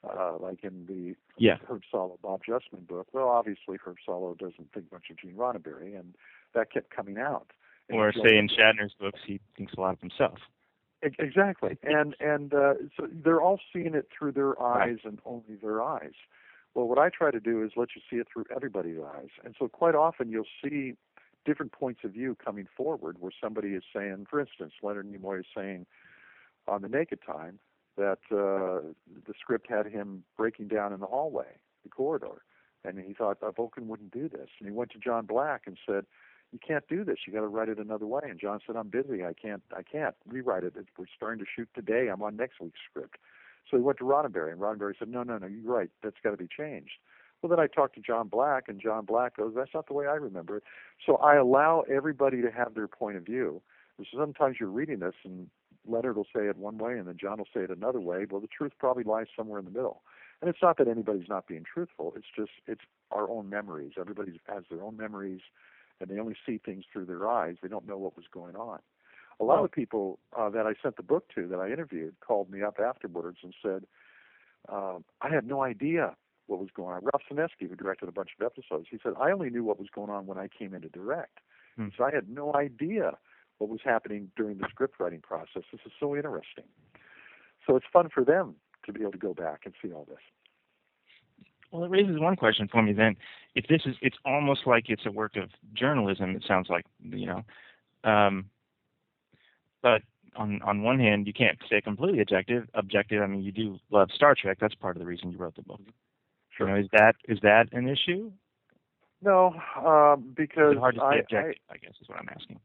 Uh, 0.05 0.37
like 0.39 0.63
in 0.63 0.87
the 0.87 1.17
Yeah. 1.37 1.57
Herb 1.69 1.83
Solow, 1.93 2.21
Bob 2.21 2.43
Justman 2.45 2.87
book. 2.87 3.09
Well, 3.13 3.29
obviously 3.29 3.77
Herb 3.85 3.97
Solow 4.07 4.39
doesn't 4.39 4.73
think 4.73 4.93
much 4.93 5.11
of 5.11 5.17
Gene 5.17 5.35
Roddenberry, 5.35 5.99
and 5.99 6.15
that 6.55 6.71
kept 6.71 6.91
coming 6.91 7.19
out. 7.19 7.51
And 7.89 7.99
or 7.99 8.13
say 8.13 8.37
in 8.37 8.49
Shatner's 8.49 8.95
books, 9.01 9.19
he 9.27 9.41
thinks 9.57 9.73
a 9.77 9.81
lot 9.81 9.95
of 9.95 10.01
himself. 10.01 10.39
Exactly, 11.19 11.79
and 11.83 12.15
and 12.21 12.53
uh, 12.55 12.75
so 12.97 13.09
they're 13.11 13.41
all 13.41 13.61
seeing 13.73 13.95
it 13.95 14.09
through 14.17 14.33
their 14.33 14.61
eyes 14.61 14.99
and 15.05 15.19
only 15.25 15.57
their 15.63 15.83
eyes. 15.83 16.15
Well, 16.75 16.89
what 16.89 16.99
I 16.99 17.09
try 17.09 17.31
to 17.31 17.41
do 17.41 17.65
is 17.65 17.73
let 17.77 17.91
you 17.95 18.03
see 18.11 18.17
it 18.17 18.27
through 18.33 18.45
everybody's 18.55 18.99
eyes, 18.99 19.31
and 19.45 19.55
so 19.59 19.69
quite 19.69 19.95
often 19.95 20.31
you'll 20.31 20.45
see 20.63 20.95
different 21.45 21.73
points 21.73 22.01
of 22.05 22.13
view 22.13 22.37
coming 22.45 22.67
forward, 22.77 23.17
where 23.21 23.33
somebody 23.43 23.69
is 23.69 23.85
saying, 23.95 24.27
for 24.29 24.41
instance, 24.41 24.73
Leonard 24.83 25.11
Nimoy 25.11 25.41
is 25.41 25.47
saying 25.57 25.87
on 26.69 26.83
the 26.83 26.89
Naked 26.89 27.21
Time 27.25 27.59
that 27.97 28.19
uh, 28.31 28.93
the 29.27 29.35
script 29.41 29.69
had 29.71 29.87
him 29.87 30.25
breaking 30.37 30.69
down 30.69 30.93
in 30.93 31.01
the 31.01 31.07
hallway, 31.07 31.47
the 31.83 31.89
corridor, 31.89 32.43
and 32.85 32.99
he 32.99 33.15
thought 33.15 33.39
uh, 33.43 33.51
Vulcan 33.51 33.89
wouldn't 33.89 34.13
do 34.13 34.29
this, 34.29 34.49
and 34.59 34.69
he 34.69 34.71
went 34.71 34.91
to 34.91 34.99
John 34.99 35.25
Black 35.25 35.63
and 35.67 35.79
said, 35.87 36.05
"You 36.57 36.67
can't 36.67 36.89
do 36.89 37.05
this. 37.05 37.19
You 37.27 37.33
got 37.33 37.41
to 37.41 37.49
write 37.49 37.69
it 37.69 37.79
another 37.79 38.07
way." 38.07 38.23
And 38.25 38.41
John 38.41 38.61
said, 38.67 38.77
"I'm 38.77 38.89
busy. 38.89 39.25
I 39.25 39.35
can't. 39.35 39.63
I 39.77 39.83
can't 39.83 40.15
rewrite 40.27 40.65
it. 40.65 40.75
We're 40.97 41.05
starting 41.15 41.45
to 41.45 41.51
shoot 41.55 41.69
today. 41.75 42.09
I'm 42.09 42.23
on 42.23 42.37
next 42.37 42.61
week's 42.61 42.81
script." 42.89 43.19
So 43.71 43.77
he 43.77 43.83
went 43.83 43.99
to 43.99 44.05
Roddenberry, 44.05 44.53
and 44.53 44.61
Roddenberry 44.61 44.99
said, 44.99 45.09
"No, 45.09 45.23
no, 45.23 45.37
no. 45.39 45.47
You're 45.47 45.71
right. 45.71 45.91
That's 46.03 46.17
got 46.23 46.31
to 46.31 46.37
be 46.37 46.49
changed." 46.49 46.99
Well, 47.43 47.51
then 47.51 47.61
I 47.61 47.67
talked 47.67 47.95
to 47.97 48.01
John 48.01 48.29
Black, 48.29 48.69
and 48.69 48.81
John 48.81 49.05
Black 49.05 49.37
goes, 49.37 49.55
"That's 49.55 49.75
not 49.75 49.87
the 49.87 49.93
way 49.93 50.07
I 50.07 50.15
remember 50.15 50.57
it." 50.57 50.65
So 51.05 51.17
I 51.17 51.37
allow 51.37 51.83
everybody 51.83 52.41
to 52.41 52.51
have 52.51 52.75
their 52.75 52.89
point 52.89 53.19
of 53.19 53.25
view. 53.25 53.61
So 53.99 54.05
sometimes 54.19 54.57
you're 54.59 54.71
reading 54.71 55.01
this, 55.01 55.15
and 55.25 55.51
Leonard 55.87 56.17
will 56.17 56.27
say 56.35 56.47
it 56.47 56.57
one 56.57 56.79
way, 56.79 56.99
and 56.99 57.07
then 57.07 57.19
John 57.19 57.39
will 57.39 57.49
say 57.53 57.61
it 57.61 57.71
another 57.71 58.01
way. 58.01 58.27
Well, 58.29 58.41
the 58.41 58.49
truth 58.49 58.73
probably 58.79 59.05
lies 59.05 59.27
somewhere 59.37 59.59
in 59.59 59.65
the 59.65 59.71
middle. 59.71 60.03
And 60.41 60.51
it's 60.51 60.61
not 60.61 60.77
that 60.79 60.89
anybody's 60.89 61.29
not 61.29 61.47
being 61.47 61.65
truthful. 61.65 62.13
It's 62.17 62.27
just 62.35 62.51
it's 62.67 62.83
our 63.11 63.29
own 63.31 63.49
memories. 63.49 63.93
Everybody 63.99 64.41
has 64.49 64.65
their 64.71 64.83
own 64.83 64.97
memories, 64.97 65.41
and 66.01 66.11
they 66.11 66.19
only 66.19 66.37
see 66.47 66.59
things 66.59 66.85
through 66.93 67.07
their 67.07 67.29
eyes. 67.29 67.57
They 67.63 67.69
don't 67.69 67.87
know 67.87 67.99
what 67.99 68.17
was 68.17 68.27
going 68.33 68.57
on. 68.57 68.81
A 69.39 69.45
lot 69.45 69.65
of 69.65 69.71
people 69.71 70.19
uh, 70.37 70.49
that 70.51 70.67
I 70.67 70.73
sent 70.83 70.97
the 70.97 71.03
book 71.03 71.29
to, 71.35 71.47
that 71.49 71.59
I 71.59 71.71
interviewed, 71.71 72.17
called 72.27 72.51
me 72.51 72.63
up 72.63 72.79
afterwards 72.81 73.39
and 73.43 73.55
said, 73.63 73.85
um, 74.69 75.05
"I 75.21 75.29
had 75.29 75.47
no 75.47 75.63
idea 75.63 76.17
what 76.47 76.59
was 76.59 76.71
going 76.75 76.95
on." 76.95 77.03
Ralph 77.03 77.23
Senensky, 77.31 77.69
who 77.69 77.77
directed 77.77 78.09
a 78.09 78.13
bunch 78.13 78.31
of 78.39 78.45
episodes, 78.47 78.89
he 78.91 78.99
said, 79.03 79.13
"I 79.21 79.31
only 79.33 79.51
knew 79.51 79.65
what 79.65 79.79
was 79.79 79.89
going 79.95 80.11
on 80.11 80.27
when 80.27 80.39
I 80.39 80.49
came 80.49 80.75
in 80.75 80.83
to 80.83 80.89
direct, 80.89 81.41
Hmm. 81.77 81.89
so 81.97 82.05
I 82.05 82.11
had 82.11 82.29
no 82.31 82.55
idea 82.55 83.19
what 83.59 83.69
was 83.69 83.81
happening 83.85 84.31
during 84.37 84.59
the 84.59 84.69
script 84.71 84.99
writing 84.99 85.21
process. 85.21 85.65
This 85.71 85.83
is 85.85 85.93
so 86.01 86.17
interesting." 86.17 86.65
So 87.67 87.77
it's 87.77 87.87
fun 87.93 88.09
for 88.09 88.25
them 88.25 88.57
to 88.85 88.93
be 88.93 89.03
able 89.03 89.13
to 89.13 89.19
go 89.19 89.35
back 89.35 89.67
and 89.67 89.75
see 89.83 89.93
all 89.93 90.05
this. 90.05 90.23
Well, 91.77 91.85
it 91.85 91.91
raises 91.91 92.19
one 92.19 92.37
question 92.37 92.69
for 92.73 92.83
me 92.83 92.95
then. 92.95 93.17
If 93.55 93.67
this 93.69 93.83
is, 93.85 93.97
it's 94.01 94.17
almost 94.25 94.67
like 94.67 94.85
it's 94.89 95.05
a 95.05 95.13
work 95.13 95.37
of 95.37 95.51
journalism. 95.75 96.35
It 96.35 96.43
sounds 96.49 96.69
like, 96.71 96.87
you 97.03 97.27
know, 97.27 97.45
um, 98.11 98.47
but 99.83 100.01
on 100.37 100.63
on 100.63 100.83
one 100.83 100.99
hand, 100.99 101.27
you 101.27 101.35
can't 101.35 101.59
stay 101.67 101.83
completely 101.83 102.21
objective. 102.21 102.67
Objective. 102.73 103.23
I 103.23 103.27
mean, 103.27 103.43
you 103.43 103.53
do 103.53 103.79
love 103.91 104.09
Star 104.15 104.35
Trek. 104.35 104.57
That's 104.59 104.75
part 104.75 104.97
of 104.97 105.01
the 105.01 105.07
reason 105.07 105.31
you 105.31 105.37
wrote 105.37 105.55
the 105.55 105.63
book. 105.63 105.81
Sure. 106.57 106.67
You 106.67 106.75
know, 106.75 106.81
is 106.81 106.89
that 106.93 107.17
is 107.29 107.39
that 107.43 107.67
an 107.73 107.89
issue? 107.89 108.33
No, 109.21 109.49
Is 109.49 110.35
because 110.35 110.77
hard 110.79 110.95
to 110.95 111.03
I, 111.03 111.11
stay 111.11 111.17
I, 111.17 111.21
objective? 111.21 111.63
I, 111.71 111.77
guess 111.77 111.93
is 112.01 112.09
what 112.09 112.19
I'm 112.19 112.29
asking. 112.31 112.59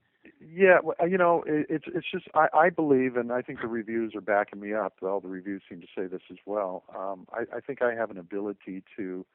Yeah, 0.43 0.79
well, 0.83 0.95
you 1.07 1.17
know, 1.17 1.43
it, 1.45 1.67
it's 1.69 1.85
it's 1.87 2.07
just 2.11 2.25
I, 2.33 2.47
I 2.53 2.69
believe, 2.69 3.15
and 3.15 3.31
I 3.31 3.41
think 3.41 3.61
the 3.61 3.67
reviews 3.67 4.15
are 4.15 4.21
backing 4.21 4.59
me 4.59 4.73
up. 4.73 4.95
All 5.03 5.19
the 5.19 5.27
reviews 5.27 5.61
seem 5.69 5.81
to 5.81 5.87
say 5.95 6.07
this 6.07 6.21
as 6.31 6.37
well. 6.45 6.83
Um, 6.97 7.27
I, 7.31 7.57
I 7.57 7.59
think 7.59 7.81
I 7.81 7.93
have 7.93 8.09
an 8.09 8.17
ability 8.17 8.83
to 8.97 9.25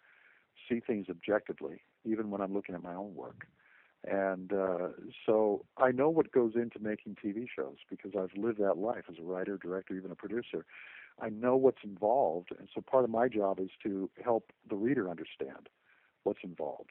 see 0.68 0.80
things 0.80 1.06
objectively, 1.10 1.82
even 2.04 2.30
when 2.30 2.40
I'm 2.40 2.54
looking 2.54 2.74
at 2.74 2.82
my 2.82 2.94
own 2.94 3.14
work. 3.14 3.46
And 4.04 4.52
uh, 4.52 4.88
so 5.26 5.64
I 5.78 5.92
know 5.92 6.10
what 6.10 6.32
goes 6.32 6.52
into 6.56 6.78
making 6.80 7.16
TV 7.24 7.46
shows 7.54 7.76
because 7.90 8.12
I've 8.18 8.36
lived 8.36 8.60
that 8.60 8.78
life 8.78 9.04
as 9.10 9.16
a 9.20 9.22
writer, 9.24 9.58
director, 9.58 9.94
even 9.94 10.10
a 10.12 10.16
producer. 10.16 10.64
I 11.20 11.30
know 11.30 11.56
what's 11.56 11.84
involved, 11.84 12.50
and 12.58 12.68
so 12.74 12.80
part 12.82 13.04
of 13.04 13.10
my 13.10 13.28
job 13.28 13.60
is 13.60 13.70
to 13.84 14.10
help 14.24 14.52
the 14.68 14.76
reader 14.76 15.10
understand 15.10 15.68
what's 16.24 16.40
involved. 16.44 16.90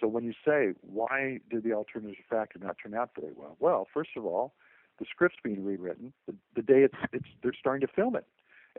So 0.00 0.08
when 0.08 0.24
you 0.24 0.32
say, 0.44 0.74
why 0.80 1.40
did 1.50 1.64
the 1.64 1.72
alternative 1.72 2.24
factor 2.28 2.58
not 2.58 2.76
turn 2.82 2.94
out 2.94 3.10
very 3.18 3.32
well? 3.36 3.56
Well, 3.60 3.86
first 3.92 4.10
of 4.16 4.24
all, 4.24 4.54
the 4.98 5.06
script's 5.08 5.38
being 5.42 5.64
rewritten. 5.64 6.12
The, 6.26 6.34
the 6.56 6.62
day 6.62 6.82
it's, 6.82 6.94
it's 7.12 7.26
they're 7.42 7.52
starting 7.58 7.86
to 7.86 7.92
film 7.92 8.16
it. 8.16 8.26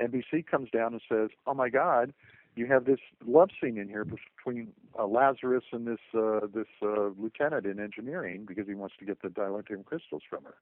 NBC 0.01 0.45
comes 0.45 0.69
down 0.71 0.93
and 0.93 1.01
says, 1.09 1.29
oh 1.47 1.53
my 1.53 1.69
God, 1.69 2.13
you 2.55 2.65
have 2.67 2.85
this 2.85 2.99
love 3.25 3.49
scene 3.61 3.77
in 3.77 3.87
here 3.87 4.05
between 4.05 4.69
uh, 4.97 5.05
Lazarus 5.05 5.63
and 5.71 5.87
this 5.87 5.99
uh, 6.13 6.41
this 6.53 6.67
uh, 6.81 7.09
lieutenant 7.17 7.65
in 7.65 7.79
engineering 7.79 8.45
because 8.47 8.65
he 8.67 8.75
wants 8.75 8.95
to 8.99 9.05
get 9.05 9.21
the 9.21 9.27
dilithium 9.27 9.83
crystals 9.85 10.23
from 10.29 10.43
her. 10.43 10.55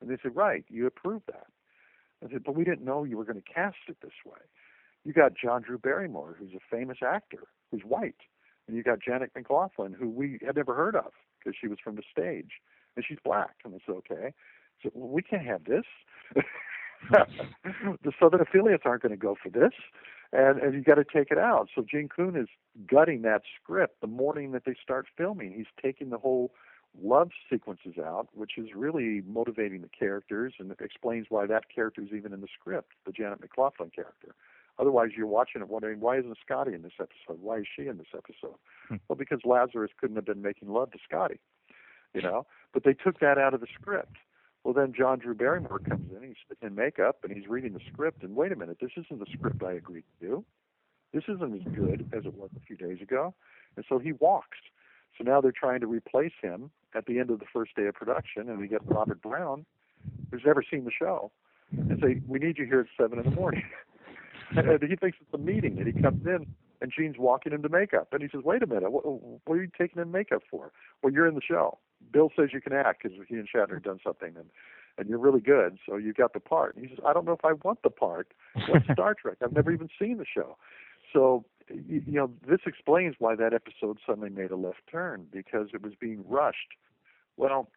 And 0.00 0.10
they 0.10 0.16
said, 0.22 0.34
right, 0.34 0.64
you 0.68 0.86
approved 0.86 1.26
that. 1.28 1.46
I 2.24 2.30
said, 2.30 2.44
but 2.44 2.54
we 2.54 2.64
didn't 2.64 2.84
know 2.84 3.04
you 3.04 3.16
were 3.16 3.24
going 3.24 3.40
to 3.40 3.52
cast 3.52 3.76
it 3.88 3.98
this 4.02 4.12
way. 4.24 4.40
You 5.04 5.12
got 5.12 5.32
John 5.40 5.62
Drew 5.62 5.78
Barrymore, 5.78 6.36
who's 6.38 6.52
a 6.54 6.76
famous 6.76 6.98
actor, 7.06 7.44
who's 7.70 7.82
white 7.82 8.16
and 8.66 8.76
you 8.76 8.82
got 8.82 9.00
Janet 9.00 9.30
MacLachlan, 9.34 9.92
who 9.92 10.08
we 10.08 10.38
had 10.44 10.56
never 10.56 10.74
heard 10.74 10.96
of 10.96 11.12
because 11.38 11.56
she 11.60 11.68
was 11.68 11.78
from 11.82 11.96
the 11.96 12.02
stage, 12.10 12.60
and 12.96 13.04
she's 13.06 13.18
black. 13.24 13.56
And 13.64 13.74
I 13.74 13.78
said, 13.86 13.96
okay, 13.96 14.34
so 14.82 14.90
well, 14.94 15.08
we 15.10 15.22
can't 15.22 15.46
have 15.46 15.64
this. 15.64 15.84
the 17.10 18.12
Southern 18.20 18.40
affiliates 18.40 18.82
aren't 18.84 19.02
going 19.02 19.10
to 19.10 19.16
go 19.16 19.36
for 19.40 19.50
this, 19.50 19.72
and 20.32 20.58
and 20.58 20.74
you 20.74 20.82
got 20.82 20.96
to 20.96 21.04
take 21.04 21.30
it 21.30 21.38
out. 21.38 21.68
So 21.74 21.84
Gene 21.88 22.08
Coon 22.08 22.36
is 22.36 22.48
gutting 22.86 23.22
that 23.22 23.42
script 23.60 24.00
the 24.00 24.06
morning 24.06 24.52
that 24.52 24.64
they 24.64 24.74
start 24.82 25.06
filming. 25.16 25.52
He's 25.52 25.66
taking 25.82 26.10
the 26.10 26.18
whole 26.18 26.52
love 27.02 27.30
sequences 27.50 27.94
out, 27.98 28.28
which 28.32 28.52
is 28.56 28.68
really 28.74 29.22
motivating 29.26 29.82
the 29.82 29.88
characters 29.88 30.54
and 30.58 30.74
explains 30.80 31.26
why 31.28 31.46
that 31.46 31.64
character 31.72 32.02
is 32.02 32.08
even 32.16 32.32
in 32.32 32.40
the 32.40 32.48
script, 32.58 32.92
the 33.04 33.12
Janet 33.12 33.40
MacLachlan 33.40 33.90
character. 33.90 34.34
Otherwise, 34.78 35.10
you're 35.16 35.26
watching 35.26 35.62
it 35.62 35.68
wondering 35.68 36.00
why 36.00 36.18
isn't 36.18 36.36
Scotty 36.44 36.74
in 36.74 36.82
this 36.82 36.92
episode? 37.00 37.40
Why 37.40 37.58
is 37.58 37.66
she 37.74 37.86
in 37.86 37.96
this 37.98 38.12
episode? 38.14 38.56
Hmm. 38.88 38.96
Well, 39.08 39.16
because 39.16 39.40
Lazarus 39.44 39.90
couldn't 39.98 40.16
have 40.16 40.26
been 40.26 40.42
making 40.42 40.68
love 40.68 40.90
to 40.92 40.98
Scotty, 41.08 41.40
you 42.14 42.22
know. 42.22 42.46
But 42.72 42.84
they 42.84 42.92
took 42.92 43.20
that 43.20 43.38
out 43.38 43.54
of 43.54 43.60
the 43.60 43.66
script. 43.74 44.16
Well, 44.64 44.74
then 44.74 44.92
John 44.96 45.20
Drew 45.20 45.34
Barrymore 45.34 45.78
comes 45.78 46.10
in. 46.10 46.26
He's 46.26 46.36
in 46.60 46.74
makeup 46.74 47.18
and 47.22 47.32
he's 47.32 47.46
reading 47.48 47.72
the 47.72 47.80
script. 47.92 48.22
And 48.22 48.34
wait 48.34 48.50
a 48.52 48.56
minute, 48.56 48.78
this 48.80 48.90
isn't 48.96 49.20
the 49.20 49.26
script 49.32 49.62
I 49.62 49.72
agreed 49.72 50.04
to 50.20 50.26
do. 50.26 50.44
This 51.12 51.22
isn't 51.28 51.54
as 51.54 51.72
good 51.72 52.10
as 52.12 52.26
it 52.26 52.34
was 52.34 52.50
a 52.56 52.60
few 52.66 52.76
days 52.76 53.00
ago. 53.00 53.32
And 53.76 53.84
so 53.88 53.98
he 53.98 54.12
walks. 54.12 54.58
So 55.16 55.24
now 55.24 55.40
they're 55.40 55.52
trying 55.52 55.80
to 55.80 55.86
replace 55.86 56.32
him 56.42 56.70
at 56.94 57.06
the 57.06 57.18
end 57.18 57.30
of 57.30 57.38
the 57.38 57.46
first 57.52 57.74
day 57.76 57.86
of 57.86 57.94
production, 57.94 58.48
and 58.48 58.58
we 58.58 58.68
get 58.68 58.80
Robert 58.84 59.22
Brown, 59.22 59.64
who's 60.30 60.42
never 60.44 60.62
seen 60.68 60.84
the 60.84 60.90
show, 60.90 61.30
and 61.70 61.98
say, 62.00 62.20
"We 62.26 62.38
need 62.38 62.58
you 62.58 62.66
here 62.66 62.80
at 62.80 62.86
seven 63.00 63.18
in 63.18 63.24
the 63.24 63.30
morning." 63.30 63.62
and 64.56 64.82
he 64.82 64.96
thinks 64.96 65.18
it's 65.20 65.34
a 65.34 65.38
meeting, 65.38 65.78
and 65.78 65.86
he 65.86 66.00
comes 66.00 66.24
in, 66.26 66.46
and 66.80 66.92
Gene's 66.96 67.18
walking 67.18 67.52
into 67.52 67.68
makeup, 67.68 68.08
and 68.12 68.22
he 68.22 68.28
says, 68.28 68.44
"Wait 68.44 68.62
a 68.62 68.66
minute, 68.66 68.90
what, 68.90 69.04
what 69.04 69.54
are 69.54 69.62
you 69.62 69.70
taking 69.76 70.00
in 70.00 70.10
makeup 70.10 70.42
for?" 70.50 70.72
Well, 71.02 71.12
you're 71.12 71.26
in 71.26 71.34
the 71.34 71.40
show. 71.40 71.78
Bill 72.12 72.30
says 72.36 72.50
you 72.52 72.60
can 72.60 72.72
act 72.72 73.02
because 73.02 73.18
he 73.28 73.36
and 73.36 73.48
Shatner 73.48 73.74
have 73.74 73.82
done 73.82 74.00
something, 74.04 74.34
and 74.36 74.46
and 74.98 75.08
you're 75.08 75.18
really 75.18 75.40
good, 75.40 75.78
so 75.86 75.96
you've 75.96 76.16
got 76.16 76.32
the 76.32 76.40
part. 76.40 76.76
And 76.76 76.84
he 76.86 76.94
says, 76.94 77.02
"I 77.06 77.12
don't 77.12 77.24
know 77.24 77.32
if 77.32 77.44
I 77.44 77.52
want 77.52 77.82
the 77.82 77.90
part. 77.90 78.32
What's 78.68 78.86
Star 78.92 79.14
Trek? 79.14 79.36
I've 79.42 79.52
never 79.52 79.72
even 79.72 79.88
seen 79.98 80.18
the 80.18 80.26
show." 80.26 80.56
So 81.12 81.44
you, 81.68 82.02
you 82.06 82.12
know, 82.12 82.30
this 82.46 82.60
explains 82.66 83.16
why 83.18 83.34
that 83.36 83.52
episode 83.52 83.98
suddenly 84.06 84.30
made 84.30 84.50
a 84.50 84.56
left 84.56 84.80
turn 84.90 85.26
because 85.32 85.68
it 85.74 85.82
was 85.82 85.92
being 85.98 86.24
rushed. 86.28 86.74
Well, 87.36 87.70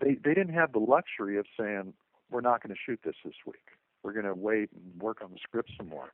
they 0.00 0.14
they 0.14 0.34
didn't 0.34 0.54
have 0.54 0.72
the 0.72 0.78
luxury 0.78 1.38
of 1.38 1.46
saying 1.58 1.94
we're 2.30 2.40
not 2.40 2.62
going 2.62 2.74
to 2.74 2.80
shoot 2.80 3.00
this 3.04 3.16
this 3.24 3.34
week. 3.46 3.68
We're 4.02 4.12
going 4.12 4.26
to 4.26 4.34
wait 4.34 4.70
and 4.72 5.00
work 5.00 5.18
on 5.22 5.30
the 5.30 5.38
script 5.42 5.70
some 5.76 5.88
more. 5.88 6.12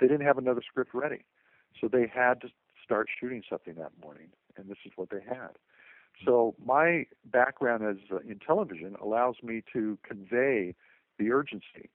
They 0.00 0.06
didn't 0.06 0.26
have 0.26 0.38
another 0.38 0.62
script 0.66 0.94
ready, 0.94 1.24
so 1.80 1.88
they 1.88 2.10
had 2.12 2.40
to 2.40 2.48
start 2.82 3.08
shooting 3.20 3.42
something 3.48 3.74
that 3.74 3.92
morning, 4.02 4.28
and 4.56 4.68
this 4.68 4.78
is 4.84 4.92
what 4.96 5.10
they 5.10 5.20
had. 5.26 5.50
So 6.24 6.54
my 6.64 7.06
background 7.24 7.84
as 7.84 7.96
uh, 8.12 8.18
in 8.18 8.38
television 8.38 8.96
allows 9.02 9.36
me 9.42 9.62
to 9.72 9.98
convey 10.02 10.74
the 11.18 11.30
urgency 11.30 11.90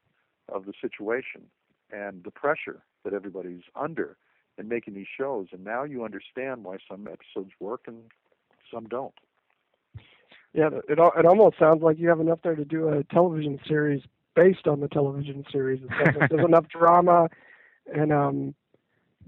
of 0.49 0.65
the 0.65 0.73
situation 0.81 1.43
and 1.91 2.23
the 2.23 2.31
pressure 2.31 2.83
that 3.03 3.13
everybody's 3.13 3.63
under 3.75 4.17
in 4.57 4.67
making 4.67 4.93
these 4.93 5.07
shows. 5.17 5.47
And 5.51 5.63
now 5.63 5.83
you 5.83 6.03
understand 6.03 6.63
why 6.63 6.77
some 6.89 7.07
episodes 7.07 7.51
work 7.59 7.81
and 7.87 8.03
some 8.71 8.85
don't. 8.85 9.13
Yeah, 10.53 10.69
it 10.87 10.97
it 10.97 11.25
almost 11.25 11.59
sounds 11.59 11.83
like 11.83 11.99
you 11.99 12.07
have 12.07 12.21
enough 12.21 12.39
there 12.41 12.55
to 12.55 12.63
do 12.63 12.87
a 12.87 13.03
television 13.03 13.59
series 13.67 14.01
based 14.35 14.67
on 14.67 14.81
the 14.81 14.87
television 14.87 15.43
series. 15.51 15.81
It 15.81 15.89
sounds 15.89 16.17
like 16.19 16.29
there's 16.29 16.45
enough 16.45 16.67
drama 16.67 17.29
and 17.93 18.11
um 18.11 18.55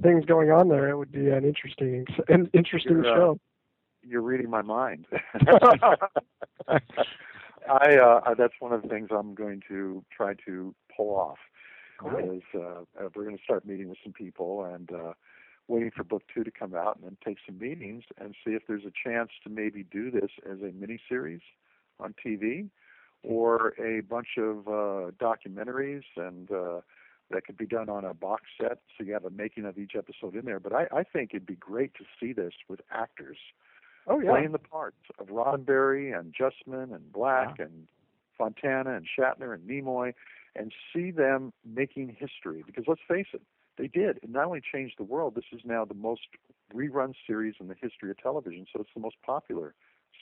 things 0.02 0.26
going 0.26 0.52
on 0.52 0.70
there. 0.70 0.90
It 0.90 0.98
would 0.98 1.12
be 1.12 1.30
an 1.30 1.44
interesting 1.44 2.06
an 2.28 2.50
interesting 2.54 3.04
You're, 3.04 3.12
uh, 3.12 3.16
show. 3.16 3.40
You're 4.04 4.22
reading 4.22 4.50
my 4.50 4.62
mind. 4.62 5.06
I 7.70 7.98
uh, 7.98 8.34
that's 8.38 8.54
one 8.60 8.74
of 8.74 8.82
the 8.82 8.88
things 8.88 9.10
I'm 9.12 9.34
going 9.34 9.62
to 9.68 10.04
try 10.16 10.34
to 10.46 10.74
pull 10.96 11.16
off. 11.16 11.40
Is 12.20 12.44
uh, 12.54 12.60
uh, 12.60 13.10
we're 13.16 13.24
going 13.24 13.38
to 13.38 13.44
start 13.44 13.66
meeting 13.66 13.90
with 13.90 13.98
some 14.04 14.14
people 14.14 14.64
and 14.66 14.92
uh, 14.92 15.14
waiting 15.68 15.90
for 15.90 16.04
book 16.04 16.22
two 16.32 16.44
to 16.44 16.52
come 16.52 16.76
out, 16.76 16.98
and 16.98 17.06
then 17.06 17.18
take 17.26 17.38
some 17.46 17.58
meetings 17.58 18.04
and 18.20 18.36
see 18.46 18.52
if 18.52 18.62
there's 18.68 18.86
a 18.86 18.92
chance 19.04 19.32
to 19.44 19.50
maybe 19.50 19.84
do 19.84 20.12
this 20.12 20.30
as 20.50 20.60
a 20.62 20.72
mini 20.80 21.00
series 21.10 21.42
on 22.00 22.14
TV 22.24 22.70
or 23.24 23.74
a 23.80 24.02
bunch 24.02 24.38
of 24.38 24.68
uh, 24.68 25.12
documentaries 25.20 26.04
and. 26.16 26.52
Uh, 26.52 26.82
that 27.30 27.46
could 27.46 27.58
be 27.58 27.66
done 27.66 27.90
on 27.90 28.06
a 28.06 28.14
box 28.14 28.44
set, 28.58 28.80
so 28.98 29.04
you 29.04 29.12
have 29.12 29.26
a 29.26 29.30
making 29.30 29.66
of 29.66 29.78
each 29.78 29.98
episode 29.98 30.34
in 30.34 30.46
there. 30.46 30.62
But 30.62 30.72
I, 30.74 30.88
I 30.96 31.04
think 31.04 31.32
it'd 31.34 31.46
be 31.46 31.56
great 31.56 31.94
to 31.96 32.06
see 32.18 32.32
this 32.32 32.54
with 32.70 32.80
actors 32.90 33.38
Oh 34.08 34.20
yeah. 34.20 34.32
playing 34.32 34.54
the 34.54 34.60
parts 34.60 35.04
of 35.20 35.28
Roddenberry 35.28 36.18
and 36.18 36.34
Justman 36.34 36.96
and 36.96 37.12
Black 37.12 37.60
and 37.60 37.88
Fontana 38.38 38.96
and 38.96 39.06
Shatner 39.06 39.54
and 39.54 39.68
Nimoy, 39.70 40.14
and 40.56 40.72
see 40.94 41.12
them 41.12 41.52
making 41.66 42.16
history. 42.18 42.64
Because 42.66 42.86
let's 42.88 43.02
face 43.08 43.28
it, 43.34 43.42
they 43.78 43.88
did. 43.88 44.18
It 44.18 44.30
not 44.30 44.46
only 44.46 44.62
changed 44.62 44.96
the 44.98 45.04
world. 45.04 45.36
This 45.36 45.46
is 45.52 45.62
now 45.66 45.84
the 45.86 45.94
most 45.94 46.22
rerun 46.74 47.14
series 47.26 47.56
in 47.60 47.68
the 47.68 47.76
history 47.80 48.10
of 48.10 48.18
television. 48.18 48.66
So 48.74 48.82
it's 48.82 48.90
the 48.96 49.02
most 49.02 49.18
popular 49.26 49.76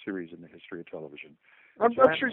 series 0.04 0.34
in 0.34 0.42
the 0.42 0.48
history 0.48 0.80
of 0.80 0.90
television. 0.90 1.38
I'm, 1.80 1.92
I'm 2.00 2.16
sure 2.18 2.32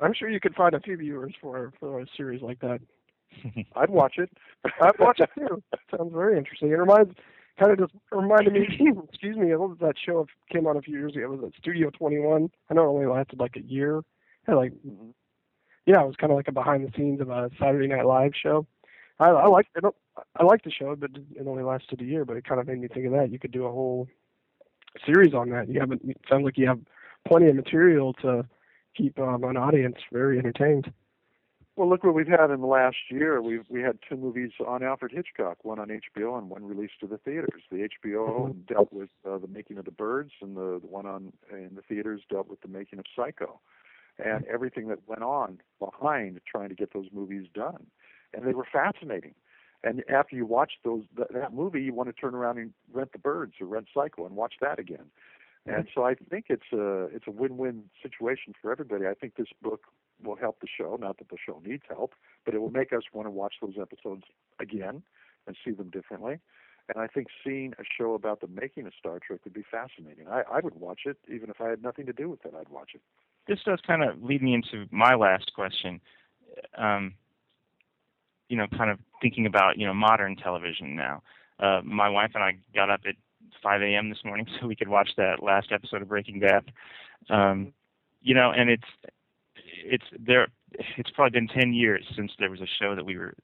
I'm 0.00 0.14
sure 0.14 0.28
you 0.28 0.40
could 0.40 0.54
find 0.54 0.74
a 0.74 0.80
few 0.80 0.96
viewers 0.96 1.34
for 1.40 1.72
for 1.78 2.00
a 2.00 2.06
series 2.16 2.42
like 2.42 2.60
that. 2.60 2.80
I'd 3.76 3.90
watch 3.90 4.14
it. 4.18 4.30
I'd 4.80 4.98
watch 4.98 5.20
it 5.20 5.30
too. 5.36 5.62
Sounds 5.96 6.12
very 6.12 6.36
interesting. 6.36 6.70
It 6.70 6.74
reminds 6.74 7.14
kind 7.58 7.72
of 7.72 7.78
just 7.78 7.92
reminded 8.10 8.52
me 8.52 8.66
excuse 9.08 9.36
me, 9.36 9.52
of 9.52 9.78
that 9.80 9.94
show 10.04 10.26
that 10.26 10.54
came 10.54 10.66
on 10.66 10.76
a 10.76 10.82
few 10.82 10.98
years 10.98 11.14
ago. 11.14 11.24
It 11.24 11.30
was 11.30 11.52
at 11.52 11.58
Studio 11.58 11.90
twenty 11.90 12.18
one. 12.18 12.50
I 12.70 12.74
know 12.74 12.84
it 12.84 12.88
only 12.88 13.06
lasted 13.06 13.38
like 13.38 13.56
a 13.56 13.62
year. 13.62 14.02
Had 14.46 14.54
like 14.54 14.72
yeah, 15.86 16.02
it 16.02 16.06
was 16.06 16.16
kind 16.16 16.32
of 16.32 16.36
like 16.36 16.48
a 16.48 16.52
behind 16.52 16.86
the 16.86 16.92
scenes 16.96 17.20
of 17.20 17.30
a 17.30 17.50
Saturday 17.58 17.88
Night 17.88 18.06
Live 18.06 18.32
show. 18.40 18.66
I, 19.18 19.30
I 19.30 19.46
liked 19.46 19.70
it. 19.76 19.84
I 20.36 20.44
like 20.44 20.64
the 20.64 20.70
show, 20.70 20.94
but 20.96 21.10
it 21.14 21.46
only 21.46 21.62
lasted 21.62 22.00
a 22.00 22.04
year. 22.04 22.24
But 22.24 22.36
it 22.36 22.44
kind 22.44 22.60
of 22.60 22.66
made 22.66 22.80
me 22.80 22.88
think 22.88 23.06
of 23.06 23.12
that. 23.12 23.30
You 23.30 23.38
could 23.38 23.52
do 23.52 23.66
a 23.66 23.70
whole 23.70 24.08
series 25.06 25.34
on 25.34 25.50
that. 25.50 25.68
You 25.68 25.80
have 25.80 25.92
it 25.92 26.00
sounds 26.28 26.44
like 26.44 26.58
you 26.58 26.66
have 26.66 26.80
plenty 27.26 27.48
of 27.48 27.56
material 27.56 28.12
to 28.14 28.46
keep 28.96 29.18
um, 29.18 29.44
an 29.44 29.56
audience 29.56 29.96
very 30.12 30.38
entertained. 30.38 30.92
Well, 31.74 31.88
look 31.88 32.04
what 32.04 32.14
we've 32.14 32.28
had 32.28 32.50
in 32.50 32.60
the 32.60 32.66
last 32.66 32.96
year. 33.10 33.40
We've 33.40 33.64
we 33.70 33.80
had 33.80 33.98
two 34.06 34.16
movies 34.16 34.50
on 34.66 34.82
Alfred 34.82 35.10
Hitchcock, 35.12 35.64
one 35.64 35.78
on 35.78 35.88
HBO 35.88 36.36
and 36.36 36.50
one 36.50 36.66
released 36.66 37.00
to 37.00 37.06
the 37.06 37.16
theaters. 37.16 37.62
The 37.70 37.88
HBO 38.04 38.54
dealt 38.66 38.92
with 38.92 39.08
uh, 39.26 39.38
the 39.38 39.48
making 39.48 39.78
of 39.78 39.86
the 39.86 39.90
Birds, 39.90 40.32
and 40.42 40.54
the, 40.54 40.80
the 40.82 40.86
one 40.86 41.06
on 41.06 41.32
in 41.50 41.70
the 41.74 41.82
theaters 41.82 42.20
dealt 42.28 42.48
with 42.48 42.60
the 42.60 42.68
making 42.68 42.98
of 42.98 43.06
Psycho, 43.16 43.58
and 44.22 44.44
everything 44.44 44.88
that 44.88 44.98
went 45.06 45.22
on 45.22 45.60
behind 45.78 46.40
trying 46.46 46.68
to 46.68 46.74
get 46.74 46.92
those 46.92 47.06
movies 47.10 47.46
done, 47.54 47.86
and 48.34 48.46
they 48.46 48.52
were 48.52 48.66
fascinating. 48.70 49.34
And 49.82 50.04
after 50.10 50.36
you 50.36 50.44
watch 50.44 50.72
those 50.84 51.04
that, 51.16 51.32
that 51.32 51.54
movie, 51.54 51.82
you 51.82 51.94
want 51.94 52.08
to 52.08 52.12
turn 52.12 52.34
around 52.34 52.58
and 52.58 52.72
rent 52.92 53.12
the 53.12 53.18
Birds 53.18 53.54
or 53.62 53.66
rent 53.66 53.86
Psycho 53.94 54.26
and 54.26 54.36
watch 54.36 54.54
that 54.60 54.78
again. 54.78 55.06
And 55.66 55.86
so 55.94 56.04
I 56.04 56.14
think 56.14 56.46
it's 56.48 56.72
a 56.72 57.04
it's 57.14 57.26
a 57.28 57.30
win-win 57.30 57.84
situation 58.02 58.52
for 58.60 58.72
everybody. 58.72 59.06
I 59.06 59.14
think 59.14 59.36
this 59.36 59.48
book 59.62 59.82
will 60.22 60.36
help 60.36 60.60
the 60.60 60.66
show. 60.66 60.96
Not 61.00 61.18
that 61.18 61.28
the 61.28 61.36
show 61.44 61.62
needs 61.64 61.84
help, 61.88 62.14
but 62.44 62.54
it 62.54 62.58
will 62.58 62.70
make 62.70 62.92
us 62.92 63.02
want 63.12 63.26
to 63.26 63.30
watch 63.30 63.54
those 63.60 63.74
episodes 63.80 64.24
again 64.58 65.02
and 65.46 65.56
see 65.64 65.70
them 65.70 65.90
differently. 65.90 66.38
And 66.88 67.02
I 67.02 67.06
think 67.06 67.28
seeing 67.44 67.74
a 67.78 67.84
show 67.96 68.14
about 68.14 68.40
the 68.40 68.48
making 68.48 68.86
of 68.86 68.92
Star 68.98 69.20
Trek 69.24 69.40
would 69.44 69.52
be 69.52 69.64
fascinating. 69.70 70.26
I, 70.28 70.42
I 70.50 70.60
would 70.60 70.74
watch 70.74 71.02
it 71.04 71.16
even 71.32 71.48
if 71.48 71.60
I 71.60 71.68
had 71.68 71.82
nothing 71.82 72.06
to 72.06 72.12
do 72.12 72.28
with 72.28 72.44
it. 72.44 72.54
I'd 72.58 72.68
watch 72.68 72.90
it. 72.94 73.00
this 73.46 73.60
does 73.64 73.80
kind 73.86 74.02
of 74.02 74.20
lead 74.22 74.42
me 74.42 74.54
into 74.54 74.86
my 74.90 75.14
last 75.14 75.52
question. 75.54 76.00
Um, 76.76 77.14
you 78.48 78.56
know, 78.56 78.66
kind 78.76 78.90
of 78.90 78.98
thinking 79.22 79.46
about 79.46 79.78
you 79.78 79.86
know 79.86 79.94
modern 79.94 80.34
television 80.36 80.96
now. 80.96 81.22
Uh, 81.60 81.80
my 81.84 82.08
wife 82.08 82.32
and 82.34 82.42
I 82.42 82.58
got 82.74 82.90
up 82.90 83.02
at 83.08 83.14
5 83.62 83.82
a.m. 83.82 84.08
this 84.10 84.24
morning 84.24 84.46
so 84.60 84.66
we 84.66 84.76
could 84.76 84.88
watch 84.88 85.10
that 85.16 85.42
last 85.42 85.72
episode 85.72 86.02
of 86.02 86.08
Breaking 86.08 86.40
Bad. 86.40 86.70
Um, 87.30 87.72
you 88.20 88.34
know, 88.34 88.50
and 88.50 88.70
it's 88.70 88.88
it's 89.84 90.04
there. 90.18 90.48
It's 90.96 91.10
probably 91.10 91.38
been 91.38 91.48
10 91.48 91.72
years 91.74 92.04
since 92.16 92.32
there 92.38 92.50
was 92.50 92.60
a 92.60 92.66
show 92.80 92.94
that 92.94 93.04
we 93.04 93.16
were 93.18 93.34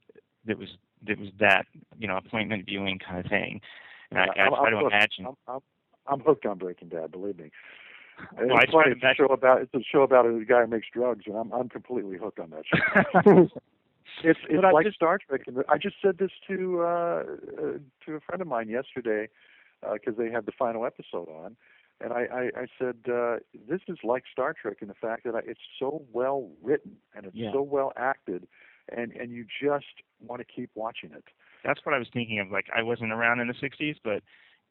that 0.45 0.57
was 0.57 0.69
that 1.07 1.19
was 1.19 1.29
that 1.39 1.65
you 1.97 2.07
know 2.07 2.17
appointment 2.17 2.65
viewing 2.65 2.99
kind 2.99 3.19
of 3.23 3.29
thing. 3.29 3.61
And 4.11 4.19
I, 4.19 4.23
I 4.23 4.25
I'm- 4.43 4.49
try 4.53 4.65
I'm 4.67 4.71
to 4.71 4.77
hooked. 4.79 4.93
imagine. 4.93 5.25
I'm, 5.27 5.35
I'm, 5.47 5.59
I'm 6.07 6.19
hooked 6.21 6.45
on 6.45 6.57
Breaking 6.57 6.89
Bad. 6.89 7.11
Believe 7.11 7.37
me. 7.37 7.51
Well, 8.37 8.57
I 8.57 8.63
it's 8.63 8.71
funny. 8.73 8.91
It's 8.91 9.01
a 9.03 9.13
show 9.15 9.25
about 9.27 9.61
it's 9.61 9.73
a 9.73 9.79
show 9.89 10.01
about 10.01 10.25
a 10.25 10.43
guy 10.45 10.61
who 10.61 10.67
makes 10.67 10.87
drugs, 10.93 11.23
and 11.27 11.35
I'm 11.37 11.51
I'm 11.53 11.69
completely 11.69 12.17
hooked 12.17 12.39
on 12.39 12.49
that 12.51 12.63
show. 12.65 13.47
It's 14.23 14.39
it's 14.49 14.61
But 14.61 14.73
like 14.73 14.85
just- 14.85 14.95
Star 14.97 15.17
Trek. 15.19 15.41
And 15.47 15.63
I 15.69 15.77
just 15.77 15.95
said 16.01 16.17
this 16.17 16.31
to 16.47 16.81
uh, 16.81 16.83
uh 16.83 17.23
to 18.05 18.15
a 18.15 18.19
friend 18.19 18.41
of 18.41 18.47
mine 18.47 18.67
yesterday 18.67 19.29
because 19.93 20.15
they 20.17 20.29
had 20.31 20.45
the 20.45 20.51
final 20.57 20.85
episode 20.85 21.27
on, 21.29 21.55
and 22.01 22.13
I 22.13 22.21
I, 22.31 22.61
I 22.61 22.67
said 22.77 22.97
uh, 23.11 23.37
this 23.67 23.81
is 23.87 23.97
like 24.03 24.23
Star 24.31 24.53
Trek 24.59 24.77
in 24.81 24.87
the 24.87 24.93
fact 24.93 25.23
that 25.25 25.35
I, 25.35 25.39
it's 25.45 25.59
so 25.79 26.03
well 26.11 26.49
written 26.63 26.97
and 27.15 27.25
it's 27.25 27.35
Yeah. 27.35 27.51
so 27.51 27.61
well 27.61 27.91
acted, 27.95 28.47
and 28.95 29.11
and 29.13 29.31
you 29.31 29.45
just 29.61 29.85
want 30.21 30.39
to 30.41 30.45
keep 30.45 30.69
watching 30.75 31.11
it. 31.11 31.23
that's 31.63 31.81
what 31.85 31.93
I 31.95 31.99
was 31.99 32.07
thinking 32.13 32.39
of. 32.39 32.51
Like 32.51 32.67
I 32.75 32.81
wasn't 32.83 33.11
around 33.11 33.39
in 33.39 33.47
the 33.47 33.53
'60s, 33.53 33.97
but 34.03 34.23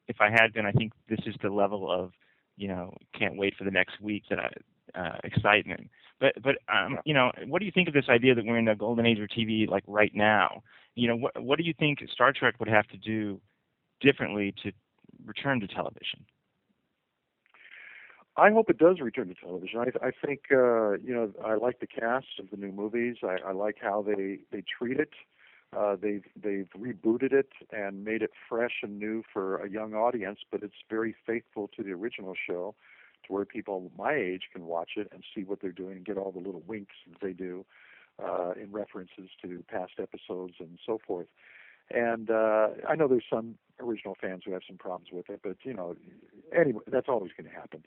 if 0.07 0.17
I 0.21 0.29
had 0.29 0.53
been, 0.53 0.65
I 0.65 0.71
think 0.71 0.93
this 1.07 1.19
is 1.27 1.35
the 1.41 1.49
level 1.49 1.91
of, 1.91 2.13
you 2.57 2.67
know, 2.67 2.95
can't 3.17 3.37
wait 3.37 3.53
for 3.55 3.63
the 3.63 3.69
next 3.71 4.01
week 4.01 4.23
that 4.31 4.39
I, 4.39 4.99
uh, 4.99 5.17
excitement. 5.23 5.89
But 6.19 6.33
but 6.41 6.55
um, 6.67 6.97
you 7.05 7.13
know, 7.13 7.31
what 7.45 7.59
do 7.59 7.65
you 7.65 7.71
think 7.71 7.87
of 7.87 7.93
this 7.93 8.09
idea 8.09 8.33
that 8.35 8.43
we're 8.45 8.57
in 8.57 8.65
the 8.65 8.75
golden 8.75 9.05
age 9.05 9.19
of 9.19 9.29
TV 9.29 9.67
like 9.69 9.83
right 9.87 10.11
now? 10.15 10.63
You 10.95 11.07
know, 11.09 11.15
what 11.15 11.41
what 11.43 11.57
do 11.59 11.63
you 11.63 11.73
think 11.77 11.99
Star 12.11 12.33
Trek 12.33 12.55
would 12.59 12.67
have 12.69 12.87
to 12.87 12.97
do 12.97 13.39
differently 14.01 14.53
to 14.63 14.71
return 15.25 15.59
to 15.61 15.67
television? 15.67 16.25
I 18.37 18.51
hope 18.51 18.69
it 18.69 18.77
does 18.77 18.99
return 19.01 19.27
to 19.27 19.35
television. 19.35 19.79
I, 19.79 20.07
I 20.07 20.11
think 20.25 20.43
uh, 20.51 20.97
you 20.99 21.13
know 21.13 21.31
I 21.43 21.55
like 21.55 21.79
the 21.79 21.87
cast 21.87 22.39
of 22.39 22.49
the 22.51 22.57
new 22.57 22.71
movies. 22.71 23.17
I, 23.23 23.37
I 23.49 23.51
like 23.51 23.77
how 23.81 24.01
they 24.01 24.39
they 24.51 24.63
treat 24.77 24.99
it. 24.99 25.13
Uh, 25.77 25.95
they've 26.01 26.23
they've 26.41 26.69
rebooted 26.77 27.31
it 27.31 27.49
and 27.71 28.03
made 28.03 28.21
it 28.21 28.31
fresh 28.47 28.81
and 28.81 28.97
new 28.97 29.23
for 29.31 29.57
a 29.57 29.69
young 29.69 29.93
audience, 29.93 30.39
but 30.51 30.63
it's 30.63 30.81
very 30.89 31.15
faithful 31.27 31.69
to 31.75 31.83
the 31.83 31.91
original 31.91 32.33
show, 32.47 32.73
to 33.27 33.33
where 33.33 33.45
people 33.45 33.91
my 33.97 34.13
age 34.13 34.43
can 34.51 34.65
watch 34.65 34.91
it 34.95 35.07
and 35.11 35.23
see 35.35 35.43
what 35.43 35.61
they're 35.61 35.71
doing 35.71 35.97
and 35.97 36.05
get 36.05 36.17
all 36.17 36.31
the 36.31 36.39
little 36.39 36.63
winks 36.65 36.95
that 37.07 37.19
they 37.21 37.33
do 37.33 37.65
uh, 38.23 38.51
in 38.61 38.71
references 38.71 39.29
to 39.41 39.63
past 39.67 39.93
episodes 39.99 40.55
and 40.59 40.79
so 40.85 40.99
forth. 41.05 41.27
And 41.91 42.29
uh, 42.29 42.69
I 42.87 42.95
know 42.95 43.07
there's 43.07 43.23
some 43.29 43.55
original 43.79 44.15
fans 44.19 44.43
who 44.45 44.51
have 44.51 44.61
some 44.67 44.77
problems 44.77 45.09
with 45.11 45.29
it, 45.29 45.39
but 45.43 45.57
you 45.63 45.73
know, 45.73 45.95
anyway, 46.55 46.81
that's 46.87 47.07
always 47.09 47.31
going 47.35 47.49
to 47.49 47.55
happen. 47.55 47.83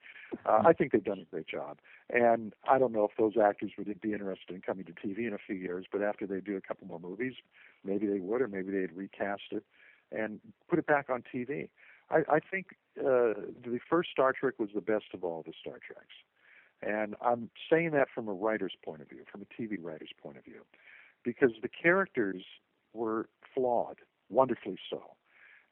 Uh, 0.46 0.62
I 0.64 0.72
think 0.72 0.92
they've 0.92 1.04
done 1.04 1.20
a 1.20 1.24
great 1.24 1.46
job, 1.46 1.78
and 2.10 2.54
I 2.68 2.78
don't 2.78 2.92
know 2.92 3.04
if 3.04 3.12
those 3.18 3.40
actors 3.42 3.72
would 3.78 4.00
be 4.00 4.12
interested 4.12 4.54
in 4.54 4.60
coming 4.60 4.84
to 4.86 4.92
TV 4.92 5.26
in 5.26 5.34
a 5.34 5.38
few 5.38 5.54
years. 5.54 5.86
But 5.90 6.02
after 6.02 6.26
they 6.26 6.40
do 6.40 6.56
a 6.56 6.60
couple 6.60 6.86
more 6.86 7.00
movies, 7.00 7.34
maybe 7.84 8.06
they 8.06 8.18
would, 8.18 8.42
or 8.42 8.48
maybe 8.48 8.72
they'd 8.72 8.92
recast 8.92 9.42
it 9.52 9.64
and 10.10 10.40
put 10.68 10.78
it 10.78 10.86
back 10.86 11.08
on 11.08 11.22
TV. 11.34 11.68
I, 12.10 12.22
I 12.28 12.40
think 12.40 12.68
uh, 12.98 13.34
the 13.64 13.78
first 13.88 14.10
Star 14.10 14.32
Trek 14.32 14.54
was 14.58 14.70
the 14.74 14.80
best 14.80 15.06
of 15.14 15.24
all 15.24 15.42
the 15.46 15.52
Star 15.60 15.78
Treks, 15.86 16.14
and 16.82 17.14
I'm 17.20 17.50
saying 17.70 17.92
that 17.92 18.08
from 18.12 18.28
a 18.28 18.32
writer's 18.32 18.74
point 18.84 19.00
of 19.00 19.08
view, 19.08 19.24
from 19.30 19.42
a 19.42 19.62
TV 19.62 19.78
writer's 19.80 20.12
point 20.20 20.38
of 20.38 20.44
view, 20.44 20.62
because 21.24 21.50
the 21.62 21.68
characters 21.68 22.42
were 22.92 23.28
flawed, 23.54 23.98
wonderfully 24.28 24.78
so 24.88 25.02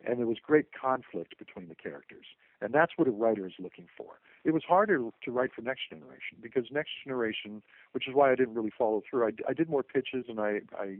and 0.04 0.18
there 0.18 0.26
was 0.26 0.38
great 0.42 0.66
conflict 0.72 1.38
between 1.38 1.68
the 1.68 1.74
characters. 1.74 2.26
And 2.60 2.72
that's 2.72 2.92
what 2.96 3.08
a 3.08 3.10
writer 3.10 3.46
is 3.46 3.54
looking 3.58 3.86
for. 3.96 4.20
It 4.44 4.52
was 4.52 4.62
harder 4.66 5.10
to 5.24 5.30
write 5.30 5.50
for 5.54 5.62
Next 5.62 5.90
Generation 5.90 6.38
because 6.40 6.64
Next 6.70 6.90
Generation, 7.04 7.62
which 7.92 8.08
is 8.08 8.14
why 8.14 8.32
I 8.32 8.34
didn't 8.34 8.54
really 8.54 8.72
follow 8.76 9.02
through. 9.08 9.26
I, 9.26 9.30
I 9.48 9.52
did 9.52 9.68
more 9.68 9.82
pitches 9.82 10.26
and 10.28 10.40
I, 10.40 10.60
I 10.78 10.96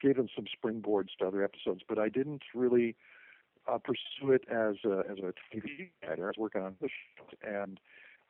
gave 0.00 0.16
them 0.16 0.28
some 0.34 0.46
springboards 0.46 1.08
to 1.18 1.26
other 1.26 1.42
episodes, 1.42 1.82
but 1.88 1.98
I 1.98 2.08
didn't 2.08 2.42
really 2.54 2.96
uh, 3.66 3.78
pursue 3.78 4.32
it 4.32 4.44
as 4.50 4.76
a, 4.84 5.02
as 5.10 5.18
a 5.18 5.32
TV 5.54 5.90
writer. 6.06 6.24
I 6.24 6.28
was 6.28 6.34
working 6.38 6.62
on 6.62 6.76
the 6.80 6.88
show, 6.88 7.24
and 7.46 7.80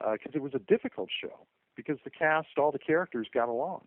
because 0.01 0.33
it 0.35 0.43
was 0.43 0.53
a 0.55 0.61
difficult 0.61 1.11
show 1.21 1.47
because 1.77 1.99
the 2.05 2.11
cast, 2.11 2.49
all 2.57 2.73
the 2.73 2.79
characters 2.79 3.29
got 3.33 3.49
along. 3.49 3.83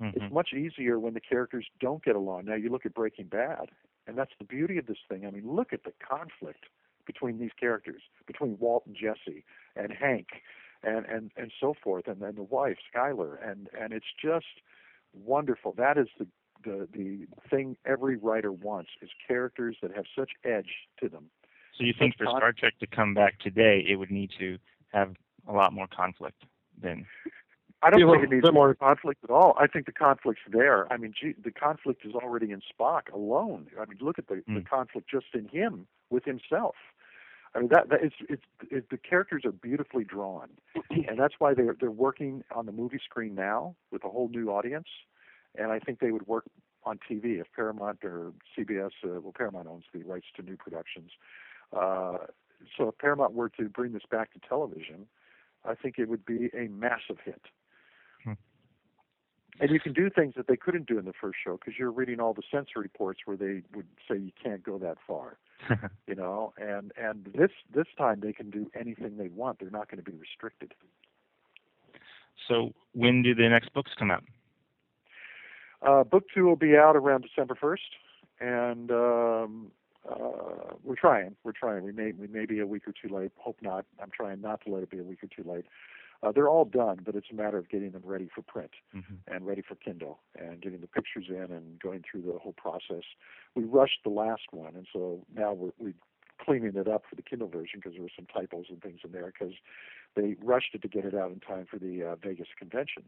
Mm-hmm. 0.00 0.22
It's 0.22 0.32
much 0.32 0.52
easier 0.52 0.98
when 0.98 1.14
the 1.14 1.20
characters 1.20 1.66
don't 1.80 2.04
get 2.04 2.16
along. 2.16 2.44
Now 2.46 2.54
you 2.54 2.70
look 2.70 2.86
at 2.86 2.94
Breaking 2.94 3.26
Bad, 3.26 3.70
and 4.06 4.16
that's 4.16 4.32
the 4.38 4.44
beauty 4.44 4.78
of 4.78 4.86
this 4.86 4.98
thing. 5.08 5.26
I 5.26 5.30
mean, 5.30 5.44
look 5.46 5.72
at 5.72 5.84
the 5.84 5.92
conflict 6.06 6.66
between 7.06 7.38
these 7.38 7.50
characters, 7.58 8.02
between 8.26 8.56
Walt 8.60 8.84
and 8.86 8.94
Jesse 8.94 9.44
and 9.74 9.92
Hank 9.92 10.28
and 10.82 11.06
and 11.06 11.30
and 11.36 11.52
so 11.60 11.74
forth, 11.82 12.06
and 12.06 12.20
then 12.20 12.36
the 12.36 12.42
wife 12.42 12.76
Skyler, 12.94 13.36
and 13.44 13.68
and 13.78 13.92
it's 13.92 14.06
just 14.22 14.46
wonderful. 15.12 15.74
That 15.76 15.98
is 15.98 16.08
the 16.18 16.26
the 16.64 16.88
the 16.92 17.26
thing 17.50 17.76
every 17.84 18.16
writer 18.16 18.52
wants 18.52 18.90
is 19.02 19.10
characters 19.26 19.76
that 19.82 19.94
have 19.94 20.04
such 20.16 20.30
edge 20.44 20.70
to 21.00 21.08
them. 21.08 21.30
So 21.76 21.84
you 21.84 21.94
think 21.98 22.16
for 22.16 22.26
Star 22.26 22.52
Trek 22.52 22.78
to 22.80 22.86
come 22.86 23.14
back 23.14 23.38
today, 23.38 23.84
it 23.88 23.96
would 23.96 24.10
need 24.10 24.30
to 24.38 24.58
have 24.92 25.14
a 25.46 25.52
lot 25.52 25.72
more 25.72 25.86
conflict 25.86 26.42
than 26.80 27.06
I 27.82 27.90
don't 27.90 28.10
think 28.10 28.24
it 28.24 28.30
needs 28.34 28.52
more- 28.52 28.74
conflict 28.74 29.22
at 29.24 29.30
all. 29.30 29.54
I 29.58 29.66
think 29.66 29.86
the 29.86 29.92
conflict's 29.92 30.42
there. 30.48 30.92
I 30.92 30.96
mean, 30.96 31.12
gee, 31.18 31.34
the 31.42 31.52
conflict 31.52 32.04
is 32.04 32.14
already 32.14 32.50
in 32.50 32.60
Spock 32.60 33.10
alone. 33.12 33.68
I 33.80 33.84
mean, 33.84 33.98
look 34.00 34.18
at 34.18 34.26
the, 34.26 34.42
the 34.46 34.60
Mm. 34.60 34.66
conflict 34.68 35.08
just 35.08 35.26
in 35.34 35.46
him 35.48 35.86
with 36.10 36.24
himself. 36.24 36.74
I 37.54 37.60
mean, 37.60 37.68
that, 37.72 37.88
that 37.88 38.02
it's, 38.02 38.16
it's 38.28 38.42
it, 38.70 38.90
the 38.90 38.98
characters 38.98 39.44
are 39.44 39.52
beautifully 39.52 40.04
drawn, 40.04 40.50
and 40.90 41.18
that's 41.18 41.34
why 41.38 41.54
they're 41.54 41.74
they're 41.80 41.90
working 41.90 42.44
on 42.54 42.66
the 42.66 42.72
movie 42.72 43.00
screen 43.02 43.34
now 43.34 43.74
with 43.90 44.04
a 44.04 44.08
whole 44.08 44.28
new 44.28 44.50
audience, 44.50 44.88
and 45.56 45.72
I 45.72 45.78
think 45.78 46.00
they 46.00 46.10
would 46.10 46.26
work 46.26 46.44
on 46.84 46.98
TV 47.10 47.40
if 47.40 47.46
Paramount 47.54 48.04
or 48.04 48.32
CBS. 48.56 48.90
Uh, 49.02 49.20
well, 49.20 49.32
Paramount 49.36 49.66
owns 49.66 49.84
the 49.94 50.02
rights 50.04 50.26
to 50.36 50.42
new 50.42 50.56
productions. 50.56 51.10
Uh, 51.72 52.18
so 52.76 52.88
if 52.88 52.98
Paramount 52.98 53.32
were 53.32 53.48
to 53.50 53.68
bring 53.68 53.92
this 53.92 54.02
back 54.10 54.32
to 54.34 54.40
television, 54.46 55.06
I 55.64 55.74
think 55.74 55.98
it 55.98 56.08
would 56.08 56.26
be 56.26 56.50
a 56.54 56.68
massive 56.68 57.18
hit. 57.24 57.42
And 59.60 59.70
you 59.70 59.80
can 59.80 59.92
do 59.92 60.08
things 60.08 60.34
that 60.36 60.46
they 60.46 60.56
couldn't 60.56 60.86
do 60.86 60.98
in 60.98 61.04
the 61.04 61.12
first 61.12 61.38
show 61.44 61.56
because 61.56 61.74
you're 61.78 61.90
reading 61.90 62.20
all 62.20 62.32
the 62.32 62.42
censor 62.50 62.78
reports 62.80 63.20
where 63.24 63.36
they 63.36 63.62
would 63.74 63.86
say 64.08 64.16
you 64.16 64.30
can't 64.42 64.62
go 64.62 64.78
that 64.78 64.98
far, 65.06 65.38
you 66.06 66.14
know. 66.14 66.52
And 66.58 66.92
and 66.96 67.28
this 67.36 67.50
this 67.74 67.86
time 67.96 68.20
they 68.20 68.32
can 68.32 68.50
do 68.50 68.70
anything 68.78 69.16
they 69.16 69.28
want. 69.28 69.58
They're 69.58 69.70
not 69.70 69.90
going 69.90 70.02
to 70.02 70.08
be 70.08 70.16
restricted. 70.16 70.74
So 72.46 72.72
when 72.92 73.22
do 73.22 73.34
the 73.34 73.48
next 73.48 73.72
books 73.74 73.90
come 73.98 74.10
out? 74.10 74.22
Uh, 75.82 76.04
book 76.04 76.24
two 76.34 76.44
will 76.44 76.56
be 76.56 76.76
out 76.76 76.96
around 76.96 77.22
December 77.22 77.54
first, 77.54 77.82
and 78.40 78.90
um, 78.90 79.70
uh, 80.08 80.74
we're 80.84 80.96
trying. 80.96 81.36
We're 81.44 81.52
trying. 81.52 81.82
We 81.82 81.92
may 81.92 82.12
we 82.12 82.26
may 82.26 82.46
be 82.46 82.60
a 82.60 82.66
week 82.66 82.82
or 82.86 82.92
two 82.92 83.14
late. 83.14 83.32
Hope 83.36 83.58
not. 83.60 83.84
I'm 84.00 84.10
trying 84.10 84.40
not 84.40 84.60
to 84.64 84.72
let 84.72 84.82
it 84.82 84.90
be 84.90 84.98
a 84.98 85.04
week 85.04 85.22
or 85.22 85.28
two 85.28 85.48
late. 85.48 85.66
Uh, 86.22 86.32
they're 86.32 86.48
all 86.48 86.64
done, 86.64 86.98
but 87.04 87.14
it's 87.14 87.28
a 87.30 87.34
matter 87.34 87.58
of 87.58 87.68
getting 87.68 87.92
them 87.92 88.02
ready 88.04 88.28
for 88.34 88.42
print 88.42 88.72
Mm-hmm. 88.94 89.32
and 89.32 89.46
ready 89.46 89.62
for 89.62 89.74
Kindle 89.76 90.18
and 90.36 90.60
getting 90.60 90.80
the 90.80 90.86
pictures 90.88 91.26
in 91.28 91.52
and 91.54 91.78
going 91.78 92.02
through 92.10 92.22
the 92.22 92.38
whole 92.38 92.54
process. 92.54 93.04
We 93.54 93.64
rushed 93.64 94.00
the 94.04 94.10
last 94.10 94.42
one, 94.50 94.74
and 94.74 94.86
so 94.92 95.24
now 95.34 95.52
we're, 95.52 95.70
we're 95.78 95.94
cleaning 96.44 96.74
it 96.76 96.88
up 96.88 97.02
for 97.08 97.14
the 97.16 97.22
Kindle 97.22 97.48
version 97.48 97.78
because 97.80 97.92
there 97.92 98.02
were 98.02 98.10
some 98.16 98.26
typos 98.26 98.66
and 98.68 98.80
things 98.82 99.00
in 99.04 99.12
there 99.12 99.26
because 99.26 99.54
they 100.16 100.36
rushed 100.42 100.74
it 100.74 100.82
to 100.82 100.88
get 100.88 101.04
it 101.04 101.14
out 101.14 101.30
in 101.30 101.40
time 101.40 101.66
for 101.70 101.78
the 101.78 102.02
uh, 102.02 102.16
Vegas 102.16 102.48
convention. 102.58 103.04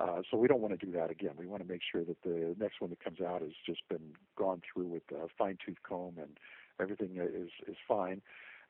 Uh, 0.00 0.22
so 0.28 0.36
we 0.36 0.48
don't 0.48 0.60
want 0.60 0.78
to 0.78 0.86
do 0.86 0.90
that 0.92 1.10
again. 1.10 1.32
We 1.36 1.46
want 1.46 1.62
to 1.62 1.68
make 1.68 1.82
sure 1.90 2.02
that 2.04 2.20
the 2.22 2.56
next 2.58 2.80
one 2.80 2.90
that 2.90 3.02
comes 3.04 3.20
out 3.20 3.42
has 3.42 3.52
just 3.64 3.86
been 3.88 4.12
gone 4.36 4.60
through 4.72 4.86
with 4.88 5.02
a 5.12 5.28
fine 5.38 5.56
tooth 5.64 5.78
comb 5.88 6.14
and 6.18 6.38
everything 6.80 7.16
is 7.16 7.50
is 7.68 7.76
fine. 7.86 8.20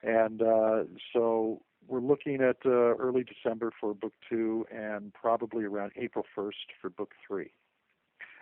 And 0.03 0.43
uh, 0.43 0.85
so 1.15 1.63
we're 1.89 2.01
looking 2.01 2.41
at 2.41 2.57
uh, 2.65 2.95
early 2.97 3.25
December 3.25 3.71
for 3.81 3.95
book 3.95 4.13
two 4.29 4.67
and 4.73 5.13
probably 5.13 5.65
around 5.65 5.93
April 5.97 6.25
1st 6.37 6.53
for 6.81 6.91
book 6.91 7.13
three. 7.27 7.53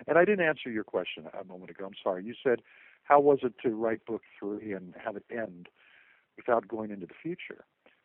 And 0.06 0.18
I 0.18 0.24
didn't 0.24 0.46
answer 0.46 0.70
your 0.70 0.84
question 0.84 1.26
a 1.38 1.44
moment 1.44 1.70
ago. 1.70 1.84
I'm 1.86 1.92
sorry. 2.02 2.24
You 2.24 2.34
said, 2.42 2.62
how 3.04 3.20
was 3.20 3.38
it 3.42 3.54
to 3.62 3.70
write 3.70 4.04
book 4.06 4.22
three 4.38 4.72
and 4.72 4.94
have 5.02 5.16
it 5.16 5.24
end 5.30 5.68
without 6.36 6.68
going 6.68 6.90
into 6.90 7.06
the 7.06 7.14
future? 7.22 7.64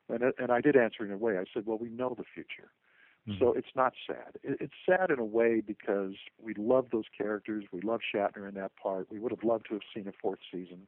And, 0.10 0.24
and 0.38 0.52
I 0.52 0.62
did 0.62 0.76
answer 0.76 1.06
in 1.06 1.12
a 1.12 1.18
way. 1.18 1.38
I 1.38 1.44
said, 1.54 1.66
well, 1.66 1.78
we 1.78 1.90
know 1.90 2.16
the 2.18 2.24
future. 2.34 2.72
So 3.40 3.52
it's 3.52 3.76
not 3.76 3.94
sad. 4.08 4.40
It's 4.42 4.74
sad 4.86 5.12
in 5.12 5.20
a 5.20 5.26
way 5.26 5.60
because 5.60 6.14
we 6.42 6.54
love 6.54 6.88
those 6.94 7.04
characters. 7.16 7.66
We 7.74 7.82
love 7.82 8.00
Shatner 8.16 8.48
in 8.48 8.56
that 8.56 8.72
part. 8.82 9.12
We 9.12 9.20
would 9.20 9.32
have 9.34 9.44
loved 9.44 9.66
to 9.68 9.74
have 9.74 9.82
seen 9.94 10.08
a 10.08 10.14
fourth 10.14 10.40
season 10.50 10.88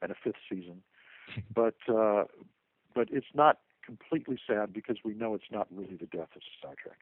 and 0.00 0.12
a 0.12 0.14
fifth 0.22 0.36
season, 0.48 0.82
but 1.54 1.74
uh, 1.92 2.24
but 2.94 3.08
it's 3.10 3.26
not 3.34 3.58
completely 3.86 4.38
sad 4.46 4.72
because 4.72 4.96
we 5.04 5.14
know 5.14 5.34
it's 5.34 5.50
not 5.50 5.68
really 5.70 5.96
the 5.96 6.06
death 6.06 6.28
of 6.34 6.42
Star 6.58 6.74
Trek. 6.82 6.98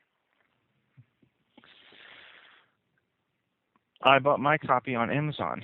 I 4.02 4.19
bought 4.19 4.39
my 4.39 4.59
copy 4.59 4.94
on 4.94 5.11
Amazon. 5.11 5.62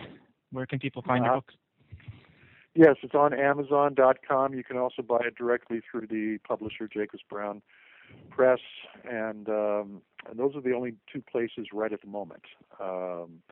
Where 0.50 0.66
can 0.66 0.78
people 0.78 1.02
find 1.02 1.24
your 1.24 1.34
Uh, 1.34 1.36
books? 1.36 1.54
Yes, 2.74 2.96
it's 3.02 3.14
on 3.14 3.34
Amazon.com. 3.34 4.54
You 4.54 4.64
can 4.64 4.78
also 4.78 5.02
buy 5.02 5.20
it 5.26 5.34
directly 5.34 5.80
through 5.80 6.06
the 6.06 6.38
publisher 6.38 6.88
Jacobs 6.88 7.22
Brown 7.28 7.62
Press, 8.30 8.60
and 9.04 9.48
um, 9.48 10.02
and 10.28 10.38
those 10.38 10.54
are 10.56 10.60
the 10.60 10.72
only 10.72 10.94
two 11.12 11.20
places 11.20 11.68
right 11.72 11.92
at 11.92 12.00
the 12.00 12.06
moment. 12.06 12.44
Um, 12.80 13.42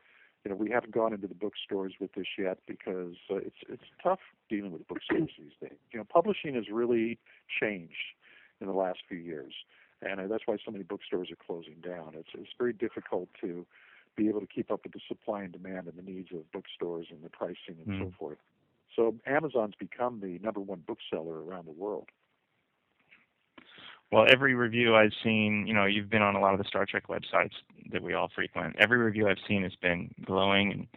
you 0.49 0.55
know, 0.55 0.59
we 0.59 0.71
haven't 0.71 0.93
gone 0.93 1.13
into 1.13 1.27
the 1.27 1.35
bookstores 1.35 1.93
with 1.99 2.13
this 2.13 2.25
yet 2.37 2.57
because 2.65 3.15
uh, 3.29 3.35
it's 3.35 3.57
it's 3.69 3.83
tough 4.01 4.19
dealing 4.49 4.71
with 4.71 4.87
bookstores 4.87 5.29
these 5.37 5.51
days. 5.61 5.77
You 5.91 5.99
know, 5.99 6.05
publishing 6.11 6.55
has 6.55 6.65
really 6.71 7.19
changed 7.61 8.15
in 8.59 8.65
the 8.65 8.73
last 8.73 8.99
few 9.07 9.19
years, 9.19 9.53
and 10.01 10.19
uh, 10.19 10.27
that's 10.27 10.43
why 10.47 10.57
so 10.65 10.71
many 10.71 10.83
bookstores 10.83 11.29
are 11.29 11.35
closing 11.35 11.75
down. 11.83 12.13
It's 12.15 12.29
it's 12.33 12.49
very 12.57 12.73
difficult 12.73 13.29
to 13.41 13.65
be 14.15 14.27
able 14.27 14.39
to 14.39 14.47
keep 14.47 14.71
up 14.71 14.81
with 14.83 14.93
the 14.93 14.99
supply 15.07 15.43
and 15.43 15.53
demand 15.53 15.87
and 15.87 15.95
the 15.95 16.11
needs 16.11 16.29
of 16.33 16.51
bookstores 16.51 17.07
and 17.11 17.23
the 17.23 17.29
pricing 17.29 17.77
and 17.85 17.99
so 17.99 18.05
Mm. 18.05 18.13
forth. 18.15 18.39
So 18.95 19.15
Amazon's 19.27 19.75
become 19.75 20.19
the 20.19 20.39
number 20.39 20.59
one 20.59 20.79
bookseller 20.79 21.43
around 21.43 21.67
the 21.67 21.71
world. 21.71 22.09
Well, 24.11 24.25
every 24.29 24.55
review 24.55 24.95
I've 24.95 25.13
seen, 25.23 25.65
you 25.67 25.73
know, 25.73 25.85
you've 25.85 26.09
been 26.09 26.23
on 26.23 26.35
a 26.35 26.39
lot 26.39 26.53
of 26.53 26.57
the 26.57 26.63
Star 26.67 26.85
Trek 26.85 27.07
websites 27.07 27.53
that 27.91 28.01
we 28.01 28.13
all 28.13 28.29
frequent. 28.33 28.75
Every 28.79 28.97
review 28.97 29.27
I've 29.27 29.37
seen 29.47 29.63
has 29.63 29.75
been 29.75 30.13
glowing, 30.25 30.71
and 30.71 30.87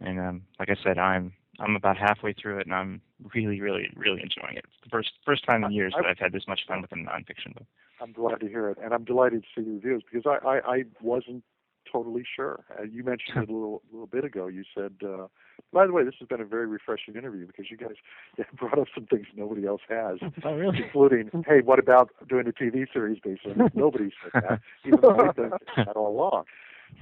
and 0.00 0.20
um, 0.20 0.42
like 0.58 0.68
I 0.68 0.76
said, 0.82 0.98
I'm 0.98 1.32
I'm 1.60 1.76
about 1.76 1.96
halfway 1.96 2.34
through 2.34 2.58
it, 2.58 2.66
and 2.66 2.74
I'm 2.74 3.00
really, 3.34 3.60
really, 3.60 3.88
really 3.96 4.20
enjoying 4.22 4.56
it. 4.56 4.64
It's 4.64 4.82
the 4.84 4.90
first 4.90 5.12
first 5.24 5.44
time 5.44 5.64
in 5.64 5.72
years 5.72 5.94
I- 5.96 6.02
that 6.02 6.08
I've 6.08 6.18
had 6.18 6.32
this 6.32 6.46
much 6.46 6.60
fun 6.66 6.82
with 6.82 6.92
a 6.92 6.96
nonfiction 6.96 7.54
book. 7.54 7.66
I'm 8.00 8.12
glad 8.12 8.40
to 8.40 8.48
hear 8.48 8.68
it, 8.68 8.78
and 8.82 8.92
I'm 8.92 9.04
delighted 9.04 9.44
to 9.44 9.48
see 9.54 9.64
the 9.64 9.74
reviews 9.74 10.02
because 10.10 10.26
I, 10.26 10.46
I, 10.46 10.74
I 10.74 10.84
wasn't 11.00 11.44
totally 11.90 12.24
sure. 12.36 12.64
Uh, 12.78 12.82
you 12.84 13.02
mentioned 13.04 13.42
it 13.42 13.48
a 13.48 13.52
little 13.52 13.82
little 13.92 14.06
bit 14.06 14.24
ago. 14.24 14.46
You 14.46 14.64
said, 14.74 14.92
uh, 15.04 15.26
by 15.72 15.86
the 15.86 15.92
way, 15.92 16.04
this 16.04 16.14
has 16.20 16.28
been 16.28 16.40
a 16.40 16.44
very 16.44 16.66
refreshing 16.66 17.16
interview 17.16 17.46
because 17.46 17.70
you 17.70 17.76
guys 17.76 17.96
brought 18.58 18.78
up 18.78 18.88
some 18.94 19.06
things 19.06 19.26
nobody 19.36 19.66
else 19.66 19.82
has, 19.88 20.18
Oh, 20.44 20.54
really? 20.54 20.82
including, 20.84 21.30
hey, 21.46 21.60
what 21.62 21.78
about 21.78 22.10
doing 22.28 22.46
a 22.46 22.52
TV 22.52 22.86
series 22.92 23.18
based 23.22 23.42
on 23.46 23.60
it? 23.66 23.72
Nobody 23.74 24.10
said 24.22 24.42
that, 24.42 24.60
even 24.86 25.00
though 25.00 25.16
I've 25.18 25.36
done 25.36 25.52
that 25.76 25.96
all 25.96 26.08
along. 26.08 26.44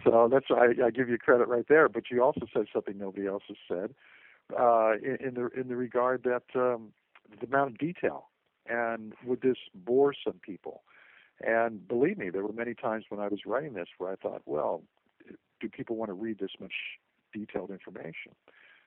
So 0.05 0.28
that's 0.31 0.47
I, 0.51 0.86
I 0.86 0.90
give 0.90 1.09
you 1.09 1.19
credit 1.19 1.48
right 1.48 1.66
there. 1.69 1.89
But 1.89 2.05
you 2.11 2.23
also 2.23 2.47
said 2.52 2.66
something 2.73 2.97
nobody 2.97 3.27
else 3.27 3.43
has 3.48 3.57
said 3.69 3.94
uh, 4.59 4.93
in, 5.02 5.16
in 5.28 5.35
the 5.35 5.48
in 5.61 5.69
the 5.69 5.77
regard 5.77 6.23
that 6.24 6.43
um, 6.55 6.93
the 7.40 7.47
amount 7.47 7.73
of 7.73 7.78
detail 7.78 8.27
and 8.69 9.15
would 9.24 9.43
this 9.43 9.57
bore 9.74 10.15
some 10.24 10.40
people? 10.44 10.82
And 11.41 11.87
believe 11.87 12.19
me, 12.19 12.31
there 12.31 12.43
were 12.43 12.53
many 12.53 12.75
times 12.75 13.07
when 13.09 13.21
I 13.21 13.29
was 13.29 13.41
writing 13.47 13.75
this 13.75 13.89
where 13.99 14.12
I 14.12 14.17
thought, 14.17 14.43
well, 14.45 14.83
do 15.61 15.69
people 15.69 15.97
want 15.97 16.11
to 16.11 16.15
read 16.15 16.39
this 16.39 16.51
much 16.61 16.75
detailed 17.33 17.71
information? 17.71 18.33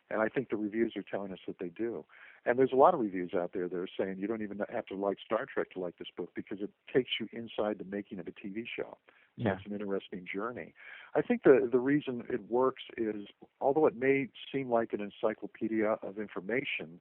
And 0.09 0.21
I 0.21 0.27
think 0.27 0.49
the 0.49 0.57
reviews 0.57 0.93
are 0.95 1.03
telling 1.03 1.31
us 1.31 1.39
that 1.47 1.57
they 1.59 1.69
do. 1.69 2.05
And 2.45 2.59
there's 2.59 2.73
a 2.73 2.75
lot 2.75 2.93
of 2.93 2.99
reviews 2.99 3.31
out 3.33 3.51
there 3.53 3.67
that 3.67 3.75
are 3.75 3.87
saying 3.97 4.17
you 4.19 4.27
don't 4.27 4.41
even 4.41 4.61
have 4.69 4.85
to 4.87 4.95
like 4.95 5.17
Star 5.25 5.45
Trek 5.51 5.71
to 5.71 5.79
like 5.79 5.97
this 5.97 6.09
book 6.15 6.29
because 6.35 6.59
it 6.61 6.69
takes 6.93 7.11
you 7.19 7.27
inside 7.31 7.79
the 7.79 7.85
making 7.85 8.19
of 8.19 8.27
a 8.27 8.31
TV 8.31 8.65
show. 8.67 8.97
So 9.37 9.45
Yeah. 9.45 9.53
It's 9.53 9.65
an 9.65 9.71
interesting 9.71 10.27
journey. 10.31 10.73
I 11.15 11.21
think 11.21 11.43
the 11.43 11.67
the 11.71 11.79
reason 11.79 12.23
it 12.29 12.41
works 12.51 12.83
is 12.97 13.25
although 13.61 13.87
it 13.87 13.95
may 13.95 14.29
seem 14.51 14.69
like 14.69 14.93
an 14.93 15.01
encyclopedia 15.01 15.97
of 16.03 16.19
information, 16.19 16.99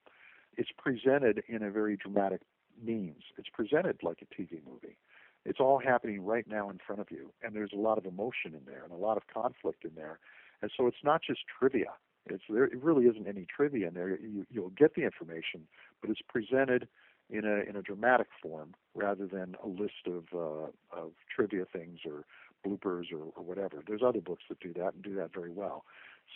it's 0.56 0.70
presented 0.78 1.42
in 1.48 1.62
a 1.62 1.70
very 1.70 1.96
dramatic 1.96 2.40
means. 2.82 3.22
It's 3.36 3.48
presented 3.52 3.98
like 4.02 4.22
a 4.22 4.42
TV 4.42 4.60
movie. 4.66 4.96
It's 5.44 5.60
all 5.60 5.78
happening 5.78 6.24
right 6.24 6.46
now 6.46 6.70
in 6.70 6.78
front 6.86 7.00
of 7.00 7.10
you, 7.10 7.32
and 7.42 7.54
there's 7.54 7.72
a 7.72 7.78
lot 7.78 7.98
of 7.98 8.06
emotion 8.06 8.54
in 8.54 8.60
there 8.66 8.84
and 8.84 8.92
a 8.92 8.96
lot 8.96 9.16
of 9.16 9.24
conflict 9.32 9.84
in 9.84 9.90
there. 9.96 10.18
And 10.60 10.70
so 10.76 10.86
it's 10.86 11.02
not 11.02 11.20
just 11.26 11.40
trivia. 11.58 11.92
It's 12.26 12.44
there. 12.48 12.64
It 12.64 12.80
really 12.82 13.06
isn't 13.06 13.26
any 13.26 13.46
trivia 13.54 13.88
in 13.88 13.94
there. 13.94 14.10
You, 14.10 14.46
you'll 14.48 14.70
get 14.70 14.94
the 14.94 15.02
information, 15.02 15.66
but 16.00 16.10
it's 16.10 16.20
presented 16.28 16.86
in 17.30 17.44
a 17.44 17.68
in 17.68 17.76
a 17.76 17.82
dramatic 17.82 18.28
form 18.40 18.74
rather 18.94 19.26
than 19.26 19.56
a 19.64 19.66
list 19.66 20.06
of 20.06 20.24
uh, 20.32 20.96
of 20.96 21.12
trivia 21.34 21.64
things 21.72 22.00
or 22.06 22.24
bloopers 22.64 23.12
or, 23.12 23.24
or 23.36 23.42
whatever. 23.42 23.82
There's 23.86 24.02
other 24.06 24.20
books 24.20 24.44
that 24.48 24.60
do 24.60 24.72
that 24.74 24.94
and 24.94 25.02
do 25.02 25.14
that 25.16 25.34
very 25.34 25.50
well. 25.50 25.84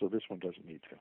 So 0.01 0.09
this 0.09 0.23
one 0.27 0.41
doesn't 0.41 0.67
need 0.67 0.81
to. 0.91 0.97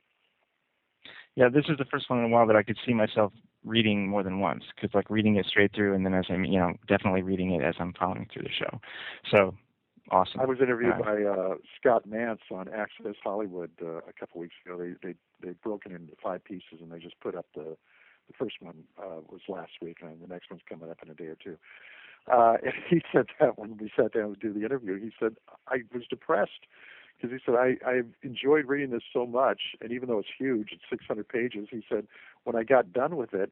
Yeah, 1.35 1.49
this 1.49 1.65
is 1.67 1.77
the 1.77 1.85
first 1.85 2.09
one 2.09 2.19
in 2.19 2.25
a 2.25 2.29
while 2.29 2.47
that 2.47 2.55
I 2.55 2.63
could 2.63 2.77
see 2.85 2.93
myself 2.93 3.33
reading 3.65 4.07
more 4.07 4.23
than 4.23 4.39
once, 4.39 4.63
because 4.75 4.93
like 4.93 5.09
reading 5.09 5.35
it 5.35 5.45
straight 5.47 5.73
through, 5.73 5.93
and 5.95 6.05
then 6.05 6.13
as 6.13 6.25
I'm, 6.29 6.45
you 6.45 6.59
know, 6.59 6.73
definitely 6.87 7.23
reading 7.23 7.51
it 7.51 7.63
as 7.63 7.75
I'm 7.79 7.93
following 7.93 8.27
through 8.31 8.43
the 8.43 8.49
show. 8.49 8.79
So 9.31 9.55
awesome. 10.11 10.39
I 10.39 10.45
was 10.45 10.59
interviewed 10.61 10.93
Uh, 10.93 11.03
by 11.03 11.23
uh, 11.23 11.55
Scott 11.79 12.05
Nance 12.05 12.41
on 12.51 12.67
Access 12.69 13.15
Hollywood 13.23 13.71
uh, 13.81 13.97
a 14.07 14.13
couple 14.17 14.39
weeks 14.41 14.55
ago. 14.65 14.77
They 14.77 14.93
they 15.01 15.15
they 15.41 15.53
broke 15.63 15.85
it 15.85 15.91
into 15.91 16.13
five 16.23 16.43
pieces 16.43 16.79
and 16.81 16.91
they 16.91 16.99
just 16.99 17.19
put 17.19 17.35
up 17.35 17.47
the 17.55 17.75
The 18.27 18.33
first 18.33 18.55
one 18.59 18.85
uh, 18.97 19.21
was 19.29 19.41
last 19.47 19.73
week, 19.81 19.97
and 20.01 20.21
the 20.21 20.27
next 20.27 20.49
one's 20.49 20.63
coming 20.67 20.89
up 20.89 20.97
in 21.03 21.09
a 21.11 21.13
day 21.13 21.25
or 21.25 21.35
two. 21.35 21.57
Uh, 22.31 22.57
and 22.63 22.73
he 22.89 23.01
said 23.11 23.27
that 23.39 23.57
when 23.59 23.77
we 23.77 23.91
sat 23.95 24.13
down 24.13 24.33
to 24.33 24.39
do 24.39 24.51
the 24.51 24.65
interview, 24.65 24.99
he 24.99 25.11
said 25.19 25.35
I 25.67 25.77
was 25.93 26.03
depressed 26.09 26.65
because 27.17 27.31
he 27.31 27.39
said 27.45 27.55
I 27.55 27.77
I 27.85 28.01
enjoyed 28.23 28.65
reading 28.65 28.91
this 28.91 29.03
so 29.13 29.25
much, 29.25 29.61
and 29.81 29.91
even 29.91 30.09
though 30.09 30.19
it's 30.19 30.29
huge, 30.37 30.69
it's 30.71 30.83
600 30.89 31.27
pages. 31.27 31.67
He 31.71 31.83
said 31.89 32.07
when 32.43 32.55
I 32.55 32.63
got 32.63 32.93
done 32.93 33.15
with 33.15 33.33
it, 33.33 33.51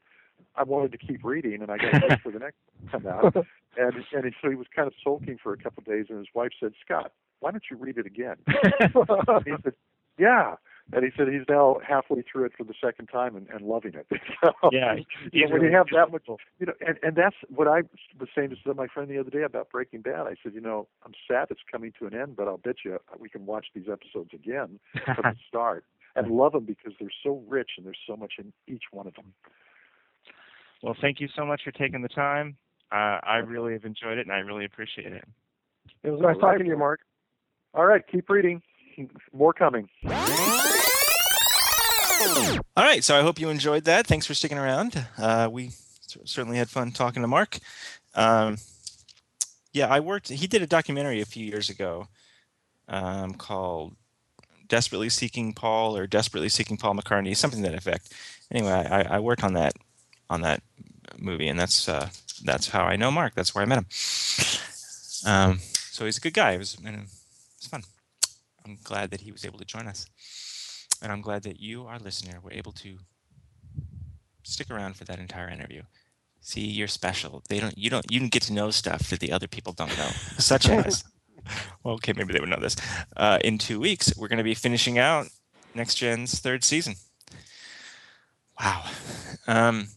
I 0.55 0.63
wanted 0.63 0.91
to 0.91 0.97
keep 0.97 1.23
reading, 1.23 1.61
and 1.61 1.71
I 1.71 1.77
got 1.77 1.93
wait 2.07 2.21
for 2.21 2.31
the 2.31 2.39
next 2.39 2.57
one 2.65 2.85
to 2.85 2.91
come 2.91 3.07
out. 3.07 3.45
And 3.75 4.05
and 4.13 4.31
so 4.39 4.51
he 4.51 4.55
was 4.55 4.67
kind 4.75 4.87
of 4.87 4.93
sulking 5.03 5.39
for 5.41 5.51
a 5.51 5.57
couple 5.57 5.81
of 5.81 5.85
days, 5.85 6.05
and 6.07 6.19
his 6.19 6.27
wife 6.35 6.51
said, 6.59 6.73
Scott, 6.85 7.11
why 7.39 7.49
don't 7.49 7.63
you 7.71 7.75
read 7.75 7.97
it 7.97 8.05
again? 8.05 8.35
he 8.47 9.51
said, 9.63 9.73
Yeah. 10.19 10.57
And 10.91 11.03
he 11.03 11.11
said 11.15 11.27
he's 11.29 11.47
now 11.47 11.77
halfway 11.87 12.21
through 12.21 12.45
it 12.45 12.51
for 12.57 12.65
the 12.65 12.73
second 12.83 13.07
time 13.07 13.35
and, 13.35 13.47
and 13.49 13.65
loving 13.65 13.93
it. 13.95 14.05
so, 14.43 14.51
Yeah, 14.71 14.95
so 14.97 15.29
he's 15.31 15.49
when 15.49 15.61
you 15.61 15.71
have 15.71 15.87
that 15.93 16.11
much, 16.11 16.23
you 16.59 16.65
know, 16.65 16.73
and, 16.85 16.97
and 17.01 17.15
that's 17.15 17.37
what 17.49 17.67
I 17.67 17.83
was 18.19 18.29
saying 18.35 18.55
to 18.63 18.73
my 18.73 18.87
friend 18.87 19.09
the 19.09 19.17
other 19.17 19.29
day 19.29 19.43
about 19.43 19.69
Breaking 19.69 20.01
Bad. 20.01 20.27
I 20.27 20.35
said, 20.43 20.53
you 20.53 20.61
know, 20.61 20.87
I'm 21.05 21.13
sad 21.27 21.47
it's 21.49 21.61
coming 21.71 21.93
to 21.99 22.05
an 22.07 22.13
end, 22.13 22.35
but 22.35 22.47
I'll 22.47 22.57
bet 22.57 22.77
you 22.83 22.99
we 23.17 23.29
can 23.29 23.45
watch 23.45 23.67
these 23.73 23.85
episodes 23.91 24.31
again 24.33 24.79
from 25.05 25.23
the 25.23 25.35
start 25.47 25.85
and 26.15 26.29
love 26.29 26.51
them 26.51 26.65
because 26.65 26.93
they're 26.99 27.09
so 27.23 27.41
rich 27.47 27.71
and 27.77 27.85
there's 27.85 27.97
so 28.05 28.15
much 28.15 28.33
in 28.37 28.51
each 28.67 28.83
one 28.91 29.07
of 29.07 29.15
them. 29.15 29.33
Well, 30.83 30.95
thank 30.99 31.21
you 31.21 31.29
so 31.35 31.45
much 31.45 31.61
for 31.63 31.71
taking 31.71 32.01
the 32.01 32.09
time. 32.09 32.57
Uh, 32.91 33.19
I 33.23 33.37
really 33.37 33.73
have 33.73 33.85
enjoyed 33.85 34.17
it, 34.17 34.27
and 34.27 34.31
I 34.31 34.39
really 34.39 34.65
appreciate 34.65 35.13
it. 35.13 35.23
It 36.03 36.11
was 36.11 36.19
nice 36.21 36.35
talking 36.39 36.65
to 36.65 36.69
you, 36.69 36.77
Marc. 36.77 36.99
All 37.73 37.85
right, 37.85 38.03
keep 38.11 38.29
reading. 38.29 38.61
More 39.33 39.53
coming. 39.53 39.89
All 42.75 42.83
right, 42.83 43.03
so 43.03 43.17
I 43.17 43.21
hope 43.21 43.39
you 43.39 43.49
enjoyed 43.49 43.83
that. 43.85 44.07
Thanks 44.07 44.25
for 44.25 44.33
sticking 44.33 44.57
around. 44.57 45.05
Uh, 45.17 45.49
we 45.51 45.71
certainly 46.25 46.57
had 46.57 46.69
fun 46.69 46.91
talking 46.91 47.21
to 47.21 47.27
Marc. 47.27 47.59
Um, 48.15 48.57
yeah, 49.73 49.87
I 49.87 49.99
worked. 49.99 50.29
He 50.29 50.47
did 50.47 50.61
a 50.61 50.67
documentary 50.67 51.19
a 51.21 51.25
few 51.25 51.45
years 51.45 51.69
ago 51.69 52.07
um, 52.87 53.33
called 53.33 53.95
"Desperately 54.67 55.09
Seeking 55.09 55.53
Paul" 55.53 55.97
or 55.97 56.07
"Desperately 56.07 56.49
Seeking 56.49 56.77
Paul 56.77 56.95
McCartney," 56.95 57.35
something 57.35 57.61
to 57.61 57.69
that 57.69 57.77
effect. 57.77 58.13
Anyway, 58.51 58.71
I, 58.71 59.17
I 59.17 59.19
worked 59.19 59.43
on 59.43 59.53
that 59.53 59.73
on 60.29 60.41
that 60.41 60.61
movie, 61.17 61.47
and 61.49 61.59
that's 61.59 61.89
uh, 61.89 62.09
that's 62.43 62.69
how 62.69 62.83
I 62.83 62.95
know 62.95 63.11
Marc. 63.11 63.35
That's 63.35 63.53
where 63.53 63.63
I 63.63 63.67
met 63.67 63.79
him. 63.79 63.85
Um, 65.25 65.59
so 65.59 66.05
he's 66.05 66.17
a 66.17 66.21
good 66.21 66.33
guy. 66.33 66.51
It 66.51 66.59
was 66.59 66.75
it 66.75 66.83
was 66.83 67.67
fun. 67.69 67.83
I'm 68.65 68.77
glad 68.83 69.11
that 69.11 69.21
he 69.21 69.31
was 69.31 69.43
able 69.45 69.59
to 69.59 69.65
join 69.65 69.87
us. 69.87 70.05
And 71.03 71.11
I'm 71.11 71.21
glad 71.21 71.43
that 71.43 71.59
you, 71.59 71.85
our 71.85 71.99
listener, 71.99 72.39
were 72.41 72.53
able 72.53 72.71
to 72.71 72.97
stick 74.43 74.71
around 74.71 74.95
for 74.95 75.03
that 75.03 75.19
entire 75.19 75.49
interview. 75.49 75.83
See, 76.39 76.61
you're 76.61 76.87
special. 76.87 77.43
They 77.49 77.59
don't. 77.59 77.77
You 77.77 77.89
don't. 77.89 78.09
You 78.09 78.19
can 78.19 78.29
get 78.29 78.43
to 78.43 78.53
know 78.53 78.71
stuff 78.71 79.09
that 79.09 79.19
the 79.19 79.31
other 79.33 79.47
people 79.47 79.73
don't 79.73 79.95
know, 79.97 80.09
such 80.37 80.67
as. 80.67 81.03
Well, 81.83 81.95
okay, 81.95 82.13
maybe 82.13 82.31
they 82.31 82.39
would 82.39 82.47
know 82.47 82.61
this. 82.61 82.77
Uh, 83.17 83.37
in 83.43 83.57
two 83.57 83.77
weeks, 83.77 84.15
we're 84.15 84.29
going 84.29 84.37
to 84.37 84.45
be 84.45 84.53
finishing 84.53 84.97
out 84.97 85.27
Next 85.75 85.95
Gen's 85.95 86.39
third 86.39 86.63
season. 86.63 86.95
Wow. 88.57 88.85
Um, 89.45 89.89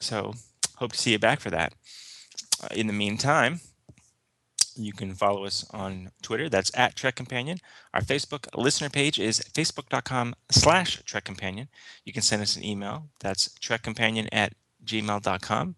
so, 0.00 0.32
hope 0.76 0.92
to 0.92 0.98
see 0.98 1.12
you 1.12 1.18
back 1.18 1.38
for 1.40 1.50
that. 1.50 1.74
Uh, 2.62 2.68
in 2.74 2.86
the 2.86 2.94
meantime, 2.94 3.60
you 4.84 4.92
can 4.92 5.14
follow 5.14 5.44
us 5.44 5.66
on 5.70 6.10
Twitter. 6.22 6.48
That's 6.48 6.70
at 6.76 6.96
Trek 6.96 7.14
Companion. 7.16 7.58
Our 7.94 8.00
Facebook 8.00 8.46
listener 8.56 8.88
page 8.88 9.18
is 9.18 9.40
facebook.com 9.40 10.34
slash 10.50 11.02
Trek 11.04 11.24
Companion. 11.24 11.68
You 12.04 12.12
can 12.12 12.22
send 12.22 12.42
us 12.42 12.56
an 12.56 12.64
email. 12.64 13.08
That's 13.20 13.48
trekcompanion 13.60 14.28
at 14.32 14.54
gmail.com. 14.84 15.76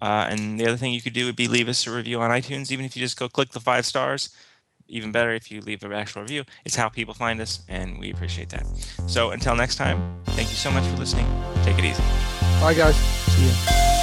Uh, 0.00 0.26
and 0.28 0.60
the 0.60 0.66
other 0.66 0.76
thing 0.76 0.92
you 0.92 1.00
could 1.00 1.12
do 1.12 1.26
would 1.26 1.36
be 1.36 1.48
leave 1.48 1.68
us 1.68 1.86
a 1.86 1.90
review 1.90 2.20
on 2.20 2.30
iTunes, 2.30 2.70
even 2.70 2.84
if 2.84 2.96
you 2.96 3.00
just 3.00 3.18
go 3.18 3.28
click 3.28 3.50
the 3.50 3.60
five 3.60 3.86
stars. 3.86 4.30
Even 4.86 5.12
better 5.12 5.32
if 5.32 5.50
you 5.50 5.62
leave 5.62 5.82
an 5.82 5.92
actual 5.94 6.20
review. 6.22 6.44
It's 6.66 6.76
how 6.76 6.90
people 6.90 7.14
find 7.14 7.40
us, 7.40 7.60
and 7.68 7.98
we 7.98 8.10
appreciate 8.10 8.50
that. 8.50 8.66
So 9.06 9.30
until 9.30 9.56
next 9.56 9.76
time, 9.76 10.20
thank 10.26 10.50
you 10.50 10.56
so 10.56 10.70
much 10.70 10.84
for 10.84 10.98
listening. 10.98 11.26
Take 11.62 11.78
it 11.78 11.84
easy. 11.84 12.02
Bye, 12.60 12.74
guys. 12.74 12.94
See 12.96 13.46
you. 13.46 13.93